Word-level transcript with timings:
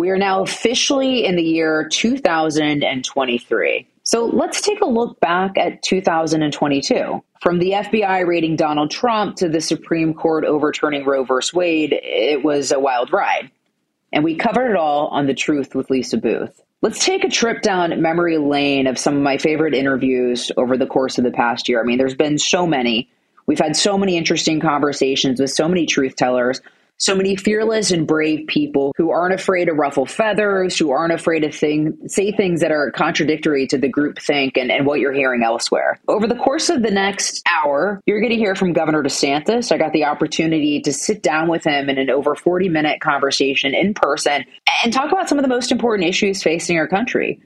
We 0.00 0.08
are 0.08 0.16
now 0.16 0.40
officially 0.40 1.26
in 1.26 1.36
the 1.36 1.42
year 1.42 1.86
2023. 1.86 3.86
So 4.02 4.24
let's 4.24 4.62
take 4.62 4.80
a 4.80 4.86
look 4.86 5.20
back 5.20 5.58
at 5.58 5.82
2022. 5.82 7.22
From 7.42 7.58
the 7.58 7.72
FBI 7.72 8.26
raiding 8.26 8.56
Donald 8.56 8.90
Trump 8.90 9.36
to 9.36 9.50
the 9.50 9.60
Supreme 9.60 10.14
Court 10.14 10.46
overturning 10.46 11.04
Roe 11.04 11.24
v. 11.24 11.34
Wade, 11.52 11.92
it 11.92 12.42
was 12.42 12.72
a 12.72 12.80
wild 12.80 13.12
ride. 13.12 13.50
And 14.10 14.24
we 14.24 14.36
covered 14.36 14.70
it 14.70 14.76
all 14.76 15.08
on 15.08 15.26
The 15.26 15.34
Truth 15.34 15.74
with 15.74 15.90
Lisa 15.90 16.16
Booth. 16.16 16.62
Let's 16.80 17.04
take 17.04 17.22
a 17.22 17.28
trip 17.28 17.60
down 17.60 18.00
memory 18.00 18.38
lane 18.38 18.86
of 18.86 18.98
some 18.98 19.18
of 19.18 19.22
my 19.22 19.36
favorite 19.36 19.74
interviews 19.74 20.50
over 20.56 20.78
the 20.78 20.86
course 20.86 21.18
of 21.18 21.24
the 21.24 21.30
past 21.30 21.68
year. 21.68 21.78
I 21.78 21.84
mean, 21.84 21.98
there's 21.98 22.14
been 22.14 22.38
so 22.38 22.66
many. 22.66 23.10
We've 23.44 23.58
had 23.58 23.76
so 23.76 23.98
many 23.98 24.16
interesting 24.16 24.60
conversations 24.60 25.42
with 25.42 25.50
so 25.50 25.68
many 25.68 25.84
truth 25.84 26.16
tellers 26.16 26.62
so 27.00 27.14
many 27.14 27.34
fearless 27.34 27.90
and 27.90 28.06
brave 28.06 28.46
people 28.46 28.92
who 28.96 29.10
aren't 29.10 29.34
afraid 29.34 29.64
to 29.64 29.72
ruffle 29.72 30.04
feathers, 30.04 30.78
who 30.78 30.90
aren't 30.90 31.14
afraid 31.14 31.40
to 31.40 31.50
thing, 31.50 31.96
say 32.06 32.30
things 32.30 32.60
that 32.60 32.70
are 32.70 32.90
contradictory 32.90 33.66
to 33.66 33.78
the 33.78 33.88
group 33.88 34.18
think 34.18 34.58
and, 34.58 34.70
and 34.70 34.86
what 34.86 35.00
you're 35.00 35.12
hearing 35.12 35.42
elsewhere. 35.42 35.98
Over 36.08 36.26
the 36.26 36.36
course 36.36 36.68
of 36.68 36.82
the 36.82 36.90
next 36.90 37.42
hour, 37.48 38.02
you're 38.04 38.20
going 38.20 38.32
to 38.32 38.36
hear 38.36 38.54
from 38.54 38.74
Governor 38.74 39.02
DeSantis. 39.02 39.72
I 39.72 39.78
got 39.78 39.94
the 39.94 40.04
opportunity 40.04 40.80
to 40.82 40.92
sit 40.92 41.22
down 41.22 41.48
with 41.48 41.64
him 41.64 41.88
in 41.88 41.96
an 41.96 42.10
over 42.10 42.34
40 42.34 42.68
minute 42.68 43.00
conversation 43.00 43.74
in 43.74 43.94
person 43.94 44.44
and 44.84 44.92
talk 44.92 45.10
about 45.10 45.28
some 45.28 45.38
of 45.38 45.42
the 45.42 45.48
most 45.48 45.72
important 45.72 46.06
issues 46.06 46.42
facing 46.42 46.76
our 46.76 46.86
country. 46.86 47.40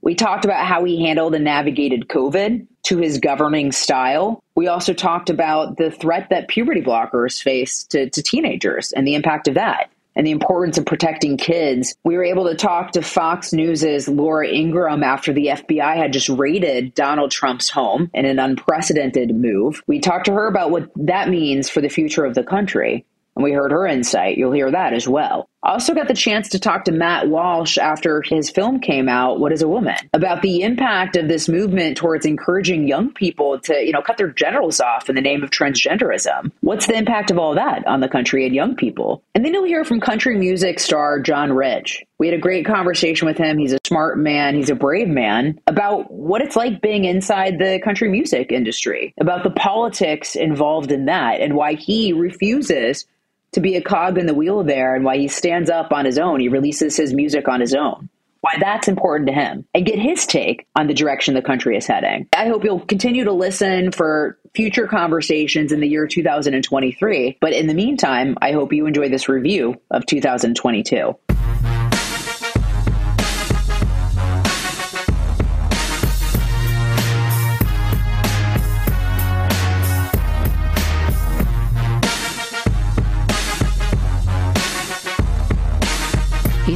We 0.00 0.14
talked 0.14 0.44
about 0.44 0.66
how 0.66 0.84
he 0.84 1.04
handled 1.04 1.34
and 1.34 1.44
navigated 1.44 2.08
COVID 2.08 2.66
to 2.84 2.98
his 2.98 3.18
governing 3.18 3.72
style. 3.72 4.42
We 4.58 4.66
also 4.66 4.92
talked 4.92 5.30
about 5.30 5.76
the 5.76 5.92
threat 5.92 6.30
that 6.30 6.48
puberty 6.48 6.82
blockers 6.82 7.40
face 7.40 7.84
to, 7.90 8.10
to 8.10 8.22
teenagers 8.24 8.90
and 8.90 9.06
the 9.06 9.14
impact 9.14 9.46
of 9.46 9.54
that 9.54 9.88
and 10.16 10.26
the 10.26 10.32
importance 10.32 10.76
of 10.78 10.84
protecting 10.84 11.36
kids. 11.36 11.94
We 12.02 12.16
were 12.16 12.24
able 12.24 12.48
to 12.48 12.56
talk 12.56 12.90
to 12.90 13.02
Fox 13.02 13.52
News's 13.52 14.08
Laura 14.08 14.48
Ingraham 14.48 15.04
after 15.04 15.32
the 15.32 15.46
FBI 15.46 15.94
had 15.94 16.12
just 16.12 16.28
raided 16.28 16.92
Donald 16.96 17.30
Trump's 17.30 17.70
home 17.70 18.10
in 18.12 18.24
an 18.24 18.40
unprecedented 18.40 19.32
move. 19.32 19.80
We 19.86 20.00
talked 20.00 20.26
to 20.26 20.32
her 20.32 20.48
about 20.48 20.72
what 20.72 20.90
that 20.96 21.28
means 21.28 21.70
for 21.70 21.80
the 21.80 21.88
future 21.88 22.24
of 22.24 22.34
the 22.34 22.42
country 22.42 23.06
and 23.38 23.44
we 23.44 23.52
heard 23.52 23.70
her 23.70 23.86
insight. 23.86 24.36
You'll 24.36 24.50
hear 24.50 24.72
that 24.72 24.92
as 24.92 25.06
well. 25.06 25.48
I 25.68 25.72
also 25.72 25.92
got 25.92 26.08
the 26.08 26.14
chance 26.14 26.48
to 26.48 26.58
talk 26.58 26.86
to 26.86 26.92
Matt 26.92 27.28
Walsh 27.28 27.76
after 27.76 28.22
his 28.22 28.48
film 28.48 28.80
came 28.80 29.06
out, 29.06 29.38
What 29.38 29.52
is 29.52 29.60
a 29.60 29.68
Woman, 29.68 29.98
about 30.14 30.40
the 30.40 30.62
impact 30.62 31.14
of 31.14 31.28
this 31.28 31.46
movement 31.46 31.98
towards 31.98 32.24
encouraging 32.24 32.88
young 32.88 33.12
people 33.12 33.60
to, 33.60 33.74
you 33.74 33.92
know, 33.92 34.00
cut 34.00 34.16
their 34.16 34.32
genitals 34.32 34.80
off 34.80 35.10
in 35.10 35.14
the 35.14 35.20
name 35.20 35.44
of 35.44 35.50
transgenderism. 35.50 36.52
What's 36.62 36.86
the 36.86 36.96
impact 36.96 37.30
of 37.30 37.38
all 37.38 37.54
that 37.56 37.86
on 37.86 38.00
the 38.00 38.08
country 38.08 38.46
and 38.46 38.54
young 38.54 38.76
people? 38.76 39.22
And 39.34 39.44
then 39.44 39.52
you'll 39.52 39.64
hear 39.64 39.84
from 39.84 40.00
country 40.00 40.38
music 40.38 40.80
star 40.80 41.20
John 41.20 41.52
Rich. 41.52 42.02
We 42.16 42.28
had 42.28 42.34
a 42.34 42.40
great 42.40 42.64
conversation 42.64 43.26
with 43.26 43.36
him. 43.36 43.58
He's 43.58 43.74
a 43.74 43.78
smart 43.86 44.16
man, 44.16 44.54
he's 44.54 44.70
a 44.70 44.74
brave 44.74 45.08
man 45.08 45.60
about 45.66 46.10
what 46.10 46.40
it's 46.40 46.56
like 46.56 46.80
being 46.80 47.04
inside 47.04 47.58
the 47.58 47.78
country 47.84 48.08
music 48.08 48.52
industry, 48.52 49.12
about 49.20 49.44
the 49.44 49.50
politics 49.50 50.34
involved 50.34 50.90
in 50.90 51.04
that, 51.04 51.42
and 51.42 51.52
why 51.52 51.74
he 51.74 52.14
refuses 52.14 53.04
to 53.52 53.60
be 53.60 53.76
a 53.76 53.82
cog 53.82 54.18
in 54.18 54.26
the 54.26 54.34
wheel 54.34 54.62
there 54.62 54.94
and 54.94 55.04
why 55.04 55.16
he 55.16 55.28
stands 55.28 55.70
up 55.70 55.92
on 55.92 56.04
his 56.04 56.18
own. 56.18 56.40
He 56.40 56.48
releases 56.48 56.96
his 56.96 57.14
music 57.14 57.48
on 57.48 57.60
his 57.60 57.74
own. 57.74 58.08
Why 58.40 58.56
that's 58.60 58.86
important 58.86 59.28
to 59.28 59.34
him 59.34 59.66
and 59.74 59.84
get 59.84 59.98
his 59.98 60.24
take 60.24 60.66
on 60.76 60.86
the 60.86 60.94
direction 60.94 61.34
the 61.34 61.42
country 61.42 61.76
is 61.76 61.86
heading. 61.86 62.28
I 62.32 62.46
hope 62.46 62.62
you'll 62.62 62.80
continue 62.80 63.24
to 63.24 63.32
listen 63.32 63.90
for 63.90 64.38
future 64.54 64.86
conversations 64.86 65.72
in 65.72 65.80
the 65.80 65.88
year 65.88 66.06
2023. 66.06 67.38
But 67.40 67.52
in 67.52 67.66
the 67.66 67.74
meantime, 67.74 68.36
I 68.40 68.52
hope 68.52 68.72
you 68.72 68.86
enjoy 68.86 69.08
this 69.08 69.28
review 69.28 69.80
of 69.90 70.06
2022. 70.06 71.16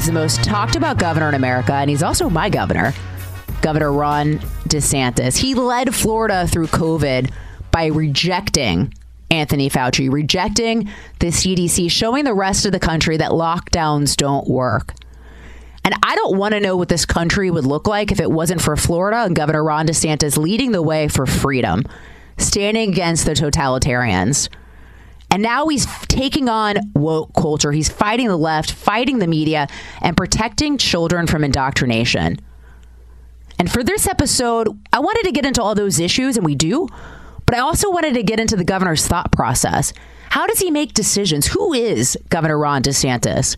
He's 0.02 0.08
the 0.08 0.14
most 0.14 0.42
talked 0.42 0.74
about 0.74 0.98
governor 0.98 1.28
in 1.28 1.36
America, 1.36 1.74
and 1.74 1.88
he's 1.88 2.02
also 2.02 2.28
my 2.28 2.50
governor, 2.50 2.92
Governor 3.60 3.92
Ron 3.92 4.40
DeSantis. 4.68 5.38
He 5.38 5.54
led 5.54 5.94
Florida 5.94 6.48
through 6.48 6.66
COVID 6.66 7.30
by 7.70 7.86
rejecting 7.86 8.92
Anthony 9.30 9.70
Fauci, 9.70 10.12
rejecting 10.12 10.90
the 11.20 11.28
CDC, 11.28 11.88
showing 11.88 12.24
the 12.24 12.34
rest 12.34 12.66
of 12.66 12.72
the 12.72 12.80
country 12.80 13.16
that 13.18 13.30
lockdowns 13.30 14.16
don't 14.16 14.48
work. 14.48 14.92
And 15.84 15.94
I 16.02 16.16
don't 16.16 16.36
want 16.36 16.54
to 16.54 16.60
know 16.60 16.76
what 16.76 16.88
this 16.88 17.06
country 17.06 17.48
would 17.52 17.64
look 17.64 17.86
like 17.86 18.10
if 18.10 18.18
it 18.18 18.32
wasn't 18.32 18.60
for 18.60 18.74
Florida 18.74 19.18
and 19.18 19.36
Governor 19.36 19.62
Ron 19.62 19.86
DeSantis 19.86 20.36
leading 20.36 20.72
the 20.72 20.82
way 20.82 21.06
for 21.06 21.26
freedom, 21.26 21.84
standing 22.38 22.90
against 22.90 23.24
the 23.24 23.34
totalitarians. 23.34 24.48
And 25.32 25.42
now 25.42 25.66
he's 25.68 25.86
taking 26.08 26.50
on 26.50 26.76
woke 26.94 27.32
culture. 27.32 27.72
He's 27.72 27.88
fighting 27.88 28.28
the 28.28 28.36
left, 28.36 28.70
fighting 28.70 29.18
the 29.18 29.26
media, 29.26 29.66
and 30.02 30.14
protecting 30.14 30.76
children 30.76 31.26
from 31.26 31.42
indoctrination. 31.42 32.38
And 33.58 33.72
for 33.72 33.82
this 33.82 34.06
episode, 34.06 34.68
I 34.92 35.00
wanted 35.00 35.24
to 35.24 35.32
get 35.32 35.46
into 35.46 35.62
all 35.62 35.74
those 35.74 35.98
issues, 35.98 36.36
and 36.36 36.44
we 36.44 36.54
do, 36.54 36.86
but 37.46 37.56
I 37.56 37.60
also 37.60 37.90
wanted 37.90 38.12
to 38.14 38.22
get 38.22 38.40
into 38.40 38.56
the 38.56 38.64
governor's 38.64 39.06
thought 39.06 39.32
process. 39.32 39.94
How 40.28 40.46
does 40.46 40.58
he 40.58 40.70
make 40.70 40.92
decisions? 40.92 41.46
Who 41.46 41.72
is 41.72 42.18
Governor 42.28 42.58
Ron 42.58 42.82
DeSantis? 42.82 43.56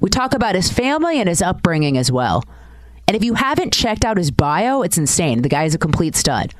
We 0.00 0.10
talk 0.10 0.34
about 0.34 0.54
his 0.54 0.70
family 0.70 1.18
and 1.18 1.30
his 1.30 1.40
upbringing 1.40 1.96
as 1.96 2.12
well. 2.12 2.44
And 3.08 3.16
if 3.16 3.24
you 3.24 3.34
haven't 3.34 3.72
checked 3.72 4.04
out 4.04 4.18
his 4.18 4.30
bio, 4.30 4.82
it's 4.82 4.98
insane. 4.98 5.40
The 5.40 5.48
guy 5.48 5.64
is 5.64 5.74
a 5.74 5.78
complete 5.78 6.14
stud. 6.14 6.52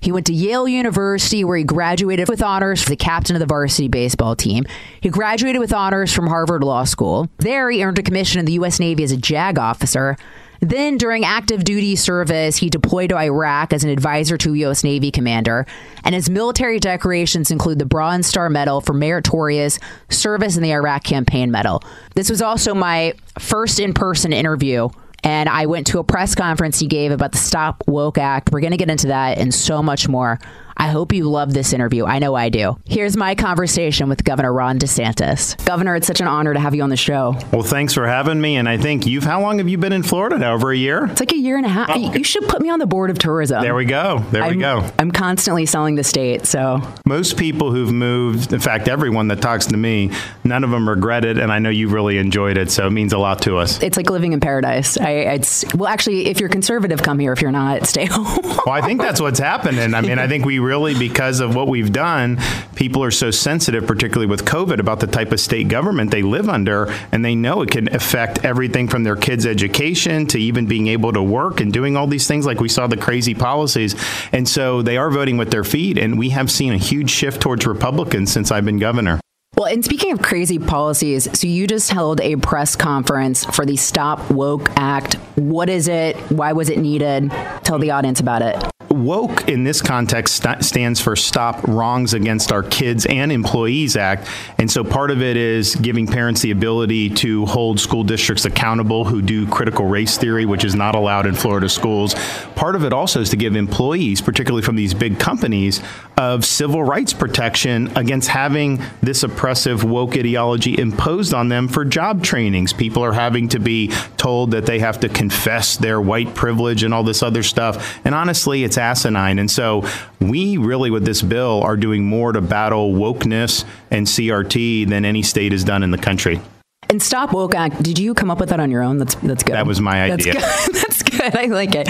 He 0.00 0.12
went 0.12 0.26
to 0.26 0.32
Yale 0.32 0.68
University, 0.68 1.44
where 1.44 1.56
he 1.56 1.64
graduated 1.64 2.28
with 2.28 2.42
honors 2.42 2.82
for 2.82 2.90
the 2.90 2.96
captain 2.96 3.34
of 3.34 3.40
the 3.40 3.46
varsity 3.46 3.88
baseball 3.88 4.36
team. 4.36 4.64
He 5.00 5.08
graduated 5.08 5.60
with 5.60 5.72
honors 5.72 6.12
from 6.12 6.26
Harvard 6.26 6.62
Law 6.62 6.84
School. 6.84 7.28
There, 7.38 7.70
he 7.70 7.82
earned 7.82 7.98
a 7.98 8.02
commission 8.02 8.38
in 8.38 8.44
the 8.44 8.52
U.S. 8.52 8.78
Navy 8.78 9.02
as 9.02 9.12
a 9.12 9.16
JAG 9.16 9.58
officer. 9.58 10.16
Then, 10.60 10.96
during 10.96 11.24
active 11.24 11.64
duty 11.64 11.96
service, 11.96 12.56
he 12.56 12.70
deployed 12.70 13.10
to 13.10 13.18
Iraq 13.18 13.72
as 13.72 13.84
an 13.84 13.90
advisor 13.90 14.38
to 14.38 14.54
a 14.54 14.58
U.S. 14.58 14.84
Navy 14.84 15.10
commander. 15.10 15.66
And 16.04 16.14
his 16.14 16.30
military 16.30 16.78
decorations 16.78 17.50
include 17.50 17.78
the 17.78 17.84
Bronze 17.86 18.26
Star 18.26 18.48
Medal 18.48 18.80
for 18.80 18.94
meritorious 18.94 19.78
service 20.08 20.56
in 20.56 20.62
the 20.62 20.72
Iraq 20.72 21.04
Campaign 21.04 21.50
Medal. 21.50 21.82
This 22.14 22.30
was 22.30 22.40
also 22.40 22.74
my 22.74 23.14
first 23.38 23.78
in 23.78 23.92
person 23.92 24.32
interview 24.32 24.88
and 25.26 25.48
I 25.48 25.66
went 25.66 25.88
to 25.88 25.98
a 25.98 26.04
press 26.04 26.36
conference 26.36 26.78
he 26.78 26.86
gave 26.86 27.10
about 27.10 27.32
the 27.32 27.38
Stop 27.38 27.82
Woke 27.88 28.16
Act. 28.16 28.50
We're 28.52 28.60
going 28.60 28.70
to 28.70 28.76
get 28.76 28.88
into 28.88 29.08
that 29.08 29.38
and 29.38 29.52
so 29.52 29.82
much 29.82 30.08
more. 30.08 30.38
I 30.78 30.88
hope 30.88 31.12
you 31.12 31.28
love 31.28 31.54
this 31.54 31.72
interview. 31.72 32.04
I 32.04 32.18
know 32.18 32.34
I 32.34 32.50
do. 32.50 32.78
Here's 32.84 33.16
my 33.16 33.34
conversation 33.34 34.08
with 34.08 34.24
Governor 34.24 34.52
Ron 34.52 34.78
DeSantis. 34.78 35.64
Governor, 35.64 35.96
it's 35.96 36.06
such 36.06 36.20
an 36.20 36.26
honor 36.26 36.52
to 36.52 36.60
have 36.60 36.74
you 36.74 36.82
on 36.82 36.90
the 36.90 36.96
show. 36.96 37.34
Well, 37.52 37.62
thanks 37.62 37.94
for 37.94 38.06
having 38.06 38.40
me. 38.40 38.56
And 38.56 38.68
I 38.68 38.76
think 38.76 39.06
you've, 39.06 39.24
how 39.24 39.40
long 39.40 39.58
have 39.58 39.68
you 39.68 39.78
been 39.78 39.92
in 39.92 40.02
Florida 40.02 40.38
now? 40.38 40.54
Over 40.54 40.72
a 40.72 40.76
year? 40.76 41.06
It's 41.06 41.20
like 41.20 41.32
a 41.32 41.36
year 41.36 41.56
and 41.56 41.64
a 41.64 41.70
half. 41.70 41.90
Oh. 41.90 42.14
You 42.14 42.22
should 42.24 42.46
put 42.48 42.60
me 42.60 42.68
on 42.68 42.78
the 42.78 42.86
board 42.86 43.10
of 43.10 43.18
tourism. 43.18 43.62
There 43.62 43.74
we 43.74 43.84
go. 43.86 44.18
There 44.30 44.42
I'm, 44.42 44.54
we 44.54 44.60
go. 44.60 44.88
I'm 44.98 45.10
constantly 45.10 45.66
selling 45.66 45.94
the 45.94 46.04
state. 46.04 46.46
So 46.46 46.80
most 47.06 47.36
people 47.38 47.72
who've 47.72 47.92
moved, 47.92 48.52
in 48.52 48.60
fact, 48.60 48.86
everyone 48.88 49.28
that 49.28 49.40
talks 49.40 49.66
to 49.66 49.76
me, 49.76 50.10
none 50.44 50.62
of 50.62 50.70
them 50.70 50.88
regret 50.88 51.24
it. 51.24 51.38
And 51.38 51.50
I 51.50 51.58
know 51.58 51.70
you've 51.70 51.92
really 51.92 52.18
enjoyed 52.18 52.58
it. 52.58 52.70
So 52.70 52.86
it 52.86 52.90
means 52.90 53.12
a 53.12 53.18
lot 53.18 53.42
to 53.42 53.56
us. 53.56 53.82
It's 53.82 53.96
like 53.96 54.10
living 54.10 54.32
in 54.34 54.40
paradise. 54.40 54.98
I, 54.98 55.10
it's, 55.10 55.64
well, 55.74 55.88
actually, 55.88 56.26
if 56.26 56.38
you're 56.38 56.48
conservative, 56.50 57.02
come 57.02 57.18
here. 57.18 57.32
If 57.32 57.40
you're 57.40 57.50
not, 57.52 57.86
stay 57.86 58.04
home. 58.10 58.40
well, 58.42 58.70
I 58.74 58.82
think 58.82 59.00
that's 59.00 59.20
what's 59.20 59.38
happening. 59.38 59.94
I 59.94 60.00
mean, 60.02 60.18
I 60.18 60.28
think 60.28 60.44
we 60.44 60.65
really, 60.66 60.98
because 60.98 61.38
of 61.40 61.54
what 61.54 61.68
we've 61.68 61.92
done, 61.92 62.38
people 62.74 63.02
are 63.02 63.10
so 63.12 63.30
sensitive, 63.30 63.86
particularly 63.86 64.26
with 64.26 64.44
COVID, 64.44 64.80
about 64.80 64.98
the 65.00 65.06
type 65.06 65.30
of 65.32 65.38
state 65.38 65.68
government 65.68 66.10
they 66.10 66.22
live 66.22 66.48
under, 66.48 66.92
and 67.12 67.24
they 67.24 67.34
know 67.34 67.62
it 67.62 67.70
can 67.70 67.94
affect 67.94 68.44
everything 68.44 68.88
from 68.88 69.04
their 69.04 69.16
kids' 69.16 69.46
education 69.46 70.26
to 70.26 70.38
even 70.38 70.66
being 70.66 70.88
able 70.88 71.12
to 71.12 71.22
work 71.22 71.60
and 71.60 71.72
doing 71.72 71.96
all 71.96 72.08
these 72.08 72.26
things, 72.26 72.44
like 72.44 72.60
we 72.60 72.68
saw 72.68 72.86
the 72.86 72.96
crazy 72.96 73.34
policies. 73.34 73.94
And 74.32 74.48
so 74.48 74.82
they 74.82 74.96
are 74.96 75.10
voting 75.10 75.36
with 75.36 75.50
their 75.50 75.64
feet, 75.64 75.96
and 75.96 76.18
we 76.18 76.30
have 76.30 76.50
seen 76.50 76.72
a 76.72 76.78
huge 76.78 77.10
shift 77.10 77.40
towards 77.40 77.64
Republicans 77.64 78.32
since 78.32 78.50
I've 78.50 78.64
been 78.64 78.78
governor. 78.78 79.20
Well, 79.56 79.72
and 79.72 79.82
speaking 79.82 80.12
of 80.12 80.20
crazy 80.20 80.58
policies, 80.58 81.28
so 81.38 81.46
you 81.46 81.66
just 81.66 81.90
held 81.90 82.20
a 82.20 82.36
press 82.36 82.76
conference 82.76 83.44
for 83.46 83.64
the 83.64 83.76
Stop 83.76 84.30
Woke 84.30 84.68
Act. 84.76 85.14
What 85.36 85.70
is 85.70 85.88
it? 85.88 86.16
Why 86.30 86.52
was 86.52 86.68
it 86.68 86.78
needed? 86.78 87.30
Tell 87.62 87.78
the 87.78 87.92
audience 87.92 88.20
about 88.20 88.42
it 88.42 88.75
woke 88.96 89.48
in 89.48 89.64
this 89.64 89.80
context 89.80 90.42
st- 90.42 90.64
stands 90.64 91.00
for 91.00 91.14
Stop 91.16 91.62
Wrongs 91.68 92.14
Against 92.14 92.52
Our 92.52 92.62
Kids 92.62 93.06
and 93.06 93.30
Employees 93.30 93.96
Act. 93.96 94.28
And 94.58 94.70
so 94.70 94.82
part 94.82 95.10
of 95.10 95.22
it 95.22 95.36
is 95.36 95.76
giving 95.76 96.06
parents 96.06 96.40
the 96.40 96.50
ability 96.50 97.10
to 97.10 97.46
hold 97.46 97.78
school 97.78 98.04
districts 98.04 98.44
accountable 98.44 99.04
who 99.04 99.22
do 99.22 99.46
critical 99.46 99.86
race 99.86 100.18
theory, 100.18 100.46
which 100.46 100.64
is 100.64 100.74
not 100.74 100.94
allowed 100.94 101.26
in 101.26 101.34
Florida 101.34 101.68
schools. 101.68 102.14
Part 102.54 102.74
of 102.74 102.84
it 102.84 102.92
also 102.92 103.20
is 103.20 103.30
to 103.30 103.36
give 103.36 103.54
employees, 103.56 104.20
particularly 104.20 104.62
from 104.62 104.76
these 104.76 104.94
big 104.94 105.18
companies, 105.18 105.82
of 106.16 106.44
civil 106.44 106.82
rights 106.82 107.12
protection 107.12 107.94
against 107.96 108.28
having 108.28 108.80
this 109.02 109.22
oppressive 109.22 109.84
woke 109.84 110.16
ideology 110.16 110.78
imposed 110.78 111.34
on 111.34 111.48
them 111.48 111.68
for 111.68 111.84
job 111.84 112.22
trainings. 112.22 112.72
People 112.72 113.04
are 113.04 113.12
having 113.12 113.48
to 113.48 113.58
be 113.58 113.88
told 114.16 114.52
that 114.52 114.64
they 114.64 114.78
have 114.78 115.00
to 115.00 115.08
confess 115.08 115.76
their 115.76 116.00
white 116.00 116.34
privilege 116.34 116.82
and 116.82 116.94
all 116.94 117.02
this 117.02 117.22
other 117.22 117.42
stuff. 117.42 117.98
And 118.04 118.14
honestly, 118.14 118.64
it's 118.64 118.78
asinine. 118.78 119.38
And 119.38 119.50
so 119.50 119.84
we 120.20 120.56
really, 120.56 120.90
with 120.90 121.04
this 121.04 121.20
bill, 121.20 121.62
are 121.62 121.76
doing 121.76 122.04
more 122.04 122.32
to 122.32 122.40
battle 122.40 122.92
wokeness 122.92 123.64
and 123.90 124.06
CRT 124.06 124.88
than 124.88 125.04
any 125.04 125.22
state 125.22 125.52
has 125.52 125.64
done 125.64 125.82
in 125.82 125.90
the 125.90 125.98
country. 125.98 126.40
And 126.88 127.02
Stop 127.02 127.32
Woke 127.32 127.54
Act, 127.54 127.82
did 127.82 127.98
you 127.98 128.14
come 128.14 128.30
up 128.30 128.38
with 128.38 128.50
that 128.50 128.60
on 128.60 128.70
your 128.70 128.82
own? 128.82 128.98
That's 128.98 129.16
that's 129.16 129.42
good. 129.42 129.54
That 129.54 129.66
was 129.66 129.80
my 129.80 130.04
idea. 130.04 130.34
Good. 131.16 131.36
I 131.36 131.46
like 131.46 131.74
it. 131.74 131.88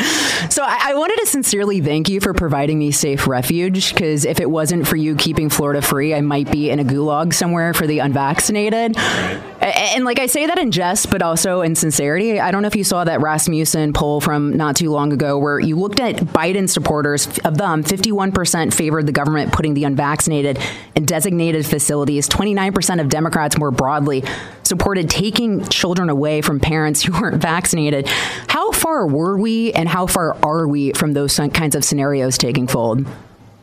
So 0.53 0.63
I, 0.63 0.91
I, 0.91 0.95
wanted 0.95 1.17
to 1.21 1.27
sincerely 1.27 1.81
thank 1.81 2.09
you 2.09 2.21
for 2.21 2.33
providing 2.33 2.79
me 2.79 2.91
safe 2.91 3.27
refuge 3.27 3.93
because 3.93 4.25
if 4.25 4.41
it 4.41 4.51
wasn't 4.51 4.87
for 4.87 4.97
you 4.97 5.17
keeping 5.17 5.49
Florida 5.49 5.83
free, 5.83 6.15
I 6.15 6.21
might 6.21 6.51
be 6.51 6.71
in 6.71 6.79
a 6.79 6.85
gulag 6.85 7.35
somewhere 7.35 7.75
for 7.75 7.87
the 7.87 8.01
unvaccinated. 8.01 8.97
Right. 8.97 9.43
And, 9.61 9.75
and 9.77 10.05
like 10.05 10.19
I 10.19 10.27
say 10.27 10.47
that 10.47 10.59
in 10.59 10.71
jest, 10.71 11.11
but 11.11 11.23
also 11.23 11.63
in 11.63 11.75
sincerity. 11.75 12.39
I 12.41 12.51
don't 12.51 12.63
know 12.63 12.69
if 12.69 12.77
you 12.77 12.85
saw 12.85 13.05
that 13.05 13.21
Rasmussen 13.21 13.93
poll 13.93 14.21
from 14.21 14.57
not 14.57 14.77
too 14.77 14.91
long 14.91 15.13
ago 15.13 15.39
where 15.39 15.59
you 15.59 15.77
looked 15.77 16.01
at 16.01 16.17
Biden 16.17 16.69
supporters, 16.69 17.27
of 17.45 17.59
them, 17.59 17.83
51% 17.83 18.73
favored 18.73 19.07
the 19.07 19.13
government 19.13 19.53
putting 19.53 19.75
the 19.75 19.85
unvaccinated 19.85 20.59
in 20.95 21.05
designated 21.05 21.67
facilities. 21.67 22.29
29% 22.29 23.01
of 23.01 23.09
Democrats 23.09 23.59
more 23.59 23.71
broadly 23.71 24.25
supported 24.67 25.09
taking 25.09 25.65
children 25.69 26.11
away 26.11 26.43
from 26.43 26.61
parents 26.61 27.03
who 27.03 27.13
weren't 27.21 27.41
vaccinated. 27.41 28.09
How 28.49 28.73
far 28.73 29.07
were 29.17 29.39
we 29.39 29.73
and 29.73 29.89
how 29.89 30.07
far 30.07 30.37
are 30.45 30.69
we 30.69 30.93
from 30.93 31.15
those 31.15 31.35
kinds 31.55 31.75
of 31.75 31.83
scenarios 31.83 32.37
taking 32.37 32.67
fold? 32.67 33.07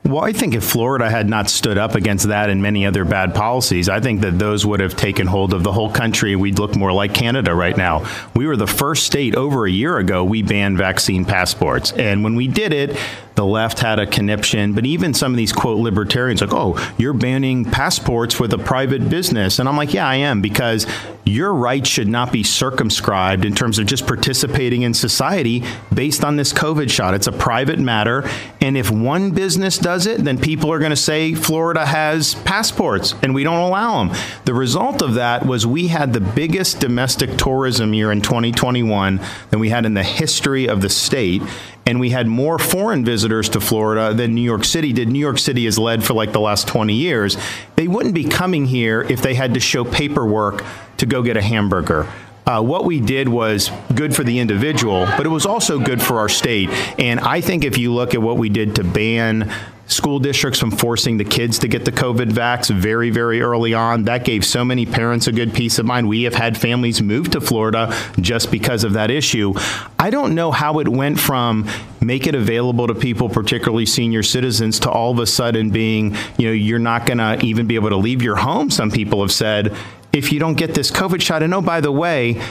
Well, 0.03 0.23
I 0.23 0.33
think 0.33 0.53
if 0.53 0.63
Florida 0.65 1.09
had 1.09 1.29
not 1.29 1.49
stood 1.49 1.77
up 1.77 1.95
against 1.95 2.27
that 2.27 2.49
and 2.49 2.61
many 2.61 2.85
other 2.85 3.05
bad 3.05 3.33
policies, 3.33 3.87
I 3.87 4.01
think 4.01 4.21
that 4.21 4.37
those 4.37 4.65
would 4.65 4.81
have 4.81 4.97
taken 4.97 5.27
hold 5.27 5.53
of 5.53 5.63
the 5.63 5.71
whole 5.71 5.89
country. 5.89 6.35
We'd 6.35 6.59
look 6.59 6.75
more 6.75 6.91
like 6.91 7.13
Canada 7.13 7.55
right 7.55 7.77
now. 7.77 8.05
We 8.35 8.45
were 8.45 8.57
the 8.57 8.67
first 8.67 9.05
state 9.05 9.35
over 9.35 9.65
a 9.65 9.71
year 9.71 9.97
ago 9.99 10.25
we 10.25 10.41
banned 10.41 10.77
vaccine 10.77 11.23
passports. 11.23 11.93
And 11.93 12.23
when 12.23 12.35
we 12.35 12.47
did 12.47 12.73
it, 12.73 12.97
the 13.35 13.45
left 13.45 13.79
had 13.79 13.99
a 13.99 14.05
conniption, 14.05 14.73
but 14.73 14.85
even 14.85 15.13
some 15.13 15.33
of 15.33 15.37
these 15.37 15.51
quote 15.51 15.79
libertarians 15.79 16.41
like, 16.41 16.53
"Oh, 16.53 16.77
you're 16.97 17.13
banning 17.13 17.65
passports 17.65 18.39
with 18.39 18.53
a 18.53 18.57
private 18.57 19.09
business." 19.09 19.59
And 19.59 19.67
I'm 19.67 19.77
like, 19.77 19.93
"Yeah, 19.93 20.07
I 20.07 20.15
am 20.15 20.41
because 20.41 20.85
your 21.25 21.53
rights 21.53 21.89
should 21.89 22.07
not 22.07 22.31
be 22.31 22.43
circumscribed 22.43 23.45
in 23.45 23.55
terms 23.55 23.79
of 23.79 23.85
just 23.85 24.05
participating 24.05 24.81
in 24.81 24.93
society 24.93 25.63
based 25.93 26.23
on 26.23 26.35
this 26.35 26.51
COVID 26.51 26.91
shot. 26.91 27.13
It's 27.13 27.27
a 27.27 27.31
private 27.31 27.79
matter, 27.79 28.29
and 28.61 28.77
if 28.77 28.91
one 28.91 29.31
business 29.31 29.77
does 29.77 30.05
it, 30.05 30.23
then 30.23 30.37
people 30.37 30.71
are 30.71 30.79
going 30.79 30.91
to 30.91 30.95
say 30.95 31.33
Florida 31.33 31.85
has 31.85 32.35
passports 32.35 33.15
and 33.23 33.33
we 33.33 33.43
don't 33.43 33.59
allow 33.59 34.03
them." 34.03 34.15
The 34.45 34.53
result 34.53 35.01
of 35.01 35.15
that 35.15 35.45
was 35.45 35.65
we 35.65 35.87
had 35.87 36.13
the 36.13 36.21
biggest 36.21 36.79
domestic 36.79 37.37
tourism 37.37 37.93
year 37.93 38.11
in 38.11 38.21
2021 38.21 39.19
than 39.49 39.59
we 39.59 39.69
had 39.69 39.85
in 39.85 39.93
the 39.93 40.03
history 40.03 40.67
of 40.67 40.81
the 40.81 40.89
state 40.89 41.41
and 41.85 41.99
we 41.99 42.09
had 42.09 42.27
more 42.27 42.57
foreign 42.57 43.03
visitors 43.03 43.49
to 43.49 43.59
Florida 43.59 44.13
than 44.13 44.33
New 44.33 44.41
York 44.41 44.63
City 44.63 44.93
did. 44.93 45.09
New 45.09 45.19
York 45.19 45.37
City 45.37 45.65
has 45.65 45.77
led 45.77 46.03
for 46.03 46.13
like 46.13 46.31
the 46.31 46.39
last 46.39 46.67
20 46.67 46.93
years. 46.93 47.37
They 47.75 47.87
wouldn't 47.87 48.15
be 48.15 48.23
coming 48.23 48.65
here 48.65 49.01
if 49.01 49.21
they 49.21 49.33
had 49.33 49.53
to 49.55 49.59
show 49.59 49.83
paperwork 49.83 50.63
to 50.97 51.05
go 51.05 51.21
get 51.21 51.37
a 51.37 51.41
hamburger. 51.41 52.07
Uh, 52.45 52.61
what 52.61 52.83
we 52.83 52.99
did 52.99 53.29
was 53.29 53.71
good 53.95 54.13
for 54.13 54.23
the 54.23 54.39
individual, 54.39 55.05
but 55.05 55.25
it 55.25 55.29
was 55.29 55.45
also 55.45 55.79
good 55.79 56.01
for 56.01 56.19
our 56.19 56.27
state. 56.27 56.69
And 56.99 57.19
I 57.21 57.39
think 57.39 57.63
if 57.63 57.77
you 57.77 57.93
look 57.93 58.13
at 58.13 58.21
what 58.21 58.37
we 58.37 58.49
did 58.49 58.75
to 58.75 58.83
ban 58.83 59.53
school 59.87 60.19
districts 60.19 60.59
from 60.59 60.71
forcing 60.71 61.17
the 61.17 61.25
kids 61.25 61.59
to 61.59 61.67
get 61.67 61.85
the 61.85 61.91
COVID 61.91 62.31
vax 62.31 62.73
very, 62.73 63.09
very 63.09 63.41
early 63.41 63.73
on. 63.73 64.03
That 64.05 64.25
gave 64.25 64.45
so 64.45 64.63
many 64.63 64.85
parents 64.85 65.27
a 65.27 65.31
good 65.31 65.53
peace 65.53 65.77
of 65.79 65.85
mind. 65.85 66.07
We 66.07 66.23
have 66.23 66.33
had 66.33 66.57
families 66.57 67.01
move 67.01 67.31
to 67.31 67.41
Florida 67.41 67.95
just 68.19 68.51
because 68.51 68.83
of 68.83 68.93
that 68.93 69.11
issue. 69.11 69.53
I 69.99 70.09
don't 70.09 70.35
know 70.35 70.51
how 70.51 70.79
it 70.79 70.87
went 70.87 71.19
from 71.19 71.67
make 72.01 72.27
it 72.27 72.35
available 72.35 72.87
to 72.87 72.95
people, 72.95 73.29
particularly 73.29 73.85
senior 73.85 74.23
citizens, 74.23 74.79
to 74.79 74.89
all 74.89 75.11
of 75.11 75.19
a 75.19 75.25
sudden 75.25 75.69
being, 75.69 76.15
you 76.37 76.47
know, 76.47 76.53
you're 76.53 76.79
not 76.79 77.05
going 77.05 77.17
to 77.17 77.39
even 77.43 77.67
be 77.67 77.75
able 77.75 77.89
to 77.89 77.97
leave 77.97 78.21
your 78.21 78.35
home, 78.35 78.69
some 78.69 78.91
people 78.91 79.21
have 79.21 79.31
said, 79.31 79.75
if 80.11 80.31
you 80.31 80.39
don't 80.39 80.55
get 80.55 80.75
this 80.75 80.91
COVID 80.91 81.21
shot. 81.21 81.41
And 81.41 81.53
oh, 81.53 81.61
by 81.61 81.81
the 81.81 81.91
way, 81.91 82.41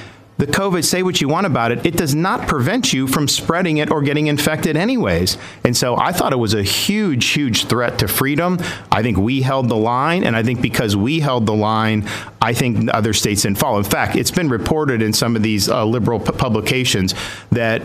the 0.43 0.51
COVID, 0.51 0.85
say 0.85 1.05
what 1.05 1.21
you 1.21 1.29
want 1.29 1.47
about 1.47 1.71
it, 1.71 1.87
it 1.87 1.97
does 1.97 2.17
not 2.17 2.49
prevent 2.49 2.93
you 2.93 3.07
from 3.07 3.29
spreading 3.29 3.77
it 3.77 3.93
or 3.93 4.03
getting 4.03 4.27
infected 4.27 4.77
anyways. 4.77 5.39
And 5.63 5.77
so 5.77 5.97
I 5.97 6.11
thought 6.11 6.33
it 6.33 6.37
was 6.37 6.53
a 6.53 6.65
huge, 6.65 7.27
huge 7.27 7.67
threat 7.67 8.01
to 8.01 8.09
freedom. 8.09 8.59
I 8.91 9.03
think 9.03 9.19
we 9.19 9.43
held 9.43 9.69
the 9.69 9.77
line, 9.77 10.25
and 10.25 10.35
I 10.35 10.43
think 10.43 10.61
because 10.61 10.97
we 10.97 11.21
held 11.21 11.47
the 11.47 11.55
line, 11.55 12.09
I 12.41 12.55
think 12.55 12.91
other 12.93 13.13
states 13.13 13.43
didn't 13.43 13.59
follow. 13.59 13.79
In 13.79 13.85
fact, 13.85 14.17
it's 14.17 14.33
been 14.33 14.49
reported 14.49 15.01
in 15.01 15.13
some 15.13 15.37
of 15.37 15.45
these 15.45 15.69
uh, 15.69 15.85
liberal 15.85 16.19
publications 16.19 17.15
that 17.53 17.83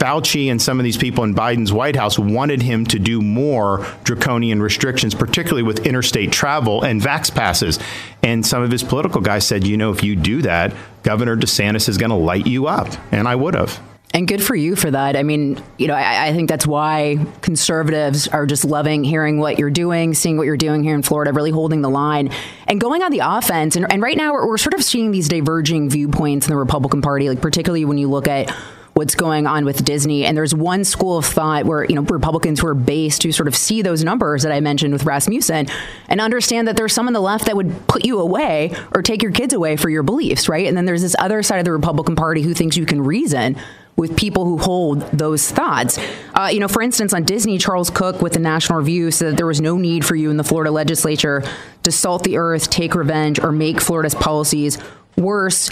Fauci 0.00 0.50
and 0.50 0.60
some 0.60 0.80
of 0.80 0.84
these 0.84 0.96
people 0.96 1.24
in 1.24 1.34
Biden's 1.34 1.74
White 1.74 1.94
House 1.94 2.18
wanted 2.18 2.62
him 2.62 2.86
to 2.86 2.98
do 2.98 3.20
more 3.20 3.86
draconian 4.02 4.62
restrictions, 4.62 5.14
particularly 5.14 5.62
with 5.62 5.86
interstate 5.86 6.32
travel 6.32 6.82
and 6.82 7.02
vax 7.02 7.32
passes. 7.32 7.78
And 8.22 8.44
some 8.44 8.62
of 8.62 8.70
his 8.70 8.82
political 8.82 9.20
guys 9.20 9.46
said, 9.46 9.66
you 9.66 9.76
know, 9.76 9.92
if 9.92 10.02
you 10.02 10.16
do 10.16 10.40
that, 10.42 10.74
Governor 11.02 11.36
DeSantis 11.36 11.86
is 11.86 11.98
going 11.98 12.08
to 12.08 12.16
light 12.16 12.46
you 12.46 12.66
up. 12.66 12.88
And 13.12 13.28
I 13.28 13.34
would 13.34 13.54
have. 13.54 13.78
And 14.14 14.26
good 14.26 14.42
for 14.42 14.56
you 14.56 14.74
for 14.74 14.90
that. 14.90 15.16
I 15.16 15.22
mean, 15.22 15.62
you 15.76 15.86
know, 15.86 15.94
I, 15.94 16.28
I, 16.28 16.32
think 16.32 16.48
that's 16.48 16.66
why 16.66 17.24
conservatives 17.42 18.26
are 18.26 18.44
just 18.44 18.64
loving 18.64 19.04
hearing 19.04 19.38
what 19.38 19.56
you're 19.56 19.70
doing, 19.70 20.14
seeing 20.14 20.36
what 20.36 20.46
you're 20.46 20.56
doing 20.56 20.82
here 20.82 20.96
in 20.96 21.02
Florida, 21.02 21.32
really 21.32 21.52
holding 21.52 21.80
the 21.82 21.90
line 21.90 22.30
and 22.66 22.80
going 22.80 23.02
on 23.02 23.12
the 23.12 23.20
offense. 23.22 23.76
And, 23.76 23.86
and 23.92 24.02
right 24.02 24.16
now, 24.16 24.32
we're, 24.32 24.48
we're 24.48 24.58
sort 24.58 24.74
of 24.74 24.82
seeing 24.82 25.12
these 25.12 25.28
diverging 25.28 25.90
viewpoints 25.90 26.46
in 26.46 26.50
the 26.50 26.56
Republican 26.56 27.02
Party, 27.02 27.28
like 27.28 27.40
particularly 27.40 27.84
when 27.84 27.98
you 27.98 28.10
look 28.10 28.26
at 28.26 28.52
what's 28.94 29.14
going 29.14 29.46
on 29.46 29.64
with 29.64 29.84
Disney. 29.84 30.24
And 30.24 30.36
there's 30.36 30.54
one 30.54 30.84
school 30.84 31.18
of 31.18 31.24
thought 31.24 31.64
where, 31.64 31.84
you 31.84 31.94
know, 31.94 32.02
Republicans 32.02 32.60
who 32.60 32.66
are 32.66 32.74
based 32.74 33.22
to 33.22 33.32
sort 33.32 33.48
of 33.48 33.56
see 33.56 33.82
those 33.82 34.04
numbers 34.04 34.42
that 34.42 34.52
I 34.52 34.60
mentioned 34.60 34.92
with 34.92 35.04
Rasmussen 35.04 35.68
and 36.08 36.20
understand 36.20 36.68
that 36.68 36.76
there's 36.76 36.92
some 36.92 37.06
on 37.06 37.12
the 37.12 37.20
left 37.20 37.46
that 37.46 37.56
would 37.56 37.86
put 37.86 38.04
you 38.04 38.18
away 38.18 38.74
or 38.94 39.02
take 39.02 39.22
your 39.22 39.32
kids 39.32 39.54
away 39.54 39.76
for 39.76 39.88
your 39.88 40.02
beliefs, 40.02 40.48
right? 40.48 40.66
And 40.66 40.76
then 40.76 40.84
there's 40.84 41.02
this 41.02 41.16
other 41.18 41.42
side 41.42 41.58
of 41.58 41.64
the 41.64 41.72
Republican 41.72 42.16
Party 42.16 42.42
who 42.42 42.52
thinks 42.52 42.76
you 42.76 42.86
can 42.86 43.00
reason 43.02 43.56
with 43.96 44.16
people 44.16 44.44
who 44.46 44.56
hold 44.56 45.02
those 45.12 45.50
thoughts. 45.50 45.98
Uh, 46.34 46.48
you 46.50 46.58
know, 46.58 46.68
for 46.68 46.80
instance, 46.80 47.12
on 47.12 47.22
Disney, 47.22 47.58
Charles 47.58 47.90
Cooke 47.90 48.22
with 48.22 48.32
the 48.32 48.38
National 48.38 48.78
Review 48.78 49.10
said 49.10 49.32
that 49.32 49.36
there 49.36 49.46
was 49.46 49.60
no 49.60 49.76
need 49.76 50.04
for 50.04 50.16
you 50.16 50.30
in 50.30 50.36
the 50.36 50.44
Florida 50.44 50.70
legislature 50.70 51.42
to 51.82 51.92
salt 51.92 52.22
the 52.22 52.38
earth, 52.38 52.70
take 52.70 52.94
revenge, 52.94 53.38
or 53.38 53.52
make 53.52 53.80
Florida's 53.80 54.14
policies 54.14 54.78
worse. 55.16 55.70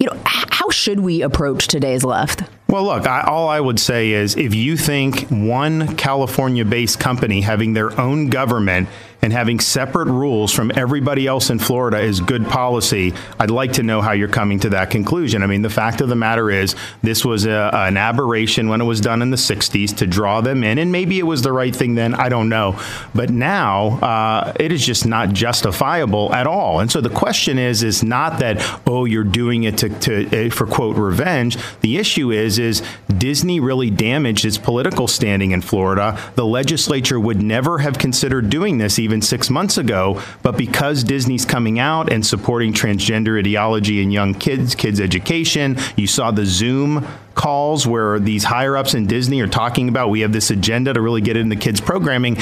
You 0.00 0.08
know, 0.08 0.20
how 0.24 0.70
should 0.70 1.00
we 1.00 1.22
approach 1.22 1.68
today's 1.68 2.04
left? 2.04 2.42
Well, 2.78 2.94
look, 2.94 3.08
I, 3.08 3.22
all 3.22 3.48
I 3.48 3.58
would 3.58 3.80
say 3.80 4.12
is 4.12 4.36
if 4.36 4.54
you 4.54 4.76
think 4.76 5.22
one 5.30 5.96
California 5.96 6.64
based 6.64 7.00
company 7.00 7.40
having 7.40 7.72
their 7.72 8.00
own 8.00 8.28
government 8.28 8.88
and 9.20 9.32
having 9.32 9.58
separate 9.58 10.06
rules 10.06 10.52
from 10.52 10.70
everybody 10.76 11.26
else 11.26 11.50
in 11.50 11.58
Florida 11.58 11.98
is 11.98 12.20
good 12.20 12.46
policy, 12.46 13.12
I'd 13.38 13.50
like 13.50 13.72
to 13.74 13.82
know 13.82 14.00
how 14.00 14.12
you're 14.12 14.28
coming 14.28 14.60
to 14.60 14.70
that 14.70 14.90
conclusion. 14.90 15.42
I 15.42 15.46
mean, 15.46 15.62
the 15.62 15.70
fact 15.70 16.00
of 16.00 16.08
the 16.08 16.16
matter 16.16 16.50
is, 16.50 16.76
this 17.02 17.24
was 17.24 17.44
a, 17.44 17.70
an 17.72 17.96
aberration 17.96 18.68
when 18.68 18.80
it 18.80 18.84
was 18.84 19.00
done 19.00 19.22
in 19.22 19.30
the 19.30 19.36
60s 19.36 19.96
to 19.96 20.06
draw 20.06 20.40
them 20.40 20.62
in, 20.62 20.78
and 20.78 20.92
maybe 20.92 21.18
it 21.18 21.24
was 21.24 21.42
the 21.42 21.52
right 21.52 21.74
thing 21.74 21.94
then, 21.94 22.14
I 22.14 22.28
don't 22.28 22.48
know. 22.48 22.78
But 23.14 23.30
now, 23.30 23.98
uh, 24.00 24.52
it 24.60 24.70
is 24.70 24.86
just 24.86 25.04
not 25.04 25.30
justifiable 25.30 26.32
at 26.32 26.46
all. 26.46 26.80
And 26.80 26.90
so 26.90 27.00
the 27.00 27.10
question 27.10 27.58
is, 27.58 27.82
is 27.82 28.04
not 28.04 28.38
that, 28.38 28.80
oh, 28.86 29.04
you're 29.04 29.24
doing 29.24 29.64
it 29.64 29.78
to, 29.78 29.88
to 29.88 30.46
uh, 30.46 30.50
for 30.50 30.66
quote, 30.66 30.96
revenge. 30.96 31.58
The 31.80 31.98
issue 31.98 32.30
is, 32.30 32.58
is 32.58 32.82
Disney 33.16 33.58
really 33.58 33.90
damaged 33.90 34.44
its 34.44 34.58
political 34.58 35.08
standing 35.08 35.50
in 35.50 35.60
Florida. 35.60 36.18
The 36.36 36.46
legislature 36.46 37.18
would 37.18 37.42
never 37.42 37.78
have 37.78 37.98
considered 37.98 38.48
doing 38.50 38.78
this 38.78 38.98
even 38.98 39.07
six 39.22 39.50
months 39.50 39.78
ago. 39.78 40.22
But 40.42 40.56
because 40.56 41.04
Disney's 41.04 41.44
coming 41.44 41.78
out 41.78 42.12
and 42.12 42.24
supporting 42.24 42.72
transgender 42.72 43.38
ideology 43.38 44.02
in 44.02 44.10
young 44.10 44.34
kids, 44.34 44.74
kids' 44.74 45.00
education, 45.00 45.76
you 45.96 46.06
saw 46.06 46.30
the 46.30 46.46
Zoom 46.46 47.06
calls 47.34 47.86
where 47.86 48.18
these 48.18 48.44
higher 48.44 48.76
ups 48.76 48.94
in 48.94 49.06
Disney 49.06 49.40
are 49.40 49.46
talking 49.46 49.88
about 49.88 50.10
we 50.10 50.20
have 50.20 50.32
this 50.32 50.50
agenda 50.50 50.92
to 50.92 51.00
really 51.00 51.20
get 51.20 51.36
into 51.36 51.54
kids' 51.54 51.80
programming 51.80 52.36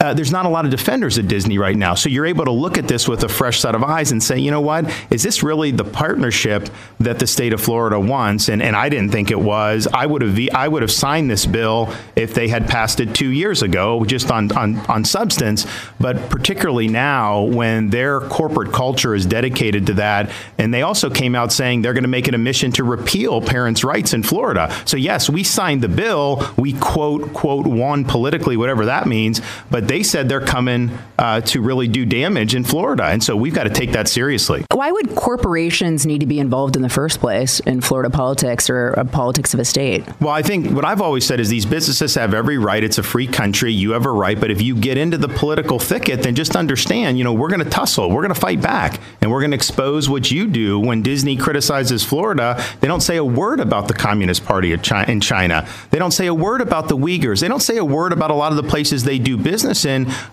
uh, 0.00 0.14
there's 0.14 0.32
not 0.32 0.46
a 0.46 0.48
lot 0.48 0.64
of 0.64 0.70
defenders 0.70 1.18
at 1.18 1.28
Disney 1.28 1.58
right 1.58 1.76
now. 1.76 1.94
So 1.94 2.08
you're 2.08 2.26
able 2.26 2.46
to 2.46 2.50
look 2.50 2.78
at 2.78 2.88
this 2.88 3.06
with 3.06 3.22
a 3.22 3.28
fresh 3.28 3.60
set 3.60 3.74
of 3.74 3.84
eyes 3.84 4.12
and 4.12 4.22
say, 4.22 4.38
you 4.38 4.50
know 4.50 4.60
what? 4.60 4.90
Is 5.10 5.22
this 5.22 5.42
really 5.42 5.72
the 5.72 5.84
partnership 5.84 6.70
that 7.00 7.18
the 7.18 7.26
state 7.26 7.52
of 7.52 7.60
Florida 7.60 8.00
wants? 8.00 8.48
And, 8.48 8.62
and 8.62 8.74
I 8.74 8.88
didn't 8.88 9.10
think 9.10 9.30
it 9.30 9.38
was. 9.38 9.86
I 9.92 10.06
would 10.06 10.22
have 10.22 10.38
I 10.54 10.68
would 10.68 10.80
have 10.80 10.90
signed 10.90 11.30
this 11.30 11.44
bill 11.44 11.92
if 12.16 12.32
they 12.32 12.48
had 12.48 12.66
passed 12.66 13.00
it 13.00 13.14
two 13.14 13.28
years 13.28 13.62
ago, 13.62 14.04
just 14.06 14.30
on, 14.30 14.50
on, 14.56 14.78
on 14.86 15.04
substance. 15.04 15.66
But 15.98 16.30
particularly 16.30 16.88
now, 16.88 17.42
when 17.42 17.90
their 17.90 18.20
corporate 18.20 18.72
culture 18.72 19.14
is 19.14 19.26
dedicated 19.26 19.86
to 19.88 19.94
that, 19.94 20.30
and 20.56 20.72
they 20.72 20.80
also 20.80 21.10
came 21.10 21.34
out 21.34 21.52
saying 21.52 21.82
they're 21.82 21.92
going 21.92 22.04
to 22.04 22.08
make 22.08 22.26
it 22.26 22.34
a 22.34 22.38
mission 22.38 22.72
to 22.72 22.84
repeal 22.84 23.42
parents' 23.42 23.84
rights 23.84 24.14
in 24.14 24.22
Florida. 24.22 24.74
So 24.86 24.96
yes, 24.96 25.28
we 25.28 25.44
signed 25.44 25.82
the 25.82 25.88
bill. 25.88 26.42
We 26.56 26.72
quote 26.72 27.34
quote 27.34 27.66
won 27.66 28.06
politically, 28.06 28.56
whatever 28.56 28.86
that 28.86 29.06
means. 29.06 29.42
But 29.70 29.89
they 29.90 30.04
said 30.04 30.28
they're 30.28 30.40
coming 30.40 30.96
uh, 31.18 31.40
to 31.40 31.60
really 31.60 31.88
do 31.88 32.06
damage 32.06 32.54
in 32.54 32.62
Florida. 32.62 33.06
And 33.06 33.24
so 33.24 33.34
we've 33.34 33.52
got 33.52 33.64
to 33.64 33.70
take 33.70 33.90
that 33.90 34.06
seriously. 34.06 34.64
Why 34.70 34.92
would 34.92 35.16
corporations 35.16 36.06
need 36.06 36.20
to 36.20 36.26
be 36.26 36.38
involved 36.38 36.76
in 36.76 36.82
the 36.82 36.88
first 36.88 37.18
place 37.18 37.58
in 37.58 37.80
Florida 37.80 38.08
politics 38.08 38.70
or 38.70 38.96
uh, 38.96 39.02
politics 39.02 39.52
of 39.52 39.58
a 39.58 39.64
state? 39.64 40.04
Well, 40.20 40.32
I 40.32 40.42
think 40.42 40.70
what 40.70 40.84
I've 40.84 41.00
always 41.00 41.26
said 41.26 41.40
is 41.40 41.48
these 41.48 41.66
businesses 41.66 42.14
have 42.14 42.34
every 42.34 42.56
right. 42.56 42.84
It's 42.84 42.98
a 42.98 43.02
free 43.02 43.26
country. 43.26 43.72
You 43.72 43.90
have 43.90 44.06
a 44.06 44.12
right. 44.12 44.38
But 44.38 44.52
if 44.52 44.62
you 44.62 44.76
get 44.76 44.96
into 44.96 45.18
the 45.18 45.26
political 45.26 45.80
thicket, 45.80 46.22
then 46.22 46.36
just 46.36 46.54
understand, 46.54 47.18
you 47.18 47.24
know, 47.24 47.32
we're 47.32 47.48
going 47.48 47.64
to 47.64 47.68
tussle. 47.68 48.10
We're 48.10 48.22
going 48.22 48.34
to 48.34 48.40
fight 48.40 48.62
back. 48.62 49.00
And 49.20 49.32
we're 49.32 49.40
going 49.40 49.50
to 49.50 49.56
expose 49.56 50.08
what 50.08 50.30
you 50.30 50.46
do 50.46 50.78
when 50.78 51.02
Disney 51.02 51.36
criticizes 51.36 52.04
Florida. 52.04 52.62
They 52.80 52.86
don't 52.86 53.00
say 53.00 53.16
a 53.16 53.24
word 53.24 53.58
about 53.58 53.88
the 53.88 53.94
Communist 53.94 54.44
Party 54.44 54.72
in 54.72 55.20
China. 55.20 55.66
They 55.90 55.98
don't 55.98 56.12
say 56.12 56.28
a 56.28 56.34
word 56.34 56.60
about 56.60 56.88
the 56.88 56.96
Uyghurs. 56.96 57.40
They 57.40 57.48
don't 57.48 57.58
say 57.58 57.76
a 57.76 57.84
word 57.84 58.12
about 58.12 58.30
a 58.30 58.34
lot 58.34 58.52
of 58.52 58.56
the 58.56 58.62
places 58.62 59.02
they 59.02 59.18
do 59.18 59.36
business 59.36 59.79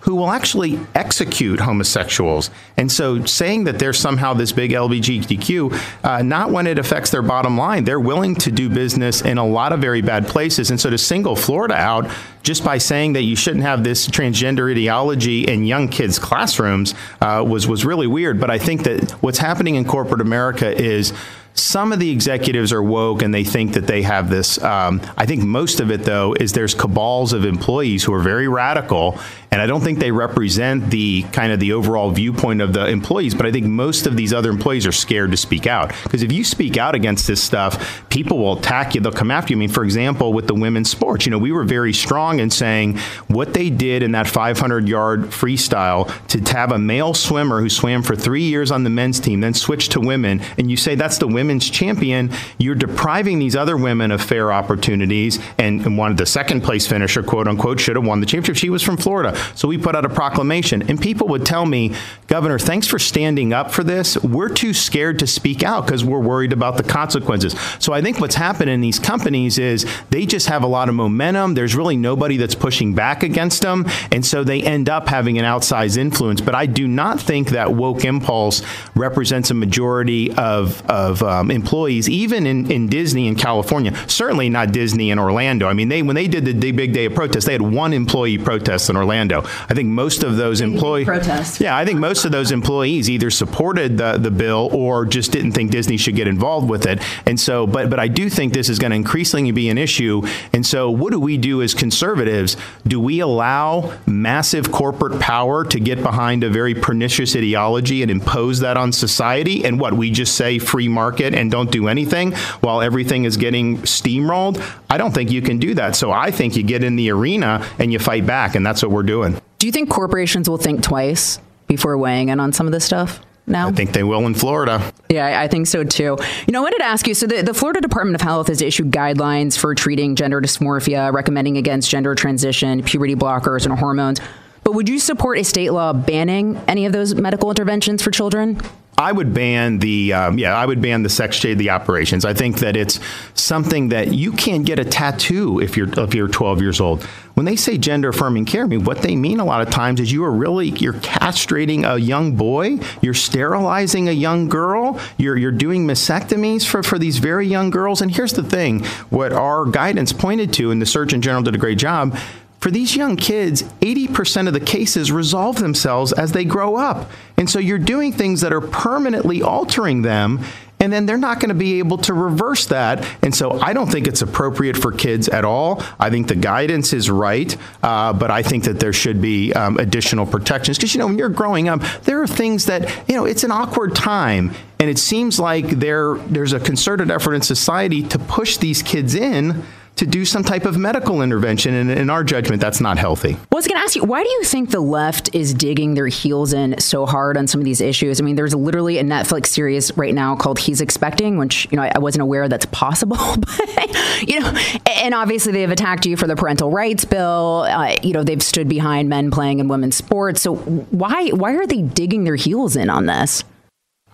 who 0.01 0.15
will 0.15 0.29
actually 0.29 0.79
execute 0.95 1.59
homosexuals. 1.59 2.49
And 2.77 2.91
so 2.91 3.25
saying 3.25 3.65
that 3.65 3.79
they're 3.79 3.93
somehow 3.93 4.33
this 4.33 4.51
big 4.51 4.71
LGBTQ, 4.71 6.03
uh, 6.03 6.21
not 6.21 6.51
when 6.51 6.67
it 6.67 6.79
affects 6.79 7.09
their 7.09 7.21
bottom 7.21 7.57
line. 7.57 7.83
They're 7.83 7.99
willing 7.99 8.35
to 8.35 8.51
do 8.51 8.69
business 8.69 9.21
in 9.21 9.37
a 9.37 9.45
lot 9.45 9.73
of 9.73 9.79
very 9.79 10.01
bad 10.01 10.27
places. 10.27 10.69
And 10.69 10.79
so 10.79 10.89
to 10.89 10.97
single 10.97 11.35
Florida 11.35 11.75
out 11.75 12.09
just 12.43 12.63
by 12.63 12.77
saying 12.77 13.13
that 13.13 13.23
you 13.23 13.35
shouldn't 13.35 13.63
have 13.63 13.83
this 13.83 14.07
transgender 14.07 14.71
ideology 14.71 15.43
in 15.43 15.65
young 15.65 15.89
kids' 15.89 16.17
classrooms 16.17 16.93
uh, 17.19 17.43
was, 17.45 17.67
was 17.67 17.83
really 17.83 18.07
weird. 18.07 18.39
But 18.39 18.49
I 18.49 18.57
think 18.57 18.83
that 18.83 19.11
what's 19.21 19.37
happening 19.37 19.75
in 19.75 19.83
corporate 19.83 20.21
America 20.21 20.73
is 20.73 21.13
some 21.59 21.91
of 21.91 21.99
the 21.99 22.09
executives 22.11 22.71
are 22.71 22.83
woke 22.83 23.21
and 23.21 23.33
they 23.33 23.43
think 23.43 23.73
that 23.73 23.87
they 23.87 24.03
have 24.03 24.29
this. 24.29 24.61
Um, 24.63 25.01
I 25.17 25.25
think 25.25 25.43
most 25.43 25.79
of 25.79 25.91
it, 25.91 26.03
though, 26.03 26.35
is 26.39 26.53
there's 26.53 26.75
cabals 26.75 27.33
of 27.33 27.45
employees 27.45 28.03
who 28.03 28.13
are 28.13 28.21
very 28.21 28.47
radical 28.47 29.19
and 29.51 29.61
I 29.61 29.65
don't 29.65 29.81
think 29.81 29.99
they 29.99 30.11
represent 30.11 30.89
the 30.89 31.23
kind 31.31 31.51
of 31.51 31.59
the 31.59 31.73
overall 31.73 32.11
viewpoint 32.11 32.61
of 32.61 32.73
the 32.73 32.85
employees. 32.87 33.33
But 33.33 33.45
I 33.45 33.51
think 33.51 33.65
most 33.65 34.05
of 34.05 34.17
these 34.17 34.33
other 34.33 34.49
employees 34.49 34.85
are 34.85 34.91
scared 34.91 35.31
to 35.31 35.37
speak 35.37 35.65
out 35.65 35.93
because 36.03 36.21
if 36.21 36.31
you 36.31 36.43
speak 36.43 36.77
out 36.77 36.95
against 36.95 37.27
this 37.27 37.41
stuff, 37.41 38.03
people 38.09 38.37
will 38.37 38.57
attack 38.57 38.93
you. 38.93 39.01
They'll 39.01 39.11
come 39.11 39.31
after 39.31 39.53
you. 39.53 39.57
I 39.57 39.61
mean, 39.61 39.69
for 39.69 39.83
example, 39.83 40.33
with 40.33 40.47
the 40.47 40.53
women's 40.53 40.89
sports, 40.89 41.25
you 41.25 41.31
know, 41.31 41.37
we 41.37 41.51
were 41.51 41.63
very 41.63 41.93
strong 41.93 42.39
in 42.39 42.49
saying 42.49 42.97
what 43.27 43.53
they 43.53 43.69
did 43.69 44.03
in 44.03 44.11
that 44.11 44.27
500 44.27 44.87
yard 44.87 45.21
freestyle 45.23 46.11
to 46.27 46.53
have 46.53 46.71
a 46.71 46.79
male 46.79 47.13
swimmer 47.13 47.61
who 47.61 47.69
swam 47.69 48.03
for 48.03 48.15
three 48.15 48.43
years 48.43 48.69
on 48.69 48.83
the 48.83 48.89
men's 48.89 49.19
team, 49.19 49.39
then 49.39 49.53
switched 49.53 49.93
to 49.93 49.99
women, 49.99 50.41
and 50.57 50.69
you 50.69 50.77
say 50.77 50.95
that's 50.95 51.17
the 51.17 51.27
women's 51.47 51.69
champion. 51.69 52.29
You're 52.57 52.75
depriving 52.75 53.39
these 53.39 53.55
other 53.55 53.77
women 53.77 54.11
of 54.11 54.21
fair 54.21 54.51
opportunities. 54.51 55.39
And, 55.57 55.79
and 55.85 55.97
one 55.97 56.11
of 56.11 56.17
the 56.17 56.25
second 56.25 56.61
place 56.61 56.85
finisher, 56.85 57.23
quote 57.23 57.47
unquote, 57.47 57.79
should 57.79 57.95
have 57.95 58.05
won 58.05 58.19
the 58.19 58.25
championship. 58.25 58.57
She 58.57 58.69
was 58.69 58.83
from 58.83 58.97
Florida. 58.97 59.33
So 59.55 59.69
we 59.69 59.77
put 59.77 59.95
out 59.95 60.03
a 60.03 60.09
proclamation, 60.09 60.81
and 60.89 60.99
people 60.99 61.29
would 61.29 61.45
tell 61.45 61.65
me, 61.65 61.95
Governor, 62.27 62.59
thanks 62.59 62.85
for 62.85 62.99
standing 62.99 63.53
up 63.53 63.71
for 63.71 63.81
this. 63.81 64.17
We're 64.17 64.49
too 64.49 64.73
scared 64.73 65.19
to 65.19 65.27
speak 65.27 65.63
out 65.63 65.85
because 65.85 66.03
we're 66.03 66.19
worried 66.19 66.51
about 66.51 66.75
the 66.75 66.83
consequences. 66.83 67.55
So 67.79 67.93
I 67.93 68.01
think 68.01 68.19
what's 68.19 68.35
happened 68.35 68.69
in 68.69 68.81
these 68.81 68.99
companies 68.99 69.57
is 69.57 69.85
they 70.09 70.25
just 70.25 70.47
have 70.47 70.63
a 70.63 70.67
lot 70.67 70.89
of 70.89 70.95
momentum. 70.95 71.53
There's 71.53 71.77
really 71.77 71.95
nobody 71.95 72.35
that's 72.35 72.55
pushing 72.55 72.93
back 72.93 73.23
against 73.23 73.61
them. 73.61 73.85
And 74.11 74.25
so 74.25 74.43
they 74.43 74.61
end 74.61 74.89
up 74.89 75.07
having 75.07 75.37
an 75.37 75.45
outsized 75.45 75.97
influence. 75.97 76.41
But 76.41 76.55
I 76.55 76.65
do 76.65 76.89
not 76.89 77.21
think 77.21 77.51
that 77.51 77.71
woke 77.71 78.03
impulse 78.03 78.61
represents 78.95 79.49
a 79.49 79.53
majority 79.53 80.33
of, 80.33 80.85
of 80.89 81.23
uh, 81.23 81.36
um, 81.37 81.51
employees, 81.51 82.09
even 82.09 82.45
in, 82.45 82.69
in 82.71 82.87
Disney 82.87 83.27
in 83.27 83.35
California. 83.35 83.93
Certainly 84.07 84.49
not 84.49 84.71
Disney 84.71 85.11
in 85.11 85.19
Orlando. 85.19 85.67
I 85.67 85.73
mean, 85.73 85.89
they 85.89 86.01
when 86.01 86.15
they 86.15 86.27
did 86.27 86.45
the 86.45 86.71
big 86.71 86.93
day 86.93 87.05
of 87.05 87.15
protest, 87.15 87.45
they 87.45 87.53
had 87.53 87.61
one 87.61 87.93
employee 87.93 88.37
protest 88.37 88.89
in 88.89 88.97
Orlando. 88.97 89.41
I 89.69 89.73
think 89.73 89.89
most 89.89 90.23
of 90.23 90.37
those 90.37 90.61
employees 90.61 91.07
protest. 91.07 91.61
Yeah, 91.61 91.75
I 91.75 91.85
think 91.85 91.99
most 91.99 92.25
of 92.25 92.31
those 92.31 92.51
employees 92.51 93.09
either 93.09 93.29
supported 93.29 93.97
the 93.97 94.17
the 94.17 94.31
bill 94.31 94.69
or 94.71 95.05
just 95.05 95.31
didn't 95.31 95.53
think 95.53 95.71
Disney 95.71 95.97
should 95.97 96.15
get 96.15 96.27
involved 96.27 96.69
with 96.69 96.85
it. 96.85 97.01
And 97.25 97.39
so, 97.39 97.67
but 97.67 97.89
but 97.89 97.99
I 97.99 98.07
do 98.07 98.29
think 98.29 98.53
this 98.53 98.69
is 98.69 98.79
going 98.79 98.91
to 98.91 98.95
increasingly 98.95 99.51
be 99.51 99.69
an 99.69 99.77
issue. 99.77 100.23
And 100.53 100.65
so, 100.65 100.89
what 100.89 101.11
do 101.11 101.19
we 101.19 101.37
do 101.37 101.61
as 101.61 101.73
conservatives? 101.73 102.57
Do 102.85 102.99
we 102.99 103.19
allow 103.19 103.97
massive 104.05 104.71
corporate 104.71 105.19
power 105.19 105.63
to 105.65 105.79
get 105.79 106.01
behind 106.01 106.43
a 106.43 106.49
very 106.49 106.73
pernicious 106.73 107.35
ideology 107.35 108.01
and 108.01 108.11
impose 108.11 108.59
that 108.59 108.77
on 108.77 108.91
society? 108.91 109.65
And 109.65 109.79
what 109.79 109.93
we 109.93 110.11
just 110.11 110.35
say 110.35 110.59
free 110.59 110.87
market 110.87 111.26
and 111.33 111.51
don't 111.51 111.71
do 111.71 111.87
anything 111.87 112.33
while 112.61 112.81
everything 112.81 113.25
is 113.25 113.37
getting 113.37 113.77
steamrolled? 113.79 114.61
I 114.89 114.97
don't 114.97 115.13
think 115.13 115.31
you 115.31 115.41
can 115.41 115.57
do 115.57 115.73
that. 115.75 115.95
So 115.95 116.11
I 116.11 116.31
think 116.31 116.55
you 116.55 116.63
get 116.63 116.83
in 116.83 116.95
the 116.95 117.11
arena 117.11 117.67
and 117.79 117.91
you 117.91 117.99
fight 117.99 118.25
back, 118.25 118.55
and 118.55 118.65
that's 118.65 118.81
what 118.81 118.91
we're 118.91 119.03
doing. 119.03 119.39
Do 119.59 119.67
you 119.67 119.71
think 119.71 119.89
corporations 119.89 120.49
will 120.49 120.57
think 120.57 120.83
twice 120.83 121.39
before 121.67 121.97
weighing 121.97 122.29
in 122.29 122.39
on 122.39 122.53
some 122.53 122.65
of 122.65 122.71
this 122.71 122.85
stuff? 122.85 123.21
Now? 123.49 123.69
I 123.69 123.71
think 123.71 123.93
they 123.93 124.03
will 124.03 124.25
in 124.27 124.33
Florida. 124.33 124.93
Yeah, 125.09 125.39
I 125.39 125.47
think 125.47 125.67
so 125.67 125.85
too. 125.85 126.17
You 126.47 126.51
know, 126.51 126.59
I 126.59 126.63
wanted 126.63 126.79
to 126.79 126.85
ask 126.85 127.07
you 127.07 127.13
so 127.13 127.27
the, 127.27 127.41
the 127.41 127.53
Florida 127.53 127.79
Department 127.79 128.15
of 128.15 128.21
Health 128.21 128.47
has 128.49 128.61
issued 128.61 128.91
guidelines 128.91 129.57
for 129.57 129.73
treating 129.73 130.15
gender 130.15 130.41
dysmorphia, 130.41 131.13
recommending 131.13 131.55
against 131.55 131.89
gender 131.89 132.13
transition, 132.13 132.83
puberty 132.83 133.15
blockers, 133.15 133.65
and 133.65 133.79
hormones. 133.79 134.19
But 134.63 134.73
would 134.73 134.89
you 134.89 134.99
support 134.99 135.37
a 135.37 135.45
state 135.45 135.71
law 135.71 135.93
banning 135.93 136.61
any 136.67 136.85
of 136.85 136.91
those 136.91 137.15
medical 137.15 137.49
interventions 137.49 138.03
for 138.03 138.11
children? 138.11 138.59
I 138.99 139.11
would 139.11 139.31
ban 139.31 139.77
the 139.77 140.11
um, 140.13 140.39
yeah 140.39 140.57
I 140.57 140.65
would 140.65 140.81
ban 140.81 141.03
the 141.03 141.09
sex 141.09 141.35
shade 141.35 141.59
the 141.59 141.69
operations. 141.69 142.25
I 142.25 142.33
think 142.33 142.59
that 142.59 142.75
it's 142.75 142.99
something 143.35 143.89
that 143.89 144.13
you 144.13 144.31
can't 144.31 144.65
get 144.65 144.79
a 144.79 144.85
tattoo 144.85 145.61
if 145.61 145.77
you're 145.77 145.87
if 145.99 146.15
you're 146.15 146.27
12 146.27 146.61
years 146.61 146.81
old. 146.81 147.03
When 147.35 147.45
they 147.45 147.55
say 147.55 147.77
gender 147.77 148.09
affirming 148.09 148.45
care, 148.45 148.63
I 148.63 148.67
mean 148.67 148.85
what 148.85 149.03
they 149.03 149.15
mean 149.15 149.39
a 149.39 149.45
lot 149.45 149.61
of 149.61 149.69
times 149.69 149.99
is 149.99 150.11
you 150.11 150.23
are 150.23 150.31
really 150.31 150.69
you're 150.69 150.93
castrating 150.93 151.87
a 151.87 151.99
young 151.99 152.35
boy, 152.35 152.79
you're 153.01 153.13
sterilizing 153.13 154.09
a 154.09 154.13
young 154.13 154.49
girl, 154.49 154.99
you're 155.17 155.37
you're 155.37 155.51
doing 155.51 155.85
mastectomies 155.85 156.65
for 156.65 156.81
for 156.81 156.97
these 156.97 157.19
very 157.19 157.45
young 157.45 157.69
girls. 157.69 158.01
And 158.01 158.09
here's 158.09 158.33
the 158.33 158.43
thing: 158.43 158.83
what 159.11 159.31
our 159.31 159.65
guidance 159.65 160.11
pointed 160.11 160.53
to, 160.53 160.71
and 160.71 160.81
the 160.81 160.87
Surgeon 160.87 161.21
General 161.21 161.43
did 161.43 161.53
a 161.53 161.59
great 161.59 161.77
job 161.77 162.17
for 162.59 162.71
these 162.71 162.95
young 162.95 163.15
kids, 163.15 163.63
80% 163.81 164.47
of 164.47 164.53
the 164.53 164.59
cases 164.59 165.11
resolve 165.11 165.57
themselves 165.57 166.11
as 166.11 166.31
they 166.31 166.43
grow 166.43 166.75
up. 166.75 167.09
And 167.37 167.49
so 167.49 167.59
you're 167.59 167.77
doing 167.77 168.11
things 168.11 168.41
that 168.41 168.51
are 168.51 168.61
permanently 168.61 169.41
altering 169.43 170.01
them 170.01 170.43
and 170.79 170.93
then 170.93 171.05
they're 171.05 171.17
not 171.17 171.39
going 171.39 171.49
to 171.49 171.55
be 171.55 171.79
able 171.79 171.97
to 171.99 172.13
reverse 172.13 172.67
that. 172.67 173.05
And 173.23 173.33
so 173.33 173.59
I 173.59 173.73
don't 173.73 173.91
think 173.91 174.07
it's 174.07 174.21
appropriate 174.21 174.77
for 174.77 174.91
kids 174.91 175.27
at 175.27 175.43
all. 175.43 175.81
I 175.99 176.09
think 176.09 176.27
the 176.27 176.35
guidance 176.35 176.93
is 176.93 177.09
right, 177.09 177.55
uh, 177.81 178.13
but 178.13 178.29
I 178.29 178.43
think 178.43 178.65
that 178.65 178.79
there 178.79 178.93
should 178.93 179.21
be 179.21 179.53
um, 179.53 179.77
additional 179.77 180.25
protections 180.25 180.77
because 180.77 180.93
you 180.93 180.99
know 180.99 181.07
when 181.07 181.17
you're 181.17 181.29
growing 181.29 181.67
up, 181.67 181.81
there 182.03 182.21
are 182.21 182.27
things 182.27 182.65
that 182.65 183.09
you 183.09 183.15
know 183.15 183.25
it's 183.25 183.43
an 183.43 183.51
awkward 183.51 183.95
time 183.95 184.53
And 184.79 184.89
it 184.89 184.99
seems 184.99 185.39
like 185.39 185.67
there 185.67 186.15
there's 186.27 186.53
a 186.53 186.59
concerted 186.59 187.09
effort 187.09 187.33
in 187.33 187.41
society 187.41 188.03
to 188.03 188.19
push 188.19 188.57
these 188.57 188.83
kids 188.83 189.15
in 189.15 189.63
to 189.97 190.05
do 190.05 190.25
some 190.25 190.43
type 190.43 190.65
of 190.65 190.77
medical 190.77 191.21
intervention. 191.21 191.73
And 191.73 191.91
in 191.91 192.09
our 192.09 192.23
judgment, 192.23 192.61
that's 192.61 192.79
not 192.79 192.97
healthy. 192.97 193.33
Well, 193.33 193.47
I 193.53 193.55
was 193.55 193.67
going 193.67 193.79
to 193.79 193.83
ask 193.83 193.95
you, 193.95 194.03
why 194.03 194.23
do 194.23 194.29
you 194.29 194.43
think 194.43 194.69
the 194.69 194.79
left 194.79 195.33
is 195.33 195.53
digging 195.53 195.95
their 195.95 196.07
heels 196.07 196.53
in 196.53 196.79
so 196.79 197.05
hard 197.05 197.35
on 197.37 197.47
some 197.47 197.59
of 197.59 197.65
these 197.65 197.81
issues? 197.81 198.21
I 198.21 198.23
mean, 198.23 198.35
there's 198.35 198.55
literally 198.55 198.99
a 198.99 199.03
Netflix 199.03 199.47
series 199.47 199.95
right 199.97 200.13
now 200.13 200.35
called 200.35 200.59
He's 200.59 200.81
Expecting, 200.81 201.37
which, 201.37 201.67
you 201.71 201.77
know, 201.77 201.83
I 201.83 201.99
wasn't 201.99 202.21
aware 202.21 202.47
that's 202.47 202.67
possible. 202.67 203.17
but, 203.37 204.27
you 204.27 204.39
know, 204.39 204.53
and 204.85 205.13
obviously 205.13 205.51
they've 205.51 205.69
attacked 205.69 206.05
you 206.05 206.15
for 206.15 206.27
the 206.27 206.35
parental 206.35 206.71
rights 206.71 207.03
bill. 207.03 207.65
Uh, 207.67 207.95
you 208.03 208.13
know, 208.13 208.23
they've 208.23 208.43
stood 208.43 208.69
behind 208.69 209.09
men 209.09 209.31
playing 209.31 209.59
in 209.59 209.67
women's 209.67 209.95
sports. 209.95 210.41
So 210.41 210.55
why, 210.55 211.29
why 211.29 211.55
are 211.55 211.65
they 211.65 211.81
digging 211.81 212.23
their 212.23 212.35
heels 212.35 212.75
in 212.75 212.89
on 212.89 213.07
this? 213.07 213.43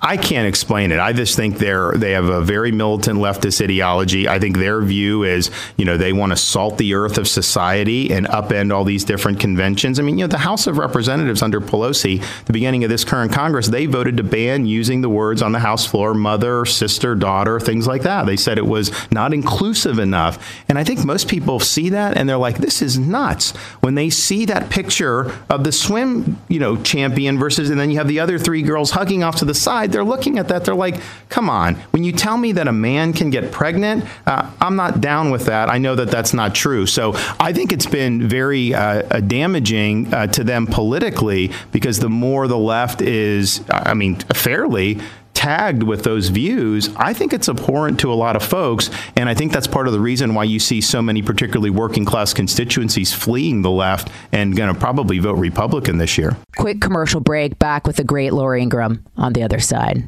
I 0.05 0.17
can't 0.17 0.49
explain 0.49 0.91
it. 0.91 0.99
I 0.99 1.13
just 1.13 1.37
think 1.37 1.59
they're 1.59 1.93
they 1.93 2.11
have 2.11 2.25
a 2.25 2.41
very 2.41 2.73
militant 2.73 3.19
leftist 3.19 3.63
ideology. 3.63 4.27
I 4.27 4.37
think 4.37 4.57
their 4.57 4.81
view 4.81 5.23
is, 5.23 5.49
you 5.77 5.85
know, 5.85 5.95
they 5.95 6.11
want 6.11 6.33
to 6.33 6.35
salt 6.35 6.77
the 6.77 6.93
earth 6.93 7.17
of 7.17 7.25
society 7.25 8.11
and 8.11 8.27
upend 8.27 8.73
all 8.73 8.83
these 8.83 9.05
different 9.05 9.39
conventions. 9.39 9.99
I 9.99 10.01
mean, 10.01 10.17
you 10.17 10.25
know, 10.25 10.27
the 10.27 10.39
House 10.39 10.67
of 10.67 10.77
Representatives 10.77 11.41
under 11.41 11.61
Pelosi, 11.61 12.21
the 12.43 12.51
beginning 12.51 12.83
of 12.83 12.89
this 12.89 13.05
current 13.05 13.31
Congress, 13.31 13.69
they 13.69 13.85
voted 13.85 14.17
to 14.17 14.23
ban 14.23 14.65
using 14.65 14.99
the 14.99 15.07
words 15.07 15.41
on 15.41 15.53
the 15.53 15.59
House 15.59 15.85
floor 15.85 16.13
mother, 16.13 16.65
sister, 16.65 17.15
daughter, 17.15 17.61
things 17.61 17.87
like 17.87 18.01
that. 18.01 18.25
They 18.25 18.35
said 18.35 18.57
it 18.57 18.67
was 18.67 18.91
not 19.09 19.33
inclusive 19.33 19.99
enough. 19.99 20.61
And 20.67 20.77
I 20.77 20.83
think 20.83 21.05
most 21.05 21.29
people 21.29 21.61
see 21.61 21.91
that 21.91 22.17
and 22.17 22.27
they're 22.27 22.35
like, 22.35 22.57
this 22.57 22.81
is 22.81 22.99
nuts. 22.99 23.51
When 23.79 23.95
they 23.95 24.09
see 24.09 24.43
that 24.47 24.69
picture 24.69 25.33
of 25.49 25.63
the 25.63 25.71
swim, 25.71 26.41
you 26.49 26.59
know, 26.59 26.75
champion 26.83 27.39
versus 27.39 27.69
and 27.69 27.79
then 27.79 27.89
you 27.89 27.99
have 27.99 28.09
the 28.09 28.19
other 28.19 28.37
three 28.37 28.63
girls 28.63 28.91
hugging 28.91 29.23
off 29.23 29.37
to 29.37 29.45
the 29.45 29.53
side 29.53 29.92
they're 29.93 30.03
looking 30.03 30.37
at 30.37 30.49
that, 30.49 30.65
they're 30.65 30.75
like, 30.75 30.99
come 31.29 31.49
on, 31.49 31.75
when 31.91 32.03
you 32.03 32.11
tell 32.11 32.35
me 32.35 32.51
that 32.53 32.67
a 32.67 32.73
man 32.73 33.13
can 33.13 33.29
get 33.29 33.51
pregnant, 33.51 34.03
uh, 34.25 34.51
I'm 34.59 34.75
not 34.75 34.99
down 34.99 35.31
with 35.31 35.45
that. 35.45 35.69
I 35.69 35.77
know 35.77 35.95
that 35.95 36.11
that's 36.11 36.33
not 36.33 36.53
true. 36.53 36.85
So 36.85 37.13
I 37.39 37.53
think 37.53 37.71
it's 37.71 37.85
been 37.85 38.27
very 38.27 38.73
uh, 38.73 39.03
uh 39.09 39.19
damaging 39.21 40.13
uh, 40.13 40.27
to 40.27 40.43
them 40.43 40.67
politically 40.67 41.51
because 41.71 41.99
the 41.99 42.09
more 42.09 42.47
the 42.47 42.57
left 42.57 43.01
is, 43.01 43.63
I 43.69 43.93
mean, 43.93 44.15
fairly 44.15 44.99
tagged 45.43 45.83
with 45.83 46.03
those 46.03 46.29
views, 46.29 46.89
I 46.95 47.11
think 47.11 47.33
it's 47.33 47.49
abhorrent 47.49 47.99
to 47.99 48.13
a 48.13 48.15
lot 48.15 48.37
of 48.37 48.43
folks. 48.43 48.89
And 49.17 49.27
I 49.27 49.33
think 49.33 49.51
that's 49.51 49.67
part 49.67 49.87
of 49.87 49.93
the 49.93 49.99
reason 49.99 50.33
why 50.33 50.45
you 50.45 50.57
see 50.57 50.79
so 50.79 51.01
many, 51.01 51.21
particularly 51.21 51.69
working 51.69 52.05
class 52.05 52.33
constituencies, 52.33 53.13
fleeing 53.13 53.61
the 53.61 53.69
left 53.69 54.09
and 54.31 54.55
going 54.55 54.73
to 54.73 54.79
probably 54.79 55.19
vote 55.19 55.33
Republican 55.33 55.97
this 55.97 56.17
year. 56.17 56.37
Quick 56.55 56.79
commercial 56.79 57.19
break. 57.19 57.59
Back 57.59 57.85
with 57.85 57.97
the 57.97 58.05
great 58.05 58.31
Laura 58.31 58.61
Ingraham 58.61 59.05
on 59.17 59.33
the 59.33 59.43
other 59.43 59.59
side. 59.59 60.07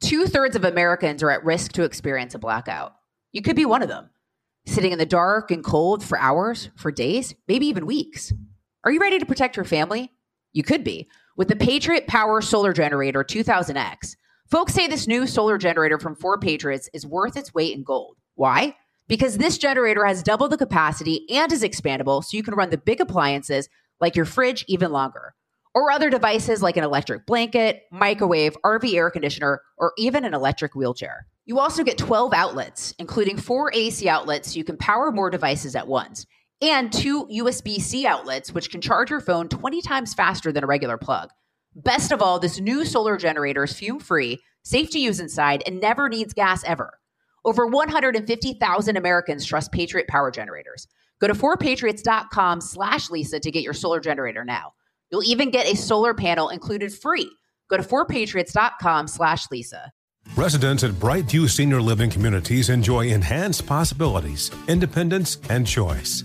Two 0.00 0.26
thirds 0.26 0.54
of 0.54 0.64
Americans 0.64 1.20
are 1.24 1.30
at 1.30 1.44
risk 1.44 1.72
to 1.72 1.82
experience 1.82 2.36
a 2.36 2.38
blackout. 2.38 2.94
You 3.32 3.42
could 3.42 3.56
be 3.56 3.66
one 3.66 3.82
of 3.82 3.88
them, 3.88 4.08
sitting 4.66 4.92
in 4.92 4.98
the 4.98 5.06
dark 5.06 5.50
and 5.50 5.64
cold 5.64 6.04
for 6.04 6.16
hours, 6.16 6.70
for 6.76 6.92
days, 6.92 7.34
maybe 7.48 7.66
even 7.66 7.86
weeks. 7.86 8.32
Are 8.84 8.92
you 8.92 9.00
ready 9.00 9.18
to 9.18 9.26
protect 9.26 9.56
your 9.56 9.64
family? 9.64 10.12
You 10.52 10.62
could 10.62 10.84
be 10.84 11.08
with 11.36 11.48
the 11.48 11.56
Patriot 11.56 12.06
Power 12.06 12.40
Solar 12.40 12.72
Generator 12.72 13.22
2000X. 13.22 14.16
Folks 14.50 14.72
say 14.72 14.86
this 14.86 15.06
new 15.06 15.26
solar 15.26 15.58
generator 15.58 15.98
from 15.98 16.16
4Patriots 16.16 16.88
is 16.94 17.06
worth 17.06 17.36
its 17.36 17.52
weight 17.52 17.76
in 17.76 17.82
gold. 17.82 18.16
Why? 18.36 18.74
Because 19.08 19.36
this 19.36 19.58
generator 19.58 20.04
has 20.04 20.22
double 20.22 20.48
the 20.48 20.56
capacity 20.56 21.26
and 21.30 21.52
is 21.52 21.62
expandable, 21.62 22.24
so 22.24 22.36
you 22.36 22.42
can 22.42 22.54
run 22.54 22.70
the 22.70 22.78
big 22.78 23.00
appliances 23.00 23.68
like 24.00 24.16
your 24.16 24.24
fridge 24.24 24.64
even 24.66 24.92
longer, 24.92 25.34
or 25.74 25.90
other 25.90 26.10
devices 26.10 26.62
like 26.62 26.76
an 26.76 26.84
electric 26.84 27.26
blanket, 27.26 27.82
microwave, 27.92 28.56
RV 28.64 28.94
air 28.94 29.10
conditioner, 29.10 29.60
or 29.76 29.92
even 29.98 30.24
an 30.24 30.34
electric 30.34 30.74
wheelchair. 30.74 31.26
You 31.44 31.58
also 31.58 31.84
get 31.84 31.98
12 31.98 32.32
outlets, 32.32 32.94
including 32.98 33.36
four 33.36 33.70
AC 33.74 34.08
outlets, 34.08 34.52
so 34.52 34.58
you 34.58 34.64
can 34.64 34.76
power 34.76 35.12
more 35.12 35.30
devices 35.30 35.76
at 35.76 35.86
once 35.86 36.26
and 36.62 36.92
two 36.92 37.26
USB 37.26 37.76
C 37.80 38.06
outlets, 38.06 38.52
which 38.52 38.70
can 38.70 38.80
charge 38.80 39.10
your 39.10 39.20
phone 39.20 39.48
20 39.48 39.82
times 39.82 40.14
faster 40.14 40.52
than 40.52 40.64
a 40.64 40.66
regular 40.66 40.96
plug. 40.96 41.30
Best 41.74 42.12
of 42.12 42.22
all, 42.22 42.38
this 42.38 42.58
new 42.58 42.84
solar 42.84 43.16
generator 43.16 43.64
is 43.64 43.72
fume 43.72 44.00
free, 44.00 44.40
safe 44.62 44.90
to 44.90 44.98
use 44.98 45.20
inside, 45.20 45.62
and 45.66 45.80
never 45.80 46.08
needs 46.08 46.32
gas 46.32 46.64
ever. 46.64 46.98
Over 47.44 47.66
150,000 47.66 48.96
Americans 48.96 49.44
trust 49.44 49.72
Patriot 49.72 50.08
Power 50.08 50.30
Generators. 50.30 50.88
Go 51.20 51.28
to 51.28 51.34
4patriots.com 51.34 52.60
slash 52.60 53.10
Lisa 53.10 53.40
to 53.40 53.50
get 53.50 53.62
your 53.62 53.72
solar 53.72 54.00
generator 54.00 54.44
now. 54.44 54.72
You'll 55.10 55.24
even 55.24 55.50
get 55.50 55.70
a 55.70 55.76
solar 55.76 56.14
panel 56.14 56.48
included 56.48 56.92
free. 56.92 57.30
Go 57.68 57.76
to 57.76 57.82
4patriots.com 57.82 59.06
slash 59.08 59.50
Lisa. 59.50 59.92
Residents 60.34 60.82
at 60.82 60.90
Brightview 60.92 61.48
Senior 61.48 61.80
Living 61.80 62.10
Communities 62.10 62.68
enjoy 62.68 63.06
enhanced 63.06 63.66
possibilities, 63.66 64.50
independence, 64.66 65.38
and 65.48 65.66
choice. 65.66 66.24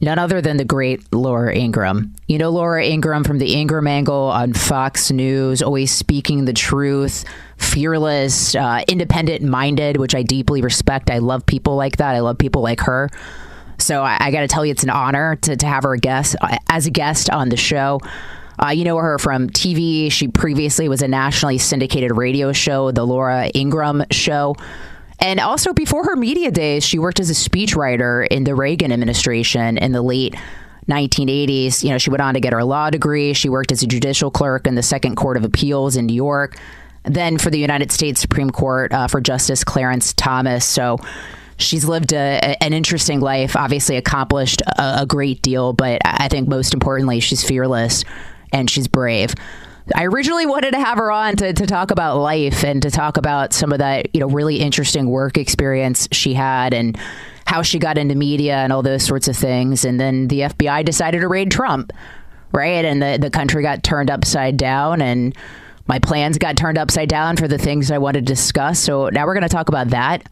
none 0.00 0.18
other 0.18 0.40
than 0.40 0.56
the 0.56 0.64
great 0.64 1.12
Laura 1.12 1.54
Ingraham. 1.54 2.14
You 2.26 2.38
know 2.38 2.50
Laura 2.50 2.84
Ingraham 2.84 3.24
from 3.24 3.38
the 3.38 3.54
Ingraham 3.54 3.86
Angle 3.86 4.30
on 4.30 4.52
Fox 4.52 5.10
News, 5.10 5.62
always 5.62 5.90
speaking 5.90 6.44
the 6.44 6.52
truth, 6.52 7.24
fearless, 7.56 8.54
uh, 8.54 8.82
independent 8.88 9.42
minded, 9.42 9.96
which 9.96 10.14
I 10.14 10.22
deeply 10.22 10.62
respect. 10.62 11.10
I 11.10 11.18
love 11.18 11.44
people 11.46 11.76
like 11.76 11.98
that. 11.98 12.14
I 12.14 12.20
love 12.20 12.38
people 12.38 12.62
like 12.62 12.80
her. 12.80 13.08
So 13.78 14.02
I, 14.02 14.16
I 14.20 14.30
got 14.30 14.40
to 14.40 14.48
tell 14.48 14.64
you, 14.64 14.72
it's 14.72 14.82
an 14.82 14.90
honor 14.90 15.36
to, 15.36 15.56
to 15.56 15.66
have 15.66 15.84
her 15.84 15.96
guest 15.96 16.36
uh, 16.40 16.56
as 16.68 16.86
a 16.86 16.90
guest 16.90 17.30
on 17.30 17.48
the 17.48 17.56
show. 17.56 18.00
Uh, 18.62 18.70
you 18.70 18.84
know 18.84 18.98
her 18.98 19.18
from 19.18 19.48
TV. 19.48 20.12
She 20.12 20.28
previously 20.28 20.88
was 20.88 21.00
a 21.00 21.08
nationally 21.08 21.56
syndicated 21.56 22.16
radio 22.16 22.52
show, 22.52 22.90
The 22.90 23.06
Laura 23.06 23.50
Ingraham 23.54 24.04
Show. 24.10 24.54
And 25.20 25.38
also, 25.38 25.72
before 25.72 26.04
her 26.04 26.16
media 26.16 26.50
days, 26.50 26.84
she 26.84 26.98
worked 26.98 27.20
as 27.20 27.30
a 27.30 27.34
speechwriter 27.34 28.26
in 28.30 28.44
the 28.44 28.54
Reagan 28.54 28.90
administration 28.90 29.76
in 29.76 29.92
the 29.92 30.02
late 30.02 30.34
1980s. 30.88 31.84
You 31.84 31.90
know, 31.90 31.98
she 31.98 32.10
went 32.10 32.22
on 32.22 32.34
to 32.34 32.40
get 32.40 32.52
her 32.52 32.64
law 32.64 32.90
degree. 32.90 33.34
She 33.34 33.48
worked 33.48 33.70
as 33.70 33.82
a 33.82 33.86
judicial 33.86 34.30
clerk 34.30 34.66
in 34.66 34.74
the 34.74 34.82
Second 34.82 35.16
Court 35.16 35.36
of 35.36 35.44
Appeals 35.44 35.96
in 35.96 36.06
New 36.06 36.14
York, 36.14 36.56
then 37.04 37.36
for 37.36 37.50
the 37.50 37.58
United 37.58 37.92
States 37.92 38.20
Supreme 38.20 38.50
Court 38.50 38.92
uh, 38.92 39.08
for 39.08 39.20
Justice 39.20 39.62
Clarence 39.62 40.14
Thomas. 40.14 40.64
So, 40.64 40.98
she's 41.60 41.84
lived 41.84 42.12
a, 42.12 42.56
an 42.62 42.72
interesting 42.72 43.20
life, 43.20 43.56
obviously 43.56 43.96
accomplished 43.96 44.62
a, 44.62 45.00
a, 45.02 45.06
great 45.06 45.42
deal, 45.42 45.72
but 45.72 46.00
I 46.04 46.28
think 46.28 46.48
most 46.48 46.74
importantly, 46.74 47.20
she's 47.20 47.44
fearless 47.44 48.04
and 48.52 48.68
she's 48.70 48.88
brave. 48.88 49.34
I 49.94 50.04
originally 50.04 50.46
wanted 50.46 50.72
to 50.72 50.80
have 50.80 50.98
her 50.98 51.10
on 51.10 51.36
to, 51.36 51.52
to 51.52 51.66
talk 51.66 51.90
about 51.90 52.18
life 52.18 52.64
and 52.64 52.82
to 52.82 52.90
talk 52.90 53.16
about 53.16 53.52
some 53.52 53.72
of 53.72 53.78
that, 53.78 54.14
you 54.14 54.20
know, 54.20 54.28
really 54.28 54.56
interesting 54.56 55.08
work 55.10 55.36
experience 55.36 56.08
she 56.12 56.34
had 56.34 56.74
and 56.74 56.98
how 57.46 57.62
she 57.62 57.78
got 57.78 57.98
into 57.98 58.14
media 58.14 58.56
and 58.56 58.72
all 58.72 58.82
those 58.82 59.02
sorts 59.02 59.28
of 59.28 59.36
things. 59.36 59.84
And 59.84 59.98
then 59.98 60.28
the 60.28 60.40
FBI 60.40 60.84
decided 60.84 61.20
to 61.20 61.28
raid 61.28 61.50
Trump, 61.50 61.92
right? 62.52 62.84
And 62.84 63.02
the, 63.02 63.18
the 63.20 63.30
country 63.30 63.62
got 63.62 63.82
turned 63.82 64.10
upside 64.10 64.56
down 64.56 65.02
and 65.02 65.36
my 65.86 65.98
plans 65.98 66.38
got 66.38 66.56
turned 66.56 66.78
upside 66.78 67.08
down 67.08 67.36
for 67.36 67.48
the 67.48 67.58
things 67.58 67.90
I 67.90 67.98
wanted 67.98 68.26
to 68.26 68.32
discuss. 68.32 68.78
So 68.78 69.08
now 69.08 69.26
we're 69.26 69.34
going 69.34 69.42
to 69.42 69.48
talk 69.48 69.68
about 69.68 69.88
that 69.88 70.28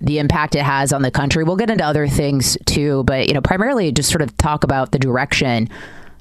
the 0.00 0.18
impact 0.18 0.54
it 0.54 0.62
has 0.62 0.92
on 0.92 1.02
the 1.02 1.10
country. 1.10 1.44
We'll 1.44 1.56
get 1.56 1.70
into 1.70 1.84
other 1.84 2.08
things 2.08 2.56
too, 2.64 3.04
but 3.04 3.28
you 3.28 3.34
know, 3.34 3.42
primarily 3.42 3.92
just 3.92 4.08
sort 4.08 4.22
of 4.22 4.34
talk 4.38 4.64
about 4.64 4.92
the 4.92 4.98
direction 4.98 5.68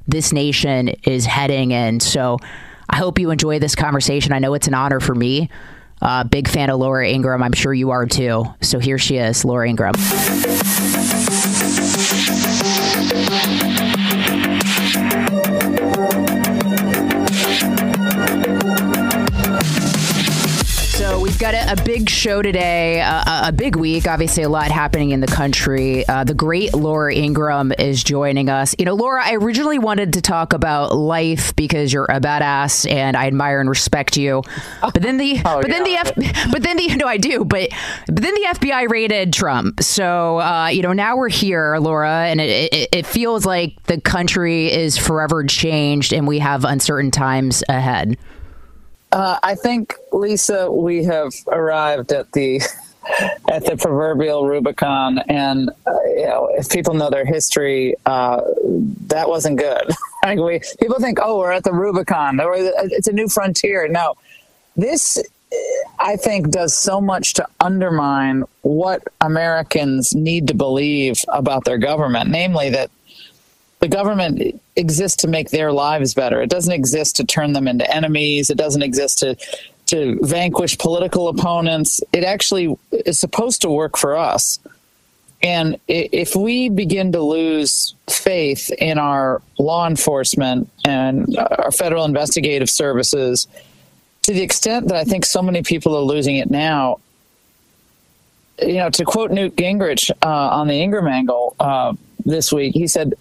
this 0.08 0.34
nation 0.34 0.90
is 1.04 1.26
heading 1.26 1.72
in. 1.72 2.00
So 2.00 2.40
I 2.90 2.98
hope 2.98 3.20
you 3.20 3.32
enjoy 3.32 3.60
this 3.60 3.76
conversation. 3.76 4.34
I 4.34 4.40
know 4.40 4.54
it's 4.54 4.68
an 4.68 4.74
honor 4.74 5.00
for 5.00 5.14
me. 5.14 5.50
Uh, 6.02 6.24
big 6.24 6.48
fan 6.48 6.70
of 6.70 6.80
Laura 6.80 7.08
Ingraham. 7.08 7.44
I'm 7.44 7.54
sure 7.54 7.74
you 7.74 7.92
are 7.92 8.06
too. 8.06 8.46
So 8.62 8.80
here 8.80 8.98
she 8.98 9.18
is, 9.18 9.44
Laura 9.46 9.68
Ingraham. 9.70 9.96
Got 21.52 21.68
a, 21.68 21.82
a 21.82 21.84
big 21.84 22.12
show 22.12 22.44
today, 22.44 23.02
uh, 23.02 23.48
a 23.48 23.52
big 23.52 23.76
week. 23.76 24.08
Obviously, 24.08 24.44
a 24.44 24.50
lot 24.50 24.70
happening 24.70 25.10
in 25.10 25.20
the 25.20 25.26
country. 25.26 26.08
Uh, 26.08 26.24
the 26.24 26.36
great 26.36 26.76
Laura 26.76 27.12
Ingraham 27.12 27.72
is 27.80 28.04
joining 28.04 28.50
us. 28.50 28.76
You 28.78 28.86
know, 28.86 28.94
Laura, 28.94 29.26
I 29.26 29.34
originally 29.34 29.80
wanted 29.80 30.14
to 30.14 30.22
talk 30.22 30.54
about 30.54 30.96
life 30.96 31.56
because 31.56 31.92
you're 31.92 32.06
a 32.06 32.22
badass 32.22 32.88
and 32.88 33.18
I 33.18 33.26
admire 33.26 33.62
and 33.62 33.68
respect 33.68 34.16
you. 34.16 34.44
But 34.82 35.02
then 35.02 35.18
the, 35.18 35.42
oh, 35.46 35.60
but 35.60 35.70
yeah. 35.70 35.74
then 35.74 35.84
the, 35.86 35.96
F, 35.96 36.52
but 36.52 36.62
then 36.62 36.78
the, 36.78 36.96
no, 36.98 37.08
I 37.08 37.18
do. 37.18 37.44
But, 37.44 37.70
but 38.06 38.22
then 38.22 38.36
the 38.36 38.46
FBI 38.54 38.88
raided 38.88 39.34
Trump. 39.34 39.82
So, 39.82 40.40
uh, 40.42 40.68
you 40.68 40.84
know, 40.84 40.94
now 40.94 41.18
we're 41.18 41.30
here, 41.30 41.78
Laura, 41.80 42.28
and 42.28 42.40
it, 42.40 42.72
it, 42.72 42.90
it 42.92 43.06
feels 43.08 43.44
like 43.44 43.82
the 43.86 44.00
country 44.00 44.72
is 44.72 45.00
forever 45.00 45.44
changed 45.46 46.14
and 46.14 46.28
we 46.28 46.38
have 46.38 46.64
uncertain 46.64 47.10
times 47.10 47.64
ahead. 47.68 48.20
Uh, 49.12 49.40
I 49.42 49.56
think, 49.56 49.96
Lisa, 50.12 50.72
we 50.72 51.04
have 51.06 51.34
arrived 51.48 52.12
at 52.12 52.32
the 52.32 52.62
at 53.52 53.66
the 53.66 53.76
proverbial 53.76 54.46
Rubicon, 54.46 55.20
and 55.28 55.70
uh, 55.88 56.04
you 56.06 56.28
know, 56.28 56.50
if 56.54 56.70
people 56.70 56.94
know 56.94 57.10
their 57.10 57.26
history, 57.26 57.96
uh, 58.06 58.42
that 59.08 59.28
wasn't 59.28 59.58
good. 59.58 59.90
like 60.24 60.38
we, 60.40 60.62
people 60.80 61.00
think, 61.00 61.18
oh, 61.22 61.40
we're 61.40 61.52
at 61.52 61.64
the 61.64 61.74
Rubicon, 61.74 62.40
or 62.40 62.54
it's 62.56 63.08
a 63.08 63.14
new 63.14 63.28
frontier. 63.28 63.88
No, 63.88 64.16
this 64.76 65.18
I 66.00 66.16
think 66.16 66.52
does 66.52 66.76
so 66.76 67.02
much 67.02 67.34
to 67.36 67.48
undermine 67.60 68.44
what 68.62 69.04
Americans 69.22 70.14
need 70.14 70.48
to 70.48 70.54
believe 70.54 71.20
about 71.30 71.66
their 71.66 71.78
government, 71.78 72.30
namely 72.30 72.70
that 72.70 72.92
the 73.80 73.88
government 73.88 74.62
exists 74.76 75.18
to 75.18 75.28
make 75.28 75.50
their 75.50 75.72
lives 75.72 76.14
better. 76.14 76.42
It 76.42 76.50
doesn't 76.50 76.74
exist 76.74 77.16
to 77.18 77.24
turn 77.24 77.54
them 77.54 77.68
into 77.68 77.90
enemies. 77.94 78.50
It 78.50 78.58
doesn't 78.58 78.84
exist 78.84 79.20
to 79.20 79.36
to 79.88 80.20
vanquish 80.22 80.78
political 80.78 81.30
opponents. 81.30 82.00
It 82.14 82.24
actually 82.24 82.78
is 82.92 83.20
supposed 83.20 83.62
to 83.62 83.72
work 83.72 83.98
for 83.98 84.16
us. 84.16 84.60
And 85.42 85.80
if 85.88 86.36
we 86.36 86.70
begin 86.70 87.12
to 87.14 87.22
lose 87.22 87.96
faith 88.08 88.70
in 88.72 89.00
our 89.00 89.42
law 89.58 89.88
enforcement 89.88 90.70
and 90.86 91.36
our 91.38 91.72
federal 91.72 92.06
investigative 92.06 92.70
services, 92.70 93.48
to 94.24 94.34
the 94.34 94.44
extent 94.44 94.90
that 94.90 94.98
I 94.98 95.06
think 95.06 95.26
so 95.26 95.42
many 95.42 95.64
people 95.64 95.96
are 95.96 96.04
losing 96.04 96.36
it 96.36 96.52
now, 96.52 97.00
you 98.62 98.76
know, 98.76 98.90
to 98.92 99.06
quote 99.06 99.32
Newt 99.32 99.56
Gingrich 99.56 100.12
uh, 100.22 100.28
on 100.28 100.68
the 100.68 100.82
Ingraham 100.82 101.08
angle 101.08 101.56
uh, 101.60 101.94
this 102.26 102.52
week, 102.52 102.76
he 102.76 102.88
said, 102.88 103.16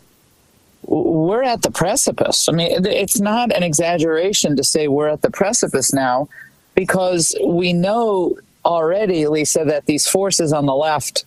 we're 0.88 1.42
at 1.42 1.60
the 1.62 1.70
precipice. 1.70 2.48
I 2.48 2.52
mean, 2.52 2.86
it's 2.86 3.20
not 3.20 3.54
an 3.54 3.62
exaggeration 3.62 4.56
to 4.56 4.64
say 4.64 4.88
we're 4.88 5.08
at 5.08 5.20
the 5.20 5.30
precipice 5.30 5.92
now 5.92 6.28
because 6.74 7.36
we 7.44 7.74
know 7.74 8.38
already, 8.64 9.26
Lisa, 9.26 9.64
that 9.66 9.84
these 9.84 10.08
forces 10.08 10.52
on 10.52 10.64
the 10.64 10.74
left 10.74 11.26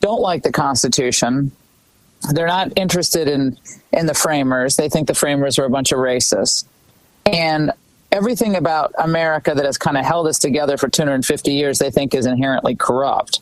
don't 0.00 0.20
like 0.20 0.44
the 0.44 0.52
Constitution. 0.52 1.50
They're 2.32 2.46
not 2.46 2.72
interested 2.76 3.26
in, 3.26 3.58
in 3.92 4.06
the 4.06 4.14
framers. 4.14 4.76
They 4.76 4.88
think 4.88 5.08
the 5.08 5.14
framers 5.14 5.58
are 5.58 5.64
a 5.64 5.70
bunch 5.70 5.90
of 5.90 5.98
racists. 5.98 6.64
And 7.24 7.72
everything 8.12 8.54
about 8.54 8.94
America 8.98 9.52
that 9.52 9.64
has 9.64 9.76
kind 9.76 9.96
of 9.96 10.04
held 10.04 10.28
us 10.28 10.38
together 10.38 10.76
for 10.76 10.88
250 10.88 11.52
years, 11.52 11.80
they 11.80 11.90
think 11.90 12.14
is 12.14 12.24
inherently 12.24 12.76
corrupt. 12.76 13.40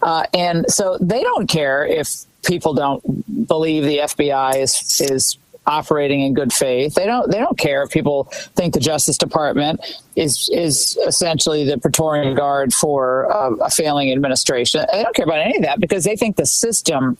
Uh, 0.00 0.24
and 0.32 0.70
so 0.70 0.96
they 1.00 1.22
don't 1.22 1.48
care 1.48 1.84
if 1.84 2.24
people 2.44 2.74
don't 2.74 3.46
believe 3.46 3.84
the 3.84 3.98
FBI 3.98 4.56
is 4.56 5.00
is 5.00 5.38
operating 5.66 6.20
in 6.20 6.34
good 6.34 6.52
faith. 6.52 6.94
They 6.94 7.06
don't 7.06 7.30
they 7.30 7.38
don't 7.38 7.58
care 7.58 7.82
if 7.82 7.90
people 7.90 8.24
think 8.54 8.74
the 8.74 8.80
Justice 8.80 9.18
Department 9.18 9.80
is 10.16 10.48
is 10.52 10.98
essentially 11.06 11.64
the 11.64 11.78
Praetorian 11.78 12.34
Guard 12.34 12.74
for 12.74 13.34
um, 13.34 13.60
a 13.60 13.70
failing 13.70 14.12
administration. 14.12 14.84
They 14.92 15.02
don't 15.02 15.14
care 15.14 15.24
about 15.24 15.40
any 15.40 15.56
of 15.56 15.62
that 15.62 15.80
because 15.80 16.04
they 16.04 16.16
think 16.16 16.36
the 16.36 16.46
system 16.46 17.16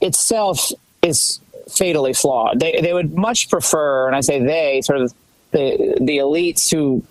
itself 0.00 0.70
is 1.02 1.40
fatally 1.68 2.12
flawed. 2.12 2.60
They 2.60 2.80
they 2.80 2.92
would 2.92 3.14
much 3.14 3.48
prefer, 3.48 4.06
and 4.06 4.16
I 4.16 4.20
say 4.20 4.42
they, 4.42 4.80
sort 4.82 5.00
of 5.00 5.14
the 5.52 5.96
the 6.00 6.18
elites 6.18 6.70
who 6.70 7.04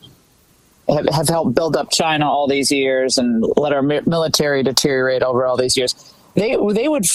have, 0.93 1.07
have 1.09 1.29
helped 1.29 1.55
build 1.55 1.75
up 1.75 1.91
China 1.91 2.29
all 2.29 2.47
these 2.47 2.71
years 2.71 3.17
and 3.17 3.43
let 3.57 3.73
our 3.73 3.81
military 3.81 4.63
deteriorate 4.63 5.23
over 5.23 5.45
all 5.45 5.57
these 5.57 5.77
years 5.77 6.04
they 6.35 6.57
they 6.73 6.87
would 6.87 7.05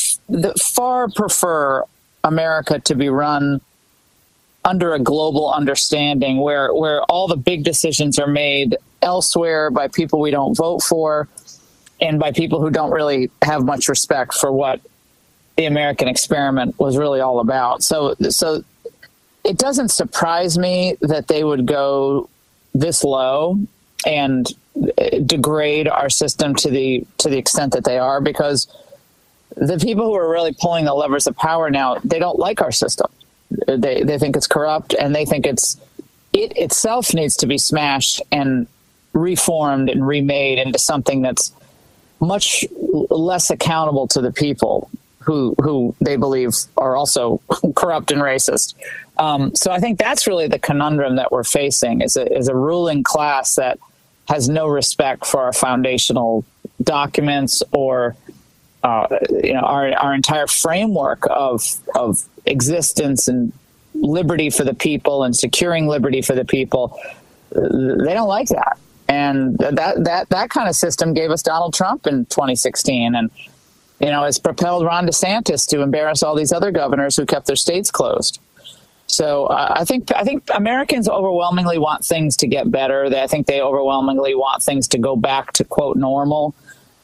far 0.59 1.09
prefer 1.09 1.85
America 2.25 2.79
to 2.81 2.95
be 2.95 3.09
run 3.09 3.61
under 4.65 4.95
a 4.95 4.99
global 4.99 5.53
understanding 5.53 6.39
where 6.39 6.75
where 6.75 7.03
all 7.05 7.29
the 7.29 7.37
big 7.37 7.65
decisions 7.65 8.19
are 8.19 8.27
made 8.27 8.77
elsewhere 9.03 9.71
by 9.71 9.89
people 9.89 10.21
we 10.21 10.31
don't 10.31 10.57
vote 10.57 10.83
for 10.83 11.29
and 12.01 12.19
by 12.19 12.33
people 12.33 12.61
who 12.61 12.71
don't 12.71 12.91
really 12.91 13.31
have 13.43 13.65
much 13.65 13.89
respect 13.89 14.35
for 14.35 14.53
what 14.53 14.81
the 15.57 15.67
American 15.67 16.09
experiment 16.09 16.79
was 16.79 16.97
really 16.97 17.21
all 17.21 17.41
about. 17.41 17.83
So 17.83 18.15
so 18.29 18.65
it 19.45 19.59
doesn't 19.59 19.91
surprise 19.91 20.59
me 20.59 20.97
that 21.01 21.29
they 21.29 21.45
would 21.45 21.67
go 21.67 22.29
this 22.75 23.03
low 23.03 23.59
and 24.07 24.47
uh, 24.77 25.19
degrade 25.27 25.89
our 25.89 26.09
system 26.09 26.55
to 26.55 26.71
the 26.71 27.07
to 27.19 27.29
the 27.29 27.39
extent 27.39 27.73
that 27.73 27.85
they 27.85 27.99
are 27.99 28.21
because 28.21 28.69
the 29.57 29.79
people 29.79 30.05
who 30.05 30.15
are 30.15 30.31
really 30.31 30.55
pulling 30.59 30.85
the 30.85 30.95
levers 30.95 31.27
of 31.27 31.37
power 31.37 31.71
now, 31.71 31.97
they 32.05 32.19
don't 32.19 32.39
like 32.39 32.61
our 32.61 32.73
system. 32.73 33.11
They 33.67 34.03
they 34.03 34.19
think 34.19 34.37
it's 34.37 34.47
corrupt, 34.47 34.95
and 34.95 35.15
they 35.15 35.25
think 35.25 35.47
it's 35.47 35.77
it 36.33 36.57
itself 36.57 37.13
needs 37.15 37.37
to 37.39 37.47
be 37.47 37.59
smashed 37.59 38.23
and 38.31 38.67
reformed 39.13 39.91
and 39.91 40.07
remade 40.07 40.59
into 40.59 40.79
something 40.79 41.23
that's 41.23 41.53
much 42.21 42.65
less 43.11 43.51
accountable 43.51 44.07
to 44.09 44.21
the 44.21 44.33
people 44.33 44.89
who 45.19 45.55
who 45.61 45.95
they 46.01 46.17
believe 46.17 46.55
are 46.77 46.97
also 46.97 47.41
corrupt 47.75 48.11
and 48.11 48.23
racist. 48.23 48.75
Um, 49.19 49.55
so 49.55 49.71
I 49.71 49.81
think 49.81 49.99
that's 49.99 50.27
really 50.27 50.49
the 50.49 50.59
conundrum 50.59 51.17
that 51.17 51.31
we're 51.31 51.45
facing 51.45 52.01
is 52.01 52.17
a, 52.17 52.33
is 52.33 52.49
a 52.49 52.55
ruling 52.55 53.03
class 53.03 53.57
that 53.57 53.79
has 54.29 54.49
no 54.49 54.67
respect 54.67 55.27
for 55.27 55.43
our 55.43 55.53
foundational 55.53 56.45
documents 56.83 57.63
or 57.73 58.17
uh, 58.83 59.07
you 59.43 59.53
know, 59.53 59.61
our, 59.61 59.93
our 59.93 60.15
entire 60.15 60.47
framework 60.47 61.27
of, 61.31 61.65
of 61.95 62.25
existence 62.47 63.29
and 63.29 63.53
liberty 63.95 64.51
for 64.51 64.65
the 64.65 64.75
people 64.75 65.25
and 65.25 65.37
securing 65.37 65.87
liberty 65.87 66.23
for 66.23 66.35
the 66.35 66.45
people, 66.45 66.99
they 67.53 68.15
don't 68.15 68.29
like 68.29 68.49
that. 68.49 68.79
And 69.09 69.59
that, 69.59 70.05
that, 70.05 70.29
that 70.29 70.51
kind 70.51 70.69
of 70.69 70.77
system 70.77 71.15
gave 71.15 71.31
us 71.31 71.43
Donald 71.43 71.75
Trump 71.75 72.07
in 72.07 72.27
2016. 72.27 73.15
And, 73.15 73.31
you 74.01 74.07
know, 74.07 74.25
it's 74.25 74.39
propelled 74.39 74.85
Ron 74.85 75.07
DeSantis 75.07 75.69
to 75.71 75.83
embarrass 75.83 76.23
all 76.23 76.37
these 76.37 76.53
other 76.53 76.71
governors 76.71 77.17
who 77.17 77.27
kept 77.27 77.47
their 77.47 77.57
states 77.57 77.91
closed. 77.91 78.39
So 79.09 79.47
uh, 79.47 79.75
I 79.77 79.85
think 79.85 80.13
I 80.15 80.23
think 80.23 80.45
Americans 80.55 81.09
overwhelmingly 81.09 81.79
want 81.79 82.05
things 82.05 82.37
to 82.37 82.47
get 82.47 82.71
better. 82.71 83.07
I 83.07 83.27
think 83.27 83.49
they 83.49 83.61
overwhelmingly 83.61 84.37
want 84.37 84.63
things 84.63 84.87
to 84.89 84.99
go 84.99 85.17
back 85.17 85.53
to 85.55 85.65
quote 85.65 85.97
normal 85.97 86.55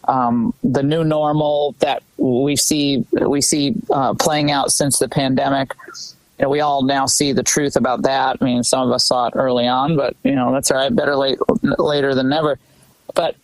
um, 0.08 0.54
the 0.62 0.82
new 0.82 1.04
normal 1.04 1.74
that 1.80 2.02
we 2.16 2.56
see 2.56 3.04
we 3.12 3.40
see 3.40 3.74
uh, 3.90 4.14
playing 4.14 4.50
out 4.50 4.72
since 4.72 4.98
the 4.98 5.08
pandemic. 5.08 5.72
You 6.38 6.44
know, 6.44 6.48
we 6.50 6.60
all 6.60 6.82
now 6.82 7.06
see 7.06 7.32
the 7.32 7.42
truth 7.42 7.76
about 7.76 8.02
that. 8.02 8.36
I 8.40 8.44
mean, 8.44 8.62
some 8.62 8.86
of 8.86 8.92
us 8.92 9.06
saw 9.06 9.28
it 9.28 9.32
early 9.34 9.66
on, 9.66 9.96
but 9.96 10.16
you 10.22 10.34
know 10.34 10.52
that's 10.52 10.70
all 10.70 10.76
right. 10.78 10.94
Better 10.94 11.16
late 11.16 11.38
later 11.62 12.14
than 12.14 12.28
never. 12.28 12.58
But 13.14 13.36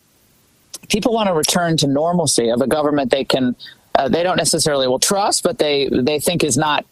people 0.89 1.13
want 1.13 1.27
to 1.27 1.33
return 1.33 1.77
to 1.77 1.87
normalcy 1.87 2.49
of 2.49 2.61
a 2.61 2.67
government 2.67 3.11
they 3.11 3.23
can 3.23 3.55
uh, 3.95 4.09
they 4.09 4.23
don't 4.23 4.37
necessarily 4.37 4.87
will 4.87 4.99
trust, 4.99 5.43
but 5.43 5.57
they 5.57 5.89
they 5.91 6.19
think 6.19 6.43
is 6.43 6.57
not 6.57 6.85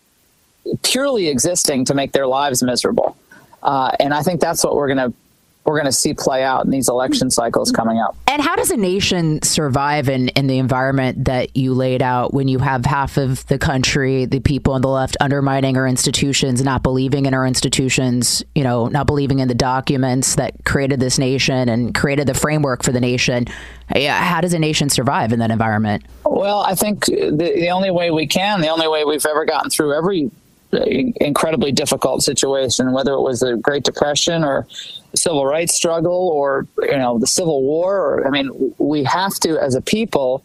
purely 0.84 1.28
existing 1.28 1.86
to 1.86 1.94
make 1.94 2.12
their 2.12 2.28
lives 2.28 2.62
miserable. 2.62 3.18
Uh, 3.64 3.92
and 4.00 4.14
I 4.14 4.24
think 4.24 4.42
that's 4.42 4.64
what 4.64 4.76
we're 4.76 4.94
going 4.94 5.12
to 5.12 5.18
we're 5.66 5.76
going 5.76 5.86
to 5.86 5.92
see 5.92 6.14
play 6.14 6.44
out 6.44 6.66
in 6.66 6.72
these 6.72 6.90
election 6.90 7.30
cycles 7.30 7.72
coming 7.72 8.00
up. 8.00 8.18
And 8.28 8.42
how 8.42 8.56
does 8.56 8.72
a 8.72 8.78
nation 8.78 9.42
survive 9.42 10.10
in, 10.10 10.30
in 10.30 10.48
the 10.48 10.58
environment 10.58 11.26
that 11.26 11.56
you 11.56 11.74
laid 11.74 12.02
out 12.02 12.34
when 12.34 12.48
you 12.48 12.60
have 12.60 12.86
half 12.86 13.18
of 13.18 13.46
the 13.48 13.60
country, 13.60 14.26
the 14.26 14.40
people 14.40 14.74
on 14.74 14.82
the 14.82 14.90
left 14.90 15.18
undermining 15.20 15.78
our 15.78 15.88
institutions, 15.88 16.64
not 16.64 16.82
believing 16.82 17.26
in 17.26 17.34
our 17.34 17.46
institutions, 17.46 18.44
you 18.56 18.64
know, 18.64 18.88
not 18.88 19.06
believing 19.06 19.40
in 19.40 19.48
the 19.48 19.56
documents 19.56 20.36
that 20.36 20.54
created 20.66 21.00
this 21.00 21.20
nation 21.20 21.70
and 21.70 21.94
created 21.94 22.28
the 22.28 22.34
framework 22.34 22.84
for 22.84 22.92
the 22.92 23.02
nation? 23.02 23.46
How 23.88 24.42
does 24.42 24.54
a 24.54 24.60
nation 24.60 24.90
survive 24.90 25.34
in 25.34 25.40
that 25.40 25.52
environment? 25.52 26.04
Well, 26.26 26.62
I 26.62 26.76
think 26.76 27.06
the, 27.06 27.32
the 27.32 27.70
only 27.70 27.92
way 27.92 28.10
we 28.10 28.26
can, 28.26 28.62
the 28.62 28.70
only 28.70 28.88
way 28.88 29.04
we've 29.04 29.26
ever 29.26 29.46
gotten 29.46 29.70
through 29.70 29.94
every 29.94 30.32
incredibly 30.72 31.72
difficult 31.72 32.24
situation, 32.24 32.92
whether 32.92 33.14
it 33.14 33.22
was 33.22 33.42
the 33.42 33.58
Great 33.58 33.84
Depression 33.84 34.44
or 34.44 34.68
civil 35.16 35.46
rights 35.46 35.74
struggle 35.74 36.30
or 36.30 36.68
you 36.82 36.98
know 36.98 37.20
the 37.20 37.28
Civil 37.28 37.62
War. 37.64 37.98
Or 37.98 38.28
I 38.28 38.30
mean, 38.30 38.74
we 38.78 39.04
have 39.04 39.34
to, 39.42 39.62
as 39.62 39.76
a 39.76 39.82
people, 39.82 40.44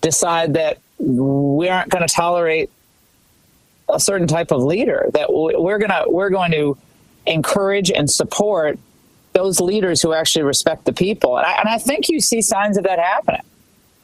decide 0.00 0.54
that 0.54 0.78
we 0.98 1.68
aren't 1.68 1.90
going 1.90 2.06
to 2.06 2.12
tolerate 2.12 2.70
a 3.88 4.00
certain 4.00 4.26
type 4.26 4.50
of 4.50 4.62
leader. 4.62 5.08
That 5.12 5.32
we're 5.32 5.78
gonna 5.78 6.04
we're 6.06 6.30
going 6.30 6.52
to 6.52 6.76
encourage 7.26 7.90
and 7.90 8.10
support 8.10 8.78
those 9.32 9.60
leaders 9.60 10.02
who 10.02 10.12
actually 10.12 10.42
respect 10.42 10.84
the 10.84 10.92
people. 10.92 11.36
And 11.36 11.46
I, 11.46 11.60
and 11.60 11.68
I 11.68 11.78
think 11.78 12.08
you 12.08 12.20
see 12.20 12.42
signs 12.42 12.76
of 12.76 12.84
that 12.84 12.98
happening. 12.98 13.42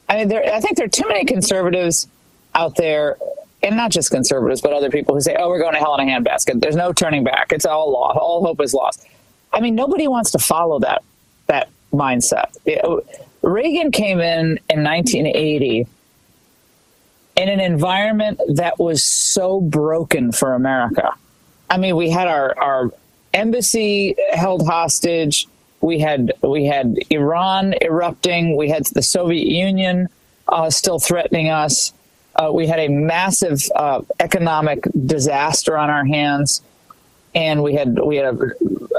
I 0.09 0.17
mean, 0.17 0.29
there, 0.29 0.53
I 0.53 0.61
think 0.61 0.77
there 0.77 0.85
are 0.85 0.89
too 0.89 1.07
many 1.07 1.25
conservatives 1.25 2.07
out 2.55 2.75
there, 2.75 3.17
and 3.63 3.75
not 3.75 3.91
just 3.91 4.11
conservatives, 4.11 4.61
but 4.61 4.73
other 4.73 4.89
people 4.89 5.15
who 5.15 5.21
say, 5.21 5.35
"Oh, 5.37 5.49
we're 5.49 5.59
going 5.59 5.73
to 5.73 5.79
hell 5.79 5.95
in 5.99 6.07
a 6.07 6.11
handbasket. 6.11 6.61
There's 6.61 6.75
no 6.75 6.93
turning 6.93 7.23
back. 7.23 7.51
It's 7.51 7.65
all 7.65 7.91
lost. 7.91 8.17
All 8.17 8.45
hope 8.45 8.61
is 8.61 8.73
lost." 8.73 9.05
I 9.53 9.61
mean, 9.61 9.75
nobody 9.75 10.07
wants 10.07 10.31
to 10.31 10.39
follow 10.39 10.79
that 10.79 11.03
that 11.47 11.69
mindset. 11.93 12.55
It, 12.65 12.83
Reagan 13.41 13.91
came 13.91 14.19
in 14.19 14.59
in 14.69 14.83
1980 14.83 15.87
in 17.37 17.49
an 17.49 17.59
environment 17.59 18.41
that 18.55 18.79
was 18.79 19.03
so 19.03 19.61
broken 19.61 20.31
for 20.31 20.53
America. 20.53 21.13
I 21.69 21.77
mean, 21.77 21.95
we 21.95 22.09
had 22.09 22.27
our, 22.27 22.57
our 22.59 22.91
embassy 23.33 24.15
held 24.31 24.65
hostage. 24.65 25.47
We 25.81 25.99
had 25.99 26.33
we 26.41 26.65
had 26.65 26.97
Iran 27.11 27.75
erupting. 27.81 28.57
We 28.57 28.69
had 28.69 28.85
the 28.87 29.03
Soviet 29.03 29.47
Union 29.47 30.09
uh, 30.47 30.69
still 30.71 30.99
threatening 30.99 31.49
us. 31.49 31.93
Uh, 32.37 32.51
we 32.53 32.67
had 32.67 32.79
a 32.79 32.87
massive 32.87 33.63
uh, 33.75 34.01
economic 34.19 34.87
disaster 35.05 35.75
on 35.75 35.89
our 35.89 36.05
hands, 36.05 36.61
and 37.33 37.63
we 37.63 37.73
had 37.73 37.99
we 37.99 38.17
had 38.17 38.35
a, 38.35 38.51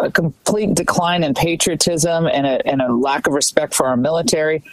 a 0.02 0.10
complete 0.10 0.74
decline 0.74 1.22
in 1.22 1.34
patriotism 1.34 2.26
and 2.26 2.46
a, 2.46 2.66
and 2.66 2.82
a 2.82 2.92
lack 2.92 3.28
of 3.28 3.34
respect 3.34 3.74
for 3.74 3.86
our 3.86 3.96
military. 3.96 4.64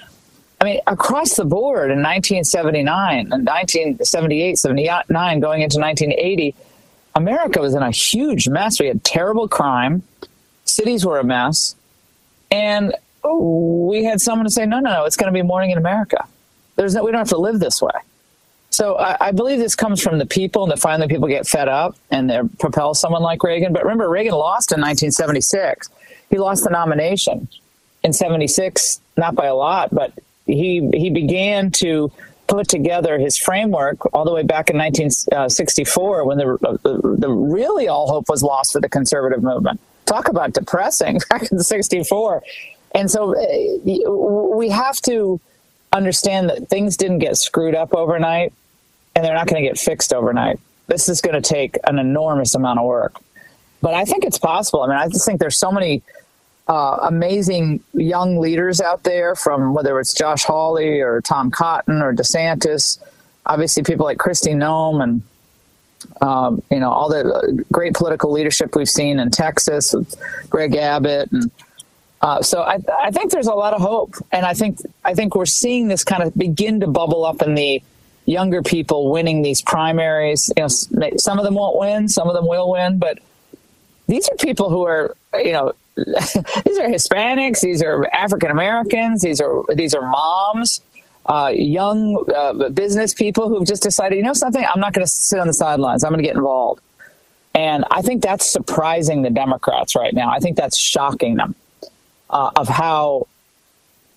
I 0.59 0.65
mean, 0.65 0.79
across 0.87 1.35
the 1.35 1.45
board 1.45 1.91
in 1.91 2.01
1979 2.01 3.19
and 3.19 3.45
1978, 3.45 4.57
79, 4.57 5.39
going 5.39 5.61
into 5.61 5.79
1980, 5.79 6.55
America 7.13 7.59
was 7.61 7.75
in 7.75 7.83
a 7.83 7.91
huge 7.91 8.47
mess. 8.47 8.79
We 8.79 8.87
had 8.87 9.03
terrible 9.03 9.47
crime, 9.47 10.01
cities 10.63 11.05
were 11.05 11.19
a 11.19 11.23
mess, 11.23 11.75
and 12.49 12.95
we 13.23 14.05
had 14.05 14.21
someone 14.21 14.45
to 14.45 14.51
say, 14.51 14.65
"No, 14.65 14.79
no, 14.79 14.91
no, 14.91 15.05
it's 15.05 15.17
going 15.17 15.31
to 15.31 15.37
be 15.37 15.43
morning 15.43 15.69
in 15.69 15.77
America. 15.77 16.25
There's 16.77 16.95
no, 16.95 17.03
we 17.03 17.11
don't 17.11 17.19
have 17.19 17.29
to 17.29 17.37
live 17.37 17.59
this 17.59 17.79
way." 17.79 17.91
So 18.75 18.97
I, 18.97 19.27
I 19.27 19.31
believe 19.31 19.59
this 19.59 19.73
comes 19.73 20.01
from 20.01 20.17
the 20.17 20.25
people, 20.25 20.63
and 20.63 20.71
that 20.73 20.79
finally 20.79 21.07
people 21.07 21.29
get 21.29 21.47
fed 21.47 21.69
up 21.69 21.95
and 22.11 22.29
they 22.29 22.41
propel 22.59 22.93
someone 22.93 23.21
like 23.21 23.41
Reagan. 23.41 23.71
But 23.71 23.83
remember, 23.83 24.09
Reagan 24.09 24.33
lost 24.33 24.73
in 24.73 24.81
1976. 24.81 25.89
He 26.29 26.37
lost 26.37 26.65
the 26.65 26.71
nomination 26.71 27.47
in 28.03 28.11
76, 28.11 28.99
not 29.15 29.33
by 29.33 29.45
a 29.45 29.55
lot, 29.55 29.95
but 29.95 30.11
he 30.45 30.89
he 30.93 31.09
began 31.09 31.71
to 31.71 32.11
put 32.47 32.67
together 32.67 33.17
his 33.17 33.37
framework 33.37 34.13
all 34.13 34.25
the 34.25 34.33
way 34.33 34.43
back 34.43 34.69
in 34.69 34.77
1964 34.77 36.25
when 36.25 36.37
the, 36.37 36.57
the, 36.83 37.15
the 37.17 37.29
really 37.29 37.87
all 37.87 38.09
hope 38.09 38.27
was 38.27 38.43
lost 38.43 38.73
for 38.73 38.81
the 38.81 38.89
conservative 38.89 39.41
movement. 39.41 39.79
Talk 40.05 40.27
about 40.27 40.51
depressing 40.51 41.21
back 41.29 41.49
in 41.49 41.59
64. 41.59 42.43
And 42.93 43.09
so 43.09 43.35
uh, 43.35 44.11
we 44.53 44.67
have 44.67 45.01
to 45.03 45.39
understand 45.93 46.49
that 46.49 46.67
things 46.67 46.97
didn't 46.97 47.19
get 47.19 47.37
screwed 47.37 47.73
up 47.73 47.95
overnight 47.95 48.51
and 49.15 49.23
they're 49.23 49.33
not 49.33 49.47
going 49.47 49.61
to 49.61 49.67
get 49.67 49.77
fixed 49.77 50.13
overnight. 50.13 50.59
This 50.87 51.09
is 51.09 51.21
going 51.21 51.41
to 51.41 51.47
take 51.47 51.77
an 51.85 51.99
enormous 51.99 52.53
amount 52.53 52.79
of 52.79 52.85
work. 52.85 53.15
But 53.81 53.93
I 53.93 54.05
think 54.05 54.23
it's 54.23 54.37
possible. 54.39 54.83
I 54.83 54.87
mean, 54.87 54.97
I 54.97 55.07
just 55.07 55.25
think 55.25 55.39
there's 55.39 55.57
so 55.57 55.71
many 55.71 56.01
uh, 56.67 56.97
amazing 57.03 57.81
young 57.93 58.37
leaders 58.39 58.81
out 58.81 59.03
there 59.03 59.35
from 59.35 59.73
whether 59.73 59.99
it's 59.99 60.13
Josh 60.13 60.43
Hawley 60.43 60.99
or 60.99 61.21
Tom 61.21 61.51
Cotton 61.51 62.01
or 62.01 62.13
DeSantis, 62.13 62.99
obviously 63.45 63.83
people 63.83 64.05
like 64.05 64.17
Kristi 64.17 64.55
Noem 64.55 65.03
and 65.03 65.21
um, 66.21 66.61
you 66.69 66.79
know 66.79 66.91
all 66.91 67.09
the 67.09 67.63
great 67.71 67.93
political 67.93 68.31
leadership 68.31 68.75
we've 68.75 68.89
seen 68.89 69.19
in 69.19 69.31
Texas 69.31 69.93
with 69.93 70.15
Greg 70.49 70.75
Abbott 70.75 71.31
and 71.31 71.51
uh, 72.21 72.41
so 72.41 72.61
I, 72.61 72.79
I 72.99 73.11
think 73.11 73.31
there's 73.31 73.47
a 73.47 73.53
lot 73.53 73.73
of 73.73 73.81
hope 73.81 74.15
and 74.31 74.45
I 74.45 74.53
think 74.53 74.79
I 75.03 75.13
think 75.13 75.35
we're 75.35 75.45
seeing 75.45 75.87
this 75.87 76.03
kind 76.03 76.23
of 76.23 76.35
begin 76.35 76.79
to 76.81 76.87
bubble 76.87 77.25
up 77.25 77.41
in 77.41 77.55
the 77.55 77.81
younger 78.25 78.61
people 78.61 79.11
winning 79.11 79.41
these 79.41 79.61
primaries 79.61 80.51
you 80.57 80.61
know 80.61 80.67
some 81.17 81.37
of 81.37 81.45
them 81.45 81.53
won't 81.55 81.77
win 81.77 82.07
some 82.07 82.27
of 82.27 82.33
them 82.33 82.47
will 82.47 82.71
win 82.71 82.97
but 82.97 83.19
these 84.07 84.27
are 84.29 84.35
people 84.37 84.69
who 84.69 84.83
are 84.83 85.15
you 85.35 85.51
know 85.51 85.73
these 86.05 86.77
are 86.77 86.89
Hispanics, 86.89 87.61
these 87.61 87.81
are 87.81 88.05
African 88.07 88.51
Americans, 88.51 89.21
these 89.21 89.39
are 89.39 89.63
these 89.73 89.95
are 89.95 90.01
moms, 90.01 90.81
uh, 91.25 91.51
young 91.55 92.25
uh, 92.35 92.69
business 92.69 93.13
people 93.13 93.47
who've 93.47 93.65
just 93.65 93.81
decided, 93.81 94.17
you 94.17 94.23
know, 94.23 94.33
something, 94.33 94.63
I'm 94.63 94.81
not 94.81 94.93
going 94.93 95.05
to 95.05 95.11
sit 95.11 95.39
on 95.39 95.47
the 95.47 95.53
sidelines. 95.53 96.03
I'm 96.03 96.11
going 96.11 96.21
to 96.21 96.27
get 96.27 96.35
involved, 96.35 96.81
and 97.53 97.85
I 97.91 98.01
think 98.01 98.21
that's 98.21 98.51
surprising 98.51 99.21
the 99.21 99.29
Democrats 99.29 99.95
right 99.95 100.13
now. 100.13 100.29
I 100.29 100.39
think 100.39 100.57
that's 100.57 100.77
shocking 100.77 101.35
them 101.35 101.55
uh, 102.29 102.51
of 102.57 102.67
how 102.67 103.27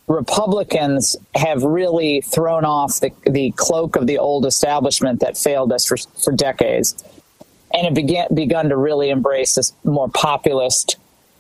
Republicans 0.09 1.17
have 1.35 1.63
really 1.63 2.23
thrown 2.23 2.65
off 2.65 3.01
the, 3.01 3.13
the 3.25 3.53
cloak 3.57 3.95
of 3.95 4.07
the 4.07 4.19
old 4.19 4.47
establishment 4.47 5.21
that 5.21 5.37
failed 5.37 5.73
us 5.73 5.85
for, 5.85 5.97
for 5.97 6.33
decades 6.33 7.05
and 7.73 7.85
have 7.85 7.95
began, 7.95 8.27
begun 8.35 8.71
to 8.71 8.77
really 8.77 9.11
embrace 9.11 9.55
this 9.55 9.73
more 9.85 10.09
populist 10.09 10.97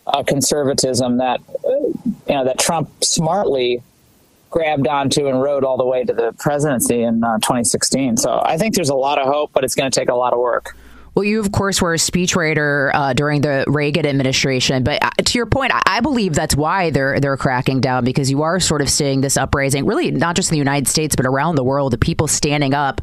uh, 0.06 0.22
conservatism 0.22 1.18
that 1.18 1.40
you 1.64 2.34
know 2.34 2.44
that 2.44 2.58
Trump 2.58 2.90
smartly 3.02 3.82
grabbed 4.50 4.86
onto 4.86 5.28
and 5.28 5.42
rode 5.42 5.64
all 5.64 5.76
the 5.76 5.84
way 5.84 6.04
to 6.04 6.12
the 6.12 6.32
presidency 6.38 7.02
in 7.02 7.22
uh, 7.22 7.36
2016. 7.36 8.16
So 8.16 8.40
I 8.44 8.56
think 8.56 8.74
there's 8.74 8.88
a 8.88 8.94
lot 8.94 9.18
of 9.18 9.26
hope, 9.26 9.50
but 9.52 9.64
it's 9.64 9.74
going 9.74 9.90
to 9.90 10.00
take 10.00 10.08
a 10.08 10.14
lot 10.14 10.32
of 10.32 10.38
work. 10.38 10.74
Well, 11.18 11.24
you, 11.24 11.40
of 11.40 11.50
course, 11.50 11.82
were 11.82 11.94
a 11.94 11.96
speechwriter 11.96 12.92
uh, 12.94 13.12
during 13.12 13.40
the 13.40 13.64
Reagan 13.66 14.06
administration. 14.06 14.84
But 14.84 15.02
uh, 15.02 15.10
to 15.24 15.36
your 15.36 15.46
point, 15.46 15.72
I 15.74 15.98
believe 15.98 16.32
that's 16.32 16.54
why 16.54 16.90
they're 16.90 17.18
they're 17.18 17.36
cracking 17.36 17.80
down 17.80 18.04
because 18.04 18.30
you 18.30 18.42
are 18.42 18.60
sort 18.60 18.82
of 18.82 18.88
seeing 18.88 19.20
this 19.20 19.36
uprising, 19.36 19.84
really 19.84 20.12
not 20.12 20.36
just 20.36 20.50
in 20.50 20.54
the 20.54 20.58
United 20.58 20.86
States, 20.86 21.16
but 21.16 21.26
around 21.26 21.56
the 21.56 21.64
world, 21.64 21.92
the 21.92 21.98
people 21.98 22.28
standing 22.28 22.72
up 22.72 23.00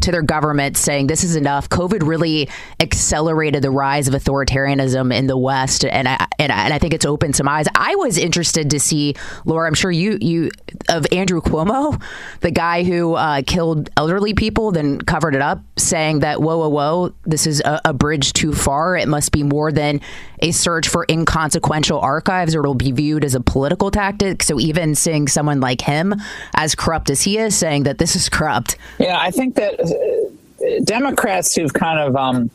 to 0.00 0.10
their 0.10 0.22
government 0.22 0.78
saying 0.78 1.08
this 1.08 1.22
is 1.22 1.36
enough. 1.36 1.68
COVID 1.68 2.08
really 2.08 2.48
accelerated 2.80 3.62
the 3.62 3.70
rise 3.70 4.08
of 4.08 4.14
authoritarianism 4.14 5.14
in 5.14 5.26
the 5.26 5.36
West, 5.36 5.84
and 5.84 6.08
I, 6.08 6.26
and 6.38 6.50
I, 6.50 6.64
and 6.64 6.72
I 6.72 6.78
think 6.78 6.94
it's 6.94 7.04
opened 7.04 7.36
some 7.36 7.50
eyes. 7.50 7.66
I 7.74 7.96
was 7.96 8.16
interested 8.16 8.70
to 8.70 8.80
see, 8.80 9.14
Laura, 9.44 9.68
I'm 9.68 9.74
sure 9.74 9.90
you, 9.90 10.16
you 10.22 10.50
of 10.88 11.06
Andrew 11.12 11.42
Cuomo, 11.42 12.00
the 12.40 12.50
guy 12.50 12.84
who 12.84 13.12
uh, 13.12 13.42
killed 13.46 13.90
elderly 13.98 14.32
people, 14.32 14.72
then 14.72 15.02
covered 15.02 15.34
it 15.34 15.42
up, 15.42 15.60
saying 15.76 16.20
that, 16.20 16.40
whoa, 16.40 16.56
whoa, 16.56 16.70
whoa, 16.70 17.14
this 17.26 17.46
is 17.46 17.57
a, 17.60 17.80
a, 17.86 17.92
bridge 17.92 18.32
too 18.32 18.52
far. 18.52 18.96
It 18.96 19.08
must 19.08 19.32
be 19.32 19.42
more 19.42 19.72
than 19.72 20.00
a 20.40 20.52
search 20.52 20.88
for 20.88 21.04
inconsequential 21.08 21.98
archives, 22.00 22.54
or 22.54 22.60
it'll 22.60 22.74
be 22.74 22.92
viewed 22.92 23.24
as 23.24 23.34
a 23.34 23.40
political 23.40 23.90
tactic. 23.90 24.42
So 24.42 24.58
even 24.58 24.94
seeing 24.94 25.28
someone 25.28 25.60
like 25.60 25.80
him, 25.80 26.14
as 26.54 26.74
corrupt 26.74 27.10
as 27.10 27.22
he 27.22 27.38
is, 27.38 27.56
saying 27.56 27.84
that 27.84 27.98
this 27.98 28.16
is 28.16 28.28
corrupt. 28.28 28.76
Yeah, 28.98 29.18
I 29.18 29.30
think 29.30 29.56
that 29.56 29.80
uh, 29.80 30.84
Democrats 30.84 31.54
who've 31.54 31.72
kind 31.72 31.98
of 31.98 32.16
um, 32.16 32.50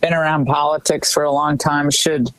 been 0.00 0.14
around 0.14 0.46
politics 0.46 1.12
for 1.12 1.22
a 1.22 1.30
long 1.30 1.58
time 1.58 1.90
should 1.90 2.30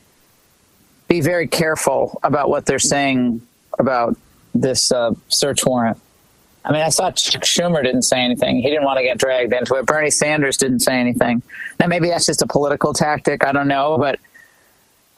be 1.08 1.20
very 1.20 1.46
careful 1.46 2.18
about 2.22 2.48
what 2.48 2.66
they're 2.66 2.78
saying 2.78 3.40
about 3.78 4.16
this 4.54 4.92
uh, 4.92 5.14
search 5.28 5.64
warrant. 5.66 5.98
I 6.64 6.72
mean, 6.72 6.80
I 6.80 6.88
saw 6.88 7.10
Chuck 7.10 7.42
Schumer 7.42 7.82
didn't 7.82 8.02
say 8.02 8.20
anything. 8.20 8.56
He 8.56 8.70
didn't 8.70 8.84
want 8.84 8.98
to 8.98 9.04
get 9.04 9.18
dragged 9.18 9.52
into 9.52 9.74
it. 9.74 9.84
Bernie 9.84 10.10
Sanders 10.10 10.56
didn't 10.56 10.80
say 10.80 10.94
anything. 10.94 11.42
Now, 11.78 11.88
maybe 11.88 12.08
that's 12.08 12.24
just 12.24 12.40
a 12.40 12.46
political 12.46 12.94
tactic. 12.94 13.44
I 13.44 13.52
don't 13.52 13.68
know. 13.68 13.98
But 13.98 14.18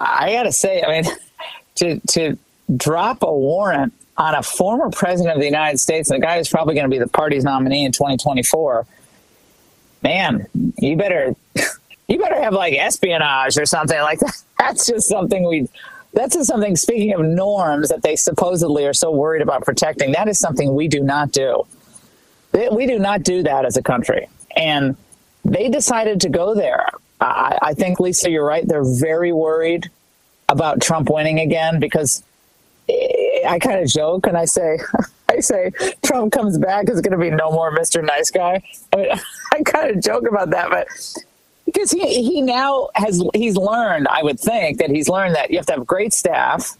I 0.01 0.33
got 0.33 0.43
to 0.43 0.53
say, 0.53 0.83
I 0.83 1.03
mean, 1.03 1.13
to, 1.77 2.01
to 2.01 2.39
drop 2.77 3.23
a 3.23 3.33
warrant 3.33 3.93
on 4.17 4.35
a 4.35 4.43
former 4.43 4.91
president 4.91 5.35
of 5.35 5.41
the 5.41 5.47
United 5.47 5.79
States, 5.79 6.11
and 6.11 6.21
the 6.21 6.27
guy 6.27 6.39
who's 6.39 6.49
probably 6.49 6.75
going 6.75 6.91
to 6.91 6.91
be 6.91 6.99
the 6.99 7.09
party's 7.09 7.45
nominee 7.45 7.85
in 7.85 7.93
2024, 7.93 8.87
man, 10.03 10.47
you 10.79 10.97
better. 10.97 11.35
You 12.09 12.21
better 12.21 12.41
have 12.41 12.53
like 12.53 12.75
espionage 12.75 13.59
or 13.59 13.67
something 13.67 13.99
like 13.99 14.21
that. 14.21 14.41
That's 14.61 14.87
just 14.87 15.09
something 15.09 15.45
we 15.45 15.69
that's 16.17 16.47
something, 16.47 16.77
speaking 16.77 17.13
of 17.13 17.21
norms 17.21 17.91
that 17.91 18.03
they 18.03 18.17
supposedly 18.17 18.87
are 18.87 18.95
so 18.95 19.11
worried 19.11 19.43
about 19.43 19.65
protecting, 19.65 20.13
that 20.13 20.29
is 20.29 20.39
something 20.39 20.75
we 20.75 20.89
do 20.89 21.01
not 21.01 21.31
do. 21.31 21.67
We 22.53 22.87
do 22.87 22.99
not 22.99 23.23
do 23.23 23.43
that 23.43 23.67
as 23.67 23.77
a 23.77 23.83
country. 23.83 24.27
And 24.57 24.97
they 25.45 25.69
decided 25.69 26.23
to 26.23 26.31
go 26.31 26.55
there. 26.55 26.87
I, 27.21 27.59
I 27.61 27.75
think, 27.75 28.01
Lisa, 28.01 28.31
you're 28.31 28.47
right. 28.47 28.67
They're 28.67 28.83
very 28.83 29.31
worried 29.31 29.91
about 30.49 30.81
Trump 30.81 31.11
winning 31.11 31.39
again 31.39 31.81
because 31.81 32.23
I 32.89 33.59
kind 33.61 33.81
of 33.81 33.89
joke 33.89 34.27
and 34.27 34.39
I 34.39 34.47
say, 34.47 34.79
I 35.29 35.41
say 35.41 35.71
Trump 36.03 36.33
comes 36.33 36.57
back, 36.57 36.89
is 36.89 37.03
going 37.03 37.13
to 37.13 37.19
be 37.19 37.31
no 37.31 37.51
more 37.51 37.77
Mr. 37.77 38.03
Nice 38.03 38.31
Guy. 38.31 38.63
I 38.93 38.97
mean, 38.97 39.11
I 39.53 39.63
kind 39.65 39.91
of 39.91 40.03
joke 40.03 40.27
about 40.27 40.49
that, 40.51 40.71
but 40.71 40.89
because 41.67 41.91
he 41.91 42.23
he 42.23 42.41
now 42.41 42.89
has 42.95 43.23
he's 43.35 43.57
learned. 43.57 44.09
I 44.09 44.23
would 44.23 44.41
think 44.41 44.79
that 44.79 44.91
he's 44.91 45.09
learned 45.09 45.35
that 45.35 45.51
you 45.51 45.59
have 45.59 45.67
to 45.67 45.75
have 45.75 45.87
great 45.87 46.15
staff, 46.15 46.77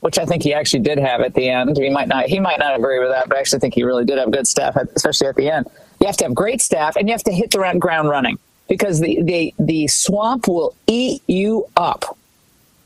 which 0.00 0.18
I 0.18 0.24
think 0.24 0.42
he 0.42 0.54
actually 0.54 0.80
did 0.80 0.98
have 0.98 1.20
at 1.20 1.34
the 1.34 1.48
end. 1.48 1.76
He 1.76 1.90
might 1.90 2.08
not 2.08 2.26
he 2.26 2.40
might 2.40 2.58
not 2.58 2.78
agree 2.78 2.98
with 2.98 3.10
that, 3.10 3.28
but 3.28 3.36
I 3.36 3.40
actually 3.40 3.58
think 3.60 3.74
he 3.74 3.82
really 3.82 4.04
did 4.04 4.18
have 4.18 4.30
good 4.30 4.46
staff, 4.46 4.76
especially 4.76 5.26
at 5.26 5.36
the 5.36 5.50
end. 5.50 5.66
You 6.00 6.06
have 6.06 6.16
to 6.18 6.24
have 6.24 6.34
great 6.34 6.62
staff, 6.62 6.96
and 6.96 7.08
you 7.08 7.12
have 7.12 7.24
to 7.24 7.32
hit 7.32 7.50
the 7.50 7.76
ground 7.78 8.08
running 8.08 8.38
because 8.68 9.00
the 9.00 9.20
the 9.22 9.54
the 9.58 9.88
swamp 9.88 10.48
will 10.48 10.74
eat 10.86 11.22
you 11.26 11.66
up 11.76 12.16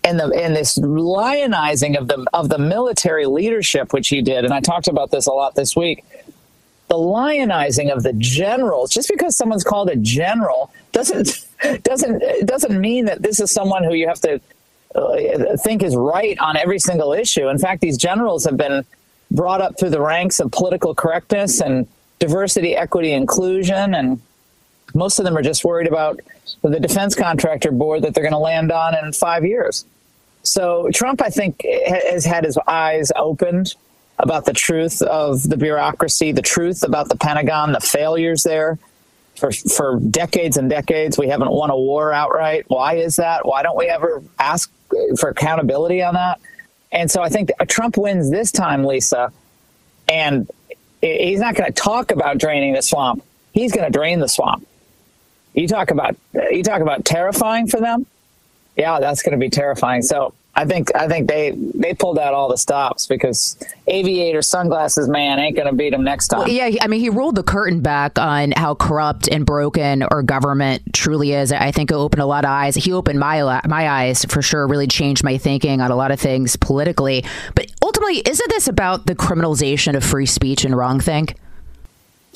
and 0.05 0.21
the 0.21 0.27
and 0.31 0.55
this 0.55 0.79
lionizing 0.79 1.99
of 1.99 2.09
the 2.09 2.27
of 2.33 2.49
the 2.49 2.59
military 2.59 3.27
leadership, 3.27 3.93
which 3.93 4.09
he 4.09 4.23
did, 4.23 4.45
and 4.45 4.53
I 4.53 4.61
talked 4.61 4.89
about 4.89 5.11
this 5.11 5.27
a 5.27 5.33
lot 5.33 5.55
this 5.55 5.77
week. 5.77 6.05
The 6.89 6.97
lionizing 6.97 7.93
of 7.93 8.03
the 8.03 8.13
generals, 8.13 8.91
just 8.91 9.09
because 9.09 9.37
someone's 9.37 9.65
called 9.65 9.89
a 9.89 9.97
general, 9.97 10.73
doesn't 10.93 11.47
doesn't 11.83 12.23
doesn't 12.47 12.81
mean 12.81 13.07
that 13.07 13.23
this 13.23 13.41
is 13.41 13.53
someone 13.53 13.85
who 13.85 13.95
you 13.95 14.07
have 14.09 14.21
to 14.21 14.41
uh, 14.95 15.57
think 15.57 15.83
is 15.83 15.97
right 15.97 16.39
on 16.39 16.57
every 16.57 16.79
single 16.79 17.13
issue. 17.13 17.49
In 17.49 17.59
fact, 17.59 17.81
these 17.81 17.97
generals 17.97 18.45
have 18.45 18.57
been 18.57 18.85
brought 19.31 19.61
up 19.61 19.79
through 19.79 19.91
the 19.91 20.01
ranks 20.01 20.39
of 20.41 20.53
political 20.53 20.95
correctness 20.95 21.61
and 21.61 21.89
diversity, 22.19 22.77
equity, 22.77 23.13
inclusion, 23.13 23.95
and 23.95 24.21
most 24.95 25.19
of 25.19 25.25
them 25.25 25.37
are 25.37 25.43
just 25.43 25.65
worried 25.65 25.89
about 25.89 26.21
the 26.63 26.79
defense 26.79 27.15
contractor 27.15 27.73
board 27.73 28.03
that 28.03 28.15
they're 28.15 28.23
going 28.23 28.33
to 28.33 28.39
land 28.39 28.71
on 28.71 28.97
in 28.97 29.13
five 29.13 29.45
years. 29.45 29.85
So 30.43 30.91
Trump, 30.93 31.23
I 31.23 31.31
think, 31.31 31.65
has 31.87 32.25
had 32.25 32.45
his 32.45 32.59
eyes 32.67 33.11
opened 33.17 33.75
about 34.19 34.45
the 34.45 34.53
truth 34.53 35.03
of 35.03 35.49
the 35.49 35.57
bureaucracy, 35.57 36.33
the 36.33 36.43
truth 36.43 36.83
about 36.83 37.09
the 37.09 37.17
Pentagon, 37.17 37.73
the 37.73 37.81
failures 37.81 38.43
there. 38.43 38.79
For, 39.37 39.51
for 39.51 39.99
decades 39.99 40.57
and 40.57 40.71
decades, 40.71 41.19
we 41.19 41.27
haven't 41.27 41.51
won 41.51 41.71
a 41.71 41.77
war 41.77 42.13
outright. 42.13 42.67
Why 42.69 42.95
is 42.95 43.17
that? 43.17 43.45
Why 43.45 43.65
don't 43.65 43.77
we 43.77 43.87
ever 43.87 44.23
ask 44.39 44.71
for 45.19 45.31
accountability 45.31 46.03
on 46.03 46.15
that? 46.15 46.41
And 46.93 47.11
so 47.11 47.21
I 47.21 47.29
think 47.29 47.51
Trump 47.67 47.97
wins 47.97 48.31
this 48.31 48.53
time, 48.53 48.85
Lisa, 48.85 49.33
and 50.09 50.49
he's 51.01 51.41
not 51.41 51.57
going 51.57 51.67
to 51.67 51.73
talk 51.73 52.13
about 52.13 52.39
draining 52.39 52.75
the 52.75 52.83
swamp. 52.83 53.25
He's 53.53 53.73
going 53.73 53.85
to 53.85 53.97
drain 53.97 54.21
the 54.21 54.29
swamp. 54.29 54.67
You 55.53 55.67
talk 55.67 55.91
about 55.91 56.17
you 56.33 56.63
talk 56.63 56.81
about 56.81 57.05
terrifying 57.05 57.67
for 57.67 57.81
them. 57.81 58.07
Yeah, 58.77 59.01
that's 59.01 59.23
going 59.23 59.33
to 59.33 59.39
be 59.39 59.51
terrifying. 59.51 60.03
So 60.03 60.35
I 60.57 60.65
think 60.65 60.95
I 60.95 61.09
think 61.09 61.29
they 61.29 61.51
they 61.51 61.95
pulled 61.95 62.19
out 62.19 62.33
all 62.33 62.49
the 62.49 62.57
stops 62.57 63.07
because 63.07 63.57
aviator 63.89 64.41
sunglasses 64.41 65.09
man 65.09 65.39
ain't 65.41 65.57
going 65.57 65.67
to 65.67 65.75
beat 65.75 65.93
him 65.93 66.05
next 66.05 66.29
time. 66.29 66.41
Well, 66.41 66.49
yeah, 66.49 66.71
I 66.81 66.87
mean 66.87 67.01
he 67.01 67.11
rolled 67.11 67.35
the 67.35 67.43
curtain 67.43 67.81
back 67.81 68.19
on 68.19 68.53
how 68.53 68.77
corrupt 68.77 69.29
and 69.29 69.45
broken 69.45 70.05
our 70.05 70.23
government 70.23 70.83
truly 70.93 71.33
is. 71.33 71.51
I 71.51 71.73
think 71.73 71.91
it 71.91 71.95
opened 71.95 72.23
a 72.23 72.27
lot 72.27 72.45
of 72.45 72.51
eyes. 72.51 72.77
He 72.77 72.93
opened 72.93 73.19
my 73.19 73.61
my 73.67 73.89
eyes 73.89 74.25
for 74.27 74.43
sure. 74.43 74.67
Really 74.69 74.87
changed 74.87 75.25
my 75.25 75.39
thinking 75.39 75.81
on 75.81 75.91
a 75.91 75.97
lot 75.97 76.13
of 76.13 76.21
things 76.21 76.55
politically. 76.55 77.25
But 77.57 77.73
ultimately, 77.83 78.19
isn't 78.19 78.49
this 78.51 78.69
about 78.69 79.07
the 79.07 79.17
criminalization 79.17 79.97
of 79.97 80.05
free 80.05 80.27
speech 80.27 80.65
and 80.65 80.75
wrongthink? 80.75 81.35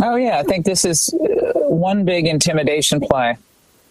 Oh 0.03 0.17
yeah, 0.17 0.39
I 0.39 0.43
think 0.43 0.65
this 0.65 0.85
is 0.85 1.13
uh, 1.15 1.53
one 1.69 2.05
big 2.05 2.27
intimidation 2.27 3.01
play, 3.01 3.37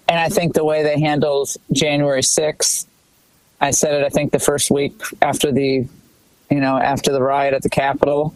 and 0.09 0.19
I 0.19 0.27
think 0.29 0.53
the 0.53 0.65
way 0.65 0.83
they 0.83 0.99
handled 0.99 1.49
January 1.71 2.23
sixth, 2.23 2.87
I 3.59 3.71
said 3.71 4.01
it. 4.01 4.05
I 4.05 4.09
think 4.09 4.31
the 4.31 4.39
first 4.39 4.69
week 4.69 5.01
after 5.21 5.51
the, 5.51 5.87
you 6.49 6.59
know, 6.59 6.77
after 6.77 7.11
the 7.11 7.21
riot 7.21 7.53
at 7.53 7.63
the 7.63 7.69
Capitol, 7.69 8.35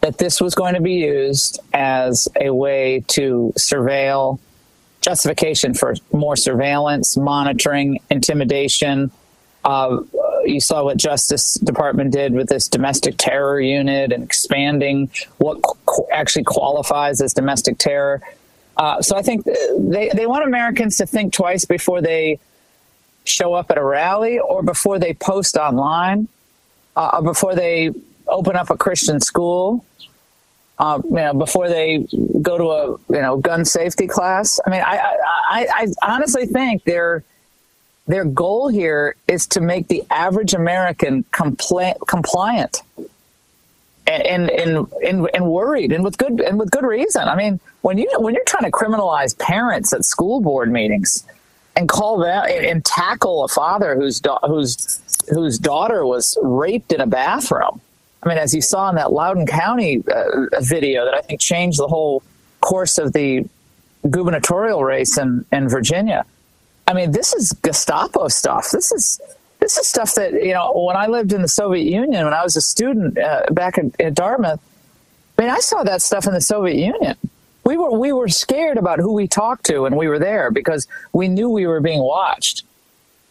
that 0.00 0.18
this 0.18 0.40
was 0.40 0.54
going 0.54 0.74
to 0.74 0.80
be 0.80 0.94
used 0.94 1.60
as 1.72 2.26
a 2.40 2.50
way 2.50 3.04
to 3.08 3.52
surveil, 3.56 4.38
justification 5.00 5.74
for 5.74 5.94
more 6.12 6.36
surveillance, 6.36 7.16
monitoring, 7.16 8.00
intimidation. 8.10 9.10
Uh, 9.64 10.00
you 10.44 10.60
saw 10.60 10.82
what 10.82 10.96
Justice 10.96 11.54
Department 11.54 12.12
did 12.12 12.32
with 12.32 12.48
this 12.48 12.66
domestic 12.66 13.14
terror 13.16 13.60
unit 13.60 14.10
and 14.10 14.24
expanding 14.24 15.08
what 15.38 15.62
qu- 15.62 16.06
actually 16.12 16.44
qualifies 16.44 17.20
as 17.20 17.32
domestic 17.32 17.78
terror. 17.78 18.20
Uh, 18.76 19.00
so 19.02 19.16
I 19.16 19.22
think 19.22 19.44
they, 19.44 20.10
they 20.14 20.26
want 20.26 20.44
Americans 20.44 20.96
to 20.96 21.06
think 21.06 21.32
twice 21.32 21.64
before 21.64 22.00
they 22.00 22.40
show 23.24 23.54
up 23.54 23.70
at 23.70 23.78
a 23.78 23.84
rally 23.84 24.38
or 24.38 24.62
before 24.62 24.98
they 24.98 25.14
post 25.14 25.56
online 25.56 26.28
uh, 26.96 27.10
or 27.14 27.22
before 27.22 27.54
they 27.54 27.90
open 28.26 28.56
up 28.56 28.70
a 28.70 28.76
Christian 28.76 29.20
school. 29.20 29.84
Uh, 30.78 31.00
you 31.04 31.10
know, 31.10 31.34
before 31.34 31.68
they 31.68 32.06
go 32.40 32.58
to 32.58 32.64
a 32.70 33.14
you 33.14 33.22
know 33.22 33.36
gun 33.36 33.64
safety 33.64 34.06
class. 34.06 34.58
I 34.66 34.70
mean, 34.70 34.80
I 34.80 34.96
I, 34.96 35.16
I, 35.50 35.86
I 36.02 36.14
honestly 36.14 36.46
think 36.46 36.82
they're 36.84 37.22
their 38.06 38.24
goal 38.24 38.68
here 38.68 39.16
is 39.28 39.46
to 39.48 39.60
make 39.60 39.88
the 39.88 40.02
average 40.10 40.54
American 40.54 41.24
compla- 41.32 41.96
compliant 42.08 42.82
and, 44.06 44.50
and, 44.50 44.86
and, 45.04 45.30
and 45.32 45.46
worried 45.46 45.92
and 45.92 46.02
with 46.02 46.18
good 46.18 46.40
and 46.40 46.58
with 46.58 46.70
good 46.70 46.84
reason. 46.84 47.28
I 47.28 47.36
mean, 47.36 47.60
when 47.82 47.98
you 47.98 48.10
when 48.18 48.34
you're 48.34 48.44
trying 48.44 48.64
to 48.64 48.70
criminalize 48.70 49.38
parents 49.38 49.92
at 49.92 50.04
school 50.04 50.40
board 50.40 50.70
meetings 50.72 51.24
and 51.76 51.88
call 51.88 52.18
that 52.18 52.50
and, 52.50 52.84
tackle 52.84 53.44
a 53.44 53.48
father 53.48 53.94
whose 53.94 54.20
da- 54.20 54.46
whose 54.46 55.00
whose 55.30 55.58
daughter 55.58 56.04
was 56.04 56.36
raped 56.42 56.92
in 56.92 57.00
a 57.00 57.06
bathroom. 57.06 57.80
I 58.22 58.28
mean, 58.28 58.38
as 58.38 58.54
you 58.54 58.60
saw 58.60 58.88
in 58.88 58.96
that 58.96 59.12
Loudoun 59.12 59.46
County 59.46 60.02
uh, 60.06 60.60
video 60.60 61.04
that 61.04 61.14
I 61.14 61.22
think 61.22 61.40
changed 61.40 61.78
the 61.78 61.88
whole 61.88 62.22
course 62.60 62.98
of 62.98 63.12
the 63.12 63.44
gubernatorial 64.10 64.84
race 64.84 65.16
in, 65.16 65.44
in 65.52 65.68
Virginia. 65.68 66.24
I 66.86 66.94
mean, 66.94 67.12
this 67.12 67.32
is 67.32 67.52
Gestapo 67.62 68.28
stuff. 68.28 68.70
This 68.70 68.90
is 68.92 69.20
this 69.60 69.78
is 69.78 69.86
stuff 69.86 70.14
that 70.14 70.32
you 70.32 70.52
know. 70.52 70.72
When 70.74 70.96
I 70.96 71.06
lived 71.06 71.32
in 71.32 71.42
the 71.42 71.48
Soviet 71.48 71.84
Union, 71.84 72.24
when 72.24 72.34
I 72.34 72.42
was 72.42 72.56
a 72.56 72.60
student 72.60 73.16
uh, 73.16 73.44
back 73.50 73.78
at, 73.78 74.00
at 74.00 74.14
Dartmouth, 74.14 74.60
I 75.38 75.42
mean, 75.42 75.50
I 75.50 75.60
saw 75.60 75.84
that 75.84 76.02
stuff 76.02 76.26
in 76.26 76.34
the 76.34 76.40
Soviet 76.40 76.76
Union. 76.76 77.16
We 77.64 77.76
were 77.76 77.98
we 77.98 78.12
were 78.12 78.28
scared 78.28 78.76
about 78.76 78.98
who 78.98 79.12
we 79.12 79.28
talked 79.28 79.66
to 79.66 79.84
and 79.84 79.96
we 79.96 80.08
were 80.08 80.18
there 80.18 80.50
because 80.50 80.88
we 81.12 81.28
knew 81.28 81.48
we 81.48 81.66
were 81.66 81.80
being 81.80 82.02
watched. 82.02 82.64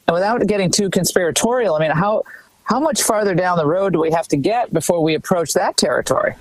And 0.08 0.14
without 0.16 0.46
getting 0.48 0.72
too 0.72 0.90
conspiratorial, 0.90 1.76
I 1.76 1.80
mean, 1.80 1.92
how 1.92 2.24
how 2.64 2.80
much 2.80 3.04
farther 3.04 3.36
down 3.36 3.58
the 3.58 3.66
road 3.66 3.94
do 3.94 4.00
we 4.00 4.12
have 4.12 4.28
to 4.30 4.38
get 4.38 4.74
before 4.74 5.04
we 5.04 5.16
approach 5.16 5.54
that 5.54 5.78
territory? 5.78 6.36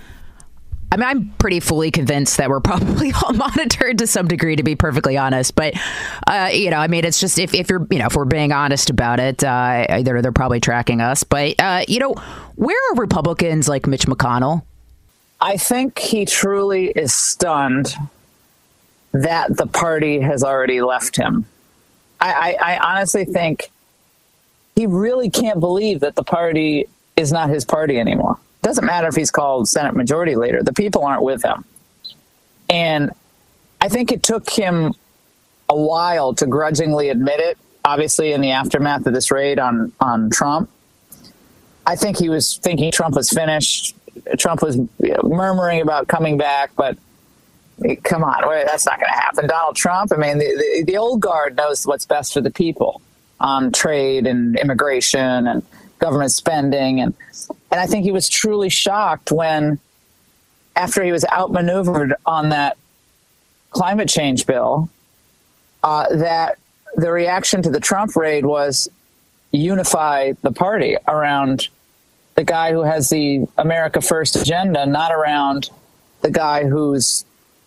I 0.92 0.96
mean, 0.96 1.09
I'm 1.09 1.35
pretty 1.38 1.61
fully 1.61 1.90
convinced 1.90 2.37
that 2.38 2.48
we're 2.48 2.61
probably 2.61 3.12
all 3.12 3.33
monitored 3.33 3.98
to 3.98 4.07
some 4.07 4.26
degree, 4.29 4.57
to 4.57 4.62
be 4.62 4.74
perfectly 4.74 5.16
honest. 5.16 5.55
But 5.55 5.74
uh, 6.26 6.50
you 6.53 6.70
know, 6.70 6.79
I 6.79 6.88
mean, 6.88 7.05
it's 7.05 7.20
just 7.20 7.38
if, 7.38 7.55
if 7.55 7.70
you're, 7.70 7.87
you 7.90 7.98
know, 7.98 8.07
if 8.07 8.14
we're 8.14 8.24
being 8.24 8.53
honest 8.53 8.90
about 8.90 9.20
it, 9.20 9.42
uh, 9.44 10.03
they're 10.03 10.22
they're 10.22 10.33
probably 10.33 10.61
tracking 10.61 11.00
us. 11.00 11.24
But 11.24 11.61
uh, 11.61 11.85
you 11.87 11.98
know, 11.98 12.14
where 12.57 12.76
are 12.90 12.96
Republicans 12.96 13.68
like 13.68 13.87
Mitch 13.87 14.07
McConnell? 14.07 14.62
I 15.40 15.57
think 15.57 15.98
he 15.98 16.26
truly 16.26 16.88
is 16.88 17.12
stunned 17.14 17.94
that 19.12 19.57
the 19.57 19.66
party 19.66 20.20
has 20.20 20.44
already 20.44 20.83
left 20.83 21.16
him. 21.16 21.46
I, 22.20 22.57
I, 22.61 22.74
I 22.74 22.79
honestly 22.79 23.24
think 23.24 23.70
he 24.76 24.87
really 24.87 25.31
can't 25.31 25.59
believe 25.59 26.00
that 26.00 26.14
the 26.14 26.22
party 26.22 26.87
is 27.16 27.33
not 27.33 27.48
his 27.50 27.64
party 27.64 27.98
anymore. 27.98 28.38
Doesn't 28.62 28.85
matter 28.85 29.09
if 29.09 29.14
he's 29.14 29.31
called 29.31 29.68
Senate 29.68 29.94
Majority 29.94 30.37
Leader, 30.37 30.62
the 30.62 30.72
people 30.72 31.05
aren't 31.05 31.22
with 31.22 31.42
him. 31.42 31.64
And 32.68 33.11
I 33.81 33.88
think 33.88 34.12
it 34.12 34.22
took 34.22 34.48
him 34.50 34.92
a 35.68 35.76
while 35.76 36.35
to 36.35 36.46
grudgingly 36.46 37.09
admit 37.09 37.40
it, 37.40 37.59
obviously, 37.85 38.33
in 38.33 38.40
the 38.42 38.50
aftermath 38.50 39.07
of 39.07 39.14
this 39.14 39.31
raid 39.31 39.59
on, 39.59 39.92
on 40.00 40.31
Trump. 40.31 40.68
I 41.87 41.96
think 41.96 42.18
he 42.18 42.29
was 42.29 42.59
thinking 42.59 42.92
Trump 42.92 43.16
was 43.16 43.31
finished. 43.31 43.96
Trump 44.38 44.62
was 44.62 44.78
murmuring 45.22 45.80
about 45.80 46.09
coming 46.09 46.37
back, 46.37 46.70
but 46.76 46.96
come 48.04 48.22
on, 48.24 48.42
that's 48.66 48.87
not 48.87 48.98
going 48.98 49.09
to 49.09 49.20
happen. 49.20 49.46
Donald 49.46 49.76
Trump, 49.76 50.12
I 50.12 50.16
mean, 50.16 50.38
the, 50.38 50.44
the, 50.44 50.85
the, 50.85 50.96
old 50.96 51.20
guard 51.20 51.56
knows 51.56 51.87
what's 51.87 52.04
best 52.04 52.35
for 52.35 52.40
the 52.40 52.50
people 52.50 53.00
on 53.40 53.72
trade 53.72 54.26
and 54.26 54.59
immigration 54.59 55.46
and 55.46 55.62
government 55.98 56.33
spending. 56.33 57.00
And 57.00 57.14
and 57.70 57.80
I 57.80 57.87
think 57.87 58.04
he 58.04 58.12
was 58.12 58.28
truly 58.28 58.68
shocked 58.68 59.33
when, 59.33 59.78
after 60.76 61.02
he 61.02 61.12
was 61.12 61.24
outmaneuvered 61.33 62.14
on 62.26 62.50
that 62.50 62.76
climate 63.70 64.09
change 64.09 64.46
bill, 64.46 64.90
uh, 65.83 66.14
that 66.16 66.59
the 66.96 67.11
reaction 67.11 67.62
to 67.62 67.70
the 67.70 67.80
Trump 67.80 68.16
raid 68.16 68.44
was 68.44 68.88
unify 69.52 70.33
the 70.42 70.52
party 70.52 70.96
around 71.09 71.68
the 72.40 72.44
guy 72.44 72.72
who 72.72 72.81
has 72.81 73.11
the 73.11 73.46
America 73.59 74.00
First 74.00 74.35
agenda, 74.35 74.87
not 74.87 75.12
around 75.12 75.68
the 76.22 76.31
guy 76.31 76.64
who's 76.64 77.26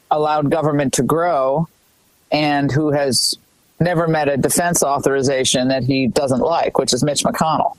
allowed 0.09 0.49
government 0.49 0.93
to 0.93 1.03
grow 1.03 1.67
and 2.31 2.71
who 2.71 2.89
has 2.89 3.37
never 3.79 4.07
met 4.07 4.29
a 4.29 4.35
defense 4.35 4.81
authorization 4.81 5.67
that 5.67 5.83
he 5.83 6.07
doesn't 6.07 6.39
like, 6.39 6.79
which 6.79 6.91
is 6.91 7.03
Mitch 7.03 7.23
McConnell. 7.23 7.77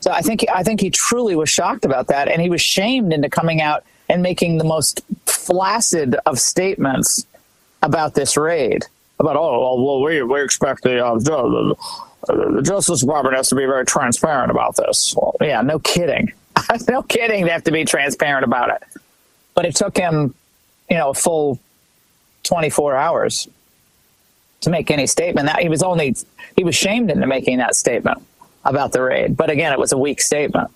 So 0.00 0.10
I 0.10 0.22
think 0.22 0.46
I 0.52 0.62
think 0.62 0.80
he 0.80 0.88
truly 0.88 1.36
was 1.36 1.50
shocked 1.50 1.84
about 1.84 2.06
that, 2.06 2.28
and 2.28 2.40
he 2.40 2.48
was 2.48 2.62
shamed 2.62 3.12
into 3.12 3.28
coming 3.28 3.60
out 3.60 3.84
and 4.08 4.22
making 4.22 4.56
the 4.56 4.64
most 4.64 5.02
flaccid 5.26 6.16
of 6.24 6.38
statements 6.38 7.26
about 7.82 8.14
this 8.14 8.38
raid. 8.38 8.86
About 9.20 9.36
oh 9.36 9.82
well, 9.84 10.00
we 10.00 10.22
we 10.22 10.42
expect 10.42 10.82
the, 10.82 11.04
uh, 11.04 11.18
the, 12.26 12.62
Justice 12.62 13.00
Department 13.00 13.36
has 13.36 13.48
to 13.50 13.54
be 13.56 13.66
very 13.66 13.84
transparent 13.84 14.50
about 14.50 14.76
this. 14.76 15.14
Well, 15.16 15.36
yeah, 15.40 15.62
no 15.62 15.78
kidding, 15.78 16.32
no 16.88 17.02
kidding. 17.02 17.44
They 17.44 17.50
have 17.50 17.64
to 17.64 17.72
be 17.72 17.84
transparent 17.84 18.44
about 18.44 18.70
it. 18.70 18.82
But 19.54 19.66
it 19.66 19.76
took 19.76 19.96
him, 19.96 20.34
you 20.90 20.96
know, 20.96 21.10
a 21.10 21.14
full 21.14 21.58
twenty 22.44 22.70
four 22.70 22.96
hours 22.96 23.48
to 24.62 24.70
make 24.70 24.90
any 24.90 25.06
statement. 25.06 25.46
That 25.46 25.60
he 25.60 25.68
was 25.68 25.82
only 25.82 26.14
he 26.56 26.64
was 26.64 26.74
shamed 26.74 27.10
into 27.10 27.26
making 27.26 27.58
that 27.58 27.74
statement. 27.76 28.22
about 28.64 28.92
the 28.92 29.02
raid. 29.02 29.36
But 29.36 29.50
again, 29.50 29.72
it 29.72 29.78
was 29.78 29.92
a 29.92 29.98
weak 29.98 30.20
statement. 30.20 30.70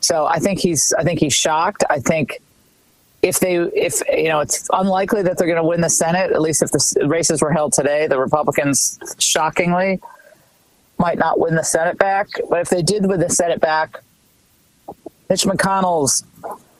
So 0.00 0.26
I 0.26 0.38
think 0.38 0.60
he's 0.60 0.92
I 0.98 1.02
think 1.04 1.20
he's 1.20 1.34
shocked. 1.34 1.84
I 1.88 2.00
think 2.00 2.40
if 3.22 3.40
they 3.40 3.56
if 3.56 4.02
you 4.12 4.28
know 4.28 4.40
it's 4.40 4.68
unlikely 4.72 5.22
that 5.22 5.38
they're 5.38 5.46
going 5.46 5.56
to 5.62 5.64
win 5.64 5.80
the 5.80 5.90
Senate. 5.90 6.30
At 6.32 6.42
least 6.42 6.62
if 6.62 6.70
the 6.70 7.06
races 7.08 7.40
were 7.42 7.52
held 7.52 7.72
today, 7.72 8.06
the 8.06 8.18
Republicans 8.18 8.98
shockingly 9.18 10.00
might 10.98 11.18
not 11.18 11.38
win 11.38 11.54
the 11.54 11.64
Senate 11.64 11.98
back. 11.98 12.28
But 12.48 12.60
if 12.60 12.68
they 12.68 12.82
did 12.82 13.06
win 13.06 13.20
the 13.20 13.30
Senate 13.30 13.60
back, 13.60 14.02
Mitch 15.28 15.42
McConnell's 15.42 16.24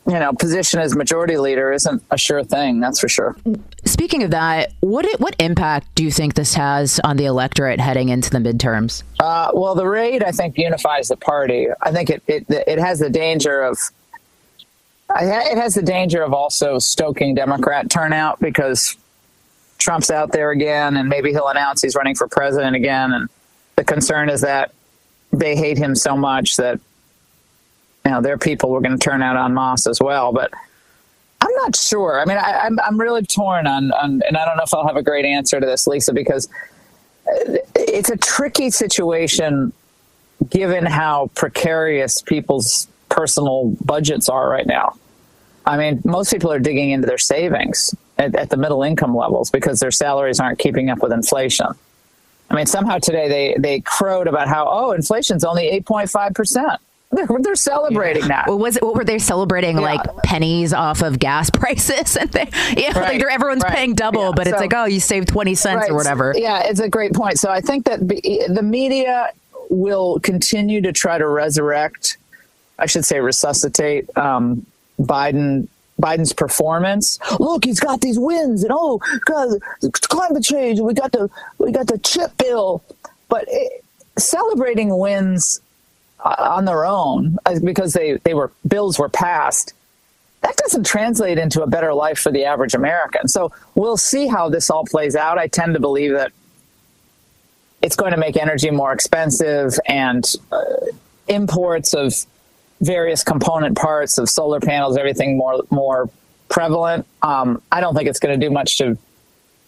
you 0.07 0.19
know 0.19 0.33
position 0.33 0.79
as 0.79 0.95
majority 0.95 1.37
leader 1.37 1.73
isn't 1.73 2.03
a 2.11 2.19
sure 2.19 2.45
thing. 2.45 2.81
That's 2.81 3.01
for 3.01 3.09
sure. 3.09 3.37
Speaking 3.85 4.23
of 4.23 4.31
that, 4.31 4.73
what 4.81 5.07
what 5.21 5.35
impact 5.39 5.95
do 5.95 6.05
you 6.05 6.11
think 6.11 6.35
this 6.35 6.55
has 6.55 7.01
on 7.03 7.17
the 7.17 7.25
electorate 7.25 7.81
heading 7.81 8.09
into 8.09 8.31
the 8.31 8.39
midterms? 8.39 9.03
Uh, 9.19 9.51
well, 9.53 9.75
the 9.75 9.87
raid 9.87 10.23
I 10.23 10.31
think 10.31 10.57
unifies 10.57 11.09
the 11.09 11.17
party. 11.17 11.69
I 11.83 11.91
think 11.91 12.11
it 12.11 12.23
it, 12.27 12.47
it 12.49 12.79
has 12.79 13.01
the 13.01 13.11
danger 13.11 13.63
of 13.63 13.79
it 15.15 15.59
has 15.59 15.75
the 15.75 15.83
danger 15.83 16.23
of 16.23 16.33
also 16.33 16.79
stoking 16.79 17.35
Democrat 17.35 17.91
turnout 17.91 18.41
because 18.41 18.97
Trump's 19.79 20.11
out 20.11 20.33
there 20.33 20.51
again, 20.51 20.97
and 20.97 21.09
maybe 21.09 21.31
he'll 21.31 21.49
announce 21.49 21.83
he's 21.83 21.95
running 21.95 22.15
for 22.15 22.27
president 22.29 22.75
again. 22.75 23.13
And 23.13 23.29
the 23.77 23.85
concern 23.85 24.29
is 24.29 24.41
that 24.41 24.73
they 25.33 25.57
hate 25.57 25.79
him 25.79 25.95
so 25.95 26.17
much 26.17 26.57
that 26.57 26.81
you 28.05 28.11
know 28.11 28.21
their 28.21 28.39
people 28.39 28.71
were 28.71 28.81
going 28.81 28.97
to 28.97 29.03
turn 29.03 29.23
out 29.23 29.37
on 29.37 29.55
Moss 29.55 29.87
as 29.87 30.01
well. 30.01 30.33
But 30.33 30.53
I'm 31.41 31.55
not 31.57 31.77
sure. 31.77 32.21
I 32.21 32.25
mean, 32.25 32.39
I, 32.39 32.67
am 32.67 32.79
I'm, 32.79 32.87
I'm 32.87 33.01
really 33.01 33.23
torn 33.23 33.67
on, 33.67 33.93
on, 33.93 34.23
and 34.27 34.37
I 34.37 34.45
don't 34.45 34.57
know 34.57 34.63
if 34.65 34.73
I'll 34.73 34.87
have 34.87 34.97
a 34.97 35.03
great 35.03 35.25
answer 35.25 35.61
to 35.61 35.67
this, 35.67 35.87
Lisa, 35.87 36.13
because 36.13 36.49
uh, 37.29 37.57
it's 37.75 38.11
a 38.11 38.17
tricky 38.17 38.71
situation 38.71 39.73
given 40.49 40.87
how 40.87 41.31
precarious 41.35 42.23
people's 42.23 42.89
personal 43.09 43.77
budgets 43.85 44.29
are 44.29 44.49
right 44.49 44.67
now. 44.67 44.97
I 45.65 45.77
mean, 45.77 46.01
most 46.05 46.33
people 46.33 46.53
are 46.53 46.59
digging 46.59 46.91
into 46.91 47.07
their 47.07 47.19
savings 47.19 47.95
at, 48.19 48.35
at, 48.37 48.51
the 48.51 48.57
middle 48.57 48.83
income 48.83 49.17
levels 49.17 49.51
because 49.51 49.81
their 49.81 49.91
salaries 49.91 50.39
aren't 50.39 50.59
keeping 50.59 50.91
up 50.91 51.03
with 51.03 51.13
inflation. 51.13 51.67
I 52.51 52.55
mean, 52.55 52.67
somehow 52.67 52.99
today 52.99 53.29
they, 53.29 53.57
they 53.59 53.81
crowed 53.81 54.29
about 54.29 54.49
how, 54.49 54.69
oh, 54.69 54.93
inflation's 54.93 55.45
only 55.45 55.65
8.5%. 55.81 56.79
They're, 57.13 57.27
they're 57.41 57.55
celebrating 57.55 58.23
yeah. 58.23 58.29
that. 58.29 58.49
What 58.49 58.59
was 58.59 58.77
it? 58.77 58.83
What 58.83 58.97
were 58.97 59.05
they 59.05 59.19
celebrating? 59.19 59.77
Yeah. 59.77 59.83
Like 59.83 60.17
pennies 60.25 60.73
off 60.73 61.03
of 61.03 61.19
gas 61.19 61.51
prices, 61.55 62.17
and 62.17 62.31
they, 62.31 62.49
yeah, 62.77 62.99
right. 62.99 63.21
like 63.21 63.33
everyone's 63.33 63.63
right. 63.63 63.73
paying 63.73 63.95
double, 63.95 64.25
yeah. 64.25 64.33
but 64.35 64.47
so, 64.47 64.51
it's 64.51 64.61
like, 64.61 64.75
oh, 64.75 64.87
you 64.87 64.99
saved 64.99 65.29
twenty 65.29 65.55
cents 65.55 65.83
right. 65.83 65.91
or 65.91 65.95
whatever. 65.95 66.35
Yeah, 66.37 66.65
it's 66.65 66.81
a 66.81 66.89
great 66.89 67.15
point. 67.15 67.39
So 67.39 67.49
I 67.49 67.61
think 67.61 67.85
that 67.87 68.01
the 68.01 68.63
media 68.63 69.31
will 69.71 70.19
continue 70.21 70.81
to 70.83 70.93
try 70.93 71.17
to 71.17 71.29
resurrect, 71.29 72.19
I 72.79 72.87
should 72.87 73.05
say, 73.05 73.21
resuscitate 73.21 74.15
um, 74.17 74.67
Biden 75.01 75.69
Biden's 76.01 76.33
performance. 76.33 77.19
Look, 77.41 77.65
he's 77.65 77.81
got 77.81 78.01
these 78.01 78.19
wins, 78.19 78.63
and 78.63 78.73
oh, 78.75 79.01
God, 79.25 79.59
climate 79.93 80.45
change. 80.45 80.81
We 80.81 80.95
got 80.95 81.13
the 81.13 81.31
we 81.59 81.73
got 81.73 81.87
the 81.87 81.99
chip 81.99 82.37
bill, 82.37 82.83
but 83.29 83.45
it, 83.49 83.85
celebrating 84.19 84.97
wins 84.99 85.61
on 86.25 86.65
their 86.65 86.85
own 86.85 87.39
uh, 87.47 87.59
because 87.61 87.93
they 87.93 88.15
they 88.25 88.35
were 88.35 88.51
bills 88.67 88.99
were 88.99 89.09
passed. 89.09 89.73
That 90.43 90.57
doesn't 90.57 90.87
translate 90.87 91.39
into 91.39 91.63
a 91.63 91.67
better 91.67 91.93
life 91.93 92.19
for 92.19 92.31
the 92.31 92.45
average 92.45 92.75
American. 92.75 93.27
So 93.27 93.53
we'll 93.75 93.97
see 93.97 94.27
how 94.27 94.49
this 94.49 94.71
all 94.71 94.85
plays 94.85 95.17
out. 95.17 95.39
I 95.39 95.49
tend 95.49 95.75
to 95.75 95.81
believe 95.81 96.13
that 96.13 96.31
it's 97.83 97.97
going 97.97 98.13
to 98.13 98.19
make 98.19 98.37
energy 98.37 98.71
more 98.71 98.93
expensive 98.93 99.75
and 99.87 100.25
uh, 100.53 100.63
imports 101.27 101.95
of 101.95 102.15
various 102.81 103.25
component 103.25 103.77
parts 103.77 104.19
of 104.19 104.29
solar 104.29 104.61
panels, 104.61 104.97
everything 104.97 105.37
more 105.37 105.63
more 105.71 106.11
prevalent. 106.49 107.07
Um, 107.23 107.63
I 107.73 107.81
don't 107.81 107.95
think 107.95 108.09
it's 108.09 108.21
going 108.21 108.39
to 108.39 108.47
do 108.47 108.53
much 108.53 108.79
to 108.79 108.97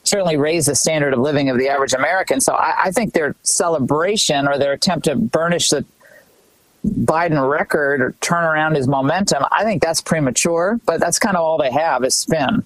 certainly 0.05 0.37
raise 0.37 0.67
the 0.67 0.75
standard 0.75 1.13
of 1.13 1.19
living 1.19 1.51
of 1.51 1.59
the 1.59 1.69
average 1.69 1.93
American. 1.93 2.41
So 2.41 2.55
I, 2.55 2.85
I 2.85 2.91
think 2.93 3.13
their 3.13 3.35
celebration 3.43 4.49
or 4.49 4.59
their 4.59 4.73
attempt 4.73 5.05
to 5.07 5.17
burnish 5.17 5.71
the 5.71 5.85
Biden 6.87 7.49
record 7.51 8.01
or 8.01 8.13
turn 8.21 8.45
around 8.45 8.77
his 8.77 8.87
momentum, 8.87 9.45
I 9.51 9.65
think 9.65 9.83
that's 9.83 10.01
premature. 10.01 10.81
But 10.87 11.01
that's 11.01 11.19
kind 11.19 11.37
of 11.37 11.43
all 11.43 11.59
they 11.59 11.73
have 11.73 12.05
is 12.05 12.15
spin. 12.15 12.63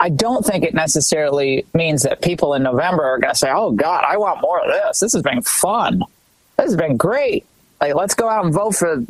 I 0.00 0.08
don't 0.08 0.44
think 0.44 0.64
it 0.64 0.74
necessarily 0.74 1.64
means 1.74 2.02
that 2.02 2.22
people 2.22 2.54
in 2.54 2.62
November 2.64 3.04
are 3.04 3.18
going 3.18 3.32
to 3.34 3.38
say, 3.38 3.50
"Oh 3.52 3.70
God, 3.70 4.04
I 4.06 4.16
want 4.16 4.40
more 4.40 4.60
of 4.60 4.66
this. 4.66 4.98
This 4.98 5.12
has 5.12 5.22
been 5.22 5.42
fun. 5.42 6.02
This 6.56 6.70
has 6.70 6.76
been 6.76 6.96
great. 6.96 7.46
Like, 7.80 7.94
let's 7.94 8.14
go 8.14 8.28
out 8.28 8.44
and 8.44 8.52
vote 8.52 8.74
for 8.74 9.04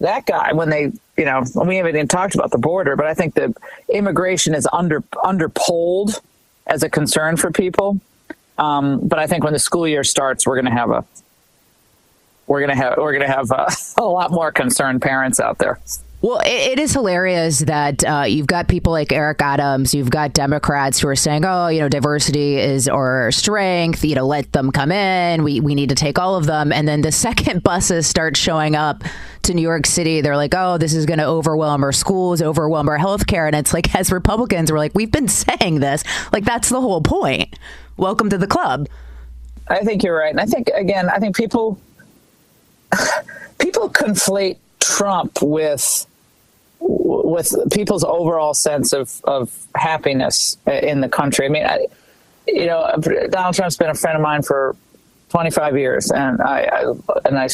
that 0.00 0.26
guy 0.26 0.52
when 0.52 0.70
they, 0.70 0.92
you 1.16 1.24
know, 1.24 1.42
we 1.64 1.76
haven't 1.76 1.94
even 1.96 2.08
talked 2.08 2.34
about 2.34 2.50
the 2.50 2.58
border, 2.58 2.96
but 2.96 3.06
I 3.06 3.14
think 3.14 3.34
the 3.34 3.54
immigration 3.88 4.54
is 4.54 4.68
under 4.72 5.00
underpolled 5.24 6.20
as 6.66 6.82
a 6.82 6.88
concern 6.88 7.36
for 7.36 7.50
people. 7.50 8.00
Um, 8.58 9.06
but 9.06 9.18
I 9.18 9.26
think 9.26 9.44
when 9.44 9.52
the 9.52 9.58
school 9.58 9.86
year 9.86 10.04
starts, 10.04 10.46
we're 10.46 10.56
going 10.56 10.72
to 10.72 10.78
have 10.78 10.90
a 10.90 11.04
we're 12.46 12.60
going 12.60 12.70
to 12.70 12.76
have 12.76 12.96
we're 12.98 13.12
going 13.12 13.26
to 13.26 13.32
have 13.32 13.50
a, 13.50 13.68
a 14.00 14.04
lot 14.04 14.30
more 14.30 14.52
concerned 14.52 15.02
parents 15.02 15.40
out 15.40 15.58
there. 15.58 15.78
Well, 16.20 16.40
it, 16.40 16.72
it 16.72 16.78
is 16.80 16.92
hilarious 16.92 17.60
that 17.60 18.04
uh, 18.04 18.24
you've 18.26 18.48
got 18.48 18.66
people 18.66 18.92
like 18.92 19.12
Eric 19.12 19.40
Adams, 19.40 19.94
you've 19.94 20.10
got 20.10 20.32
Democrats 20.32 20.98
who 20.98 21.06
are 21.06 21.14
saying, 21.14 21.44
"Oh, 21.44 21.68
you 21.68 21.80
know, 21.80 21.88
diversity 21.88 22.56
is 22.56 22.88
our 22.88 23.30
strength. 23.30 24.04
You 24.04 24.16
know, 24.16 24.26
let 24.26 24.50
them 24.52 24.72
come 24.72 24.90
in. 24.90 25.44
We 25.44 25.60
we 25.60 25.76
need 25.76 25.90
to 25.90 25.94
take 25.94 26.18
all 26.18 26.34
of 26.34 26.46
them." 26.46 26.72
And 26.72 26.88
then 26.88 27.02
the 27.02 27.12
second 27.28 27.62
buses 27.62 28.08
start 28.08 28.36
showing 28.36 28.74
up 28.74 29.04
to 29.42 29.54
New 29.54 29.62
York 29.62 29.86
City, 29.86 30.20
they're 30.20 30.36
like, 30.36 30.54
"Oh, 30.56 30.76
this 30.76 30.92
is 30.92 31.06
going 31.06 31.20
to 31.20 31.24
overwhelm 31.24 31.84
our 31.84 31.92
schools, 31.92 32.42
overwhelm 32.42 32.88
our 32.88 32.98
healthcare." 32.98 33.46
And 33.46 33.54
it's 33.54 33.72
like, 33.72 33.94
as 33.94 34.10
Republicans, 34.10 34.72
we're 34.72 34.78
like, 34.78 34.96
"We've 34.96 35.12
been 35.12 35.28
saying 35.28 35.78
this. 35.78 36.02
Like, 36.32 36.44
that's 36.44 36.68
the 36.68 36.80
whole 36.80 37.00
point. 37.00 37.56
Welcome 37.96 38.28
to 38.30 38.38
the 38.38 38.48
club." 38.48 38.88
I 39.68 39.84
think 39.84 40.02
you're 40.02 40.18
right, 40.18 40.30
and 40.30 40.40
I 40.40 40.46
think 40.46 40.68
again, 40.74 41.08
I 41.10 41.20
think 41.20 41.36
people 41.36 41.78
people 43.58 43.88
conflate 43.88 44.56
Trump 44.80 45.42
with 45.42 46.06
with 46.80 47.54
people's 47.72 48.04
overall 48.04 48.54
sense 48.54 48.92
of, 48.92 49.20
of 49.24 49.66
happiness 49.74 50.56
in 50.66 51.00
the 51.00 51.08
country. 51.08 51.46
I 51.46 51.48
mean, 51.48 51.64
I, 51.64 51.86
you 52.46 52.66
know, 52.66 52.94
Donald 53.30 53.54
Trump's 53.54 53.76
been 53.76 53.90
a 53.90 53.94
friend 53.94 54.16
of 54.16 54.22
mine 54.22 54.42
for 54.42 54.76
25 55.30 55.76
years, 55.76 56.10
and 56.10 56.40
I, 56.40 56.62
I 56.62 56.94
and 57.26 57.38
I, 57.38 57.48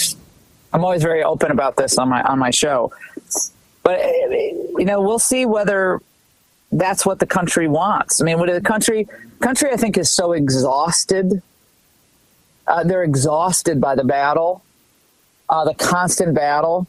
I'm 0.73 0.85
always 0.85 1.03
very 1.03 1.25
open 1.25 1.51
about 1.51 1.77
this 1.77 1.99
on 1.99 2.09
my 2.09 2.23
on 2.23 2.39
my 2.39 2.51
show. 2.51 2.93
But 3.83 4.01
you 4.01 4.85
know, 4.85 5.01
we'll 5.01 5.19
see 5.19 5.47
whether 5.47 6.01
that's 6.71 7.05
what 7.05 7.19
the 7.19 7.27
country 7.27 7.69
wants. 7.69 8.21
I 8.21 8.25
mean, 8.25 8.39
what 8.39 8.51
the 8.51 8.61
country 8.61 9.09
country 9.41 9.71
I 9.73 9.77
think 9.77 9.99
is 9.99 10.11
so 10.11 10.33
exhausted. 10.33 11.43
Uh, 12.67 12.83
they're 12.83 13.03
exhausted 13.03 13.79
by 13.79 13.95
the 13.95 14.05
battle, 14.05 14.63
uh, 15.51 15.65
the 15.65 15.75
constant 15.75 16.35
battle 16.35 16.87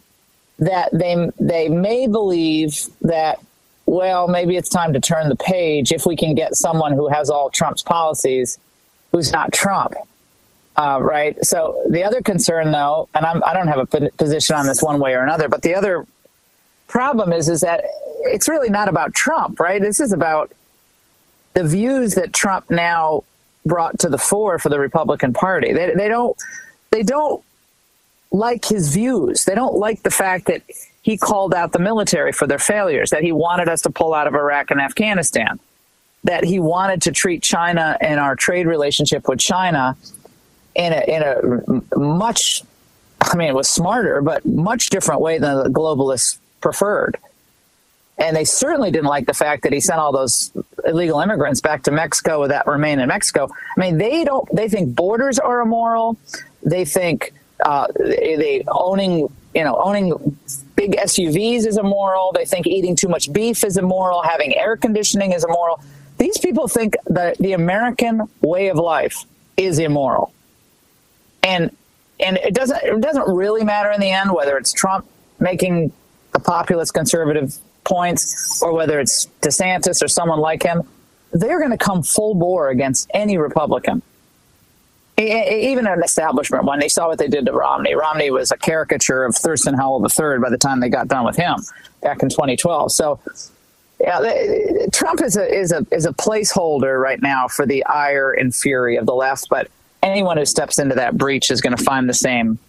that 0.59 0.89
they 0.93 1.29
they 1.39 1.69
may 1.69 2.07
believe 2.07 2.87
that 3.01 3.39
well 3.85 4.27
maybe 4.27 4.55
it's 4.55 4.69
time 4.69 4.93
to 4.93 4.99
turn 4.99 5.29
the 5.29 5.35
page 5.35 5.91
if 5.91 6.05
we 6.05 6.15
can 6.15 6.33
get 6.33 6.55
someone 6.55 6.93
who 6.93 7.07
has 7.07 7.29
all 7.29 7.49
Trump's 7.49 7.83
policies 7.83 8.57
who's 9.11 9.31
not 9.31 9.53
Trump. 9.53 9.93
Uh, 10.77 10.99
right. 11.01 11.43
So 11.45 11.81
the 11.89 12.03
other 12.03 12.21
concern, 12.21 12.73
though, 12.73 13.07
and 13.15 13.25
I'm, 13.25 13.41
I 13.45 13.53
do 13.53 13.63
not 13.63 13.67
have 13.67 13.93
a 13.93 14.09
position 14.11 14.57
on 14.57 14.65
this 14.65 14.81
one 14.81 14.99
way 14.99 15.13
or 15.13 15.23
another, 15.23 15.47
but 15.47 15.61
the 15.61 15.73
other 15.73 16.05
problem 16.87 17.31
is 17.31 17.47
is 17.47 17.61
that 17.61 17.85
it's 18.23 18.49
really 18.49 18.69
not 18.69 18.89
about 18.89 19.13
Trump, 19.13 19.59
right? 19.59 19.81
This 19.81 19.99
is 19.99 20.11
about 20.11 20.51
the 21.53 21.63
views 21.63 22.15
that 22.15 22.33
Trump 22.33 22.69
now 22.69 23.23
brought 23.65 23.99
to 23.99 24.09
the 24.09 24.17
fore 24.17 24.59
for 24.59 24.69
the 24.69 24.79
Republican 24.79 25.33
Party. 25.33 25.73
They, 25.73 25.93
they 25.95 26.07
don't 26.07 26.37
they 26.91 27.03
don't 27.03 27.43
like 28.35 28.65
his 28.65 28.93
views. 28.93 29.45
They 29.45 29.55
don't 29.55 29.75
like 29.75 30.03
the 30.03 30.11
fact 30.11 30.47
that 30.47 30.61
he 31.01 31.17
called 31.17 31.53
out 31.53 31.71
the 31.71 31.79
military 31.79 32.31
for 32.31 32.47
their 32.47 32.59
failures, 32.59 33.11
that 33.11 33.23
he 33.23 33.31
wanted 33.31 33.69
us 33.69 33.81
to 33.83 33.89
pull 33.89 34.13
out 34.13 34.27
of 34.27 34.35
Iraq 34.35 34.71
and 34.71 34.81
Afghanistan, 34.81 35.59
that 36.23 36.43
he 36.43 36.59
wanted 36.59 37.01
to 37.03 37.11
treat 37.11 37.41
China 37.41 37.97
and 38.01 38.19
our 38.19 38.35
trade 38.35 38.67
relationship 38.67 39.27
with 39.27 39.39
China 39.39 39.95
in 40.73 40.91
a, 40.91 41.01
in 41.07 41.23
a 41.23 41.97
much, 41.97 42.63
I 43.21 43.35
mean, 43.37 43.49
it 43.49 43.55
was 43.55 43.69
smarter, 43.69 44.21
but 44.21 44.45
much 44.45 44.89
different 44.89 45.21
way 45.21 45.37
than 45.37 45.63
the 45.63 45.69
globalists 45.69 46.37
preferred. 46.59 47.17
And 48.17 48.35
they 48.35 48.45
certainly 48.45 48.91
didn't 48.91 49.07
like 49.07 49.25
the 49.25 49.33
fact 49.33 49.63
that 49.63 49.73
he 49.73 49.79
sent 49.79 49.99
all 49.99 50.11
those 50.11 50.51
illegal 50.85 51.19
immigrants 51.19 51.61
back 51.61 51.83
to 51.83 51.91
Mexico 51.91 52.47
that 52.47 52.65
remain 52.65 52.99
in 52.99 53.07
Mexico. 53.09 53.49
I 53.77 53.79
mean, 53.79 53.97
they 53.97 54.23
don't, 54.23 54.47
they 54.55 54.69
think 54.69 54.95
borders 54.95 55.37
are 55.37 55.61
immoral. 55.61 56.17
They 56.63 56.85
think 56.85 57.33
uh, 57.63 57.87
they 57.97 58.63
owning 58.67 59.31
you 59.53 59.63
know 59.63 59.75
owning 59.81 60.37
big 60.75 60.95
SUVs 60.97 61.65
is 61.65 61.77
immoral. 61.77 62.31
They 62.33 62.45
think 62.45 62.67
eating 62.67 62.95
too 62.95 63.07
much 63.07 63.31
beef 63.31 63.63
is 63.63 63.77
immoral. 63.77 64.21
Having 64.23 64.55
air 64.55 64.75
conditioning 64.75 65.31
is 65.31 65.43
immoral. 65.43 65.81
These 66.17 66.37
people 66.37 66.67
think 66.67 66.95
that 67.07 67.37
the 67.37 67.53
American 67.53 68.23
way 68.41 68.67
of 68.69 68.77
life 68.77 69.25
is 69.57 69.79
immoral, 69.79 70.33
and 71.43 71.75
and 72.19 72.37
it 72.37 72.53
doesn't 72.53 72.81
it 72.83 73.01
doesn't 73.01 73.33
really 73.33 73.63
matter 73.63 73.91
in 73.91 73.99
the 73.99 74.11
end 74.11 74.33
whether 74.33 74.57
it's 74.57 74.73
Trump 74.73 75.07
making 75.39 75.91
the 76.33 76.39
populist 76.39 76.93
conservative 76.93 77.57
points 77.83 78.61
or 78.61 78.73
whether 78.73 78.99
it's 78.99 79.27
DeSantis 79.41 80.03
or 80.03 80.07
someone 80.07 80.39
like 80.39 80.63
him. 80.63 80.83
They're 81.31 81.59
going 81.59 81.71
to 81.71 81.77
come 81.77 82.01
full 82.03 82.33
bore 82.33 82.69
against 82.69 83.09
any 83.13 83.37
Republican 83.37 84.01
even 85.17 85.87
an 85.87 86.03
establishment 86.03 86.65
one. 86.65 86.79
They 86.79 86.89
saw 86.89 87.07
what 87.07 87.19
they 87.19 87.27
did 87.27 87.45
to 87.45 87.53
Romney. 87.53 87.95
Romney 87.95 88.31
was 88.31 88.51
a 88.51 88.57
caricature 88.57 89.23
of 89.23 89.35
Thurston 89.35 89.73
Howell 89.73 90.03
III 90.03 90.39
by 90.39 90.49
the 90.49 90.57
time 90.57 90.79
they 90.79 90.89
got 90.89 91.07
done 91.07 91.25
with 91.25 91.35
him 91.35 91.55
back 92.01 92.21
in 92.21 92.29
2012. 92.29 92.91
So, 92.91 93.19
yeah, 93.99 94.19
Trump 94.91 95.21
is 95.21 95.37
a 95.37 95.47
is 95.47 95.71
a 95.71 95.85
is 95.91 96.05
a 96.05 96.11
placeholder 96.11 97.01
right 97.01 97.21
now 97.21 97.47
for 97.47 97.65
the 97.65 97.85
ire 97.85 98.33
and 98.33 98.53
fury 98.53 98.97
of 98.97 99.05
the 99.05 99.15
left. 99.15 99.47
But 99.49 99.69
anyone 100.03 100.37
who 100.37 100.45
steps 100.45 100.79
into 100.79 100.95
that 100.95 101.17
breach 101.17 101.49
is 101.49 101.61
going 101.61 101.75
to 101.75 101.83
find 101.83 102.09
the 102.09 102.13
same 102.13 102.59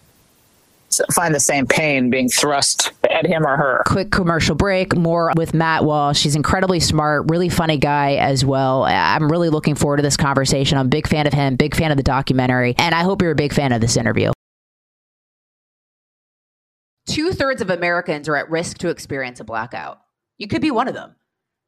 find 1.13 1.33
the 1.33 1.39
same 1.39 1.65
pain 1.65 2.09
being 2.09 2.29
thrust 2.29 2.91
at 3.09 3.25
him 3.25 3.45
or 3.45 3.57
her. 3.57 3.83
Quick 3.85 4.11
commercial 4.11 4.55
break. 4.55 4.95
More 4.95 5.31
with 5.35 5.53
Matt 5.53 5.85
Walsh. 5.85 6.19
She's 6.19 6.35
incredibly 6.35 6.79
smart, 6.79 7.29
really 7.29 7.49
funny 7.49 7.77
guy 7.77 8.15
as 8.15 8.43
well. 8.43 8.83
I'm 8.83 9.31
really 9.31 9.49
looking 9.49 9.75
forward 9.75 9.97
to 9.97 10.03
this 10.03 10.17
conversation. 10.17 10.77
I'm 10.77 10.87
a 10.87 10.89
big 10.89 11.07
fan 11.07 11.27
of 11.27 11.33
him, 11.33 11.55
big 11.55 11.75
fan 11.75 11.91
of 11.91 11.97
the 11.97 12.03
documentary, 12.03 12.75
and 12.77 12.93
I 12.93 13.03
hope 13.03 13.21
you're 13.21 13.31
a 13.31 13.35
big 13.35 13.53
fan 13.53 13.71
of 13.71 13.81
this 13.81 13.97
interview. 13.97 14.31
Two 17.07 17.31
thirds 17.31 17.61
of 17.61 17.69
Americans 17.69 18.27
are 18.27 18.35
at 18.35 18.49
risk 18.49 18.79
to 18.79 18.89
experience 18.89 19.39
a 19.39 19.45
blackout. 19.45 19.99
You 20.37 20.47
could 20.47 20.61
be 20.61 20.71
one 20.71 20.87
of 20.87 20.93
them, 20.93 21.15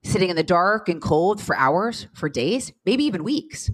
sitting 0.04 0.30
in 0.30 0.36
the 0.36 0.44
dark 0.44 0.90
and 0.90 1.02
cold 1.02 1.42
for 1.42 1.56
hours, 1.56 2.08
for 2.14 2.28
days, 2.28 2.74
maybe 2.86 3.06
even 3.06 3.24
weeks. 3.24 3.70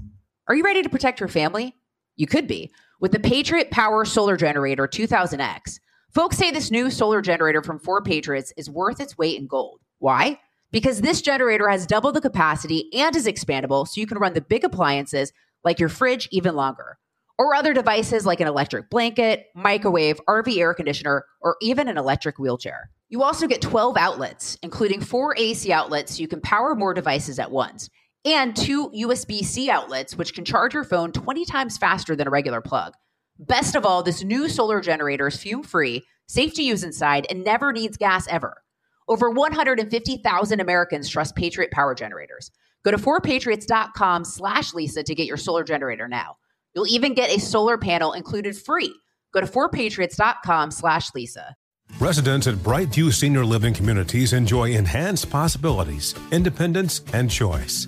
Are 0.47 0.55
you 0.55 0.63
ready 0.63 0.83
to 0.83 0.89
protect 0.89 1.19
your 1.19 1.27
family? 1.27 1.75
You 2.15 2.27
could 2.27 2.47
be. 2.47 2.71
With 3.01 3.11
the 3.11 3.19
Patriot 3.19 3.71
Power 3.71 4.05
Solar 4.05 4.37
Generator 4.37 4.87
2000X, 4.87 5.79
folks 6.11 6.37
say 6.37 6.49
this 6.49 6.71
new 6.71 6.89
solar 6.89 7.21
generator 7.21 7.61
from 7.61 7.77
4Patriots 7.77 8.53
is 8.55 8.69
worth 8.69 9.01
its 9.01 9.17
weight 9.17 9.37
in 9.37 9.47
gold. 9.47 9.81
Why? 9.99 10.39
Because 10.71 11.01
this 11.01 11.21
generator 11.21 11.67
has 11.67 11.85
double 11.85 12.13
the 12.13 12.21
capacity 12.21 12.89
and 12.93 13.13
is 13.13 13.27
expandable 13.27 13.85
so 13.85 13.99
you 13.99 14.07
can 14.07 14.17
run 14.17 14.33
the 14.33 14.39
big 14.39 14.63
appliances 14.63 15.33
like 15.65 15.77
your 15.77 15.89
fridge 15.89 16.29
even 16.31 16.55
longer, 16.55 16.97
or 17.37 17.53
other 17.53 17.73
devices 17.73 18.25
like 18.25 18.39
an 18.39 18.47
electric 18.47 18.89
blanket, 18.89 19.47
microwave, 19.55 20.21
RV 20.25 20.57
air 20.57 20.73
conditioner, 20.73 21.25
or 21.41 21.57
even 21.61 21.89
an 21.89 21.97
electric 21.97 22.39
wheelchair. 22.39 22.91
You 23.09 23.23
also 23.23 23.45
get 23.45 23.61
12 23.61 23.97
outlets, 23.97 24.57
including 24.63 25.01
four 25.01 25.35
AC 25.37 25.69
outlets 25.69 26.15
so 26.15 26.21
you 26.21 26.29
can 26.29 26.39
power 26.39 26.75
more 26.75 26.93
devices 26.93 27.39
at 27.39 27.51
once 27.51 27.89
and 28.25 28.55
two 28.55 28.89
USB 28.89 29.43
C 29.43 29.69
outlets, 29.69 30.15
which 30.17 30.33
can 30.33 30.43
charge 30.43 30.73
your 30.73 30.83
phone 30.83 31.11
20 31.11 31.45
times 31.45 31.77
faster 31.77 32.15
than 32.15 32.27
a 32.27 32.31
regular 32.31 32.61
plug. 32.61 32.93
Best 33.37 33.75
of 33.75 33.85
all, 33.85 34.01
this 34.01 34.23
new 34.23 34.49
solar 34.49 34.81
generator 34.81 35.27
is 35.27 35.37
fume 35.37 35.63
free, 35.63 36.03
safe 36.27 36.53
to 36.55 36.63
use 36.63 36.83
inside, 36.83 37.27
and 37.29 37.43
never 37.43 37.71
needs 37.71 37.97
gas 37.97 38.27
ever. 38.27 38.61
Over 39.07 39.29
150,000 39.29 40.59
Americans 40.59 41.09
trust 41.09 41.35
Patriot 41.35 41.71
Power 41.71 41.93
Generators. 41.93 42.51
Go 42.83 42.91
to 42.91 42.97
4patriots.com 42.97 44.25
slash 44.25 44.73
Lisa 44.73 45.03
to 45.03 45.15
get 45.15 45.27
your 45.27 45.37
solar 45.37 45.63
generator 45.63 46.07
now. 46.07 46.37
You'll 46.73 46.87
even 46.87 47.13
get 47.13 47.35
a 47.35 47.39
solar 47.39 47.77
panel 47.77 48.13
included 48.13 48.57
free. 48.57 48.93
Go 49.33 49.41
to 49.41 49.47
4patriots.com 49.47 50.71
slash 50.71 51.13
Lisa. 51.13 51.55
Residents 51.99 52.47
at 52.47 52.55
Brightview 52.55 53.13
Senior 53.13 53.45
Living 53.45 53.73
Communities 53.73 54.33
enjoy 54.33 54.71
enhanced 54.71 55.29
possibilities, 55.29 56.15
independence, 56.31 57.01
and 57.13 57.29
choice. 57.29 57.87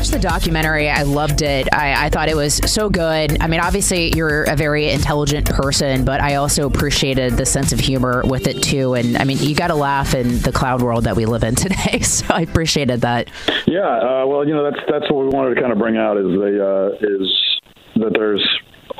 Watched 0.00 0.12
the 0.12 0.18
documentary. 0.18 0.88
I 0.88 1.02
loved 1.02 1.42
it. 1.42 1.68
I, 1.74 2.06
I, 2.06 2.08
thought 2.08 2.30
it 2.30 2.34
was 2.34 2.54
so 2.64 2.88
good. 2.88 3.38
I 3.38 3.46
mean, 3.48 3.60
obviously, 3.60 4.10
you're 4.16 4.44
a 4.44 4.56
very 4.56 4.88
intelligent 4.88 5.50
person, 5.50 6.06
but 6.06 6.22
I 6.22 6.36
also 6.36 6.66
appreciated 6.66 7.36
the 7.36 7.44
sense 7.44 7.70
of 7.70 7.80
humor 7.80 8.22
with 8.24 8.46
it, 8.46 8.62
too. 8.62 8.94
And 8.94 9.18
I 9.18 9.24
mean, 9.24 9.36
you 9.40 9.54
got 9.54 9.66
to 9.66 9.74
laugh 9.74 10.14
in 10.14 10.40
the 10.40 10.52
cloud 10.52 10.80
world 10.80 11.04
that 11.04 11.16
we 11.16 11.26
live 11.26 11.44
in 11.44 11.54
today. 11.66 12.00
So 12.00 12.24
I 12.30 12.40
appreciated 12.40 13.02
that. 13.02 13.28
Yeah. 13.66 13.80
Uh, 13.80 14.24
well, 14.26 14.48
you 14.48 14.54
know, 14.54 14.64
that's 14.70 14.82
that's 14.90 15.10
what 15.12 15.26
we 15.26 15.28
wanted 15.28 15.54
to 15.54 15.60
kind 15.60 15.70
of 15.70 15.78
bring 15.78 15.98
out 15.98 16.16
is 16.16 16.24
the 16.24 16.64
uh, 16.64 17.06
is 17.06 17.60
that 17.96 18.12
there's 18.14 18.42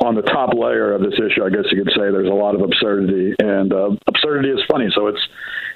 on 0.05 0.13
the 0.13 0.21
top 0.21 0.53
layer 0.53 0.93
of 0.93 1.01
this 1.01 1.13
issue, 1.13 1.43
I 1.43 1.49
guess 1.49 1.65
you 1.71 1.83
could 1.83 1.93
say 1.93 2.11
there's 2.11 2.29
a 2.29 2.33
lot 2.33 2.53
of 2.53 2.61
absurdity, 2.61 3.33
and 3.39 3.73
uh, 3.73 3.89
absurdity 4.05 4.49
is 4.49 4.59
funny, 4.69 4.89
so 4.93 5.07
it's 5.07 5.21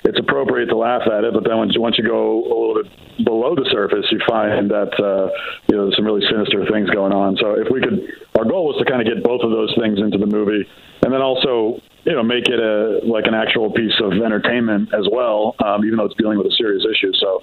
it's 0.06 0.20
appropriate 0.20 0.68
to 0.68 0.78
laugh 0.78 1.02
at 1.10 1.24
it. 1.24 1.34
But 1.34 1.44
then 1.44 1.58
once 1.58 1.78
once 1.78 1.98
you 1.98 2.06
go 2.06 2.46
a 2.46 2.48
little 2.48 2.76
bit 2.84 3.26
below 3.26 3.56
the 3.56 3.68
surface, 3.72 4.06
you 4.12 4.20
find 4.30 4.70
that 4.70 4.94
uh, 5.02 5.34
you 5.68 5.76
know 5.76 5.86
there's 5.86 5.96
some 5.96 6.06
really 6.06 6.26
sinister 6.30 6.66
things 6.72 6.90
going 6.90 7.12
on. 7.12 7.38
So 7.38 7.58
if 7.58 7.68
we 7.72 7.82
could, 7.82 8.06
our 8.38 8.46
goal 8.46 8.70
was 8.70 8.78
to 8.78 8.86
kind 8.86 9.02
of 9.02 9.08
get 9.10 9.24
both 9.24 9.42
of 9.42 9.52
those 9.52 9.74
things 9.82 10.00
into 10.00 10.18
the 10.18 10.30
movie, 10.30 10.64
and 11.04 11.12
then 11.12 11.22
also 11.22 11.82
you 12.06 12.14
know 12.14 12.24
make 12.24 12.48
it 12.48 12.60
a 12.62 13.02
like 13.04 13.26
an 13.26 13.34
actual 13.34 13.74
piece 13.74 13.98
of 14.00 14.14
entertainment 14.14 14.94
as 14.94 15.10
well, 15.12 15.56
um, 15.66 15.84
even 15.84 15.98
though 15.98 16.06
it's 16.06 16.18
dealing 16.22 16.38
with 16.38 16.48
a 16.48 16.56
serious 16.56 16.86
issue. 16.86 17.12
So 17.18 17.42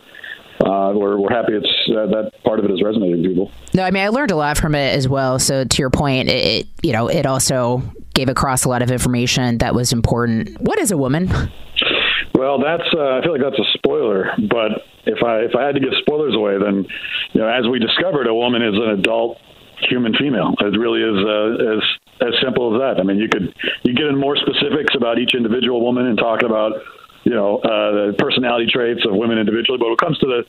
uh, 0.62 0.92
we're, 0.94 1.18
we're 1.18 1.34
happy 1.34 1.58
it's 1.58 1.72
uh, 1.90 2.06
that 2.06 2.30
part 2.44 2.58
of 2.60 2.64
it 2.64 2.70
is 2.70 2.82
resonating 2.82 3.22
people. 3.24 3.50
No, 3.74 3.82
I 3.82 3.90
mean 3.90 4.04
I 4.04 4.08
learned 4.08 4.30
a 4.30 4.36
lot 4.36 4.56
from 4.56 4.74
it 4.74 4.94
as 4.94 5.08
well. 5.08 5.38
So 5.38 5.64
to 5.64 5.78
your 5.82 5.90
point, 5.90 6.30
it 6.30 6.68
you 6.82 6.92
know 6.92 7.08
it 7.08 7.26
also 7.26 7.82
gave 8.14 8.28
across 8.28 8.64
a 8.64 8.68
lot 8.68 8.82
of 8.82 8.90
information 8.90 9.58
that 9.58 9.74
was 9.74 9.92
important. 9.92 10.60
What 10.60 10.78
is 10.78 10.90
a 10.90 10.96
woman? 10.96 11.28
Well, 12.34 12.58
that's 12.58 12.88
uh, 12.94 13.18
I 13.18 13.22
feel 13.22 13.32
like 13.32 13.42
that's 13.42 13.58
a 13.58 13.70
spoiler, 13.74 14.32
but 14.48 14.82
if 15.04 15.22
I 15.22 15.40
if 15.46 15.54
I 15.54 15.66
had 15.66 15.74
to 15.74 15.80
give 15.80 15.92
spoilers 16.00 16.34
away, 16.34 16.58
then 16.58 16.86
you 17.32 17.40
know 17.40 17.48
as 17.48 17.68
we 17.70 17.78
discovered, 17.78 18.26
a 18.26 18.34
woman 18.34 18.62
is 18.62 18.74
an 18.74 18.98
adult 18.98 19.38
human 19.88 20.14
female. 20.14 20.54
It 20.60 20.78
really 20.78 21.02
is 21.02 21.18
uh, 21.24 21.76
as 21.76 21.82
as 22.28 22.34
simple 22.42 22.74
as 22.74 22.80
that. 22.80 23.00
I 23.00 23.04
mean, 23.04 23.18
you 23.18 23.28
could 23.28 23.54
you 23.82 23.94
get 23.94 24.06
in 24.06 24.18
more 24.18 24.36
specifics 24.36 24.94
about 24.96 25.18
each 25.18 25.34
individual 25.34 25.84
woman 25.84 26.06
and 26.06 26.16
talk 26.16 26.42
about 26.42 26.72
you 27.24 27.32
know, 27.34 27.58
uh, 27.58 28.10
the 28.10 28.14
personality 28.18 28.66
traits 28.66 29.06
of 29.06 29.14
women 29.14 29.38
individually. 29.38 29.78
But 29.78 29.86
when 29.86 29.94
it 29.94 30.02
comes 30.02 30.18
to 30.18 30.26
the 30.26 30.42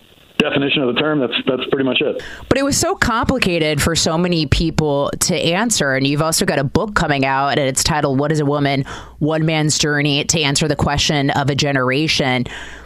definition 0.44 0.82
of 0.84 0.94
the 0.94 1.00
term, 1.02 1.20
that's 1.20 1.34
that's 1.48 1.64
pretty 1.72 1.86
much 1.86 2.02
it. 2.02 2.22
But 2.50 2.58
it 2.58 2.64
was 2.64 2.78
so 2.78 2.96
complicated 2.96 3.82
for 3.82 3.96
so 3.96 4.18
many 4.18 4.46
people 4.46 5.12
to 5.22 5.36
answer, 5.36 5.94
and 5.94 6.06
you've 6.06 6.22
also 6.22 6.46
got 6.46 6.60
a 6.60 6.64
book 6.64 6.96
coming 6.96 7.26
out, 7.26 7.58
and 7.58 7.68
it's 7.68 7.84
titled 7.84 8.20
"What 8.20 8.32
Is 8.32 8.40
a 8.40 8.46
Woman? 8.46 8.84
One 9.20 9.46
Man's 9.46 9.78
Journey 9.78 10.24
to 10.26 10.42
Answer 10.42 10.68
the 10.68 10.76
Question 10.76 11.30
of 11.32 11.50
a 11.50 11.56
Generation." 11.56 12.46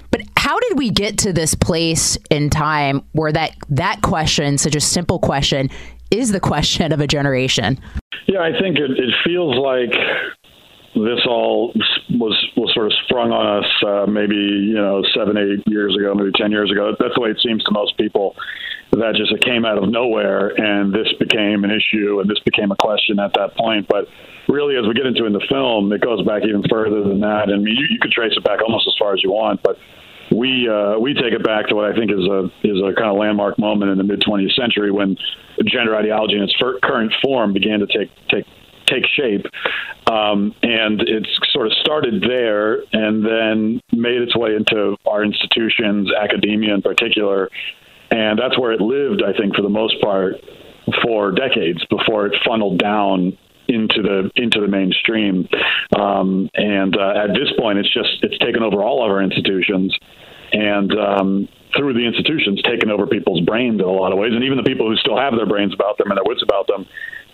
But 0.10 0.22
how 0.38 0.58
did 0.60 0.78
we 0.78 0.90
get 0.90 1.18
to 1.20 1.34
this 1.34 1.54
place 1.54 2.18
in 2.30 2.50
time 2.50 3.04
where 3.12 3.32
that 3.32 3.56
that 3.70 4.02
question, 4.02 4.58
such 4.58 4.76
a 4.76 4.82
simple 4.82 5.20
question, 5.20 5.70
is 6.12 6.32
the 6.32 6.40
question 6.40 6.92
of 6.92 7.02
a 7.02 7.08
generation? 7.08 7.80
Yeah, 8.28 8.40
I 8.40 8.52
think 8.60 8.78
it, 8.78 8.92
it 8.92 9.14
feels 9.26 9.58
like 9.58 9.94
this 11.04 11.26
all 11.28 11.74
was 12.10 12.36
was 12.56 12.72
sort 12.74 12.88
of 12.88 12.94
sprung 13.06 13.32
on 13.32 13.64
us 13.64 13.70
uh, 13.86 14.06
maybe 14.10 14.36
you 14.36 14.76
know 14.76 15.04
seven 15.16 15.38
eight 15.38 15.62
years 15.68 15.96
ago 15.96 16.14
maybe 16.16 16.32
ten 16.36 16.52
years 16.52 16.72
ago. 16.72 16.96
That's 16.98 17.14
the 17.16 17.22
way 17.22 17.30
it 17.30 17.40
seems 17.44 17.64
to 17.66 17.72
most 17.72 17.98
people. 17.98 18.36
That 18.92 19.16
just 19.16 19.32
it 19.32 19.44
came 19.44 19.66
out 19.66 19.78
of 19.78 19.90
nowhere 19.90 20.56
and 20.56 20.94
this 20.94 21.12
became 21.20 21.66
an 21.66 21.72
issue 21.72 22.22
and 22.22 22.30
this 22.30 22.40
became 22.40 22.72
a 22.72 22.76
question 22.80 23.20
at 23.20 23.34
that 23.36 23.56
point. 23.58 23.88
But 23.88 24.08
really 24.48 24.78
as 24.78 24.88
we 24.88 24.94
get 24.94 25.06
into 25.06 25.26
in 25.26 25.34
the 25.34 25.44
film 25.50 25.92
it 25.92 26.02
goes 26.02 26.26
back 26.26 26.44
even 26.44 26.64
further 26.70 27.04
than 27.04 27.20
that. 27.20 27.52
And 27.52 27.60
I 27.60 27.64
mean, 27.64 27.76
you, 27.76 27.86
you 27.92 28.00
could 28.00 28.12
trace 28.12 28.34
it 28.36 28.44
back 28.44 28.62
almost 28.64 28.88
as 28.88 28.96
far 28.98 29.14
as 29.14 29.22
you 29.22 29.32
want 29.32 29.62
but 29.62 29.78
we 30.32 30.68
uh, 30.68 31.00
we 31.00 31.14
take 31.14 31.32
it 31.32 31.44
back 31.44 31.68
to 31.68 31.76
what 31.76 31.86
I 31.86 31.96
think 31.96 32.12
is 32.12 32.26
a 32.28 32.52
is 32.64 32.80
a 32.84 32.92
kind 32.96 33.10
of 33.10 33.18
landmark 33.18 33.58
moment 33.60 33.92
in 33.92 33.98
the 33.98 34.04
mid 34.04 34.22
20th 34.22 34.54
century 34.56 34.92
when 34.92 35.16
gender 35.66 35.96
ideology 35.96 36.36
in 36.36 36.44
its 36.44 36.56
current 36.84 37.14
form 37.22 37.54
began 37.54 37.80
to 37.80 37.88
take 37.88 38.12
take 38.30 38.46
take 38.88 39.06
shape. 39.06 39.46
Um, 40.12 40.56
and 40.64 41.02
it's 41.02 41.30
sort 41.52 41.68
of 41.68 41.74
started 41.82 42.24
there 42.24 42.80
and 42.94 43.26
then 43.26 43.82
made 43.92 44.22
its 44.22 44.36
way 44.36 44.56
into 44.56 44.96
our 45.06 45.24
institutions, 45.24 46.10
academia 46.18 46.74
in 46.74 46.82
particular. 46.82 47.50
And 48.10 48.40
that's 48.40 48.58
where 48.58 48.72
it 48.72 48.82
lived, 48.82 49.22
I 49.22 49.38
think, 49.38 49.56
for 49.56 49.62
the 49.62 49.70
most 49.70 50.02
part, 50.02 50.36
for 51.04 51.32
decades 51.32 51.84
before 51.90 52.26
it 52.28 52.34
funneled 52.48 52.80
down 52.80 53.38
into 53.68 54.02
the 54.02 54.32
into 54.36 54.62
the 54.62 54.68
mainstream. 54.68 55.48
Um, 56.00 56.50
and 56.56 56.96
uh, 56.96 57.24
at 57.24 57.34
this 57.34 57.52
point, 57.60 57.80
it's 57.80 57.94
just 57.94 58.24
it's 58.24 58.38
taken 58.38 58.64
over 58.64 58.82
all 58.82 59.04
of 59.04 59.12
our 59.12 59.22
institutions. 59.22 59.92
and 60.54 60.92
um, 60.98 61.48
through 61.76 61.94
the 61.94 62.06
institutions, 62.06 62.62
taken 62.64 62.90
over 62.90 63.06
people's 63.06 63.42
brains 63.42 63.80
in 63.80 63.86
a 63.86 63.92
lot 63.92 64.12
of 64.12 64.18
ways. 64.18 64.32
And 64.34 64.44
even 64.44 64.58
the 64.58 64.64
people 64.64 64.90
who 64.90 64.96
still 64.96 65.18
have 65.18 65.36
their 65.36 65.46
brains 65.46 65.74
about 65.74 65.98
them 65.98 66.10
and 66.10 66.18
their 66.18 66.24
wits 66.24 66.42
about 66.42 66.68
them, 66.68 66.86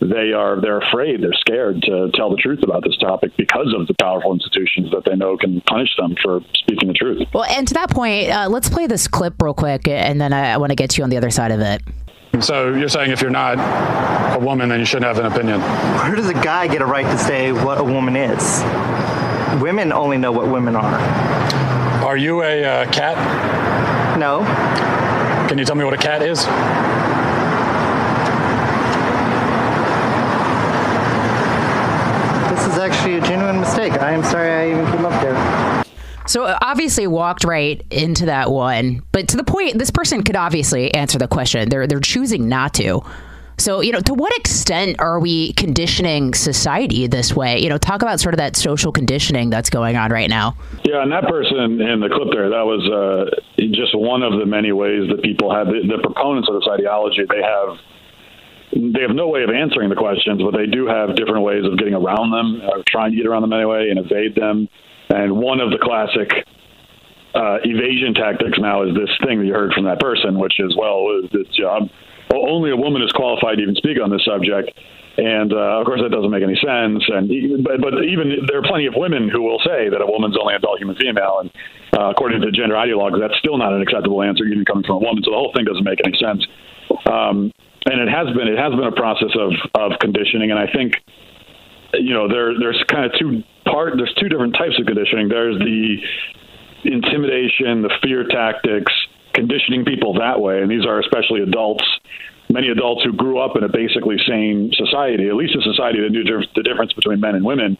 they 0.10 0.34
are 0.34 0.60
they're 0.60 0.80
afraid, 0.80 1.22
they're 1.22 1.34
scared 1.34 1.82
to 1.84 2.12
tell 2.14 2.30
the 2.30 2.38
truth 2.38 2.64
about 2.64 2.84
this 2.84 2.98
topic 2.98 3.32
because 3.38 3.74
of 3.78 3.88
the 3.88 3.94
powerful 4.00 4.34
institutions 4.34 4.92
that 4.92 5.04
they 5.06 5.16
know 5.16 5.38
can 5.38 5.62
punish 5.62 5.90
them 5.98 6.16
for 6.22 6.42
speaking 6.56 6.88
the 6.88 6.94
truth. 6.94 7.28
Well, 7.34 7.46
and 7.46 7.68
to 7.68 7.74
that 7.76 7.90
point, 7.90 8.30
uh, 8.30 8.48
let's 8.50 8.70
play 8.70 8.88
this 8.88 9.08
clip 9.08 9.42
real 9.42 9.54
quick, 9.54 9.88
and 9.88 10.20
then 10.20 10.34
I, 10.34 10.54
I 10.54 10.58
want 10.58 10.72
to 10.72 10.76
get 10.76 10.98
you 10.98 11.04
on 11.04 11.10
the 11.10 11.18
other 11.18 11.30
side 11.30 11.52
of 11.52 11.60
it. 11.60 11.82
So 12.42 12.74
you're 12.74 12.90
saying 12.90 13.12
if 13.12 13.22
you're 13.22 13.30
not 13.30 13.58
a 14.36 14.40
woman, 14.44 14.70
then 14.70 14.80
you 14.80 14.86
shouldn't 14.86 15.06
have 15.06 15.24
an 15.24 15.32
opinion? 15.32 15.62
Where 15.62 16.16
does 16.16 16.30
a 16.30 16.34
guy 16.34 16.68
get 16.68 16.82
a 16.82 16.86
right 16.86 17.06
to 17.06 17.18
say 17.18 17.52
what 17.52 17.80
a 17.80 17.84
woman 17.84 18.16
is? 18.16 18.64
Women 19.62 19.94
only 19.94 20.18
know 20.18 20.32
what 20.32 20.48
women 20.48 20.76
are. 20.76 21.00
Are 22.04 22.18
you 22.18 22.42
a 22.42 22.64
uh, 22.64 22.92
cat? 22.92 24.18
No. 24.18 24.44
Can 25.48 25.58
you 25.60 25.66
tell 25.66 25.76
me 25.76 25.84
what 25.84 25.94
a 25.94 25.98
cat 25.98 26.24
is? 26.24 26.40
This 32.50 32.68
is 32.68 32.73
actually 32.84 33.16
a 33.16 33.22
genuine 33.22 33.60
mistake. 33.60 33.94
I 33.94 34.12
am 34.12 34.24
sorry 34.24 34.52
I 34.52 34.72
even 34.72 34.86
came 34.92 35.06
up 35.06 35.22
there. 35.22 35.84
So 36.28 36.44
uh, 36.44 36.58
obviously 36.62 37.08
walked 37.08 37.44
right 37.44 37.84
into 37.92 38.26
that 38.28 38.52
one, 38.52 39.04
but 39.12 39.28
to 39.30 39.38
the 39.38 39.44
point, 39.44 39.78
this 39.78 39.92
person 39.92 40.24
could 40.24 40.36
obviously 40.36 40.94
answer 40.94 41.18
the 41.18 41.28
question. 41.28 41.70
They're 41.70 41.88
they're 41.88 42.00
choosing 42.00 42.48
not 42.48 42.74
to. 42.76 43.02
So 43.58 43.82
you 43.82 43.92
know, 43.92 44.00
to 44.02 44.14
what 44.14 44.36
extent 44.38 44.98
are 45.00 45.20
we 45.20 45.54
conditioning 45.54 46.34
society 46.34 47.08
this 47.08 47.36
way? 47.36 47.60
You 47.60 47.70
know, 47.70 47.78
talk 47.78 48.02
about 48.02 48.20
sort 48.20 48.34
of 48.34 48.38
that 48.38 48.56
social 48.56 48.92
conditioning 48.92 49.50
that's 49.50 49.70
going 49.70 49.96
on 49.96 50.12
right 50.12 50.30
now. 50.30 50.56
Yeah, 50.84 51.04
and 51.04 51.12
that 51.12 51.28
person 51.28 51.82
in 51.82 52.00
the 52.00 52.10
clip 52.10 52.30
there, 52.32 52.50
that 52.50 52.66
was 52.66 52.84
uh, 52.90 53.64
just 53.72 53.96
one 53.98 54.24
of 54.24 54.40
the 54.40 54.46
many 54.46 54.72
ways 54.72 55.10
that 55.10 55.22
people 55.22 55.54
have 55.54 55.68
the, 55.68 55.82
the 55.88 56.02
proponents 56.02 56.50
of 56.50 56.56
this 56.56 56.68
ideology. 56.72 57.24
They 57.30 57.42
have 57.42 57.78
they 58.76 59.02
have 59.02 59.16
no 59.16 59.28
way 59.28 59.44
of 59.44 59.50
answering 59.50 59.90
the 59.90 59.96
questions, 59.96 60.42
but 60.42 60.58
they 60.58 60.66
do 60.66 60.88
have 60.88 61.16
different 61.16 61.44
ways 61.44 61.64
of 61.66 61.78
getting 61.78 61.94
around 61.94 62.32
them, 62.32 62.62
or 62.68 62.84
trying 62.88 63.12
to 63.12 63.18
get 63.18 63.26
around 63.26 63.42
them 63.42 63.54
anyway, 63.54 63.90
and 63.90 64.00
evade 64.00 64.36
them. 64.36 64.68
And 65.10 65.38
one 65.38 65.60
of 65.60 65.70
the 65.70 65.78
classic 65.78 66.30
uh, 67.36 67.58
evasion 67.64 68.14
tactics 68.14 68.58
now 68.58 68.84
is 68.84 68.96
this 68.96 69.10
thing 69.26 69.40
that 69.40 69.46
you 69.46 69.54
heard 69.54 69.74
from 69.74 69.86
that 69.86 70.00
person, 70.00 70.40
which 70.40 70.60
is, 70.60 70.76
well, 70.78 71.06
it's, 71.34 71.56
job. 71.58 71.90
only 72.34 72.72
a 72.72 72.78
woman 72.78 73.02
is 73.02 73.12
qualified 73.12 73.58
to 73.58 73.64
even 73.64 73.76
speak 73.76 73.98
on 74.02 74.10
this 74.10 74.26
subject. 74.26 74.72
And 75.18 75.54
uh, 75.54 75.78
of 75.78 75.86
course, 75.86 76.02
that 76.02 76.10
doesn't 76.10 76.32
make 76.34 76.42
any 76.42 76.58
sense. 76.58 77.06
And 77.06 77.30
but, 77.62 77.78
but 77.78 78.02
even 78.02 78.50
there 78.50 78.58
are 78.58 78.66
plenty 78.66 78.88
of 78.90 78.98
women 78.98 79.30
who 79.30 79.46
will 79.46 79.62
say 79.62 79.86
that 79.86 80.02
a 80.02 80.10
woman's 80.10 80.34
only 80.42 80.56
adult 80.56 80.80
human 80.80 80.96
female, 80.98 81.38
and 81.46 81.54
uh, 81.94 82.10
according 82.10 82.42
to 82.42 82.50
gender 82.50 82.74
ideologues, 82.74 83.22
that's 83.22 83.38
still 83.38 83.58
not 83.58 83.74
an 83.74 83.82
acceptable 83.82 84.24
answer, 84.24 84.46
even 84.46 84.66
coming 84.66 84.84
from 84.84 84.98
a 84.98 85.06
woman. 85.06 85.22
So 85.22 85.30
the 85.30 85.38
whole 85.38 85.54
thing 85.54 85.66
doesn't 85.66 85.86
make 85.86 86.02
any 86.02 86.18
sense. 86.18 86.42
Um, 87.06 87.54
and 87.86 88.02
it 88.02 88.10
has 88.10 88.28
been 88.36 88.48
it 88.48 88.58
has 88.58 88.72
been 88.72 88.88
a 88.88 88.96
process 88.96 89.32
of 89.36 89.52
of 89.76 90.00
conditioning, 90.00 90.52
and 90.52 90.60
I 90.60 90.68
think 90.72 90.96
you 91.94 92.14
know 92.14 92.28
there 92.28 92.58
there's 92.58 92.84
kind 92.88 93.06
of 93.06 93.12
two 93.20 93.44
part 93.66 93.94
there's 93.98 94.14
two 94.20 94.30
different 94.30 94.56
types 94.56 94.80
of 94.80 94.86
conditioning. 94.86 95.30
There's 95.30 95.60
the 95.60 95.98
intimidation, 96.86 97.82
the 97.82 97.94
fear 98.02 98.26
tactics, 98.28 98.92
conditioning 99.34 99.86
people 99.86 100.16
that 100.20 100.40
way, 100.40 100.62
and 100.62 100.70
these 100.70 100.86
are 100.86 101.00
especially 101.00 101.42
adults. 101.42 101.86
Many 102.50 102.70
adults 102.70 103.04
who 103.04 103.14
grew 103.14 103.40
up 103.40 103.56
in 103.56 103.64
a 103.64 103.70
basically 103.70 104.18
same 104.28 104.70
society, 104.74 105.28
at 105.28 105.36
least 105.36 105.56
a 105.56 105.62
society 105.62 106.02
that 106.02 106.12
knew 106.12 106.24
the 106.24 106.62
difference 106.62 106.94
between 106.94 107.20
men 107.20 107.36
and 107.36 107.44
women, 107.44 107.78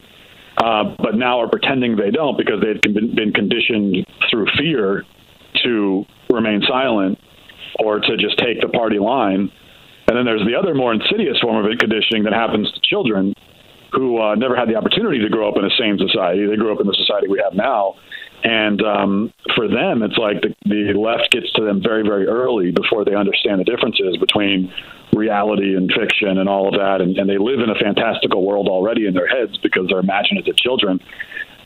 uh, 0.56 0.96
but 0.98 1.14
now 1.14 1.40
are 1.40 1.48
pretending 1.48 1.96
they 1.96 2.10
don't 2.10 2.36
because 2.36 2.60
they've 2.60 2.80
been 2.80 3.32
conditioned 3.32 4.06
through 4.30 4.46
fear 4.58 5.04
to 5.62 6.04
remain 6.30 6.62
silent 6.66 7.18
or 7.78 8.00
to 8.00 8.16
just 8.16 8.38
take 8.38 8.60
the 8.60 8.68
party 8.68 8.98
line. 8.98 9.52
And 10.14 10.20
then 10.20 10.26
there's 10.30 10.46
the 10.46 10.54
other 10.54 10.78
more 10.78 10.94
insidious 10.94 11.40
form 11.40 11.58
of 11.58 11.66
conditioning 11.76 12.22
that 12.22 12.32
happens 12.32 12.70
to 12.70 12.80
children 12.84 13.34
who 13.90 14.22
uh, 14.22 14.36
never 14.36 14.54
had 14.54 14.68
the 14.68 14.76
opportunity 14.76 15.18
to 15.18 15.28
grow 15.28 15.48
up 15.48 15.56
in 15.56 15.62
the 15.62 15.74
same 15.74 15.98
society. 15.98 16.46
They 16.46 16.54
grew 16.54 16.72
up 16.72 16.80
in 16.80 16.86
the 16.86 16.94
society 16.94 17.26
we 17.26 17.42
have 17.42 17.54
now. 17.54 17.96
And 18.44 18.80
um, 18.82 19.32
for 19.56 19.66
them, 19.66 20.04
it's 20.04 20.16
like 20.16 20.40
the, 20.40 20.54
the 20.70 20.94
left 20.94 21.32
gets 21.32 21.50
to 21.54 21.64
them 21.64 21.82
very, 21.82 22.04
very 22.06 22.28
early 22.28 22.70
before 22.70 23.04
they 23.04 23.16
understand 23.16 23.58
the 23.58 23.64
differences 23.64 24.16
between 24.18 24.72
reality 25.12 25.74
and 25.74 25.90
fiction 25.90 26.38
and 26.38 26.48
all 26.48 26.68
of 26.68 26.78
that. 26.78 27.00
And, 27.00 27.18
and 27.18 27.28
they 27.28 27.38
live 27.38 27.58
in 27.58 27.70
a 27.70 27.74
fantastical 27.74 28.46
world 28.46 28.68
already 28.68 29.08
in 29.08 29.14
their 29.14 29.26
heads 29.26 29.58
because 29.58 29.88
they're 29.88 29.98
imaginative 29.98 30.54
children. 30.54 31.00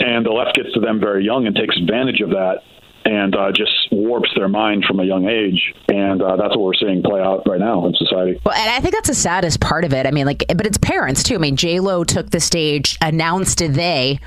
And 0.01 0.25
the 0.25 0.33
left 0.33 0.57
gets 0.57 0.73
to 0.73 0.81
them 0.81 1.01
very 1.01 1.23
young 1.23 1.47
and 1.47 1.55
takes 1.55 1.77
advantage 1.77 2.23
of 2.23 2.31
that 2.31 2.65
and 3.05 3.35
uh, 3.35 3.53
just 3.53 3.73
warps 3.91 4.31
their 4.37 4.49
mind 4.49 4.85
from 4.85 5.01
a 5.01 5.05
young 5.05 5.29
age. 5.29 5.75
And 5.89 6.23
uh, 6.23 6.37
that's 6.37 6.51
what 6.51 6.61
we're 6.61 6.75
seeing 6.75 7.03
play 7.03 7.21
out 7.21 7.43
right 7.47 7.61
now 7.61 7.87
in 7.87 7.95
society. 7.95 8.41
Well, 8.45 8.55
and 8.55 8.71
I 8.71 8.81
think 8.81 8.95
that's 8.95 9.09
the 9.09 9.15
saddest 9.15 9.61
part 9.61 9.85
of 9.85 9.93
it. 9.93 10.07
I 10.07 10.11
mean, 10.11 10.27
like, 10.27 10.45
but 10.49 10.67
it's 10.67 10.79
parents 10.79 11.23
too. 11.23 11.35
I 11.35 11.39
mean, 11.39 11.57
J 11.57 11.81
Lo 11.81 12.05
took 12.05 12.31
the 12.31 12.41
stage, 12.41 12.99
announced 13.01 13.59
they 13.59 14.21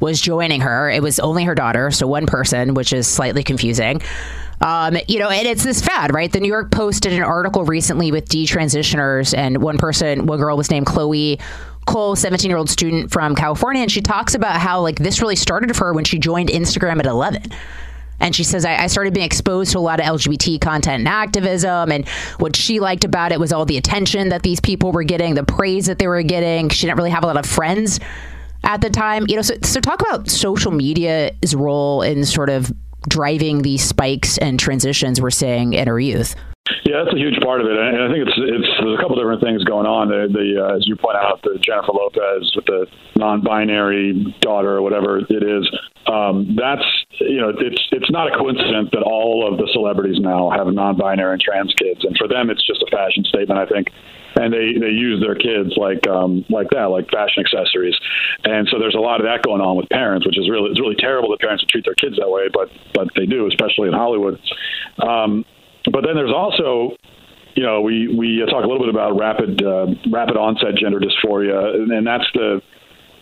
was 0.00 0.20
joining 0.20 0.60
her. 0.60 0.90
It 0.90 1.02
was 1.02 1.18
only 1.18 1.44
her 1.44 1.54
daughter, 1.54 1.90
so 1.90 2.06
one 2.06 2.26
person, 2.26 2.74
which 2.74 2.92
is 2.92 3.06
slightly 3.06 3.42
confusing. 3.42 4.00
Um, 4.60 4.96
you 5.06 5.18
know, 5.18 5.28
and 5.28 5.46
it's 5.46 5.64
this 5.64 5.80
fad, 5.80 6.12
right? 6.12 6.30
The 6.30 6.40
New 6.40 6.48
York 6.48 6.70
Post 6.70 7.04
did 7.04 7.12
an 7.12 7.22
article 7.22 7.64
recently 7.64 8.10
with 8.10 8.28
detransitioners, 8.28 9.36
and 9.36 9.62
one 9.62 9.78
person, 9.78 10.26
one 10.26 10.38
girl 10.38 10.56
was 10.56 10.70
named 10.70 10.86
Chloe 10.86 11.38
Cole, 11.86 12.16
17 12.16 12.50
year 12.50 12.58
old 12.58 12.68
student 12.68 13.10
from 13.10 13.34
California, 13.34 13.82
and 13.82 13.90
she 13.90 14.02
talks 14.02 14.34
about 14.34 14.60
how 14.60 14.80
like 14.80 14.96
this 14.98 15.20
really 15.22 15.36
started 15.36 15.74
for 15.76 15.86
her 15.86 15.94
when 15.94 16.04
she 16.04 16.18
joined 16.18 16.50
Instagram 16.50 16.98
at 16.98 17.06
11 17.06 17.44
and 18.20 18.34
she 18.34 18.44
says, 18.44 18.64
I, 18.64 18.84
I, 18.84 18.86
started 18.88 19.14
being 19.14 19.26
exposed 19.26 19.72
to 19.72 19.78
a 19.78 19.80
lot 19.80 20.00
of 20.00 20.06
LGBT 20.06 20.60
content 20.60 21.00
and 21.00 21.08
activism. 21.08 21.92
And 21.92 22.08
what 22.38 22.56
she 22.56 22.80
liked 22.80 23.04
about 23.04 23.32
it 23.32 23.38
was 23.38 23.52
all 23.52 23.64
the 23.64 23.76
attention 23.76 24.30
that 24.30 24.42
these 24.42 24.60
people 24.60 24.92
were 24.92 25.04
getting, 25.04 25.34
the 25.34 25.44
praise 25.44 25.86
that 25.86 25.98
they 25.98 26.08
were 26.08 26.22
getting. 26.22 26.68
She 26.68 26.86
didn't 26.86 26.98
really 26.98 27.10
have 27.10 27.22
a 27.22 27.26
lot 27.26 27.36
of 27.36 27.46
friends 27.46 28.00
at 28.64 28.80
the 28.80 28.90
time. 28.90 29.26
You 29.28 29.36
know, 29.36 29.42
so, 29.42 29.54
so 29.62 29.80
talk 29.80 30.00
about 30.00 30.28
social 30.28 30.72
media's 30.72 31.54
role 31.54 32.02
in 32.02 32.24
sort 32.24 32.50
of 32.50 32.72
driving 33.08 33.62
these 33.62 33.82
spikes 33.82 34.38
and 34.38 34.58
transitions 34.58 35.20
we're 35.20 35.30
seeing 35.30 35.72
in 35.72 35.88
our 35.88 36.00
youth. 36.00 36.34
Yeah, 36.84 37.02
that's 37.04 37.14
a 37.14 37.18
huge 37.18 37.40
part 37.40 37.60
of 37.60 37.66
it, 37.66 37.78
and 37.78 38.02
I 38.02 38.12
think 38.12 38.28
it's 38.28 38.36
it's 38.36 38.67
there's 38.88 38.98
a 38.98 39.02
couple 39.02 39.16
different 39.16 39.42
things 39.42 39.64
going 39.64 39.84
on. 39.84 40.08
The, 40.08 40.32
the 40.32 40.64
uh, 40.64 40.76
as 40.76 40.88
you 40.88 40.96
point 40.96 41.16
out, 41.20 41.44
the 41.44 41.60
Jennifer 41.60 41.92
Lopez 41.92 42.48
with 42.56 42.64
the 42.64 42.86
non-binary 43.16 44.34
daughter 44.40 44.80
or 44.80 44.82
whatever 44.82 45.18
it 45.20 45.44
is. 45.44 45.68
Um, 46.08 46.56
that's 46.56 46.84
you 47.20 47.36
know 47.36 47.52
it's 47.52 47.84
it's 47.92 48.10
not 48.10 48.32
a 48.32 48.38
coincidence 48.38 48.88
that 48.96 49.04
all 49.04 49.44
of 49.44 49.58
the 49.60 49.68
celebrities 49.72 50.16
now 50.20 50.48
have 50.48 50.66
non-binary 50.72 51.36
and 51.36 51.42
trans 51.42 51.74
kids, 51.76 52.00
and 52.04 52.16
for 52.16 52.26
them 52.26 52.48
it's 52.48 52.64
just 52.64 52.80
a 52.80 52.88
fashion 52.88 53.24
statement, 53.24 53.60
I 53.60 53.66
think. 53.66 53.92
And 54.36 54.52
they, 54.52 54.78
they 54.78 54.92
use 54.92 55.20
their 55.20 55.34
kids 55.34 55.74
like 55.76 56.06
um, 56.06 56.44
like 56.48 56.70
that, 56.70 56.88
like 56.88 57.10
fashion 57.10 57.44
accessories, 57.44 57.96
and 58.44 58.68
so 58.72 58.78
there's 58.78 58.94
a 58.94 59.02
lot 59.02 59.20
of 59.20 59.26
that 59.26 59.42
going 59.42 59.60
on 59.60 59.76
with 59.76 59.88
parents, 59.88 60.24
which 60.24 60.38
is 60.38 60.48
really 60.48 60.70
it's 60.70 60.80
really 60.80 60.96
terrible 60.96 61.28
that 61.30 61.40
parents 61.40 61.64
treat 61.68 61.84
their 61.84 61.98
kids 61.98 62.16
that 62.16 62.28
way, 62.28 62.48
but 62.48 62.70
but 62.94 63.08
they 63.16 63.26
do, 63.26 63.48
especially 63.48 63.88
in 63.88 63.94
Hollywood. 63.94 64.40
Um, 65.02 65.44
but 65.92 66.04
then 66.04 66.14
there's 66.14 66.32
also 66.32 66.96
you 67.58 67.64
know, 67.64 67.80
we 67.80 68.06
we 68.06 68.38
talk 68.48 68.62
a 68.62 68.68
little 68.68 68.78
bit 68.78 68.88
about 68.88 69.18
rapid 69.18 69.60
uh, 69.60 69.86
rapid 70.12 70.36
onset 70.36 70.76
gender 70.78 71.00
dysphoria, 71.00 71.74
and 71.74 72.06
that's 72.06 72.30
the, 72.32 72.62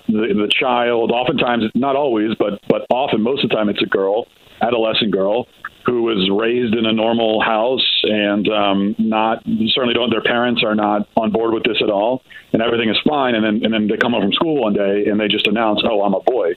the 0.09 0.29
the 0.37 0.53
child. 0.61 1.11
Oftentimes, 1.11 1.65
not 1.75 1.97
always, 1.97 2.37
but 2.39 2.61
but 2.69 2.85
often, 2.91 3.23
most 3.23 3.45
of 3.45 3.49
the 3.49 3.57
time, 3.57 3.71
it's 3.71 3.81
a 3.81 3.87
girl, 3.87 4.27
adolescent 4.61 5.11
girl, 5.11 5.49
who 5.87 6.03
was 6.03 6.29
raised 6.29 6.75
in 6.75 6.85
a 6.85 6.93
normal 6.93 7.41
house 7.41 8.03
and 8.03 8.47
um, 8.53 8.95
not 8.99 9.43
certainly 9.73 9.95
don't. 9.95 10.11
Their 10.11 10.21
parents 10.21 10.63
are 10.63 10.75
not 10.75 11.09
on 11.17 11.33
board 11.33 11.55
with 11.55 11.65
this 11.65 11.81
at 11.83 11.89
all, 11.89 12.21
and 12.53 12.61
everything 12.61 12.91
is 12.91 12.99
fine. 13.09 13.37
And 13.37 13.43
then 13.43 13.65
and 13.65 13.73
then 13.73 13.89
they 13.89 13.97
come 13.97 14.13
home 14.13 14.21
from 14.21 14.35
school 14.35 14.61
one 14.61 14.75
day 14.75 15.07
and 15.07 15.19
they 15.19 15.29
just 15.29 15.47
announce, 15.47 15.81
"Oh, 15.83 16.03
I'm 16.03 16.13
a 16.13 16.21
boy," 16.21 16.53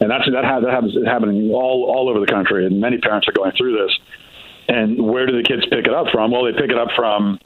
and 0.00 0.10
that's 0.10 0.28
that, 0.30 0.44
ha- 0.44 0.60
that 0.60 0.70
happens 0.70 0.92
happening 1.06 1.48
all 1.48 1.88
all 1.88 2.10
over 2.10 2.20
the 2.20 2.30
country, 2.30 2.66
and 2.66 2.78
many 2.78 2.98
parents 2.98 3.26
are 3.26 3.32
going 3.32 3.52
through 3.56 3.72
this. 3.80 3.96
And 4.72 5.04
where 5.04 5.26
do 5.26 5.36
the 5.36 5.44
kids 5.44 5.62
pick 5.68 5.84
it 5.84 5.92
up 5.92 6.06
from? 6.10 6.32
Well, 6.32 6.44
they 6.44 6.56
pick 6.56 6.70
it 6.70 6.78
up 6.78 6.88
from, 6.96 7.38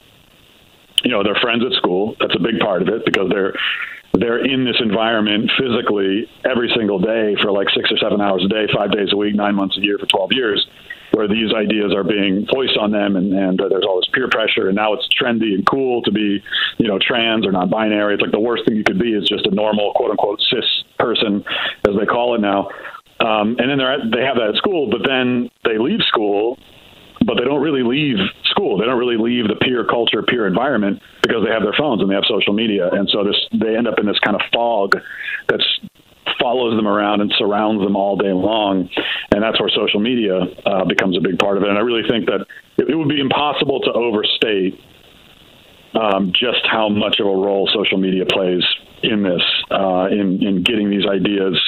you 1.03 1.11
know, 1.11 1.25
their 1.25 1.35
friends 1.43 1.65
at 1.67 1.73
school. 1.73 2.15
That's 2.21 2.37
a 2.37 2.39
big 2.39 2.61
part 2.61 2.83
of 2.83 2.89
it 2.89 3.05
because 3.05 3.29
they're 3.31 3.55
they're 4.15 4.39
in 4.39 4.65
this 4.65 4.77
environment 4.81 5.51
physically 5.59 6.31
every 6.49 6.73
single 6.75 6.99
day 6.99 7.35
for 7.43 7.51
like 7.51 7.67
six 7.75 7.91
or 7.91 7.99
seven 7.99 8.21
hours 8.21 8.47
a 8.47 8.49
day, 8.49 8.65
five 8.73 8.93
days 8.93 9.13
a 9.13 9.17
week, 9.17 9.35
nine 9.35 9.55
months 9.55 9.77
a 9.77 9.81
year 9.83 9.99
for 9.99 10.07
12 10.07 10.31
years, 10.33 10.67
where 11.13 11.29
these 11.29 11.53
ideas 11.53 11.93
are 11.93 12.05
being 12.05 12.47
voiced 12.55 12.79
on 12.79 12.93
them, 12.93 13.17
and, 13.17 13.35
and 13.35 13.61
uh, 13.61 13.69
there's 13.69 13.85
all 13.85 14.01
this 14.01 14.09
peer 14.15 14.29
pressure, 14.31 14.69
and 14.69 14.77
now 14.77 14.95
it's 14.95 15.07
trendy 15.21 15.53
and 15.53 15.67
cool 15.67 16.01
to 16.03 16.13
be, 16.13 16.43
you 16.79 16.89
know, 16.89 16.99
trans 16.99 17.45
or 17.45 17.53
non-binary. 17.53 18.15
It's 18.15 18.23
like 18.23 18.33
the 18.33 18.41
worst 18.41 18.65
thing 18.65 18.77
you 18.77 18.85
could 18.85 18.99
be 18.99 19.13
is 19.13 19.29
just 19.29 19.45
a 19.45 19.51
normal, 19.51 19.93
quote 19.95 20.13
unquote, 20.13 20.41
cis 20.49 20.65
person, 20.99 21.45
as 21.87 21.95
they 21.99 22.07
call 22.07 22.37
it 22.37 22.41
now. 22.41 22.71
Um, 23.21 23.57
and 23.59 23.69
then 23.69 23.77
they're 23.77 23.93
at, 23.93 24.11
they 24.15 24.25
have 24.25 24.37
that 24.37 24.55
at 24.55 24.57
school, 24.57 24.89
but 24.89 25.07
then 25.07 25.51
they 25.65 25.77
leave 25.77 26.01
school 26.09 26.59
but 27.27 27.35
they 27.37 27.45
don't 27.45 27.61
really 27.61 27.83
leave 27.83 28.17
school. 28.45 28.79
They 28.79 28.87
don't 28.87 28.99
really 28.99 29.19
leave 29.19 29.49
the 29.49 29.57
peer 29.57 29.85
culture, 29.85 30.23
peer 30.23 30.47
environment 30.47 31.03
because 31.23 31.45
they 31.45 31.51
have 31.51 31.63
their 31.63 31.75
phones 31.77 32.01
and 32.01 32.09
they 32.09 32.15
have 32.15 32.25
social 32.29 32.55
media, 32.55 32.89
and 32.89 33.09
so 33.11 33.25
this 33.25 33.37
they 33.53 33.77
end 33.77 33.89
up 33.89 33.99
in 33.99 34.07
this 34.07 34.19
kind 34.21 34.37
of 34.37 34.43
fog 34.55 34.97
that's 35.49 35.67
follows 36.41 36.77
them 36.77 36.87
around 36.87 37.21
and 37.21 37.33
surrounds 37.39 37.83
them 37.83 37.97
all 37.97 38.17
day 38.17 38.33
long, 38.33 38.89
and 39.35 39.43
that's 39.43 39.59
where 39.59 39.69
social 39.71 40.01
media 40.01 40.39
uh, 40.65 40.85
becomes 40.85 41.17
a 41.17 41.21
big 41.21 41.39
part 41.39 41.57
of 41.57 41.63
it. 41.63 41.69
And 41.69 41.79
I 41.79 41.81
really 41.81 42.07
think 42.09 42.27
that 42.27 42.47
it, 42.79 42.91
it 42.91 42.95
would 42.95 43.09
be 43.09 43.21
impossible 43.21 43.81
to 43.81 43.93
overstate 43.93 44.79
um, 45.95 46.33
just 46.33 46.65
how 46.71 46.89
much 46.89 47.19
of 47.21 47.27
a 47.27 47.31
role 47.31 47.69
social 47.75 47.99
media 47.99 48.25
plays 48.27 48.63
in 49.03 49.23
this, 49.23 49.43
uh, 49.71 50.07
in 50.11 50.43
in 50.43 50.63
getting 50.63 50.91
these 50.91 51.07
ideas 51.07 51.59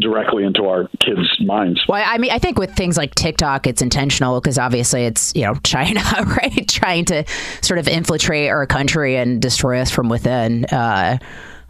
directly 0.00 0.44
into 0.44 0.64
our 0.64 0.88
kids' 1.00 1.40
minds. 1.40 1.80
Well, 1.88 2.02
I 2.04 2.18
mean, 2.18 2.30
I 2.30 2.38
think 2.38 2.58
with 2.58 2.74
things 2.74 2.96
like 2.96 3.14
TikTok, 3.14 3.66
it's 3.66 3.82
intentional 3.82 4.40
because 4.40 4.58
obviously 4.58 5.04
it's 5.04 5.32
you 5.34 5.42
know 5.42 5.54
China, 5.64 6.00
right, 6.24 6.68
trying 6.68 7.04
to 7.06 7.24
sort 7.62 7.78
of 7.78 7.88
infiltrate 7.88 8.50
our 8.50 8.66
country 8.66 9.16
and 9.16 9.40
destroy 9.40 9.80
us 9.80 9.90
from 9.90 10.08
within. 10.08 10.64
Uh, 10.66 11.18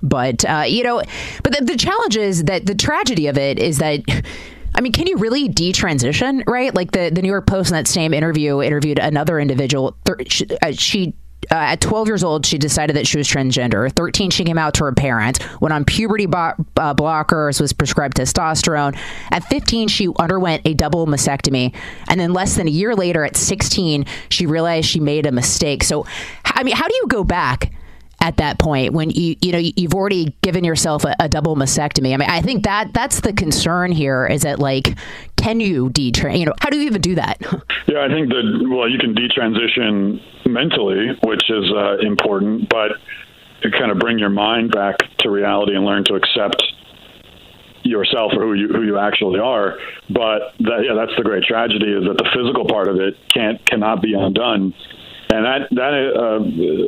but 0.02 0.44
uh, 0.44 0.64
you 0.66 0.82
know, 0.82 1.02
but 1.42 1.56
the, 1.56 1.64
the 1.64 1.76
challenge 1.76 2.16
is 2.16 2.44
that 2.44 2.66
the 2.66 2.74
tragedy 2.74 3.26
of 3.26 3.38
it 3.38 3.58
is 3.58 3.78
that. 3.78 4.00
I 4.74 4.80
mean, 4.80 4.92
can 4.92 5.08
you 5.08 5.16
really 5.16 5.48
detransition, 5.48 6.44
right? 6.46 6.72
Like 6.72 6.92
the, 6.92 7.10
the 7.12 7.20
New 7.22 7.28
York 7.28 7.46
Post 7.46 7.70
in 7.70 7.74
that 7.74 7.88
same 7.88 8.14
interview 8.14 8.62
interviewed 8.62 9.00
another 9.00 9.40
individual. 9.40 9.96
She, 10.28 10.46
uh, 10.62 10.72
she 10.72 11.14
uh, 11.50 11.54
at 11.54 11.80
12 11.80 12.08
years 12.08 12.24
old, 12.24 12.44
she 12.44 12.58
decided 12.58 12.96
that 12.96 13.06
she 13.06 13.16
was 13.16 13.28
transgender. 13.28 13.90
13, 13.92 14.30
she 14.30 14.44
came 14.44 14.58
out 14.58 14.74
to 14.74 14.84
her 14.84 14.92
parents. 14.92 15.40
Went 15.60 15.72
on 15.72 15.84
puberty 15.84 16.26
bo- 16.26 16.54
uh, 16.76 16.94
blockers, 16.94 17.60
was 17.60 17.72
prescribed 17.72 18.16
testosterone. 18.16 18.98
At 19.30 19.44
15, 19.44 19.88
she 19.88 20.08
underwent 20.18 20.62
a 20.64 20.74
double 20.74 21.06
mastectomy. 21.06 21.74
And 22.08 22.20
then 22.20 22.32
less 22.32 22.56
than 22.56 22.66
a 22.66 22.70
year 22.70 22.94
later, 22.94 23.24
at 23.24 23.36
16, 23.36 24.04
she 24.28 24.46
realized 24.46 24.88
she 24.88 25.00
made 25.00 25.26
a 25.26 25.32
mistake. 25.32 25.84
So, 25.84 26.06
I 26.44 26.62
mean, 26.62 26.76
how 26.76 26.88
do 26.88 26.94
you 26.94 27.06
go 27.08 27.24
back? 27.24 27.72
At 28.20 28.36
that 28.38 28.58
point 28.58 28.92
when 28.92 29.10
you 29.10 29.36
you 29.40 29.52
know 29.52 29.58
you've 29.58 29.94
already 29.94 30.34
given 30.42 30.64
yourself 30.64 31.04
a, 31.04 31.14
a, 31.20 31.28
double 31.28 31.54
mastectomy. 31.56 32.14
I 32.14 32.16
mean, 32.16 32.28
I 32.28 32.40
think 32.40 32.64
that 32.64 32.92
that's 32.92 33.20
the 33.20 33.32
concern 33.32 33.92
here 33.92 34.26
is 34.26 34.42
that 34.42 34.58
like, 34.58 34.96
can 35.36 35.60
you 35.60 35.90
detrain? 35.90 36.40
You 36.40 36.46
know, 36.46 36.54
how 36.60 36.70
do 36.70 36.78
you 36.78 36.86
even 36.86 37.00
do 37.00 37.14
that? 37.16 37.40
Yeah, 37.88 38.04
I 38.04 38.08
think 38.08 38.28
that 38.28 38.68
well, 38.68 38.86
you 38.86 38.98
can 38.98 39.14
detransition 39.14 40.20
mentally, 40.44 41.16
which 41.24 41.48
is 41.48 41.72
uh, 41.74 41.96
important, 42.06 42.68
but 42.68 42.92
to 43.62 43.70
kind 43.70 43.90
of 43.90 43.98
bring 43.98 44.18
your 44.18 44.28
mind 44.28 44.72
back 44.72 44.96
to 45.20 45.30
reality 45.30 45.74
and 45.74 45.86
learn 45.86 46.04
to 46.04 46.14
accept 46.14 46.62
yourself 47.84 48.32
or 48.36 48.42
who 48.42 48.52
you 48.52 48.68
who 48.68 48.82
you 48.82 48.98
actually 48.98 49.40
are. 49.40 49.78
But 50.10 50.52
that, 50.60 50.84
yeah, 50.84 50.94
that's 50.94 51.16
the 51.16 51.22
great 51.24 51.44
tragedy 51.44 51.90
is 51.90 52.04
that 52.04 52.18
the 52.18 52.28
physical 52.36 52.66
part 52.66 52.88
of 52.88 52.96
it 52.96 53.16
can't 53.32 53.64
cannot 53.64 54.02
be 54.02 54.12
undone 54.12 54.74
and 55.30 55.44
that 55.44 55.68
that 55.76 55.92
uh, 55.92 56.40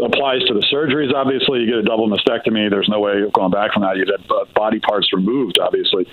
applies 0.07 0.41
to 0.49 0.55
the 0.55 0.64
surgeries. 0.72 1.12
Obviously, 1.12 1.61
you 1.61 1.66
get 1.66 1.76
a 1.76 1.82
double 1.82 2.09
mastectomy. 2.09 2.70
There's 2.70 2.88
no 2.88 3.01
way 3.01 3.20
of 3.20 3.32
going 3.32 3.51
back 3.51 3.72
from 3.72 3.82
that. 3.82 3.97
You 3.97 4.07
get 4.07 4.24
body 4.55 4.80
parts 4.80 5.12
removed, 5.12 5.59
obviously, 5.61 6.07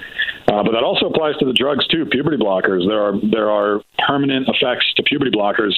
uh, 0.47 0.63
but 0.63 0.71
that 0.75 0.83
also 0.83 1.07
applies 1.07 1.37
to 1.37 1.45
the 1.45 1.53
drugs 1.53 1.87
too. 1.87 2.05
Puberty 2.05 2.37
blockers. 2.37 2.83
There 2.87 2.99
are 2.99 3.15
there 3.23 3.49
are 3.49 3.81
permanent 4.07 4.47
effects 4.49 4.91
to 4.97 5.03
puberty 5.03 5.31
blockers, 5.31 5.73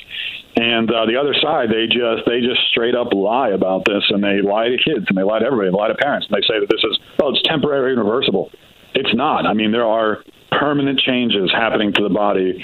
and 0.58 0.90
uh, 0.90 1.06
the 1.06 1.18
other 1.22 1.38
side, 1.38 1.70
they 1.70 1.86
just 1.86 2.26
they 2.26 2.42
just 2.42 2.62
straight 2.72 2.96
up 2.96 3.14
lie 3.14 3.50
about 3.50 3.86
this, 3.86 4.04
and 4.10 4.24
they 4.24 4.42
lie 4.42 4.70
to 4.70 4.78
kids, 4.78 5.06
and 5.08 5.18
they 5.18 5.24
lie 5.24 5.40
to 5.40 5.46
everybody, 5.46 5.70
they 5.70 5.78
lie 5.78 5.90
to 5.90 5.96
parents, 6.02 6.26
and 6.30 6.34
they 6.34 6.46
say 6.50 6.58
that 6.60 6.70
this 6.70 6.82
is 6.82 6.98
oh, 7.22 7.30
it's 7.30 7.46
temporary 7.46 7.94
and 7.94 8.02
reversible. 8.02 8.50
It's 8.96 9.14
not. 9.14 9.46
I 9.46 9.54
mean, 9.54 9.72
there 9.72 9.86
are 9.86 10.24
permanent 10.52 11.00
changes 11.00 11.52
happening 11.52 11.94
to 11.94 12.04
the 12.04 12.10
body, 12.10 12.58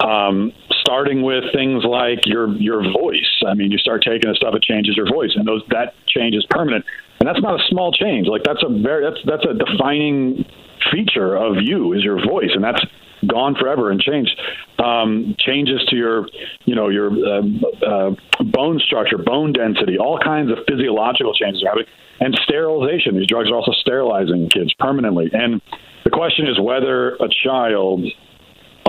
um, 0.00 0.52
starting 0.80 1.22
with 1.22 1.44
things 1.54 1.84
like 1.84 2.26
your 2.26 2.48
your 2.56 2.82
voice. 2.82 3.42
I 3.46 3.54
mean, 3.54 3.70
you 3.70 3.78
start 3.78 4.02
taking 4.02 4.28
the 4.28 4.34
stuff, 4.34 4.54
it 4.54 4.62
changes 4.62 4.96
your 4.96 5.06
voice, 5.06 5.32
and 5.34 5.46
those 5.46 5.62
that 5.70 5.94
change 6.06 6.34
is 6.34 6.46
permanent. 6.50 6.84
And 7.20 7.28
that's 7.28 7.40
not 7.42 7.60
a 7.60 7.64
small 7.68 7.92
change. 7.92 8.26
Like 8.26 8.42
that's 8.44 8.62
a 8.62 8.68
very 8.68 9.04
that's 9.04 9.20
that's 9.24 9.44
a 9.44 9.54
defining 9.54 10.44
feature 10.92 11.36
of 11.36 11.56
you 11.60 11.92
is 11.92 12.02
your 12.02 12.24
voice, 12.26 12.50
and 12.54 12.64
that's 12.64 12.84
gone 13.26 13.54
forever 13.54 13.90
and 13.90 14.00
changed. 14.00 14.40
Um, 14.78 15.36
changes 15.38 15.84
to 15.90 15.96
your, 15.96 16.26
you 16.64 16.74
know, 16.74 16.88
your 16.88 17.10
uh, 17.10 17.42
uh, 17.86 18.10
bone 18.44 18.80
structure, 18.80 19.18
bone 19.18 19.52
density, 19.52 19.98
all 19.98 20.18
kinds 20.18 20.50
of 20.50 20.58
physiological 20.66 21.34
changes 21.34 21.62
are 21.62 21.68
happening, 21.68 21.86
and 22.20 22.34
sterilization. 22.44 23.16
These 23.16 23.28
drugs 23.28 23.50
are 23.50 23.56
also 23.56 23.72
sterilizing 23.72 24.48
kids 24.48 24.72
permanently, 24.78 25.30
and 25.32 25.60
the 26.04 26.10
question 26.10 26.46
is 26.46 26.58
whether 26.58 27.16
a 27.16 27.28
child 27.44 28.04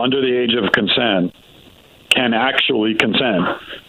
under 0.02 0.22
the 0.22 0.36
age 0.36 0.56
of 0.56 0.72
consent 0.72 1.36
can 2.14 2.34
actually 2.34 2.95
consent 2.95 3.43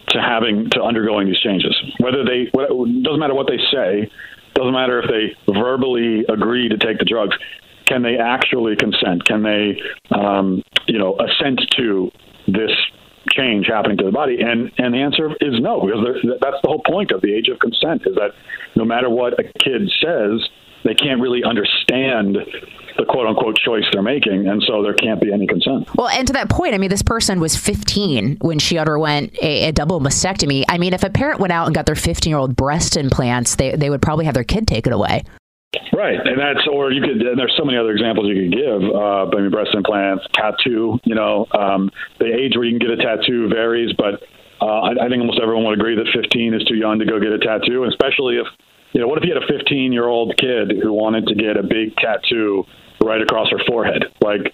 to 0.09 0.21
having 0.21 0.71
to 0.71 0.83
undergoing 0.83 1.27
these 1.27 1.41
changes. 1.41 1.75
Whether 1.99 2.25
they 2.25 2.51
doesn't 2.53 3.19
matter 3.19 3.35
what 3.35 3.49
they 3.49 3.59
say, 3.73 4.11
doesn't 4.55 4.73
matter 4.73 5.03
if 5.03 5.09
they 5.09 5.53
verbally 5.53 6.25
agree 6.29 6.69
to 6.69 6.77
take 6.77 6.99
the 6.99 7.05
drugs. 7.05 7.37
Can 7.87 8.03
they 8.03 8.17
actually 8.17 8.77
consent? 8.77 9.25
Can 9.25 9.43
they, 9.43 9.81
um, 10.15 10.63
you 10.87 10.99
know, 10.99 11.19
assent 11.19 11.61
to 11.77 12.11
this 12.47 12.71
change 13.31 13.67
happening 13.67 13.99
to 13.99 14.05
the 14.05 14.13
body? 14.13 14.39
And 14.41 14.71
and 14.79 14.95
the 14.95 14.99
answer 14.99 15.31
is 15.41 15.61
no, 15.61 15.81
because 15.81 16.39
that's 16.41 16.57
the 16.63 16.69
whole 16.69 16.83
point 16.87 17.11
of 17.11 17.21
the 17.23 17.35
age 17.35 17.49
of 17.49 17.59
consent 17.59 18.03
is 18.07 18.15
that 18.17 18.33
no 18.77 18.85
matter 18.85 19.11
what 19.11 19.39
a 19.39 19.45
kid 19.59 19.91
says, 20.01 20.49
they 20.85 20.95
can't 20.95 21.21
really 21.21 21.43
understand 21.45 22.39
the 22.97 23.05
quote 23.05 23.27
unquote 23.27 23.57
choice 23.57 23.85
they're 23.93 24.03
making, 24.03 24.49
and 24.49 24.63
so 24.67 24.83
there 24.83 24.95
can't 24.95 25.21
be 25.21 25.33
any 25.33 25.47
consent. 25.47 25.89
Well, 25.95 26.09
and 26.09 26.27
to 26.27 26.33
that 26.35 26.49
point, 26.49 26.75
I 26.75 26.79
mean, 26.79 26.91
this 26.91 27.03
person 27.03 27.41
was 27.41 27.57
15 27.57 28.39
when 28.41 28.59
she 28.59 28.79
underwent 28.79 29.37
a, 29.43 29.69
a 29.69 29.73
double 29.73 30.01
mastectomy. 30.01 30.65
I 30.69 30.79
mean, 30.79 30.95
if 30.95 31.03
a 31.03 31.11
parent 31.11 31.41
went 31.41 31.53
out 31.53 31.67
and 31.67 31.75
got 31.75 31.87
their 31.87 31.95
15 31.95 32.31
year 32.31 32.39
old 32.39 32.57
breast 32.57 32.97
implants, 32.97 33.57
they, 33.57 33.77
they 33.77 33.91
would 33.91 34.03
probably 34.03 34.25
have 34.25 34.35
their 34.35 34.45
kid 34.45 34.67
taken 34.67 34.93
away. 34.93 35.25
Right, 35.93 36.19
and 36.21 36.39
that's 36.39 36.67
or 36.69 36.93
you 36.93 37.01
could. 37.01 37.21
And 37.23 37.39
there's 37.39 37.55
so 37.57 37.65
many 37.65 37.79
other 37.79 37.93
examples 37.93 38.29
you 38.29 38.43
could 38.43 38.53
give. 38.53 38.83
Uh, 38.95 39.25
I 39.29 39.41
mean, 39.41 39.51
breast 39.51 39.71
implants, 39.75 40.25
tattoo. 40.35 40.99
You 41.05 41.15
know, 41.15 41.47
um, 41.53 41.91
the 42.19 42.27
age 42.27 42.57
where 42.57 42.65
you 42.65 42.79
can 42.79 42.87
get 42.87 42.99
a 42.99 43.03
tattoo 43.03 43.49
varies, 43.49 43.93
but 43.97 44.23
uh, 44.61 44.93
I, 44.93 45.07
I 45.07 45.09
think 45.09 45.21
almost 45.21 45.41
everyone 45.41 45.65
would 45.65 45.79
agree 45.79 45.97
that 45.97 46.09
15 46.15 46.55
is 46.55 46.65
too 46.65 46.77
young 46.77 46.99
to 46.99 47.07
go 47.07 47.19
get 47.19 47.33
a 47.33 47.39
tattoo, 47.39 47.85
and 47.85 47.93
especially 47.93 48.37
if 48.37 48.47
you 48.93 49.01
know, 49.01 49.09
what 49.09 49.19
if 49.19 49.25
you 49.25 49.33
had 49.35 49.43
a 49.43 49.47
15 49.47 49.93
year 49.93 50.07
old 50.07 50.37
kid 50.37 50.73
who 50.83 50.93
wanted 50.93 51.27
to 51.29 51.35
get 51.35 51.57
a 51.57 51.63
big 51.63 51.97
tattoo 51.97 52.65
right 53.05 53.21
across 53.21 53.51
her 53.51 53.61
forehead? 53.67 54.05
Like, 54.21 54.53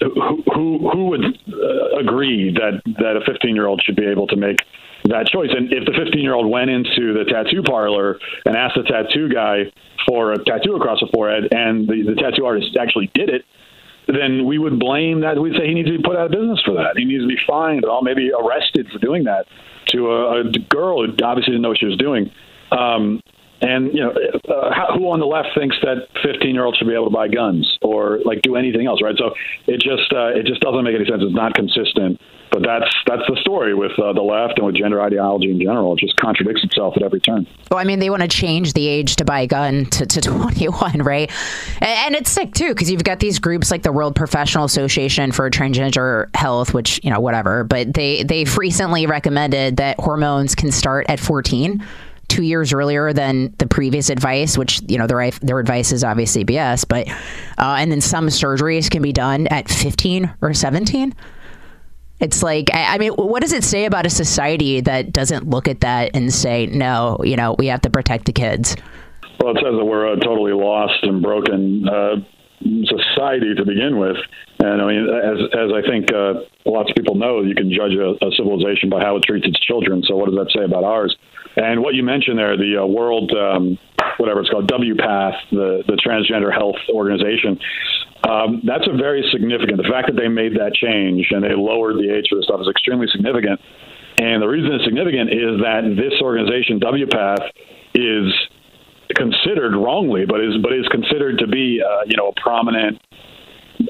who 0.00 0.42
who, 0.54 0.90
who 0.90 1.06
would 1.06 1.24
uh, 1.24 1.98
agree 1.98 2.54
that 2.54 2.82
that 2.98 3.16
a 3.16 3.20
15 3.30 3.54
year 3.54 3.66
old 3.66 3.82
should 3.84 3.96
be 3.96 4.06
able 4.06 4.26
to 4.28 4.36
make 4.36 4.58
that 5.04 5.26
choice? 5.26 5.50
And 5.50 5.72
if 5.72 5.84
the 5.84 5.92
15 5.92 6.22
year 6.22 6.34
old 6.34 6.50
went 6.50 6.70
into 6.70 7.14
the 7.14 7.24
tattoo 7.28 7.62
parlor 7.62 8.18
and 8.44 8.56
asked 8.56 8.76
the 8.76 8.84
tattoo 8.84 9.28
guy 9.28 9.72
for 10.06 10.32
a 10.32 10.44
tattoo 10.44 10.76
across 10.76 11.00
her 11.00 11.08
forehead, 11.12 11.48
and 11.50 11.88
the, 11.88 12.02
the 12.02 12.14
tattoo 12.14 12.46
artist 12.46 12.76
actually 12.80 13.10
did 13.14 13.28
it, 13.28 13.44
then 14.06 14.46
we 14.46 14.58
would 14.58 14.78
blame 14.78 15.20
that. 15.20 15.38
We'd 15.40 15.54
say 15.54 15.66
he 15.66 15.74
needs 15.74 15.88
to 15.88 15.96
be 15.96 16.02
put 16.02 16.16
out 16.16 16.26
of 16.26 16.32
business 16.32 16.62
for 16.64 16.74
that. 16.74 16.96
He 16.96 17.04
needs 17.04 17.24
to 17.24 17.28
be 17.28 17.38
fined 17.46 17.84
or 17.84 18.02
maybe 18.02 18.30
arrested 18.32 18.88
for 18.92 18.98
doing 18.98 19.24
that 19.24 19.46
to 19.88 20.10
a, 20.10 20.40
a 20.40 20.52
girl 20.70 21.04
who 21.04 21.12
obviously 21.22 21.52
didn't 21.52 21.62
know 21.62 21.70
what 21.70 21.78
she 21.78 21.86
was 21.86 21.96
doing. 21.96 22.30
Um, 22.70 23.20
and 23.60 23.92
you 23.92 24.00
know, 24.00 24.10
uh, 24.10 24.94
who 24.94 25.10
on 25.10 25.20
the 25.20 25.26
left 25.26 25.48
thinks 25.56 25.76
that 25.82 26.08
15 26.22 26.54
year 26.54 26.64
olds 26.64 26.78
should 26.78 26.86
be 26.86 26.94
able 26.94 27.10
to 27.10 27.14
buy 27.14 27.28
guns 27.28 27.78
or 27.82 28.20
like 28.24 28.42
do 28.42 28.56
anything 28.56 28.86
else, 28.86 29.02
right? 29.02 29.16
So 29.18 29.34
it 29.66 29.80
just 29.80 30.12
uh, 30.12 30.28
it 30.28 30.46
just 30.46 30.60
doesn't 30.60 30.84
make 30.84 30.94
any 30.94 31.06
sense. 31.06 31.22
It's 31.22 31.34
not 31.34 31.54
consistent. 31.54 32.20
But 32.50 32.62
that's 32.62 32.94
that's 33.06 33.22
the 33.28 33.36
story 33.40 33.74
with 33.74 33.92
uh, 33.98 34.12
the 34.12 34.22
left 34.22 34.58
and 34.58 34.66
with 34.66 34.76
gender 34.76 35.02
ideology 35.02 35.50
in 35.50 35.60
general. 35.60 35.94
It 35.94 36.00
just 36.00 36.16
contradicts 36.16 36.64
itself 36.64 36.94
at 36.96 37.02
every 37.02 37.20
turn. 37.20 37.46
Well, 37.70 37.78
I 37.78 37.84
mean, 37.84 37.98
they 37.98 38.10
want 38.10 38.22
to 38.22 38.28
change 38.28 38.72
the 38.72 38.86
age 38.86 39.16
to 39.16 39.24
buy 39.24 39.40
a 39.40 39.46
gun 39.46 39.84
to, 39.86 40.06
to 40.06 40.20
21, 40.22 41.02
right? 41.02 41.30
And, 41.80 41.90
and 41.90 42.14
it's 42.14 42.30
sick 42.30 42.54
too 42.54 42.68
because 42.68 42.90
you've 42.90 43.04
got 43.04 43.20
these 43.20 43.38
groups 43.38 43.70
like 43.70 43.82
the 43.82 43.92
World 43.92 44.16
Professional 44.16 44.64
Association 44.64 45.30
for 45.32 45.50
Transgender 45.50 46.34
Health, 46.34 46.72
which 46.72 47.00
you 47.04 47.10
know 47.10 47.20
whatever, 47.20 47.64
but 47.64 47.92
they 47.92 48.22
they've 48.22 48.56
recently 48.56 49.06
recommended 49.06 49.76
that 49.76 50.00
hormones 50.00 50.54
can 50.54 50.72
start 50.72 51.06
at 51.08 51.20
14 51.20 51.84
two 52.28 52.42
years 52.42 52.72
earlier 52.72 53.12
than 53.12 53.54
the 53.58 53.66
previous 53.66 54.10
advice, 54.10 54.56
which 54.56 54.80
you 54.86 54.98
know 54.98 55.06
their 55.06 55.30
their 55.30 55.58
advice 55.58 55.92
is 55.92 56.04
obviously 56.04 56.44
BS. 56.44 56.86
But 56.86 57.08
uh, 57.58 57.76
and 57.78 57.90
then 57.90 58.00
some 58.00 58.28
surgeries 58.28 58.90
can 58.90 59.02
be 59.02 59.12
done 59.12 59.46
at 59.48 59.68
15 59.68 60.32
or 60.40 60.54
17. 60.54 61.14
It's 62.20 62.42
like 62.42 62.70
I 62.72 62.98
mean, 62.98 63.12
what 63.12 63.42
does 63.42 63.52
it 63.52 63.64
say 63.64 63.84
about 63.84 64.06
a 64.06 64.10
society 64.10 64.80
that 64.82 65.12
doesn't 65.12 65.48
look 65.48 65.68
at 65.68 65.80
that 65.80 66.10
and 66.14 66.32
say, 66.32 66.66
no, 66.66 67.18
you 67.22 67.36
know, 67.36 67.54
we 67.58 67.66
have 67.68 67.80
to 67.82 67.90
protect 67.90 68.26
the 68.26 68.32
kids? 68.32 68.76
Well, 69.40 69.52
it 69.56 69.62
says 69.62 69.74
that 69.78 69.84
we're 69.84 70.12
a 70.12 70.18
totally 70.18 70.52
lost 70.52 70.98
and 71.02 71.22
broken 71.22 71.88
uh, 71.88 72.16
society 72.86 73.54
to 73.54 73.64
begin 73.64 73.98
with. 73.98 74.16
And 74.58 74.82
I 74.82 74.86
mean, 74.86 75.06
as 75.08 75.38
as 75.54 75.70
I 75.70 75.82
think 75.88 76.12
uh, 76.12 76.42
lots 76.66 76.90
of 76.90 76.96
people 76.96 77.14
know, 77.14 77.42
you 77.42 77.54
can 77.54 77.70
judge 77.70 77.94
a, 77.94 78.18
a 78.18 78.30
civilization 78.36 78.90
by 78.90 79.00
how 79.00 79.16
it 79.16 79.22
treats 79.22 79.46
its 79.46 79.60
children. 79.60 80.02
So, 80.06 80.16
what 80.16 80.26
does 80.26 80.34
that 80.34 80.50
say 80.50 80.64
about 80.64 80.82
ours? 80.82 81.16
And 81.58 81.82
what 81.82 81.94
you 81.94 82.04
mentioned 82.04 82.38
there, 82.38 82.56
the 82.56 82.82
uh, 82.82 82.86
World, 82.86 83.32
um, 83.34 83.78
whatever 84.18 84.40
it's 84.40 84.50
called, 84.50 84.70
WPATH, 84.70 85.50
the, 85.50 85.82
the 85.86 85.98
Transgender 85.98 86.52
Health 86.54 86.78
Organization, 86.94 87.58
um, 88.22 88.62
that's 88.64 88.86
a 88.86 88.96
very 88.96 89.26
significant. 89.32 89.78
The 89.78 89.90
fact 89.90 90.06
that 90.06 90.14
they 90.14 90.28
made 90.28 90.54
that 90.54 90.74
change 90.74 91.26
and 91.30 91.42
they 91.42 91.54
lowered 91.54 91.96
the 91.96 92.14
age 92.14 92.26
for 92.30 92.36
this 92.36 92.46
stuff 92.46 92.60
is 92.60 92.68
extremely 92.68 93.06
significant. 93.10 93.60
And 94.18 94.42
the 94.42 94.46
reason 94.46 94.70
it's 94.72 94.84
significant 94.84 95.30
is 95.30 95.58
that 95.62 95.82
this 95.98 96.14
organization, 96.22 96.78
WPATH, 96.78 97.42
is 97.94 98.30
considered 99.14 99.74
wrongly, 99.74 100.26
but 100.26 100.40
is 100.40 100.58
but 100.62 100.72
is 100.72 100.86
considered 100.88 101.38
to 101.38 101.46
be 101.46 101.80
uh, 101.82 102.02
you 102.06 102.16
know 102.16 102.28
a 102.28 102.40
prominent 102.40 103.00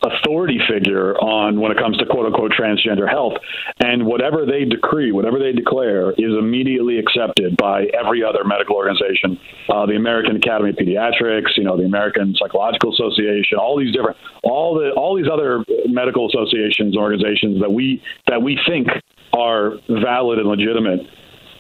authority 0.03 0.61
figure 0.69 1.17
on 1.17 1.61
when 1.61 1.73
it 1.73 1.79
comes 1.79 1.97
to 1.99 2.07
quote 2.07 2.27
unquote 2.27 2.53
transgender 2.53 3.09
health. 3.09 3.35
And 3.81 4.07
whatever 4.07 4.45
they 4.45 4.65
decree, 4.65 5.13
whatever 5.13 5.39
they 5.39 5.53
declare, 5.53 6.13
is 6.13 6.33
immediately 6.39 6.99
accepted 6.99 7.57
by 7.57 7.87
every 7.99 8.23
other 8.23 8.45
medical 8.45 8.77
organization, 8.77 9.39
uh, 9.69 9.87
the 9.87 9.97
American 9.97 10.37
Academy 10.37 10.71
of 10.71 10.77
Pediatrics, 10.77 11.57
you 11.57 11.65
know, 11.65 11.77
the 11.77 11.85
American 11.85 12.35
Psychological 12.37 12.93
Association, 12.93 13.59
all 13.59 13.79
these 13.79 13.93
different, 13.95 14.17
all 14.43 14.75
the, 14.75 14.91
all 14.97 15.17
these 15.17 15.29
other 15.33 15.65
medical 15.87 16.29
associations, 16.29 16.97
organizations 16.97 17.61
that 17.61 17.73
we 17.73 18.03
that 18.27 18.43
we 18.43 18.59
think 18.69 18.89
are 19.33 19.73
valid 19.89 20.39
and 20.39 20.49
legitimate. 20.49 21.01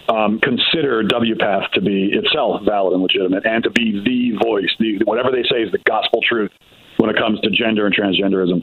Um, 0.09 0.41
consider 0.41 1.03
WPATH 1.03 1.72
to 1.72 1.83
be 1.83 2.09
itself 2.14 2.62
valid 2.64 2.95
and 2.95 3.03
legitimate, 3.03 3.45
and 3.45 3.62
to 3.64 3.70
be 3.70 4.01
the 4.03 4.43
voice, 4.43 4.70
the, 4.81 5.05
whatever 5.05 5.31
they 5.31 5.43
say 5.43 5.61
is 5.61 5.70
the 5.70 5.79
gospel 5.85 6.22
truth 6.26 6.51
when 6.99 7.11
it 7.11 7.17
comes 7.17 7.41
to 7.41 7.51
gender 7.51 7.87
and 7.87 7.95
transgenderism. 7.95 8.63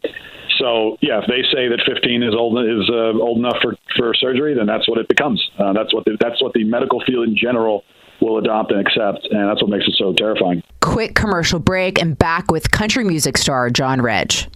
So 0.59 0.97
yeah, 1.01 1.19
if 1.19 1.27
they 1.27 1.41
say 1.51 1.67
that 1.67 1.81
15 1.85 2.23
is 2.23 2.33
old 2.33 2.57
is 2.59 2.89
uh, 2.89 3.17
old 3.19 3.39
enough 3.39 3.57
for, 3.61 3.75
for 3.97 4.13
surgery, 4.13 4.53
then 4.55 4.65
that's 4.65 4.87
what 4.87 4.99
it 4.99 5.07
becomes. 5.07 5.41
Uh, 5.59 5.73
that's 5.73 5.93
what 5.93 6.05
the, 6.05 6.17
that's 6.19 6.41
what 6.41 6.53
the 6.53 6.63
medical 6.63 7.01
field 7.05 7.27
in 7.27 7.35
general 7.35 7.83
will 8.21 8.37
adopt 8.37 8.71
and 8.71 8.79
accept, 8.79 9.27
and 9.31 9.49
that's 9.49 9.61
what 9.61 9.69
makes 9.69 9.85
it 9.87 9.95
so 9.97 10.13
terrifying. 10.13 10.63
Quick 10.81 11.15
commercial 11.15 11.59
break, 11.59 11.99
and 11.99 12.17
back 12.17 12.49
with 12.49 12.71
country 12.71 13.03
music 13.03 13.37
star 13.37 13.69
John 13.69 14.01
Rich. 14.01 14.47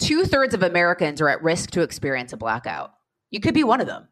Two 0.00 0.24
thirds 0.24 0.54
of 0.54 0.62
Americans 0.62 1.20
are 1.20 1.28
at 1.28 1.42
risk 1.42 1.70
to 1.72 1.82
experience 1.82 2.32
a 2.32 2.36
blackout. 2.36 2.92
You 3.30 3.38
could 3.38 3.54
be 3.54 3.62
one 3.62 3.80
of 3.80 3.86
them, 3.86 4.08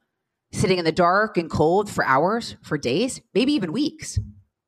sitting 0.53 0.79
in 0.79 0.85
the 0.85 0.93
dark 0.93 1.37
and 1.37 1.51
cold 1.51 1.91
for 1.91 2.05
hours, 2.05 2.57
for 2.63 2.79
days, 2.79 3.21
maybe 3.35 3.53
even 3.55 3.73
weeks. 3.73 4.19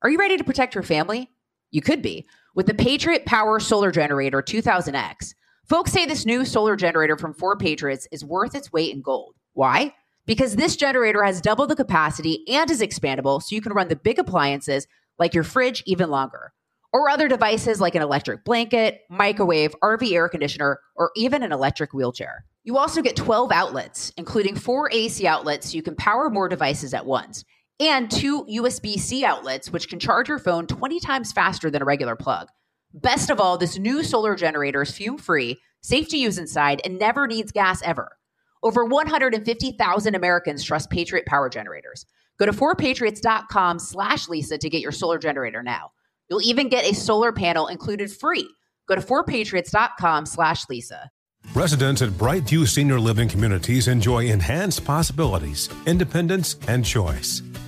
Are 0.02 0.10
you 0.10 0.18
ready 0.18 0.38
to 0.38 0.44
protect 0.44 0.74
your 0.74 0.82
family? 0.82 1.30
You 1.70 1.82
could 1.82 2.02
be. 2.02 2.26
With 2.54 2.66
the 2.66 2.74
Patriot 2.74 3.26
Power 3.26 3.60
Solar 3.60 3.92
Generator 3.92 4.42
2000X, 4.42 5.34
folks 5.68 5.92
say 5.92 6.04
this 6.04 6.26
new 6.26 6.44
solar 6.44 6.74
generator 6.74 7.16
from 7.16 7.32
4Patriots 7.32 8.06
is 8.10 8.24
worth 8.24 8.54
its 8.56 8.72
weight 8.72 8.92
in 8.92 9.02
gold. 9.02 9.36
Why? 9.52 9.94
Because 10.26 10.56
this 10.56 10.76
generator 10.76 11.22
has 11.22 11.40
double 11.40 11.66
the 11.66 11.76
capacity 11.76 12.44
and 12.48 12.68
is 12.70 12.80
expandable 12.80 13.40
so 13.40 13.54
you 13.54 13.62
can 13.62 13.72
run 13.72 13.88
the 13.88 13.96
big 13.96 14.18
appliances 14.18 14.86
like 15.18 15.32
your 15.32 15.44
fridge 15.44 15.82
even 15.86 16.10
longer, 16.10 16.52
or 16.92 17.08
other 17.08 17.28
devices 17.28 17.80
like 17.80 17.94
an 17.94 18.02
electric 18.02 18.44
blanket, 18.44 19.02
microwave, 19.08 19.74
RV 19.82 20.12
air 20.12 20.28
conditioner, 20.28 20.80
or 20.96 21.12
even 21.14 21.42
an 21.42 21.52
electric 21.52 21.92
wheelchair. 21.92 22.44
You 22.64 22.78
also 22.78 23.00
get 23.00 23.16
12 23.16 23.52
outlets, 23.52 24.12
including 24.16 24.56
four 24.56 24.90
AC 24.92 25.26
outlets 25.26 25.70
so 25.70 25.76
you 25.76 25.82
can 25.82 25.94
power 25.94 26.30
more 26.30 26.48
devices 26.48 26.94
at 26.94 27.06
once 27.06 27.44
and 27.80 28.10
two 28.10 28.44
USB 28.44 28.98
C 28.98 29.24
outlets, 29.24 29.72
which 29.72 29.88
can 29.88 29.98
charge 29.98 30.28
your 30.28 30.38
phone 30.38 30.66
20 30.66 31.00
times 31.00 31.32
faster 31.32 31.70
than 31.70 31.82
a 31.82 31.86
regular 31.86 32.14
plug. 32.14 32.48
Best 32.92 33.30
of 33.30 33.40
all, 33.40 33.56
this 33.56 33.78
new 33.78 34.02
solar 34.02 34.36
generator 34.36 34.82
is 34.82 34.90
fume 34.90 35.16
free, 35.18 35.58
safe 35.80 36.08
to 36.08 36.18
use 36.18 36.38
inside, 36.38 36.82
and 36.84 36.98
never 36.98 37.26
needs 37.26 37.52
gas 37.52 37.82
ever. 37.82 38.16
Over 38.62 38.84
150,000 38.84 40.14
Americans 40.14 40.62
trust 40.62 40.90
Patriot 40.90 41.24
Power 41.26 41.48
Generators. 41.48 42.04
Go 42.38 42.46
to 42.46 42.52
4patriots.com 42.52 43.78
slash 43.78 44.28
Lisa 44.28 44.58
to 44.58 44.70
get 44.70 44.82
your 44.82 44.92
solar 44.92 45.18
generator 45.18 45.62
now. 45.62 45.92
You'll 46.28 46.42
even 46.42 46.68
get 46.68 46.90
a 46.90 46.94
solar 46.94 47.32
panel 47.32 47.66
included 47.66 48.10
free. 48.12 48.48
Go 48.88 48.94
to 48.94 49.00
4patriots.com 49.00 50.26
slash 50.26 50.68
Lisa. 50.68 51.10
Residents 51.54 52.02
at 52.02 52.10
Brightview 52.10 52.68
Senior 52.68 53.00
Living 53.00 53.28
Communities 53.28 53.88
enjoy 53.88 54.26
enhanced 54.26 54.84
possibilities, 54.84 55.68
independence, 55.86 56.56
and 56.68 56.84
choice. 56.84 57.42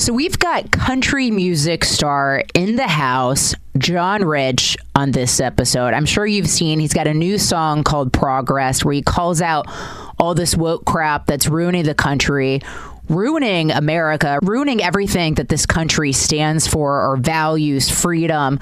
So 0.00 0.14
we've 0.14 0.38
got 0.38 0.70
country 0.70 1.30
music 1.30 1.84
star 1.84 2.42
in 2.54 2.76
the 2.76 2.88
house, 2.88 3.54
John 3.76 4.24
Rich, 4.24 4.78
on 4.94 5.10
this 5.10 5.40
episode. 5.40 5.92
I'm 5.92 6.06
sure 6.06 6.26
you've 6.26 6.48
seen 6.48 6.80
he's 6.80 6.94
got 6.94 7.06
a 7.06 7.12
new 7.12 7.36
song 7.36 7.84
called 7.84 8.10
Progress 8.10 8.82
where 8.82 8.94
he 8.94 9.02
calls 9.02 9.42
out 9.42 9.66
all 10.18 10.34
this 10.34 10.56
woke 10.56 10.86
crap 10.86 11.26
that's 11.26 11.48
ruining 11.48 11.84
the 11.84 11.94
country, 11.94 12.62
ruining 13.10 13.72
America, 13.72 14.38
ruining 14.40 14.82
everything 14.82 15.34
that 15.34 15.50
this 15.50 15.66
country 15.66 16.12
stands 16.12 16.66
for 16.66 17.02
or 17.06 17.18
values, 17.18 17.90
freedom, 17.90 18.58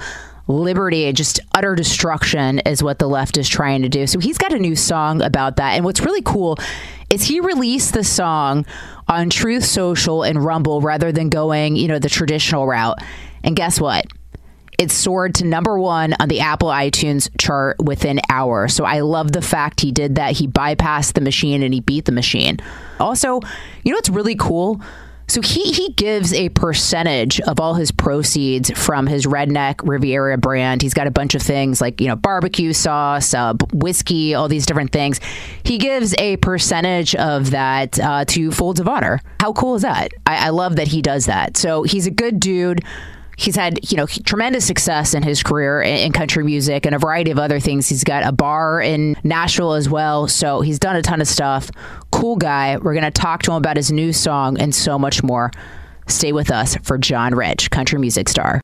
liberty, 0.49 1.11
just 1.13 1.39
utter 1.53 1.75
destruction 1.75 2.59
is 2.59 2.83
what 2.83 2.99
the 2.99 3.07
left 3.07 3.37
is 3.37 3.47
trying 3.47 3.83
to 3.83 3.89
do. 3.89 4.07
So 4.07 4.19
he's 4.19 4.37
got 4.37 4.51
a 4.51 4.59
new 4.59 4.75
song 4.75 5.21
about 5.21 5.57
that. 5.57 5.75
And 5.75 5.85
what's 5.85 6.01
really 6.01 6.23
cool 6.23 6.57
is 7.09 7.23
he 7.23 7.39
released 7.39 7.93
the 7.93 8.03
song 8.03 8.65
on 9.07 9.29
Truth 9.29 9.63
Social 9.63 10.23
and 10.23 10.43
Rumble 10.43 10.81
rather 10.81 11.11
than 11.11 11.29
going, 11.29 11.75
you 11.75 11.87
know, 11.87 11.99
the 11.99 12.09
traditional 12.09 12.67
route. 12.67 12.97
And 13.43 13.55
guess 13.55 13.79
what? 13.79 14.05
It 14.79 14.91
soared 14.91 15.35
to 15.35 15.45
number 15.45 15.77
one 15.77 16.15
on 16.19 16.29
the 16.29 16.39
Apple 16.39 16.69
iTunes 16.69 17.29
chart 17.37 17.77
within 17.79 18.19
hours. 18.29 18.73
So 18.73 18.85
I 18.85 19.01
love 19.01 19.31
the 19.31 19.41
fact 19.41 19.81
he 19.81 19.91
did 19.91 20.15
that. 20.15 20.37
He 20.37 20.47
bypassed 20.47 21.13
the 21.13 21.21
machine 21.21 21.63
and 21.63 21.73
he 21.73 21.81
beat 21.81 22.05
the 22.05 22.11
machine. 22.11 22.57
Also, 22.99 23.41
you 23.83 23.91
know 23.91 23.97
what's 23.97 24.09
really 24.09 24.35
cool? 24.35 24.81
So 25.29 25.41
he 25.41 25.71
he 25.71 25.89
gives 25.89 26.33
a 26.33 26.49
percentage 26.49 27.39
of 27.41 27.59
all 27.59 27.75
his 27.75 27.91
proceeds 27.91 28.71
from 28.71 29.05
his 29.05 29.27
Redneck 29.27 29.87
Riviera 29.87 30.37
brand. 30.39 30.81
He's 30.81 30.95
got 30.95 31.05
a 31.05 31.11
bunch 31.11 31.35
of 31.35 31.41
things 31.41 31.79
like 31.79 32.01
you 32.01 32.07
know 32.07 32.15
barbecue 32.15 32.73
sauce, 32.73 33.33
uh, 33.35 33.53
whiskey, 33.71 34.33
all 34.33 34.47
these 34.47 34.65
different 34.65 34.91
things. 34.91 35.19
He 35.63 35.77
gives 35.77 36.15
a 36.17 36.37
percentage 36.37 37.13
of 37.15 37.51
that 37.51 37.99
uh, 37.99 38.25
to 38.25 38.51
Folds 38.51 38.79
of 38.79 38.87
Honor. 38.87 39.21
How 39.39 39.53
cool 39.53 39.75
is 39.75 39.83
that? 39.83 40.11
I, 40.25 40.47
I 40.47 40.49
love 40.49 40.77
that 40.77 40.87
he 40.87 41.01
does 41.03 41.27
that. 41.27 41.57
So 41.57 41.83
he's 41.83 42.07
a 42.07 42.11
good 42.11 42.39
dude 42.39 42.81
he's 43.39 43.55
had 43.55 43.79
you 43.89 43.97
know 43.97 44.05
tremendous 44.05 44.65
success 44.65 45.13
in 45.13 45.23
his 45.23 45.41
career 45.41 45.81
in, 45.81 46.11
country 46.11 46.43
music 46.43 46.85
and 46.85 46.93
a 46.93 46.99
variety 46.99 47.31
of 47.31 47.39
other 47.39 47.59
things. 47.59 47.87
He's 47.87 48.03
got 48.03 48.23
a 48.25 48.31
bar 48.31 48.81
in 48.81 49.15
Nashville 49.23 49.73
as 49.73 49.89
well, 49.89 50.27
so 50.27 50.61
he's 50.61 50.79
done 50.79 50.95
a 50.95 51.01
ton 51.01 51.21
of 51.21 51.27
stuff. 51.27 51.71
Cool 52.11 52.35
guy. 52.35 52.77
We're 52.77 52.93
gonna 52.93 53.11
talk 53.11 53.43
to 53.43 53.51
him 53.51 53.57
about 53.57 53.77
his 53.77 53.91
new 53.91 54.11
song 54.11 54.59
and 54.59 54.75
so 54.75 54.99
much 54.99 55.23
more. 55.23 55.51
Stay 56.07 56.33
with 56.33 56.51
us 56.51 56.75
for 56.77 56.97
John 56.97 57.35
Rich, 57.35 57.71
country 57.71 57.99
music 57.99 58.27
star. 58.29 58.61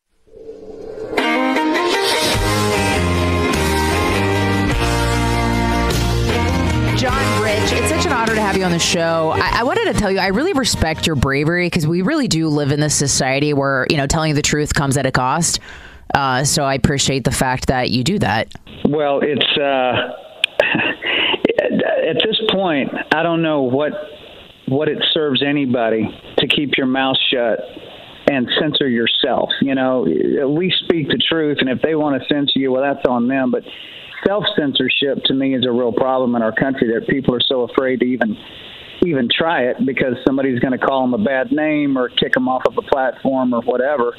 Honor 8.26 8.36
to 8.36 8.42
have 8.42 8.58
you 8.58 8.64
on 8.64 8.72
the 8.72 8.80
show. 8.80 9.32
I, 9.36 9.60
I 9.60 9.64
wanted 9.64 9.94
to 9.94 10.00
tell 10.00 10.10
you, 10.10 10.18
I 10.18 10.28
really 10.28 10.54
respect 10.54 11.06
your 11.06 11.16
bravery 11.16 11.68
because 11.68 11.86
we 11.86 12.02
really 12.02 12.28
do 12.28 12.48
live 12.48 12.72
in 12.72 12.80
this 12.80 12.96
society 12.96 13.54
where, 13.54 13.86
you 13.90 13.98
know, 13.98 14.08
telling 14.08 14.34
the 14.34 14.42
truth 14.42 14.74
comes 14.74 14.98
at 14.98 15.06
a 15.06 15.12
cost. 15.12 15.60
Uh, 16.14 16.44
so 16.44 16.64
I 16.64 16.74
appreciate 16.74 17.24
the 17.24 17.32
fact 17.32 17.68
that 17.68 17.92
you 17.92 18.04
do 18.04 18.18
that. 18.20 18.52
Well, 18.88 19.20
it's 19.22 19.46
uh, 19.58 20.14
at 22.10 22.16
this 22.26 22.40
point, 22.52 22.90
I 23.14 23.22
don't 23.22 23.42
know 23.42 23.62
what 23.62 23.92
what 24.68 24.88
it 24.88 24.98
serves 25.14 25.44
anybody 25.46 26.08
to 26.40 26.48
keep 26.48 26.78
your 26.78 26.88
mouth 26.88 27.18
shut 27.32 27.60
and 28.28 28.50
censor 28.60 28.88
yourself. 28.88 29.50
You 29.62 29.76
know, 29.76 30.08
at 30.08 30.50
least 30.50 30.78
speak 30.86 31.10
the 31.10 31.22
truth, 31.30 31.58
and 31.60 31.70
if 31.70 31.82
they 31.82 31.94
want 31.94 32.20
to 32.20 32.28
censor 32.34 32.58
you, 32.60 32.72
well, 32.72 32.82
that's 32.82 33.06
on 33.08 33.28
them. 33.28 33.52
But 33.52 33.64
self 34.26 34.44
censorship 34.58 35.24
to 35.26 35.34
me 35.34 35.56
is 35.56 35.66
a 35.66 35.72
real 35.72 35.92
problem 35.92 36.36
in 36.36 36.42
our 36.42 36.52
country 36.54 36.88
that 36.94 37.08
people 37.08 37.34
are 37.34 37.42
so 37.42 37.62
afraid 37.62 38.00
to 38.00 38.06
even 38.06 38.38
even 39.06 39.28
try 39.30 39.64
it 39.64 39.78
because 39.86 40.16
somebody's 40.26 40.60
going 40.60 40.72
to 40.72 40.78
call 40.78 41.02
them 41.02 41.14
a 41.14 41.24
bad 41.24 41.52
name 41.52 41.98
or 41.98 42.10
kick 42.10 42.34
them 42.34 42.48
off 42.48 42.64
of 42.66 42.78
a 42.78 42.82
platform 42.82 43.54
or 43.54 43.62
whatever 43.62 44.16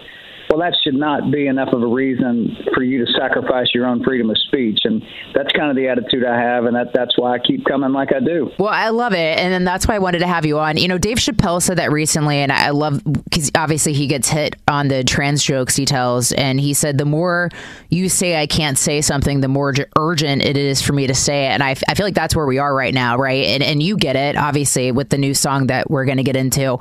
well, 0.57 0.71
that 0.71 0.77
should 0.83 0.95
not 0.95 1.31
be 1.31 1.49
enough 1.49 1.69
of 1.75 1.83
a 1.83 1.87
reason 1.87 2.57
for 2.73 2.83
you 2.83 3.05
to 3.05 3.13
sacrifice 3.13 3.67
your 3.75 3.87
own 3.87 4.03
freedom 4.03 4.31
of 4.31 4.39
speech. 4.39 4.79
And 4.85 5.03
that's 5.35 5.53
kind 5.53 5.69
of 5.69 5.77
the 5.77 5.89
attitude 5.89 6.25
I 6.25 6.41
have, 6.41 6.65
and 6.65 6.75
that, 6.75 6.95
that's 6.95 7.19
why 7.19 7.35
I 7.35 7.39
keep 7.39 7.67
coming 7.67 7.93
like 7.93 8.15
I 8.15 8.21
do. 8.21 8.51
Well, 8.59 8.71
I 8.71 8.89
love 8.89 9.13
it. 9.13 9.39
And 9.39 9.53
then 9.53 9.65
that's 9.65 9.87
why 9.87 9.97
I 9.97 9.99
wanted 9.99 10.21
to 10.21 10.27
have 10.27 10.47
you 10.47 10.59
on. 10.59 10.79
You 10.79 10.89
know, 10.89 10.97
Dave 10.97 11.19
Chappelle 11.19 11.61
said 11.61 11.77
that 11.77 11.93
recently, 11.93 12.39
and 12.39 12.51
I 12.51 12.71
love 12.71 13.03
because 13.05 13.51
obviously 13.55 13.93
he 13.93 14.07
gets 14.07 14.29
hit 14.29 14.57
on 14.67 14.89
the 14.89 15.05
trans 15.05 15.45
jokes 15.45 15.77
he 15.77 15.85
tells. 15.85 16.33
And 16.33 16.59
he 16.59 16.73
said, 16.73 16.97
the 16.97 17.05
more 17.05 17.51
you 17.91 18.09
say 18.09 18.41
I 18.41 18.47
can't 18.47 18.79
say 18.79 19.03
something, 19.03 19.41
the 19.41 19.49
more 19.49 19.75
urgent 19.99 20.43
it 20.43 20.57
is 20.57 20.81
for 20.81 20.95
me 20.95 21.07
to 21.07 21.15
say 21.15 21.47
it. 21.47 21.51
And 21.51 21.63
I, 21.63 21.77
I 21.87 21.95
feel 21.95 22.07
like 22.07 22.15
that's 22.15 22.35
where 22.35 22.47
we 22.47 22.59
are 22.59 22.75
right 22.75 22.95
now, 22.95 23.19
right? 23.19 23.45
And, 23.45 23.63
and 23.63 23.83
you 23.83 23.99
get 23.99 24.17
it, 24.17 24.37
obviously, 24.37 24.91
with 24.91 25.11
the 25.11 25.19
new 25.19 25.35
song 25.35 25.67
that 25.67 25.91
we're 25.91 26.07
going 26.07 26.17
to 26.17 26.25
get 26.25 26.37
into 26.37 26.79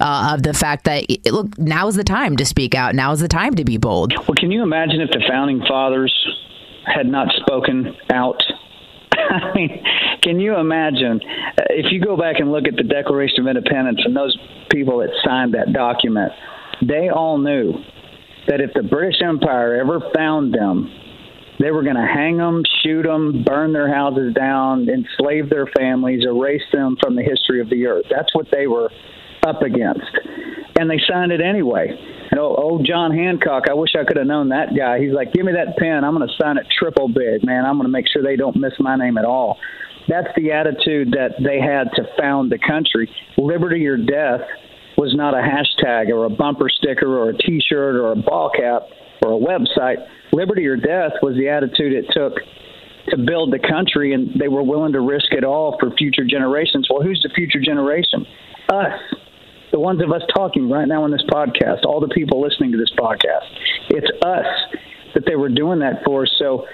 uh, 0.00 0.32
of 0.34 0.42
the 0.42 0.54
fact 0.54 0.84
that 0.84 1.04
look, 1.26 1.58
now 1.58 1.86
is 1.88 1.94
the 1.94 2.04
time 2.04 2.36
to 2.36 2.44
speak 2.44 2.74
out. 2.74 2.94
Now 2.94 3.12
is 3.12 3.20
the 3.20 3.28
time 3.28 3.54
to 3.54 3.64
be 3.64 3.76
bold. 3.76 4.12
Well, 4.16 4.34
can 4.36 4.50
you 4.50 4.62
imagine 4.62 5.00
if 5.00 5.10
the 5.10 5.22
founding 5.28 5.62
fathers 5.68 6.12
had 6.84 7.06
not 7.06 7.28
spoken 7.42 7.94
out. 8.12 8.42
I 9.12 9.52
mean, 9.54 9.84
can 10.22 10.40
you 10.40 10.56
imagine 10.56 11.20
uh, 11.58 11.62
if 11.70 11.92
you 11.92 12.00
go 12.00 12.16
back 12.16 12.36
and 12.38 12.50
look 12.50 12.66
at 12.66 12.76
the 12.76 12.82
Declaration 12.82 13.40
of 13.40 13.46
Independence 13.46 14.00
and 14.04 14.16
those 14.16 14.36
people 14.70 14.98
that 14.98 15.10
signed 15.24 15.54
that 15.54 15.72
document, 15.72 16.32
they 16.86 17.08
all 17.08 17.38
knew 17.38 17.74
that 18.48 18.60
if 18.60 18.70
the 18.74 18.82
British 18.82 19.20
Empire 19.22 19.80
ever 19.80 20.00
found 20.14 20.54
them, 20.54 20.90
they 21.58 21.70
were 21.70 21.82
going 21.82 21.96
to 21.96 22.06
hang 22.06 22.38
them, 22.38 22.62
shoot 22.82 23.02
them, 23.02 23.44
burn 23.44 23.72
their 23.72 23.92
houses 23.92 24.32
down, 24.32 24.88
enslave 24.88 25.50
their 25.50 25.66
families, 25.76 26.24
erase 26.24 26.62
them 26.72 26.96
from 27.02 27.16
the 27.16 27.22
history 27.22 27.60
of 27.60 27.68
the 27.68 27.86
earth. 27.86 28.06
That's 28.10 28.34
what 28.34 28.46
they 28.50 28.66
were 28.66 28.88
up 29.46 29.62
against. 29.62 30.10
And 30.78 30.88
they 30.88 31.00
signed 31.08 31.32
it 31.32 31.40
anyway. 31.40 31.88
And 32.30 32.38
old, 32.38 32.58
old 32.58 32.86
John 32.86 33.12
Hancock, 33.12 33.64
I 33.68 33.74
wish 33.74 33.90
I 33.98 34.04
could 34.04 34.16
have 34.16 34.26
known 34.26 34.50
that 34.50 34.76
guy. 34.76 35.00
He's 35.00 35.12
like, 35.12 35.32
give 35.32 35.44
me 35.44 35.52
that 35.52 35.76
pen. 35.76 36.04
I'm 36.04 36.14
going 36.14 36.26
to 36.26 36.34
sign 36.40 36.58
it 36.58 36.66
triple 36.78 37.08
big, 37.08 37.44
man. 37.44 37.64
I'm 37.64 37.76
going 37.76 37.86
to 37.86 37.92
make 37.92 38.06
sure 38.08 38.22
they 38.22 38.36
don't 38.36 38.56
miss 38.56 38.72
my 38.78 38.96
name 38.96 39.18
at 39.18 39.24
all. 39.24 39.58
That's 40.08 40.28
the 40.36 40.52
attitude 40.52 41.12
that 41.12 41.36
they 41.42 41.60
had 41.60 41.90
to 41.96 42.02
found 42.18 42.50
the 42.50 42.58
country. 42.58 43.10
Liberty 43.36 43.86
or 43.86 43.96
death 43.96 44.40
was 44.96 45.14
not 45.14 45.34
a 45.34 45.42
hashtag 45.42 46.08
or 46.08 46.24
a 46.24 46.30
bumper 46.30 46.68
sticker 46.68 47.18
or 47.18 47.30
a 47.30 47.36
T-shirt 47.36 47.96
or 47.96 48.12
a 48.12 48.16
ball 48.16 48.50
cap 48.50 48.82
or 49.22 49.32
a 49.32 49.38
website. 49.38 49.96
Liberty 50.32 50.66
or 50.66 50.76
death 50.76 51.12
was 51.22 51.36
the 51.36 51.48
attitude 51.48 51.92
it 51.92 52.06
took 52.12 52.34
to 53.08 53.16
build 53.16 53.52
the 53.52 53.58
country, 53.58 54.12
and 54.12 54.38
they 54.40 54.48
were 54.48 54.62
willing 54.62 54.92
to 54.92 55.00
risk 55.00 55.32
it 55.32 55.44
all 55.44 55.76
for 55.80 55.90
future 55.96 56.24
generations. 56.24 56.86
Well, 56.90 57.02
who's 57.02 57.20
the 57.22 57.30
future 57.34 57.60
generation? 57.60 58.26
Us, 58.68 59.00
the 59.72 59.78
ones 59.78 60.02
of 60.02 60.12
us 60.12 60.22
talking 60.34 60.68
right 60.68 60.86
now 60.86 61.04
in 61.04 61.10
this 61.10 61.24
podcast, 61.30 61.84
all 61.84 62.00
the 62.00 62.08
people 62.08 62.40
listening 62.40 62.72
to 62.72 62.78
this 62.78 62.92
podcast. 62.98 63.46
It's 63.90 64.10
us 64.24 64.46
that 65.14 65.24
they 65.26 65.36
were 65.36 65.48
doing 65.48 65.80
that 65.80 66.04
for. 66.04 66.26
So, 66.38 66.66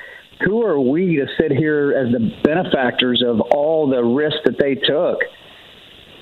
who 0.44 0.62
are 0.62 0.78
we 0.78 1.16
to 1.16 1.26
sit 1.40 1.50
here 1.50 1.94
as 1.96 2.12
the 2.12 2.30
benefactors 2.44 3.24
of 3.26 3.40
all 3.40 3.88
the 3.88 4.02
risks 4.02 4.40
that 4.44 4.56
they 4.58 4.74
took? 4.74 5.20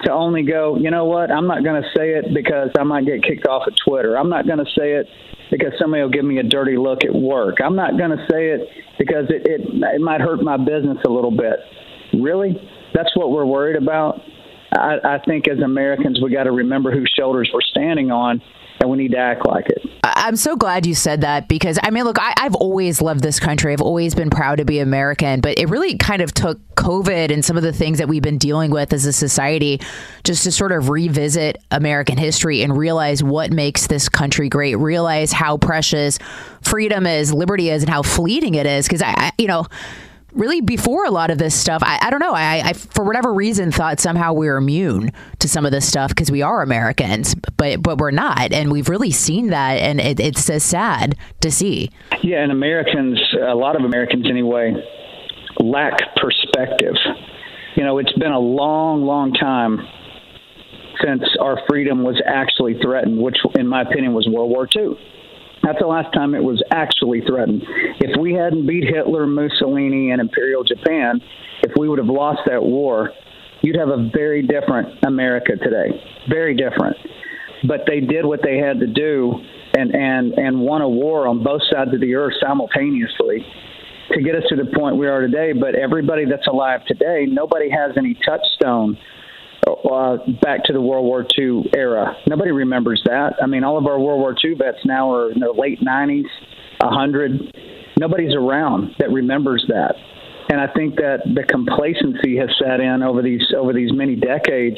to 0.03 0.13
only 0.13 0.43
go, 0.43 0.77
you 0.77 0.91
know 0.91 1.05
what, 1.05 1.31
I'm 1.31 1.47
not 1.47 1.65
going 1.65 1.83
to 1.83 1.89
say 1.97 2.11
it 2.11 2.27
because 2.35 2.71
I 2.79 2.83
might 2.83 3.07
get 3.07 3.23
kicked 3.23 3.47
off 3.47 3.67
of 3.67 3.75
Twitter. 3.87 4.19
I'm 4.19 4.29
not 4.29 4.47
going 4.47 4.59
to 4.59 4.71
say 4.79 4.93
it 4.93 5.07
because 5.51 5.73
somebody 5.79 6.03
will 6.03 6.11
give 6.11 6.25
me 6.25 6.39
a 6.39 6.43
dirty 6.43 6.77
look 6.77 7.05
at 7.05 7.15
work. 7.15 7.57
I'm 7.65 7.77
not 7.77 7.97
going 7.97 8.11
to 8.11 8.27
say 8.31 8.51
it 8.51 8.69
because 8.99 9.27
it, 9.31 9.47
it, 9.47 9.61
it 9.63 10.01
might 10.01 10.21
hurt 10.21 10.43
my 10.43 10.57
business 10.57 10.99
a 11.07 11.11
little 11.11 11.31
bit. 11.31 11.59
Really? 12.21 12.55
That's 12.93 13.15
what 13.17 13.31
we're 13.31 13.47
worried 13.47 13.81
about? 13.81 14.21
I, 14.75 14.99
I 15.05 15.19
think 15.25 15.49
as 15.49 15.59
Americans, 15.61 16.21
we 16.23 16.33
got 16.33 16.45
to 16.45 16.53
remember 16.53 16.93
whose 16.93 17.13
shoulders 17.17 17.51
we're 17.53 17.61
standing 17.63 18.11
on 18.11 18.43
and 18.81 18.91
we 18.91 18.99
need 18.99 19.13
to 19.13 19.19
act 19.19 19.47
like 19.47 19.69
it. 19.69 19.83
I'm 20.03 20.37
so 20.37 20.57
glad 20.57 20.85
you 20.85 20.95
said 20.95 21.23
that 21.23 21.49
because 21.49 21.79
I 21.83 21.91
mean, 21.91 22.05
look, 22.05 22.19
I, 22.19 22.35
have 22.39 22.55
always 22.55 23.01
loved 23.01 23.23
this 23.23 23.41
country. 23.41 23.73
I've 23.73 23.81
always 23.81 24.15
been 24.15 24.31
proud 24.31 24.57
to 24.57 24.65
be 24.65 24.79
American, 24.79 25.41
but 25.41 25.59
it 25.59 25.69
really 25.69 25.97
kind 25.97 26.21
of 26.23 26.33
took 26.33 26.59
COVID 26.75 27.33
and 27.33 27.45
some 27.45 27.57
of 27.57 27.63
the 27.63 27.73
things 27.73 27.99
that 27.99 28.09
we've 28.09 28.23
been 28.23 28.39
dealing 28.39 28.71
with 28.71 28.93
as 28.93 29.07
a 29.07 29.13
society 29.13 29.81
just 30.25 30.45
to 30.45 30.53
sort 30.53 30.73
of 30.73 30.91
revisit 30.91 31.63
American 31.71 32.19
history 32.19 32.63
and 32.63 32.77
realize 32.77 33.23
what 33.23 33.51
makes 33.51 33.87
this 33.87 34.09
country 34.09 34.49
great, 34.49 34.77
realize 34.77 35.33
how 35.33 35.57
precious 35.57 36.19
freedom 36.61 37.07
is, 37.07 37.33
liberty 37.33 37.71
is, 37.71 37.83
and 37.83 37.91
how 37.91 38.03
fleeting 38.03 38.55
it 38.55 38.67
is. 38.67 38.87
Because 38.87 39.03
I, 39.03 39.15
I, 39.17 39.33
you 39.39 39.47
know, 39.47 39.67
really 40.35 40.61
before 40.61 41.05
a 41.05 41.11
lot 41.11 41.31
of 41.31 41.39
this 41.39 41.55
stuff, 41.55 41.83
I, 41.85 41.99
I 42.03 42.11
don't 42.11 42.21
know. 42.21 42.33
I, 42.33 42.63
I, 42.69 42.73
for 42.73 43.05
whatever 43.05 43.33
reason, 43.33 43.71
thought 43.73 44.01
somehow 44.01 44.33
we 44.33 44.49
are 44.49 44.57
immune 44.57 45.13
to 45.39 45.49
some 45.49 45.65
of 45.65 45.73
this 45.73 45.87
stuff 45.87 46.11
because 46.11 46.31
we 46.31 46.43
are 46.43 46.63
Americans, 46.63 47.35
but 47.57 47.83
but 47.83 47.99
we're 47.99 48.11
not, 48.11 48.53
and 48.53 48.71
we've 48.71 48.89
really 48.89 49.11
seen 49.11 49.49
that, 49.49 49.75
and 49.75 50.01
it, 50.01 50.21
it's 50.21 50.45
so 50.45 50.59
sad 50.59 51.17
to 51.41 51.51
see. 51.51 51.91
Yeah, 52.23 52.43
and 52.43 52.53
Americans, 52.53 53.21
a 53.41 53.55
lot 53.55 53.77
of 53.77 53.83
Americans 53.85 54.27
anyway, 54.29 54.73
lack 55.59 55.99
perspective. 56.17 56.95
You 57.77 57.85
know, 57.85 57.99
it's 57.99 58.13
been 58.13 58.33
a 58.33 58.39
long, 58.39 59.03
long 59.03 59.33
time 59.33 59.81
since 61.05 61.23
our 61.41 61.59
freedom 61.69 62.03
was 62.03 62.21
actually 62.25 62.79
threatened, 62.81 63.21
which, 63.21 63.37
in 63.57 63.67
my 63.67 63.83
opinion, 63.83 64.15
was 64.15 64.29
World 64.31 64.51
War 64.51 64.69
II. 64.77 64.97
That's 65.65 65.79
the 65.81 65.87
last 65.87 66.13
time 66.13 66.35
it 66.35 66.43
was 66.43 66.63
actually 66.71 67.23
threatened. 67.27 67.63
If 68.01 68.21
we 68.21 68.35
hadn't 68.35 68.67
beat 68.67 68.85
Hitler, 68.85 69.27
Mussolini, 69.27 70.11
and 70.11 70.21
Imperial 70.21 70.63
Japan, 70.63 71.21
if 71.63 71.73
we 71.79 71.89
would 71.89 71.99
have 71.99 72.09
lost 72.09 72.41
that 72.47 72.63
war, 72.63 73.11
you'd 73.63 73.77
have 73.77 73.89
a 73.89 74.11
very 74.15 74.43
different 74.43 75.03
America 75.07 75.57
today. 75.57 75.89
Very 76.29 76.55
different. 76.55 76.97
But 77.67 77.81
they 77.87 78.01
did 78.01 78.27
what 78.27 78.41
they 78.43 78.59
had 78.59 78.79
to 78.81 78.87
do 78.87 79.41
and, 79.75 79.95
and, 79.95 80.33
and 80.35 80.61
won 80.61 80.83
a 80.83 80.89
war 80.89 81.27
on 81.27 81.43
both 81.43 81.63
sides 81.73 81.95
of 81.95 82.01
the 82.01 82.15
earth 82.15 82.35
simultaneously 82.43 83.45
to 84.13 84.23
get 84.23 84.35
us 84.35 84.43
to 84.51 84.57
the 84.57 84.71
point 84.77 84.97
we 84.99 85.07
are 85.07 85.23
today. 85.23 85.53
But 85.53 85.75
everybody 85.75 86.27
that's 86.27 86.47
alive 86.47 86.85
today, 86.87 87.25
nobody 87.27 87.71
has 87.71 87.93
any 87.97 88.19
touchstone 88.27 88.99
uh, 89.67 90.17
back 90.43 90.65
to 90.65 90.73
the 90.73 90.81
World 90.81 91.05
War 91.05 91.27
II 91.39 91.71
era. 91.77 92.17
Nobody 92.27 92.51
remembers 92.51 93.03
that. 93.07 93.35
I 93.43 93.47
mean, 93.47 93.65
all 93.65 93.79
of 93.79 93.87
our 93.87 93.99
World 93.99 94.21
War 94.21 94.35
II 94.45 94.55
vets 94.55 94.79
now 94.85 95.13
are 95.13 95.33
in 95.33 95.41
their 95.41 95.53
late 95.53 95.81
90s, 95.81 96.25
100. 96.81 97.57
Nobody's 97.99 98.35
around 98.35 98.95
that 98.99 99.11
remembers 99.11 99.65
that. 99.69 99.95
And 100.51 100.61
I 100.61 100.67
think 100.75 100.97
that 100.97 101.21
the 101.25 101.45
complacency 101.45 102.37
has 102.37 102.51
set 102.63 102.81
in 102.81 103.03
over 103.03 103.23
these 103.23 103.43
over 103.57 103.73
these 103.73 103.91
many 103.93 104.15
decades 104.15 104.77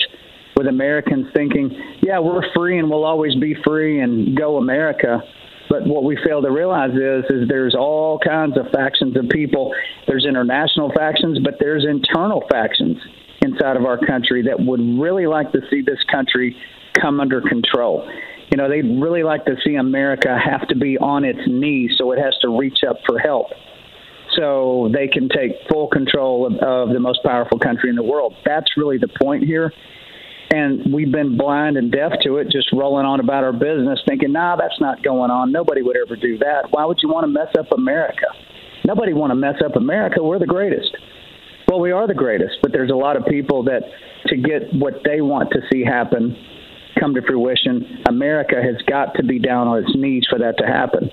with 0.57 0.69
Americans 0.69 1.27
thinking, 1.35 1.71
yeah, 2.03 2.19
we're 2.19 2.43
free 2.55 2.79
and 2.79 2.89
we'll 2.89 3.05
always 3.05 3.35
be 3.35 3.55
free 3.65 4.01
and 4.01 4.37
go 4.37 4.59
America. 4.59 5.21
But 5.69 5.85
what 5.85 6.05
we 6.05 6.17
fail 6.25 6.41
to 6.43 6.51
realize 6.51 6.93
is 6.93 7.25
is 7.31 7.49
there's 7.49 7.75
all 7.75 8.21
kinds 8.21 8.57
of 8.57 8.67
factions 8.73 9.17
of 9.17 9.29
people. 9.29 9.75
There's 10.07 10.25
international 10.25 10.93
factions, 10.97 11.41
but 11.43 11.55
there's 11.59 11.85
internal 11.85 12.45
factions 12.49 12.99
inside 13.47 13.77
of 13.77 13.85
our 13.85 13.99
country 13.99 14.43
that 14.43 14.59
would 14.59 14.81
really 15.01 15.27
like 15.27 15.53
to 15.53 15.61
see 15.71 15.81
this 15.81 16.03
country 16.11 16.57
come 17.01 17.21
under 17.21 17.41
control. 17.41 18.11
You 18.51 18.57
know, 18.59 18.69
they'd 18.69 19.01
really 19.01 19.23
like 19.23 19.45
to 19.47 19.57
see 19.65 19.75
America 19.75 20.39
have 20.39 20.69
to 20.69 20.77
be 20.77 20.99
on 20.99 21.25
its 21.25 21.41
knees 21.47 21.93
so 21.99 22.13
it 22.13 22.19
has 22.19 22.35
to 22.43 22.59
reach 22.59 22.79
up 22.89 22.97
for 23.07 23.19
help 23.19 23.49
so 24.37 24.91
they 24.93 25.09
can 25.09 25.29
take 25.29 25.53
full 25.71 25.89
control 25.89 26.47
of, 26.47 26.55
of 26.61 26.89
the 26.91 27.01
most 27.01 27.21
powerful 27.25 27.59
country 27.59 27.91
in 27.91 27.97
the 27.97 28.03
world. 28.03 28.35
That's 28.45 28.77
really 28.77 28.99
the 28.99 29.09
point 29.21 29.45
here. 29.45 29.73
And 30.51 30.93
we've 30.93 31.11
been 31.11 31.37
blind 31.37 31.77
and 31.77 31.91
deaf 31.91 32.13
to 32.23 32.37
it, 32.37 32.49
just 32.51 32.69
rolling 32.73 33.05
on 33.05 33.19
about 33.19 33.43
our 33.43 33.53
business, 33.53 33.99
thinking, 34.07 34.33
nah, 34.33 34.55
that's 34.55 34.81
not 34.81 35.03
going 35.03 35.31
on. 35.31 35.51
Nobody 35.51 35.83
would 35.83 35.97
ever 35.97 36.15
do 36.15 36.39
that. 36.39 36.71
Why 36.71 36.85
would 36.85 36.99
you 37.03 37.09
want 37.09 37.25
to 37.25 37.29
mess 37.29 37.49
up 37.59 37.67
America? 37.73 38.27
Nobody 38.85 39.13
want 39.13 39.33
to 39.33 39.35
mess 39.35 39.57
up 39.65 39.75
America. 39.75 40.23
We're 40.23 40.39
the 40.39 40.47
greatest. 40.47 40.97
Well, 41.69 41.81
we 41.81 41.91
are 41.93 42.07
the 42.07 42.15
greatest, 42.15 42.59
but 42.63 42.73
there's 42.73 42.91
a 42.91 42.97
lot 42.97 43.17
of 43.17 43.27
people 43.27 43.65
that 43.65 43.83
to 44.27 44.37
get 44.37 44.73
what 44.73 45.03
they 45.05 45.21
want 45.21 45.51
to 45.51 45.61
see 45.71 45.85
happen 45.85 46.37
come 46.99 47.15
to 47.15 47.23
fruition, 47.23 48.03
America 48.09 48.57
has 48.63 48.81
got 48.89 49.15
to 49.17 49.23
be 49.23 49.39
down 49.39 49.69
on 49.69 49.83
its 49.83 49.95
knees 49.95 50.25
for 50.29 50.39
that 50.39 50.59
to 50.59 50.67
happen. 50.67 51.11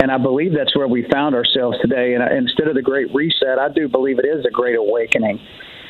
And 0.00 0.10
I 0.10 0.18
believe 0.18 0.52
that's 0.52 0.76
where 0.76 0.88
we 0.88 1.06
found 1.10 1.34
ourselves 1.34 1.78
today. 1.80 2.14
And 2.14 2.22
instead 2.36 2.68
of 2.68 2.74
the 2.74 2.82
Great 2.82 3.14
Reset, 3.14 3.58
I 3.58 3.68
do 3.68 3.88
believe 3.88 4.18
it 4.18 4.26
is 4.26 4.44
a 4.44 4.50
great 4.50 4.76
awakening. 4.76 5.38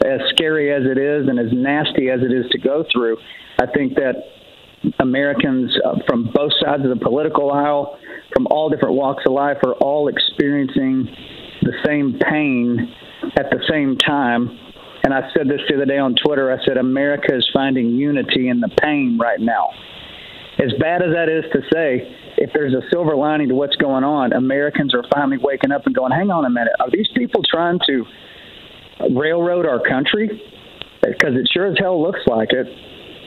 As 0.04 0.20
scary 0.30 0.72
as 0.72 0.82
it 0.84 0.98
is 0.98 1.28
and 1.28 1.38
as 1.38 1.52
nasty 1.52 2.10
as 2.10 2.20
it 2.20 2.32
is 2.32 2.48
to 2.50 2.58
go 2.58 2.84
through, 2.92 3.16
I 3.58 3.66
think 3.66 3.94
that 3.94 4.14
Americans 4.98 5.72
uh, 5.84 5.94
from 6.06 6.30
both 6.34 6.52
sides 6.60 6.82
of 6.82 6.90
the 6.90 7.02
political 7.02 7.52
aisle, 7.52 7.98
from 8.34 8.46
all 8.48 8.68
different 8.68 8.96
walks 8.96 9.22
of 9.26 9.32
life, 9.32 9.58
are 9.64 9.74
all 9.74 10.08
experiencing 10.08 11.08
the 11.62 11.72
same 11.86 12.18
pain 12.18 12.92
at 13.36 13.50
the 13.50 13.62
same 13.68 13.96
time. 13.96 14.58
And 15.04 15.12
I 15.12 15.28
said 15.36 15.48
this 15.48 15.60
the 15.68 15.76
other 15.76 15.84
day 15.84 15.98
on 15.98 16.14
Twitter. 16.14 16.52
I 16.52 16.64
said, 16.64 16.76
America 16.76 17.34
is 17.34 17.48
finding 17.52 17.90
unity 17.90 18.48
in 18.48 18.60
the 18.60 18.68
pain 18.80 19.18
right 19.20 19.40
now. 19.40 19.70
As 20.58 20.72
bad 20.78 21.02
as 21.02 21.12
that 21.14 21.28
is 21.28 21.44
to 21.52 21.60
say, 21.72 22.16
if 22.36 22.50
there's 22.54 22.74
a 22.74 22.82
silver 22.90 23.16
lining 23.16 23.48
to 23.48 23.54
what's 23.54 23.76
going 23.76 24.04
on, 24.04 24.32
Americans 24.32 24.94
are 24.94 25.02
finally 25.12 25.38
waking 25.38 25.72
up 25.72 25.86
and 25.86 25.94
going, 25.94 26.12
hang 26.12 26.30
on 26.30 26.44
a 26.44 26.50
minute, 26.50 26.72
are 26.78 26.90
these 26.90 27.08
people 27.16 27.42
trying 27.50 27.80
to 27.86 28.04
railroad 29.10 29.66
our 29.66 29.80
country? 29.80 30.28
Because 31.02 31.34
it 31.34 31.48
sure 31.52 31.66
as 31.66 31.76
hell 31.78 32.00
looks 32.00 32.20
like 32.26 32.52
it. 32.52 32.66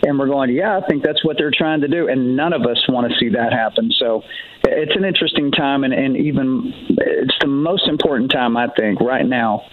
And 0.03 0.19
we're 0.19 0.27
going, 0.27 0.53
yeah, 0.53 0.77
I 0.77 0.87
think 0.87 1.03
that's 1.03 1.25
what 1.25 1.35
they're 1.37 1.51
trying 1.55 1.81
to 1.81 1.87
do. 1.87 2.07
And 2.07 2.37
none 2.37 2.53
of 2.53 2.61
us 2.61 2.85
want 2.87 3.11
to 3.11 3.17
see 3.17 3.29
that 3.29 3.51
happen. 3.51 3.91
So 3.97 4.21
it's 4.63 4.95
an 4.95 5.03
interesting 5.03 5.51
time. 5.51 5.83
And, 5.83 5.93
and 5.93 6.15
even 6.15 6.71
it's 6.89 7.35
the 7.41 7.47
most 7.47 7.87
important 7.87 8.31
time, 8.31 8.55
I 8.55 8.67
think, 8.77 9.01
right 9.01 9.25
now 9.25 9.63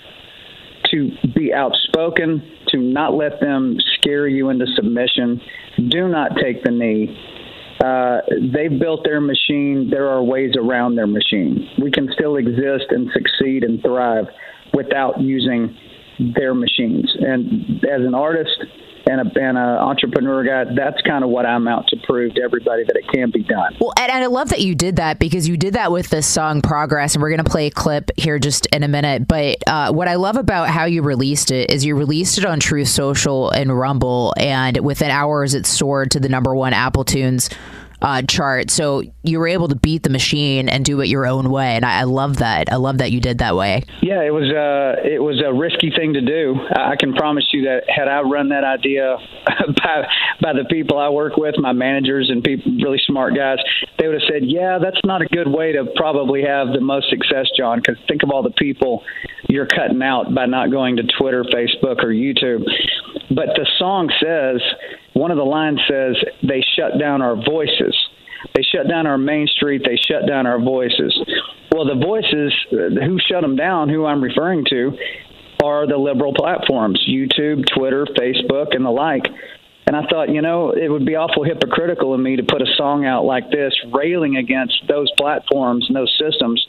to 0.93 1.11
be 1.35 1.53
outspoken, 1.53 2.43
to 2.69 2.79
not 2.79 3.15
let 3.15 3.41
them 3.41 3.77
scare 3.95 4.29
you 4.29 4.51
into 4.51 4.67
submission. 4.75 5.41
Do 5.89 6.09
not 6.09 6.33
take 6.37 6.63
the 6.63 6.71
knee. 6.71 7.17
Uh, 7.85 8.21
they've 8.55 8.79
built 8.79 9.05
their 9.05 9.21
machine. 9.21 9.89
There 9.91 10.09
are 10.09 10.23
ways 10.23 10.53
around 10.57 10.95
their 10.95 11.07
machine. 11.07 11.69
We 11.83 11.91
can 11.91 12.09
still 12.13 12.37
exist 12.37 12.87
and 12.91 13.11
succeed 13.13 13.65
and 13.65 13.83
thrive 13.83 14.27
without 14.73 15.21
using 15.21 15.77
their 16.37 16.55
machines. 16.55 17.13
And 17.21 17.85
as 17.85 18.07
an 18.07 18.15
artist, 18.15 18.57
and 19.07 19.21
a, 19.21 19.41
and 19.41 19.59
a 19.59 19.61
entrepreneur 19.61 20.45
guy, 20.45 20.73
that's 20.75 21.01
kind 21.03 21.25
of 21.25 21.31
what 21.31 21.47
I'm 21.47 21.69
out 21.69 21.89
to 21.89 21.97
prove 22.05 22.35
to 22.35 22.43
everybody 22.43 22.85
that 22.85 22.97
it 22.97 23.09
can 23.13 23.31
be 23.31 23.43
done. 23.43 23.77
Well, 23.81 23.93
and, 23.99 24.11
and 24.11 24.25
I 24.25 24.27
love 24.27 24.51
that 24.51 24.61
you 24.61 24.75
did 24.75 24.97
that 24.97 25.19
because 25.19 25.49
you 25.49 25.57
did 25.57 25.75
that 25.75 25.93
with 25.93 26.11
this 26.11 26.27
song 26.27 26.63
Progress, 26.63 27.15
and 27.15 27.23
we're 27.23 27.31
going 27.31 27.45
to 27.45 27.51
play 27.51 27.67
a 27.67 27.71
clip 27.71 28.11
here 28.17 28.39
just 28.39 28.67
in 28.67 28.83
a 28.83 28.89
minute. 28.89 29.27
But 29.27 29.59
uh, 29.67 29.93
what 29.93 30.09
I 30.09 30.15
love 30.15 30.37
about 30.37 30.69
how 30.69 30.85
you 30.85 31.03
released 31.03 31.51
it 31.51 31.71
is 31.71 31.85
you 31.85 31.97
released 31.97 32.39
it 32.39 32.45
on 32.45 32.61
Truth 32.61 32.89
Social 32.89 33.51
and 33.51 33.77
Rumble, 33.77 34.35
and 34.37 34.79
within 34.79 35.11
hours 35.11 35.55
it 35.55 35.67
soared 35.67 36.11
to 36.13 36.21
the 36.21 36.29
number 36.29 36.55
one 36.55 36.73
Apple 36.73 37.05
Tunes 37.05 37.51
uh, 38.03 38.23
chart. 38.23 38.71
So 38.71 39.03
you 39.23 39.39
were 39.39 39.47
able 39.47 39.69
to 39.69 39.77
beat 39.77 40.03
the 40.03 40.11
machine 40.11 40.69
and 40.69 40.85
do 40.85 41.01
it 41.01 41.07
your 41.07 41.27
own 41.27 41.51
way, 41.51 41.77
and 41.77 41.85
I, 41.85 42.01
I 42.01 42.05
love 42.05 42.39
that. 42.39 42.71
I 42.73 42.77
love 42.77 42.99
that 42.99 43.13
you 43.13 43.21
did 43.21 43.39
that 43.39 43.55
way. 43.55 43.85
Yeah, 44.03 44.23
it 44.23 44.35
was 44.35 44.51
uh, 44.51 45.01
it 45.07 45.23
was 45.23 45.43
a 45.45 45.53
risky 45.55 45.91
thing 45.97 46.15
to 46.15 46.21
do. 46.21 46.57
I 46.75 46.97
can 46.99 47.15
promise 47.15 47.47
you 47.53 47.63
that 47.63 47.85
had 47.89 48.09
I 48.09 48.21
run 48.23 48.49
that 48.51 48.65
idea 48.65 49.17
by 49.83 50.03
by 50.43 50.53
the 50.53 50.67
people 50.69 50.99
I 50.99 51.09
work 51.09 51.37
with, 51.37 51.55
my 51.59 51.73
managers 51.73 52.29
and 52.29 52.43
people, 52.43 52.73
really 52.83 53.01
smart 53.07 53.37
guys, 53.37 53.59
they 53.99 54.09
would 54.09 54.21
have 54.21 54.29
said, 54.29 54.43
"Yeah, 54.45 54.79
that's 54.83 55.01
not 55.05 55.23
a 55.23 55.27
good 55.27 55.49
way 55.49 55.73
to 55.73 55.87
probably 55.95 56.43
have 56.43 56.69
the 56.69 56.81
most 56.81 57.09
success, 57.09 57.47
John." 57.57 57.79
Because 57.79 57.97
think 58.09 58.23
of 58.23 58.31
all 58.31 58.43
the 58.43 58.51
people 58.51 59.05
you're 59.49 59.67
cutting 59.67 60.03
out 60.03 60.35
by 60.35 60.47
not 60.47 60.71
going 60.71 60.97
to 60.97 61.05
Twitter, 61.19 61.45
Facebook, 61.45 62.03
or 62.03 62.09
YouTube. 62.09 62.65
But 63.31 63.55
the 63.55 63.67
song 63.79 64.11
says 64.21 64.61
one 65.15 65.31
of 65.31 65.37
the 65.37 65.45
lines 65.45 65.81
says 65.89 66.17
they 66.43 66.63
shut 66.77 66.99
down 66.99 67.23
our 67.23 67.37
voices. 67.37 67.97
They 68.55 68.63
shut 68.63 68.89
down 68.89 69.07
our 69.07 69.19
main 69.19 69.47
street. 69.47 69.83
They 69.85 69.97
shut 69.97 70.27
down 70.27 70.47
our 70.47 70.61
voices. 70.61 71.17
Well, 71.71 71.85
the 71.85 71.95
voices 71.95 72.53
uh, 72.73 73.05
who 73.05 73.19
shut 73.19 73.43
them 73.43 73.57
down, 73.57 73.89
who 73.89 74.05
I'm 74.05 74.23
referring 74.23 74.65
to, 74.71 74.93
are 75.63 75.87
the 75.87 75.97
liberal 75.97 76.35
platforms 76.35 77.05
YouTube, 77.09 77.65
Twitter, 77.75 78.07
Facebook, 78.19 78.75
and 78.75 78.85
the 78.85 78.91
like. 78.91 79.23
And 79.87 79.97
I 79.97 80.03
thought, 80.09 80.29
you 80.29 80.43
know, 80.43 80.71
it 80.71 80.89
would 80.89 81.05
be 81.05 81.17
awful 81.17 81.45
hypocritical 81.45 82.15
of 82.15 82.21
me 82.21 82.37
to 82.37 82.43
put 82.43 82.63
a 82.63 82.67
song 82.77 83.05
out 83.05 83.25
like 83.25 83.51
this, 83.51 83.75
railing 83.93 84.37
against 84.37 84.75
those 84.89 85.11
platforms 85.19 85.87
and 85.89 85.97
those 85.97 86.13
systems, 86.21 86.65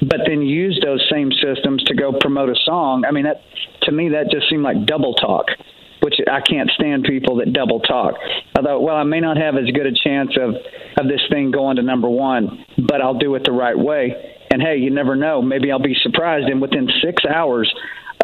but 0.00 0.20
then 0.26 0.42
use 0.42 0.80
those 0.84 1.06
same 1.10 1.30
systems 1.32 1.82
to 1.84 1.94
go 1.94 2.12
promote 2.20 2.48
a 2.48 2.56
song. 2.64 3.04
I 3.06 3.12
mean, 3.12 3.24
that 3.24 3.42
to 3.82 3.92
me, 3.92 4.10
that 4.10 4.30
just 4.30 4.50
seemed 4.50 4.62
like 4.62 4.86
double 4.86 5.14
talk 5.14 5.46
which 6.08 6.26
I 6.26 6.40
can't 6.40 6.70
stand 6.70 7.04
people 7.04 7.36
that 7.36 7.52
double 7.52 7.80
talk. 7.80 8.14
I 8.56 8.62
thought, 8.62 8.80
well, 8.80 8.96
I 8.96 9.02
may 9.02 9.20
not 9.20 9.36
have 9.36 9.56
as 9.56 9.70
good 9.74 9.84
a 9.84 9.92
chance 9.92 10.30
of 10.40 10.54
of 10.96 11.06
this 11.06 11.20
thing 11.30 11.50
going 11.50 11.76
to 11.76 11.82
number 11.82 12.08
one, 12.08 12.64
but 12.88 13.02
I'll 13.02 13.18
do 13.18 13.34
it 13.34 13.42
the 13.44 13.52
right 13.52 13.78
way. 13.78 14.14
And 14.50 14.62
hey, 14.62 14.78
you 14.78 14.90
never 14.90 15.14
know. 15.14 15.42
Maybe 15.42 15.70
I'll 15.70 15.82
be 15.82 15.96
surprised. 16.02 16.46
And 16.46 16.62
within 16.62 16.88
six 17.04 17.22
hours 17.26 17.70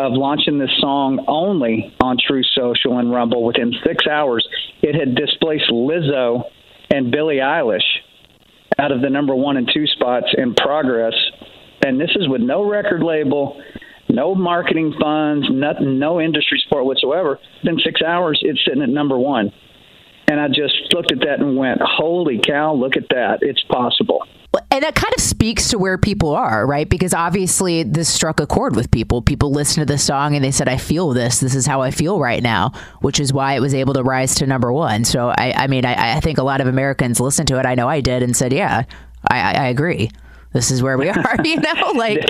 of 0.00 0.12
launching 0.12 0.58
this 0.58 0.74
song 0.80 1.24
only 1.28 1.94
on 2.02 2.16
Truth 2.26 2.46
Social 2.54 2.98
and 2.98 3.12
Rumble, 3.12 3.44
within 3.44 3.72
six 3.86 4.06
hours, 4.06 4.46
it 4.80 4.94
had 4.98 5.14
displaced 5.14 5.70
Lizzo 5.70 6.44
and 6.90 7.12
Billie 7.12 7.36
Eilish 7.36 7.82
out 8.78 8.92
of 8.92 9.02
the 9.02 9.10
number 9.10 9.34
one 9.34 9.58
and 9.58 9.70
two 9.72 9.86
spots 9.88 10.26
in 10.38 10.54
progress. 10.54 11.14
And 11.84 12.00
this 12.00 12.10
is 12.16 12.28
with 12.28 12.40
no 12.40 12.66
record 12.66 13.02
label, 13.02 13.62
no 14.14 14.34
marketing 14.34 14.94
funds, 15.00 15.46
nothing, 15.50 15.98
no 15.98 16.20
industry 16.20 16.60
support 16.64 16.84
whatsoever. 16.84 17.38
Then 17.62 17.78
six 17.84 18.00
hours, 18.02 18.40
it's 18.42 18.64
sitting 18.64 18.82
at 18.82 18.88
number 18.88 19.18
one. 19.18 19.52
And 20.26 20.40
I 20.40 20.48
just 20.48 20.74
looked 20.94 21.12
at 21.12 21.18
that 21.20 21.40
and 21.40 21.56
went, 21.56 21.80
holy 21.82 22.40
cow, 22.42 22.74
look 22.74 22.96
at 22.96 23.08
that. 23.10 23.38
It's 23.42 23.62
possible. 23.64 24.26
And 24.70 24.82
that 24.84 24.94
kind 24.94 25.12
of 25.16 25.22
speaks 25.22 25.68
to 25.68 25.78
where 25.78 25.98
people 25.98 26.30
are, 26.30 26.66
right? 26.66 26.88
Because 26.88 27.12
obviously 27.12 27.82
this 27.82 28.08
struck 28.08 28.40
a 28.40 28.46
chord 28.46 28.76
with 28.76 28.90
people. 28.90 29.20
People 29.20 29.50
listened 29.50 29.86
to 29.86 29.92
the 29.92 29.98
song 29.98 30.34
and 30.34 30.44
they 30.44 30.50
said, 30.50 30.68
I 30.68 30.78
feel 30.78 31.10
this. 31.10 31.40
This 31.40 31.54
is 31.54 31.66
how 31.66 31.82
I 31.82 31.90
feel 31.90 32.18
right 32.20 32.42
now, 32.42 32.72
which 33.00 33.20
is 33.20 33.32
why 33.32 33.54
it 33.54 33.60
was 33.60 33.74
able 33.74 33.94
to 33.94 34.02
rise 34.02 34.36
to 34.36 34.46
number 34.46 34.72
one. 34.72 35.04
So, 35.04 35.28
I, 35.28 35.52
I 35.56 35.66
mean, 35.66 35.84
I, 35.84 36.16
I 36.16 36.20
think 36.20 36.38
a 36.38 36.42
lot 36.42 36.60
of 36.60 36.68
Americans 36.68 37.20
listened 37.20 37.48
to 37.48 37.58
it. 37.58 37.66
I 37.66 37.74
know 37.74 37.88
I 37.88 38.00
did 38.00 38.22
and 38.22 38.36
said, 38.36 38.52
yeah, 38.52 38.84
I, 39.28 39.38
I 39.38 39.66
agree 39.66 40.10
this 40.54 40.70
is 40.70 40.82
where 40.82 40.96
we 40.96 41.08
are, 41.10 41.36
you 41.44 41.56
know? 41.56 41.92
Like, 41.94 42.20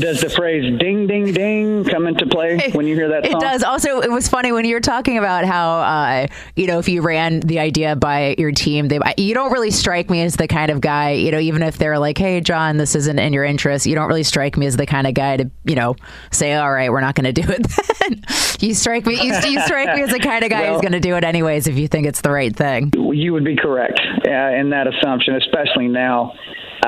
does 0.00 0.22
the 0.22 0.32
phrase 0.34 0.78
ding, 0.80 1.06
ding, 1.06 1.32
ding 1.32 1.84
come 1.84 2.06
into 2.06 2.26
play 2.26 2.70
when 2.72 2.86
you 2.86 2.96
hear 2.96 3.08
that 3.10 3.26
song? 3.26 3.36
It 3.36 3.40
does. 3.40 3.62
Also, 3.62 4.00
it 4.00 4.10
was 4.10 4.26
funny 4.28 4.50
when 4.50 4.64
you 4.64 4.74
were 4.74 4.80
talking 4.80 5.18
about 5.18 5.44
how, 5.44 5.80
uh, 5.80 6.26
you 6.56 6.66
know, 6.66 6.78
if 6.78 6.88
you 6.88 7.02
ran 7.02 7.40
the 7.40 7.58
idea 7.58 7.94
by 7.94 8.34
your 8.38 8.50
team, 8.50 8.88
they, 8.88 8.98
you 9.18 9.34
don't 9.34 9.52
really 9.52 9.70
strike 9.70 10.08
me 10.10 10.22
as 10.22 10.36
the 10.36 10.48
kind 10.48 10.70
of 10.70 10.80
guy, 10.80 11.12
you 11.12 11.30
know, 11.30 11.38
even 11.38 11.62
if 11.62 11.76
they're 11.76 11.98
like, 11.98 12.16
hey, 12.16 12.40
John, 12.40 12.78
this 12.78 12.94
isn't 12.94 13.18
in 13.18 13.32
your 13.34 13.44
interest, 13.44 13.84
you 13.84 13.94
don't 13.94 14.08
really 14.08 14.24
strike 14.24 14.56
me 14.56 14.66
as 14.66 14.76
the 14.76 14.86
kind 14.86 15.06
of 15.06 15.12
guy 15.12 15.36
to, 15.36 15.50
you 15.64 15.74
know, 15.74 15.96
say, 16.30 16.54
all 16.54 16.72
right, 16.72 16.90
we're 16.90 17.02
not 17.02 17.14
going 17.14 17.32
to 17.32 17.42
do 17.42 17.46
it 17.46 17.66
then. 18.00 18.24
you 18.60 18.74
strike 18.74 19.04
me, 19.04 19.14
you, 19.22 19.34
you, 19.34 19.60
strike 19.60 19.94
me 19.94 20.02
as 20.02 20.10
the 20.10 20.18
kind 20.18 20.44
of 20.44 20.50
guy 20.50 20.62
well, 20.62 20.72
who's 20.72 20.80
going 20.80 20.92
to 20.92 21.00
do 21.00 21.14
it 21.14 21.24
anyways 21.24 21.66
if 21.66 21.76
you 21.76 21.88
think 21.88 22.06
it's 22.06 22.22
the 22.22 22.30
right 22.30 22.56
thing. 22.56 22.90
You 22.94 23.34
would 23.34 23.44
be 23.44 23.56
correct 23.56 24.00
uh, 24.26 24.30
in 24.30 24.70
that 24.70 24.86
assumption, 24.86 25.34
especially 25.34 25.88
now 25.88 26.32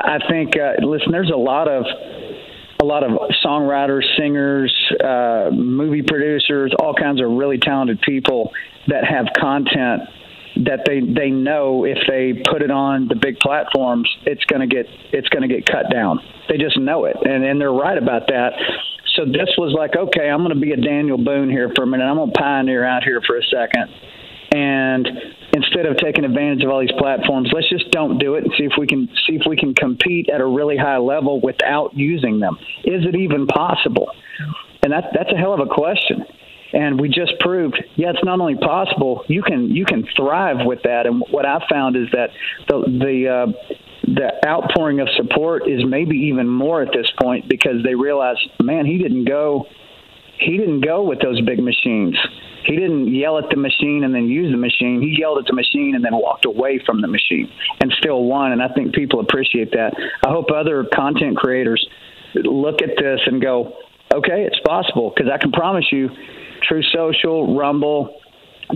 I 0.03 0.19
think 0.29 0.55
uh, 0.57 0.85
listen, 0.85 1.11
there's 1.11 1.31
a 1.31 1.37
lot 1.37 1.67
of 1.67 1.85
a 2.81 2.85
lot 2.85 3.03
of 3.03 3.11
songwriters, 3.45 4.03
singers, 4.17 4.73
uh, 5.03 5.49
movie 5.53 6.01
producers, 6.01 6.73
all 6.79 6.95
kinds 6.95 7.21
of 7.21 7.29
really 7.29 7.59
talented 7.59 8.01
people 8.01 8.51
that 8.87 9.05
have 9.05 9.27
content 9.39 10.01
that 10.65 10.81
they 10.85 10.99
they 10.99 11.29
know 11.29 11.85
if 11.85 11.97
they 12.07 12.33
put 12.49 12.61
it 12.61 12.71
on 12.71 13.07
the 13.07 13.15
big 13.15 13.39
platforms, 13.39 14.09
it's 14.25 14.43
going 14.45 14.67
to 14.67 14.67
get 14.67 14.85
it's 15.13 15.29
going 15.29 15.47
to 15.47 15.53
get 15.53 15.65
cut 15.65 15.91
down. 15.91 16.19
They 16.49 16.57
just 16.57 16.77
know 16.77 17.05
it, 17.05 17.15
and 17.23 17.43
and 17.43 17.61
they're 17.61 17.71
right 17.71 17.97
about 17.97 18.27
that. 18.27 18.53
So 19.15 19.25
this 19.25 19.49
was 19.57 19.75
like, 19.77 19.95
okay, 19.95 20.29
I'm 20.29 20.39
going 20.39 20.55
to 20.55 20.59
be 20.59 20.71
a 20.71 20.77
Daniel 20.77 21.17
Boone 21.17 21.49
here 21.49 21.71
for 21.75 21.83
a 21.83 21.87
minute. 21.87 22.05
I'm 22.05 22.15
going 22.15 22.31
to 22.31 22.39
pioneer 22.39 22.85
out 22.85 23.03
here 23.03 23.21
for 23.25 23.37
a 23.37 23.43
second, 23.43 23.91
and 24.51 25.07
instead 25.53 25.85
of 25.85 25.97
taking 25.97 26.25
advantage 26.25 26.63
of 26.63 26.69
all 26.69 26.81
these 26.81 26.91
platforms, 26.97 27.49
let's 27.53 27.69
just 27.69 27.89
don't 27.91 28.17
do 28.17 28.35
it 28.35 28.43
and 28.43 28.53
see 28.57 28.65
if 28.65 28.73
we 28.77 28.85
can 28.85 29.07
see 29.27 29.35
if 29.35 29.43
we 29.47 29.55
can 29.55 29.73
compete 29.73 30.29
at 30.29 30.41
a 30.41 30.45
really 30.45 30.77
high 30.77 30.97
level 30.97 31.39
without 31.41 31.95
using 31.95 32.39
them. 32.39 32.57
Is 32.83 33.05
it 33.05 33.15
even 33.15 33.47
possible? 33.47 34.11
And 34.83 34.91
that 34.91 35.05
that's 35.13 35.31
a 35.31 35.37
hell 35.37 35.53
of 35.53 35.59
a 35.61 35.73
question. 35.73 36.25
And 36.73 37.01
we 37.01 37.09
just 37.09 37.33
proved, 37.41 37.83
yeah, 37.95 38.11
it's 38.11 38.23
not 38.23 38.39
only 38.39 38.55
possible, 38.55 39.23
you 39.27 39.41
can 39.41 39.69
you 39.75 39.85
can 39.85 40.05
thrive 40.15 40.65
with 40.65 40.79
that. 40.83 41.05
And 41.05 41.23
what 41.29 41.45
I 41.45 41.59
found 41.69 41.95
is 41.95 42.07
that 42.11 42.29
the 42.67 42.79
the 42.87 43.29
uh, 43.29 43.75
the 44.03 44.47
outpouring 44.47 44.99
of 44.99 45.07
support 45.15 45.69
is 45.69 45.85
maybe 45.85 46.17
even 46.17 46.47
more 46.47 46.81
at 46.81 46.89
this 46.93 47.09
point 47.21 47.47
because 47.47 47.83
they 47.83 47.95
realize, 47.95 48.37
man, 48.61 48.85
he 48.85 48.97
didn't 48.97 49.25
go 49.25 49.65
he 50.39 50.57
didn't 50.57 50.81
go 50.81 51.03
with 51.03 51.21
those 51.21 51.39
big 51.41 51.59
machines 51.59 52.17
he 52.65 52.75
didn't 52.75 53.13
yell 53.13 53.37
at 53.37 53.49
the 53.49 53.57
machine 53.57 54.03
and 54.03 54.13
then 54.13 54.27
use 54.27 54.51
the 54.51 54.57
machine. 54.57 55.01
He 55.01 55.17
yelled 55.19 55.39
at 55.39 55.45
the 55.45 55.53
machine 55.53 55.95
and 55.95 56.03
then 56.03 56.13
walked 56.13 56.45
away 56.45 56.79
from 56.85 57.01
the 57.01 57.07
machine 57.07 57.51
and 57.79 57.91
still 57.97 58.23
won. 58.23 58.51
And 58.51 58.61
I 58.61 58.69
think 58.69 58.93
people 58.93 59.19
appreciate 59.19 59.71
that. 59.71 59.93
I 60.25 60.29
hope 60.29 60.51
other 60.51 60.85
content 60.93 61.37
creators 61.37 61.85
look 62.35 62.81
at 62.81 62.91
this 62.97 63.19
and 63.25 63.41
go, 63.41 63.73
okay, 64.13 64.43
it's 64.43 64.59
possible. 64.65 65.11
Because 65.15 65.31
I 65.33 65.37
can 65.37 65.51
promise 65.51 65.85
you, 65.91 66.09
Truth 66.67 66.85
Social, 66.93 67.57
Rumble, 67.57 68.21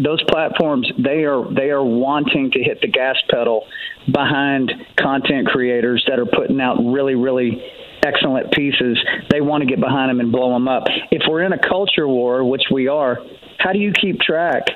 those 0.04 0.22
platforms 0.24 0.92
they 0.98 1.24
are 1.24 1.46
they 1.54 1.70
are 1.70 1.84
wanting 1.84 2.52
to 2.52 2.60
hit 2.62 2.82
the 2.82 2.88
gas 2.88 3.16
pedal 3.30 3.66
behind 4.12 4.72
content 4.98 5.48
creators 5.48 6.04
that 6.10 6.20
are 6.20 6.26
putting 6.26 6.60
out 6.60 6.76
really 6.84 7.16
really 7.16 7.64
excellent 8.06 8.54
pieces 8.54 8.98
they 9.32 9.42
want 9.42 9.62
to 9.62 9.68
get 9.68 9.80
behind 9.80 10.10
them 10.10 10.20
and 10.20 10.32
blow 10.32 10.54
them 10.54 10.68
up 10.68 10.84
if 11.12 11.24
we're 11.28 11.44
in 11.44 11.54
a 11.54 11.60
culture 11.60 12.08
war 12.08 12.44
which 12.44 12.64
we 12.72 12.88
are 12.88 13.18
how 13.60 13.74
do 13.74 13.80
you 13.80 13.92
keep 13.92 14.20
track 14.20 14.68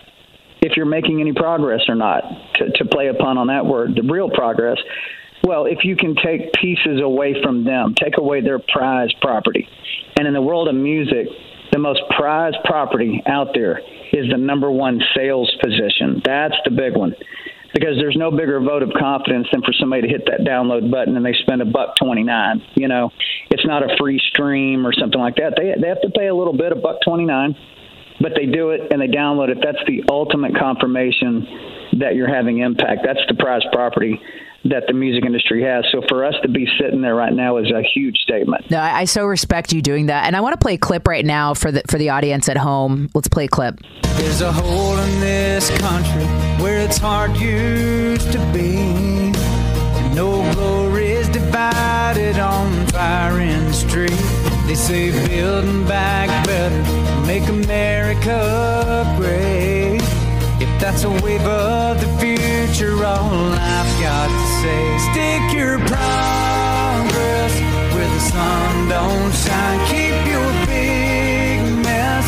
if 0.61 0.75
you're 0.75 0.85
making 0.85 1.21
any 1.21 1.33
progress 1.33 1.81
or 1.87 1.95
not? 1.95 2.23
To, 2.55 2.69
to 2.71 2.85
play 2.85 3.07
upon 3.07 3.37
on 3.37 3.47
that 3.47 3.65
word, 3.65 3.95
the 3.95 4.01
real 4.01 4.29
progress. 4.29 4.77
Well, 5.43 5.65
if 5.65 5.83
you 5.83 5.95
can 5.95 6.15
take 6.15 6.51
pieces 6.53 7.01
away 7.01 7.35
from 7.41 7.63
them, 7.63 7.95
take 7.95 8.17
away 8.17 8.41
their 8.41 8.59
prized 8.59 9.15
property. 9.21 9.67
And 10.17 10.27
in 10.27 10.33
the 10.33 10.41
world 10.41 10.67
of 10.67 10.75
music, 10.75 11.27
the 11.71 11.79
most 11.79 12.01
prized 12.17 12.57
property 12.65 13.23
out 13.25 13.49
there 13.53 13.79
is 14.11 14.29
the 14.29 14.37
number 14.37 14.69
one 14.69 14.99
sales 15.15 15.55
position. 15.63 16.21
That's 16.25 16.55
the 16.65 16.71
big 16.71 16.97
one. 16.97 17.13
Because 17.73 17.97
there's 17.99 18.17
no 18.17 18.31
bigger 18.31 18.59
vote 18.59 18.81
of 18.81 18.89
confidence 18.97 19.47
than 19.51 19.61
for 19.61 19.73
somebody 19.73 20.01
to 20.03 20.07
hit 20.07 20.25
that 20.25 20.41
download 20.41 20.89
button 20.89 21.15
and 21.15 21.25
they 21.25 21.33
spend 21.43 21.61
a 21.61 21.65
buck 21.65 21.95
twenty 22.01 22.23
nine. 22.23 22.63
You 22.75 22.87
know, 22.87 23.11
it's 23.51 23.65
not 23.65 23.83
a 23.83 23.95
free 23.99 24.19
stream 24.31 24.85
or 24.87 24.93
something 24.93 25.19
like 25.21 25.35
that. 25.35 25.53
They 25.55 25.79
they 25.79 25.87
have 25.87 26.01
to 26.01 26.09
pay 26.09 26.27
a 26.27 26.35
little 26.35 26.57
bit, 26.57 26.71
a 26.71 26.75
buck 26.75 26.97
twenty 27.03 27.25
nine 27.25 27.55
but 28.21 28.33
they 28.35 28.45
do 28.45 28.71
it 28.71 28.81
and 28.91 29.01
they 29.01 29.07
download 29.07 29.47
it. 29.47 29.59
That's 29.63 29.79
the 29.87 30.03
ultimate 30.11 30.51
confirmation 30.57 31.47
that 31.99 32.15
you're 32.15 32.27
having 32.27 32.59
impact. 32.59 33.01
That's 33.05 33.21
the 33.27 33.35
prize 33.35 33.63
property 33.71 34.19
that 34.65 34.83
the 34.87 34.93
music 34.93 35.25
industry 35.25 35.63
has. 35.63 35.85
So 35.91 36.01
for 36.07 36.25
us 36.25 36.35
to 36.43 36.49
be 36.49 36.67
sitting 36.79 37.01
there 37.01 37.15
right 37.15 37.33
now 37.33 37.57
is 37.57 37.71
a 37.71 37.81
huge 37.81 38.17
statement. 38.17 38.69
No, 38.69 38.77
I, 38.77 39.01
I 39.01 39.05
so 39.05 39.25
respect 39.25 39.73
you 39.73 39.81
doing 39.81 40.07
that, 40.07 40.25
and 40.25 40.35
I 40.35 40.41
want 40.41 40.53
to 40.53 40.57
play 40.57 40.73
a 40.75 40.77
clip 40.77 41.07
right 41.07 41.25
now 41.25 41.53
for 41.53 41.71
the 41.71 41.81
for 41.89 41.97
the 41.97 42.09
audience 42.09 42.49
at 42.49 42.57
home. 42.57 43.09
Let's 43.13 43.27
play 43.27 43.45
a 43.45 43.47
clip. 43.47 43.79
There's 44.17 44.41
a 44.41 44.51
hole 44.51 44.97
in 44.97 45.19
this 45.21 45.69
country 45.79 46.25
where 46.61 46.79
it's 46.79 46.97
hard 46.97 47.37
used 47.37 48.31
to 48.31 48.39
be. 48.53 49.31
No 50.13 50.51
glory 50.53 51.11
is 51.11 51.29
divided 51.29 52.37
on 52.37 52.85
firing 52.87 53.71
street. 53.71 54.09
They 54.67 54.75
say 54.75 55.11
building 55.27 55.85
back 55.87 56.45
better 56.45 56.99
make 57.25 57.47
America 57.47 59.15
great. 59.17 60.01
If 60.61 60.81
that's 60.81 61.05
a 61.05 61.09
wave 61.09 61.41
of 61.41 62.01
the 62.01 62.07
future. 62.19 62.38
All 62.81 62.85
I've 62.85 64.01
got 64.01 64.29
to 64.29 64.45
say, 64.61 64.97
stick 65.11 65.53
your 65.53 65.79
progress 65.79 67.59
where 67.93 68.07
the 68.07 68.19
sun 68.21 68.87
don't 68.87 69.33
shine. 69.33 69.79
Keep 69.87 70.31
your 70.31 70.49
big 70.65 71.83
mess. 71.83 72.25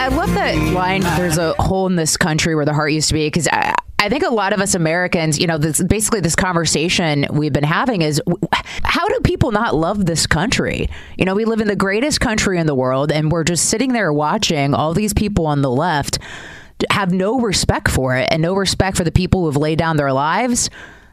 I 0.00 0.08
love 0.08 0.32
that 0.32 0.56
line. 0.72 1.02
There's 1.02 1.36
a 1.36 1.52
hole 1.58 1.86
in 1.86 1.96
this 1.96 2.16
country 2.16 2.54
where 2.54 2.64
the 2.64 2.72
heart 2.72 2.92
used 2.92 3.08
to 3.08 3.14
be 3.14 3.26
because 3.26 3.48
I, 3.48 3.74
I 3.98 4.08
think 4.08 4.24
a 4.24 4.30
lot 4.30 4.54
of 4.54 4.62
us 4.62 4.74
Americans, 4.74 5.38
you 5.38 5.46
know, 5.46 5.58
this 5.58 5.82
basically 5.82 6.20
this 6.20 6.36
conversation 6.36 7.26
we've 7.30 7.52
been 7.52 7.62
having 7.62 8.00
is 8.00 8.22
how 8.82 9.06
do 9.08 9.20
people 9.24 9.52
not 9.52 9.74
love 9.74 10.06
this 10.06 10.26
country? 10.26 10.88
You 11.18 11.26
know, 11.26 11.34
we 11.34 11.44
live 11.44 11.60
in 11.60 11.68
the 11.68 11.76
greatest 11.76 12.18
country 12.18 12.58
in 12.58 12.66
the 12.66 12.74
world, 12.74 13.12
and 13.12 13.30
we're 13.30 13.44
just 13.44 13.66
sitting 13.66 13.92
there 13.92 14.10
watching 14.10 14.72
all 14.72 14.94
these 14.94 15.12
people 15.12 15.46
on 15.46 15.60
the 15.60 15.70
left 15.70 16.18
have 16.90 17.12
no 17.12 17.40
respect 17.40 17.90
for 17.90 18.16
it 18.16 18.28
and 18.30 18.42
no 18.42 18.54
respect 18.54 18.96
for 18.96 19.04
the 19.04 19.12
people 19.12 19.44
who've 19.44 19.56
laid 19.56 19.78
down 19.78 19.96
their 19.96 20.12
lives 20.12 20.70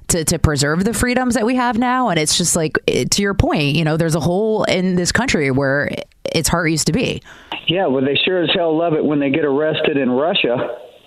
to, 0.09 0.23
to 0.23 0.39
preserve 0.39 0.85
the 0.85 0.93
freedoms 0.93 1.35
that 1.35 1.45
we 1.45 1.55
have 1.55 1.77
now. 1.77 2.09
And 2.09 2.19
it's 2.19 2.37
just 2.37 2.55
like, 2.55 2.77
to 2.85 3.21
your 3.21 3.33
point, 3.33 3.75
you 3.75 3.83
know, 3.83 3.97
there's 3.97 4.15
a 4.15 4.19
hole 4.19 4.63
in 4.63 4.95
this 4.95 5.11
country 5.11 5.51
where 5.51 5.89
its 6.33 6.47
heart 6.49 6.71
used 6.71 6.87
to 6.87 6.93
be. 6.93 7.21
Yeah, 7.67 7.87
well, 7.87 8.03
they 8.03 8.15
sure 8.15 8.43
as 8.43 8.49
hell 8.55 8.77
love 8.77 8.93
it 8.93 9.03
when 9.03 9.19
they 9.19 9.29
get 9.29 9.43
arrested 9.43 9.97
in 9.97 10.09
Russia, 10.09 10.55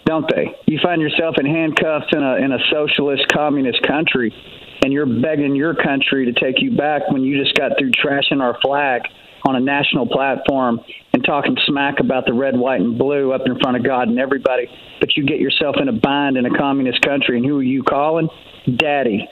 don't 0.04 0.30
they? 0.34 0.54
You 0.66 0.78
find 0.82 1.00
yourself 1.00 1.36
in 1.38 1.46
handcuffs 1.46 2.06
in 2.12 2.22
a 2.22 2.36
in 2.36 2.52
a 2.52 2.58
socialist 2.70 3.24
communist 3.32 3.82
country, 3.86 4.34
and 4.82 4.92
you're 4.92 5.06
begging 5.06 5.54
your 5.54 5.74
country 5.74 6.30
to 6.30 6.32
take 6.38 6.60
you 6.60 6.76
back 6.76 7.10
when 7.10 7.22
you 7.22 7.42
just 7.42 7.56
got 7.56 7.72
through 7.78 7.92
trashing 7.92 8.42
our 8.42 8.58
flag 8.60 9.02
on 9.44 9.56
a 9.56 9.60
national 9.60 10.06
platform 10.06 10.80
and 11.12 11.24
talking 11.24 11.56
smack 11.66 12.00
about 12.00 12.26
the 12.26 12.32
red, 12.32 12.56
white, 12.56 12.80
and 12.80 12.98
blue 12.98 13.32
up 13.32 13.42
in 13.46 13.58
front 13.58 13.76
of 13.76 13.84
God 13.84 14.08
and 14.08 14.18
everybody. 14.18 14.68
But 15.00 15.16
you 15.16 15.24
get 15.24 15.40
yourself 15.40 15.76
in 15.80 15.88
a 15.88 15.92
bind 15.92 16.36
in 16.36 16.46
a 16.46 16.56
communist 16.56 17.02
country, 17.02 17.36
and 17.36 17.46
who 17.46 17.58
are 17.58 17.62
you 17.62 17.82
calling? 17.82 18.28
Daddy. 18.76 19.28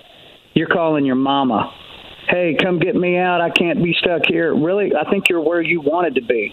You're 0.55 0.68
calling 0.68 1.05
your 1.05 1.16
mama. 1.16 1.72
Hey, 2.28 2.56
come 2.60 2.78
get 2.78 2.94
me 2.94 3.16
out. 3.16 3.40
I 3.40 3.51
can't 3.51 3.82
be 3.82 3.94
stuck 3.98 4.22
here. 4.26 4.55
Really, 4.55 4.93
I 4.94 5.09
think 5.10 5.28
you're 5.28 5.40
where 5.40 5.62
you 5.62 5.80
wanted 5.80 6.16
to 6.16 6.22
be. 6.22 6.52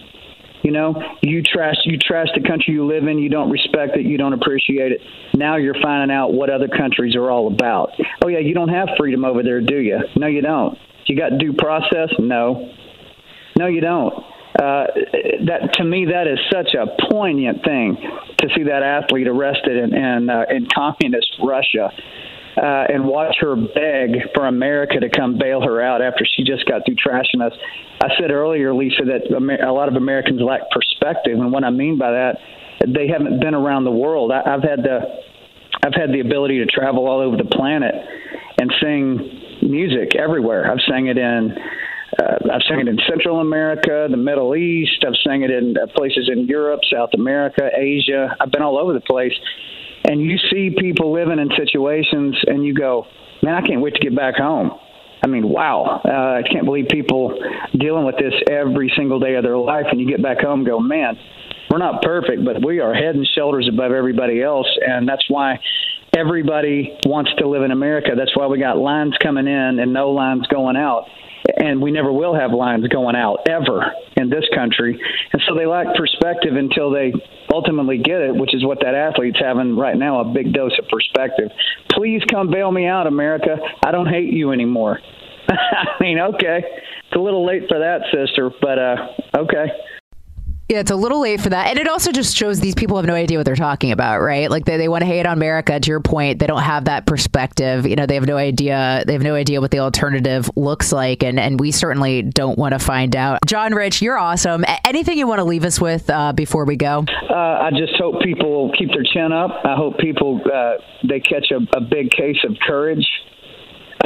You 0.62 0.72
know, 0.72 0.94
you 1.22 1.42
trash 1.42 1.76
you 1.84 1.96
trash 1.98 2.28
the 2.34 2.42
country 2.42 2.74
you 2.74 2.86
live 2.86 3.06
in. 3.06 3.18
You 3.18 3.28
don't 3.28 3.50
respect 3.50 3.96
it. 3.96 4.04
You 4.04 4.16
don't 4.18 4.32
appreciate 4.32 4.90
it. 4.90 5.00
Now 5.34 5.56
you're 5.56 5.80
finding 5.80 6.14
out 6.14 6.32
what 6.32 6.50
other 6.50 6.66
countries 6.66 7.14
are 7.14 7.30
all 7.30 7.46
about. 7.46 7.90
Oh 8.24 8.28
yeah, 8.28 8.38
you 8.38 8.54
don't 8.54 8.70
have 8.70 8.88
freedom 8.98 9.24
over 9.24 9.42
there, 9.42 9.60
do 9.60 9.78
you? 9.78 9.98
No, 10.16 10.26
you 10.26 10.40
don't. 10.40 10.76
You 11.06 11.16
got 11.16 11.38
due 11.38 11.52
process? 11.52 12.08
No, 12.18 12.72
no, 13.58 13.66
you 13.66 13.80
don't. 13.80 14.14
Uh, 14.60 14.86
that 15.46 15.74
to 15.74 15.84
me, 15.84 16.06
that 16.06 16.26
is 16.26 16.38
such 16.50 16.74
a 16.74 16.86
poignant 17.10 17.62
thing 17.62 17.96
to 18.38 18.48
see 18.56 18.62
that 18.64 18.82
athlete 18.82 19.28
arrested 19.28 19.76
in 19.76 19.94
in, 19.94 20.30
uh, 20.30 20.44
in 20.48 20.66
communist 20.74 21.28
Russia 21.42 21.92
uh, 22.56 22.84
and 22.88 23.04
watch 23.04 23.36
her 23.40 23.54
beg 23.54 24.32
for 24.34 24.46
America 24.46 24.98
to 24.98 25.10
come 25.10 25.36
bail 25.38 25.60
her 25.60 25.82
out 25.82 26.00
after 26.00 26.24
she 26.24 26.42
just 26.42 26.64
got 26.66 26.82
through 26.86 26.96
trashing 26.96 27.44
us. 27.44 27.52
I 28.02 28.08
said 28.18 28.30
earlier, 28.30 28.72
Lisa, 28.72 29.02
that 29.04 29.28
a 29.62 29.72
lot 29.72 29.88
of 29.88 29.94
Americans 29.96 30.40
lack 30.40 30.62
perspective, 30.70 31.38
and 31.38 31.52
what 31.52 31.64
I 31.64 31.70
mean 31.70 31.98
by 31.98 32.12
that, 32.12 32.38
they 32.86 33.08
haven't 33.08 33.40
been 33.40 33.54
around 33.54 33.84
the 33.84 33.90
world. 33.92 34.32
I, 34.32 34.40
I've 34.40 34.62
had 34.62 34.82
the 34.82 35.00
I've 35.84 35.94
had 35.94 36.12
the 36.12 36.20
ability 36.20 36.58
to 36.58 36.66
travel 36.66 37.06
all 37.06 37.20
over 37.20 37.36
the 37.36 37.44
planet 37.44 37.94
and 38.58 38.72
sing 38.80 39.60
music 39.62 40.16
everywhere. 40.16 40.70
I've 40.70 40.80
sang 40.88 41.08
it 41.08 41.18
in 41.18 41.54
uh, 42.18 42.52
I've 42.52 42.62
sang 42.68 42.80
it 42.80 42.88
in 42.88 42.98
Central 43.08 43.40
America, 43.40 44.06
the 44.10 44.16
Middle 44.16 44.56
East. 44.56 45.04
I've 45.06 45.16
sang 45.26 45.42
it 45.42 45.50
in 45.50 45.76
uh, 45.76 45.86
places 45.94 46.30
in 46.32 46.46
Europe, 46.46 46.80
South 46.92 47.10
America, 47.14 47.68
Asia. 47.76 48.34
I've 48.40 48.50
been 48.50 48.62
all 48.62 48.78
over 48.78 48.92
the 48.92 49.00
place 49.00 49.34
and 50.08 50.22
you 50.22 50.38
see 50.50 50.70
people 50.78 51.12
living 51.12 51.38
in 51.38 51.50
situations 51.56 52.38
and 52.46 52.64
you 52.64 52.74
go, 52.74 53.06
man, 53.42 53.54
I 53.54 53.66
can't 53.66 53.80
wait 53.80 53.94
to 53.94 54.00
get 54.00 54.14
back 54.14 54.36
home. 54.36 54.70
I 55.22 55.26
mean, 55.26 55.48
wow, 55.48 56.00
uh, 56.04 56.08
I 56.08 56.42
can't 56.50 56.64
believe 56.64 56.86
people 56.88 57.36
dealing 57.76 58.04
with 58.04 58.16
this 58.16 58.34
every 58.48 58.92
single 58.96 59.18
day 59.18 59.34
of 59.34 59.42
their 59.42 59.58
life. 59.58 59.86
And 59.90 60.00
you 60.00 60.06
get 60.06 60.22
back 60.22 60.40
home 60.40 60.60
and 60.60 60.68
go, 60.68 60.78
man, 60.78 61.18
we're 61.70 61.78
not 61.78 62.02
perfect, 62.02 62.44
but 62.44 62.64
we 62.64 62.78
are 62.80 62.94
head 62.94 63.16
and 63.16 63.26
shoulders 63.34 63.68
above 63.72 63.90
everybody 63.90 64.42
else. 64.42 64.68
And 64.86 65.08
that's 65.08 65.28
why 65.28 65.58
everybody 66.16 66.96
wants 67.04 67.32
to 67.38 67.48
live 67.48 67.62
in 67.62 67.72
America. 67.72 68.10
That's 68.16 68.36
why 68.36 68.46
we 68.46 68.58
got 68.58 68.78
lines 68.78 69.14
coming 69.20 69.48
in 69.48 69.80
and 69.80 69.92
no 69.92 70.10
lines 70.10 70.46
going 70.46 70.76
out 70.76 71.06
and 71.56 71.80
we 71.80 71.90
never 71.90 72.12
will 72.12 72.34
have 72.34 72.52
lines 72.52 72.86
going 72.88 73.16
out 73.16 73.46
ever 73.48 73.92
in 74.16 74.30
this 74.30 74.44
country. 74.54 75.00
And 75.32 75.42
so 75.48 75.54
they 75.54 75.66
lack 75.66 75.86
perspective 75.96 76.56
until 76.56 76.90
they 76.90 77.12
ultimately 77.52 77.98
get 77.98 78.20
it, 78.20 78.34
which 78.34 78.54
is 78.54 78.64
what 78.64 78.78
that 78.80 78.94
athlete's 78.94 79.38
having 79.40 79.76
right 79.76 79.96
now 79.96 80.20
a 80.20 80.24
big 80.24 80.52
dose 80.52 80.76
of 80.78 80.88
perspective. 80.88 81.50
Please 81.90 82.22
come 82.30 82.50
bail 82.50 82.70
me 82.70 82.86
out, 82.86 83.06
America. 83.06 83.56
I 83.84 83.90
don't 83.90 84.08
hate 84.08 84.32
you 84.32 84.52
anymore. 84.52 85.00
I 85.48 85.96
mean, 86.00 86.18
okay. 86.18 86.62
It's 87.06 87.16
a 87.16 87.20
little 87.20 87.46
late 87.46 87.62
for 87.68 87.78
that, 87.78 88.02
sister, 88.12 88.50
but 88.60 88.78
uh, 88.78 88.96
okay. 89.38 89.66
Yeah, 90.68 90.80
it's 90.80 90.90
a 90.90 90.96
little 90.96 91.20
late 91.20 91.40
for 91.40 91.50
that. 91.50 91.68
And 91.68 91.78
it 91.78 91.86
also 91.86 92.10
just 92.10 92.36
shows 92.36 92.58
these 92.58 92.74
people 92.74 92.96
have 92.96 93.06
no 93.06 93.14
idea 93.14 93.38
what 93.38 93.46
they're 93.46 93.54
talking 93.54 93.92
about, 93.92 94.20
right? 94.20 94.50
Like 94.50 94.64
they, 94.64 94.76
they 94.76 94.88
want 94.88 95.02
to 95.02 95.06
hate 95.06 95.24
on 95.24 95.32
America 95.32 95.78
to 95.78 95.88
your 95.88 96.00
point. 96.00 96.40
They 96.40 96.48
don't 96.48 96.62
have 96.62 96.86
that 96.86 97.06
perspective. 97.06 97.86
You 97.86 97.94
know, 97.94 98.04
they 98.04 98.14
have 98.14 98.26
no 98.26 98.36
idea 98.36 99.04
they 99.06 99.12
have 99.12 99.22
no 99.22 99.36
idea 99.36 99.60
what 99.60 99.70
the 99.70 99.78
alternative 99.78 100.50
looks 100.56 100.90
like 100.90 101.22
and 101.22 101.38
and 101.38 101.60
we 101.60 101.70
certainly 101.70 102.22
don't 102.22 102.58
want 102.58 102.72
to 102.72 102.80
find 102.80 103.14
out. 103.14 103.38
John 103.46 103.74
Rich, 103.74 104.02
you're 104.02 104.18
awesome. 104.18 104.64
Anything 104.84 105.18
you 105.18 105.28
want 105.28 105.38
to 105.38 105.44
leave 105.44 105.64
us 105.64 105.80
with 105.80 106.10
uh, 106.10 106.32
before 106.32 106.64
we 106.64 106.74
go? 106.74 107.04
Uh, 107.30 107.34
I 107.34 107.70
just 107.70 107.94
hope 107.96 108.20
people 108.22 108.72
keep 108.76 108.88
their 108.88 109.04
chin 109.04 109.32
up. 109.32 109.50
I 109.64 109.76
hope 109.76 109.98
people 109.98 110.40
uh, 110.52 110.74
they 111.08 111.20
catch 111.20 111.52
a, 111.52 111.76
a 111.76 111.80
big 111.80 112.10
case 112.10 112.38
of 112.48 112.56
courage 112.66 113.06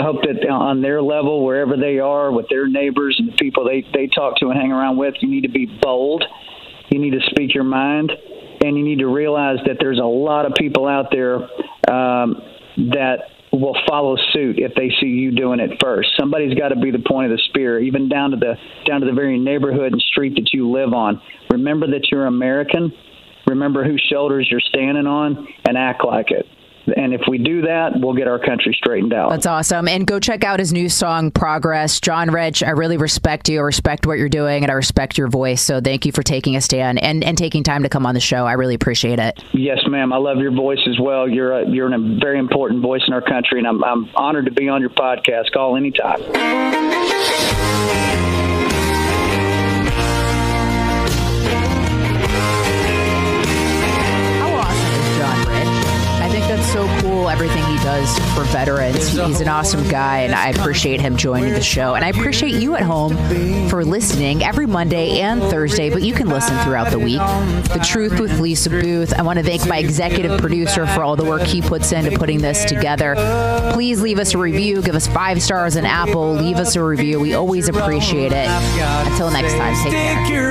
I 0.01 0.03
hope 0.03 0.23
that 0.23 0.49
on 0.49 0.81
their 0.81 1.03
level, 1.03 1.45
wherever 1.45 1.77
they 1.77 1.99
are, 1.99 2.33
with 2.33 2.47
their 2.49 2.67
neighbors 2.67 3.17
and 3.19 3.29
the 3.29 3.37
people 3.37 3.65
they, 3.65 3.85
they 3.93 4.07
talk 4.07 4.37
to 4.37 4.49
and 4.49 4.59
hang 4.59 4.73
around 4.73 4.97
with, 4.97 5.15
you 5.21 5.29
need 5.29 5.43
to 5.43 5.51
be 5.51 5.67
bold. 5.83 6.25
You 6.89 6.99
need 6.99 7.11
to 7.11 7.21
speak 7.31 7.55
your 7.55 7.65
mind, 7.65 8.11
and 8.63 8.79
you 8.79 8.83
need 8.83 9.01
to 9.01 9.09
realize 9.09 9.59
that 9.67 9.77
there's 9.79 9.99
a 9.99 10.03
lot 10.03 10.47
of 10.47 10.55
people 10.55 10.89
out 10.89 11.09
there 11.13 11.37
um, 11.93 12.41
that 12.95 13.19
will 13.53 13.77
follow 13.87 14.17
suit 14.33 14.59
if 14.59 14.75
they 14.75 14.91
see 15.01 15.09
you 15.09 15.33
doing 15.33 15.61
it 15.61 15.71
first. 15.83 16.09
Somebody's 16.19 16.55
got 16.55 16.69
to 16.69 16.77
be 16.77 16.91
the 16.91 17.05
point 17.07 17.31
of 17.31 17.37
the 17.37 17.43
spear, 17.51 17.79
even 17.79 18.09
down 18.09 18.31
to 18.31 18.37
the 18.39 18.55
down 18.87 19.01
to 19.01 19.07
the 19.07 19.13
very 19.13 19.39
neighborhood 19.39 19.93
and 19.93 20.01
street 20.01 20.35
that 20.37 20.51
you 20.55 20.71
live 20.71 20.95
on. 20.95 21.21
Remember 21.51 21.87
that 21.89 22.09
you're 22.11 22.27
American. 22.27 22.93
Remember 23.47 23.85
whose 23.85 24.05
shoulders 24.11 24.49
you're 24.51 24.61
standing 24.61 25.07
on, 25.07 25.47
and 25.69 25.77
act 25.77 26.05
like 26.05 26.31
it. 26.31 26.47
And 26.97 27.15
if 27.15 27.23
we 27.29 27.39
do 27.39 27.63
that, 27.63 27.93
we'll 27.95 28.15
get 28.15 28.29
our 28.29 28.39
country 28.39 28.75
straightened 28.77 29.13
out. 29.13 29.31
That's 29.31 29.47
awesome. 29.47 29.89
And 29.89 30.07
go 30.07 30.19
check 30.21 30.45
out 30.45 30.59
his 30.59 30.73
new 30.73 30.89
song, 30.89 31.31
Progress. 31.31 32.01
John 32.01 32.31
Rich, 32.31 32.63
I 32.63 32.71
really 32.71 32.97
respect 32.97 33.49
you. 33.49 33.59
I 33.59 33.63
respect 33.63 34.07
what 34.07 34.19
you're 34.19 34.29
doing 34.29 34.63
and 34.63 34.71
I 34.71 34.75
respect 34.75 35.19
your 35.19 35.29
voice. 35.29 35.63
So 35.63 35.81
thank 35.81 36.07
you 36.07 36.13
for 36.13 36.23
taking 36.23 36.57
a 36.57 36.61
stand 36.61 37.03
and, 37.03 37.23
and 37.25 37.37
taking 37.37 37.63
time 37.63 37.83
to 37.83 37.89
come 37.89 38.07
on 38.07 38.15
the 38.15 38.21
show. 38.21 38.47
I 38.47 38.53
really 38.53 38.75
appreciate 38.75 39.19
it. 39.19 39.43
Yes, 39.53 39.79
ma'am. 39.87 40.13
I 40.13 40.17
love 40.17 40.39
your 40.39 40.53
voice 40.53 40.81
as 40.89 40.99
well. 41.01 41.29
You're 41.29 41.61
a, 41.61 41.69
you're 41.69 41.93
a 41.93 41.99
very 42.21 42.39
important 42.39 42.83
voice 42.83 43.03
in 43.07 43.15
our 43.15 43.23
country, 43.23 43.59
and 43.59 43.67
I'm, 43.67 43.85
I'm 43.85 44.11
honored 44.15 44.47
to 44.47 44.53
be 44.53 44.69
on 44.69 44.81
your 44.81 44.91
podcast. 44.91 45.53
Call 45.53 45.77
anytime. 45.77 46.21
Cool 57.11 57.29
everything 57.29 57.65
he 57.65 57.77
does 57.79 58.19
for 58.35 58.45
veterans. 58.45 59.09
He's 59.09 59.41
an 59.41 59.49
awesome 59.49 59.87
guy, 59.89 60.19
and 60.21 60.35
I 60.35 60.51
appreciate 60.51 61.01
him 61.01 61.17
joining 61.17 61.53
the 61.53 61.63
show. 61.63 61.95
And 61.95 62.05
I 62.05 62.09
appreciate 62.09 62.55
you 62.55 62.77
at 62.77 62.83
home 62.83 63.17
for 63.69 63.85
listening 63.85 64.45
every 64.45 64.67
Monday 64.67 65.21
and 65.21 65.43
Thursday, 65.43 65.91
but 65.91 66.03
you 66.03 66.15
can 66.15 66.29
listen 66.29 66.57
throughout 66.59 66.91
the 66.91 66.99
week. 66.99 67.19
The 67.19 67.85
Truth 67.85 68.21
with 68.21 68.39
Lisa 68.41 68.71
Booth. 68.71 69.13
I 69.19 69.23
want 69.23 69.39
to 69.39 69.45
thank 69.45 69.67
my 69.67 69.79
executive 69.79 70.41
producer 70.41 70.87
for 70.87 71.03
all 71.03 71.17
the 71.17 71.25
work 71.25 71.43
he 71.43 71.61
puts 71.61 71.93
into 71.93 72.17
putting 72.17 72.39
this 72.39 72.65
together. 72.65 73.15
Please 73.73 74.01
leave 74.01 74.19
us 74.19 74.35
a 74.35 74.39
review, 74.39 74.83
give 74.83 74.95
us 74.95 75.07
five 75.07 75.43
stars 75.43 75.77
on 75.77 75.85
Apple, 75.85 76.35
leave 76.35 76.57
us 76.57 76.77
a 76.77 76.85
review. 76.85 77.19
We 77.19 77.35
always 77.35 77.69
appreciate 77.69 78.33
it. 78.33 78.49
Until 78.49 79.31
next 79.31 79.55
time, 79.55 79.75
take 79.83 79.93
care. 80.29 80.51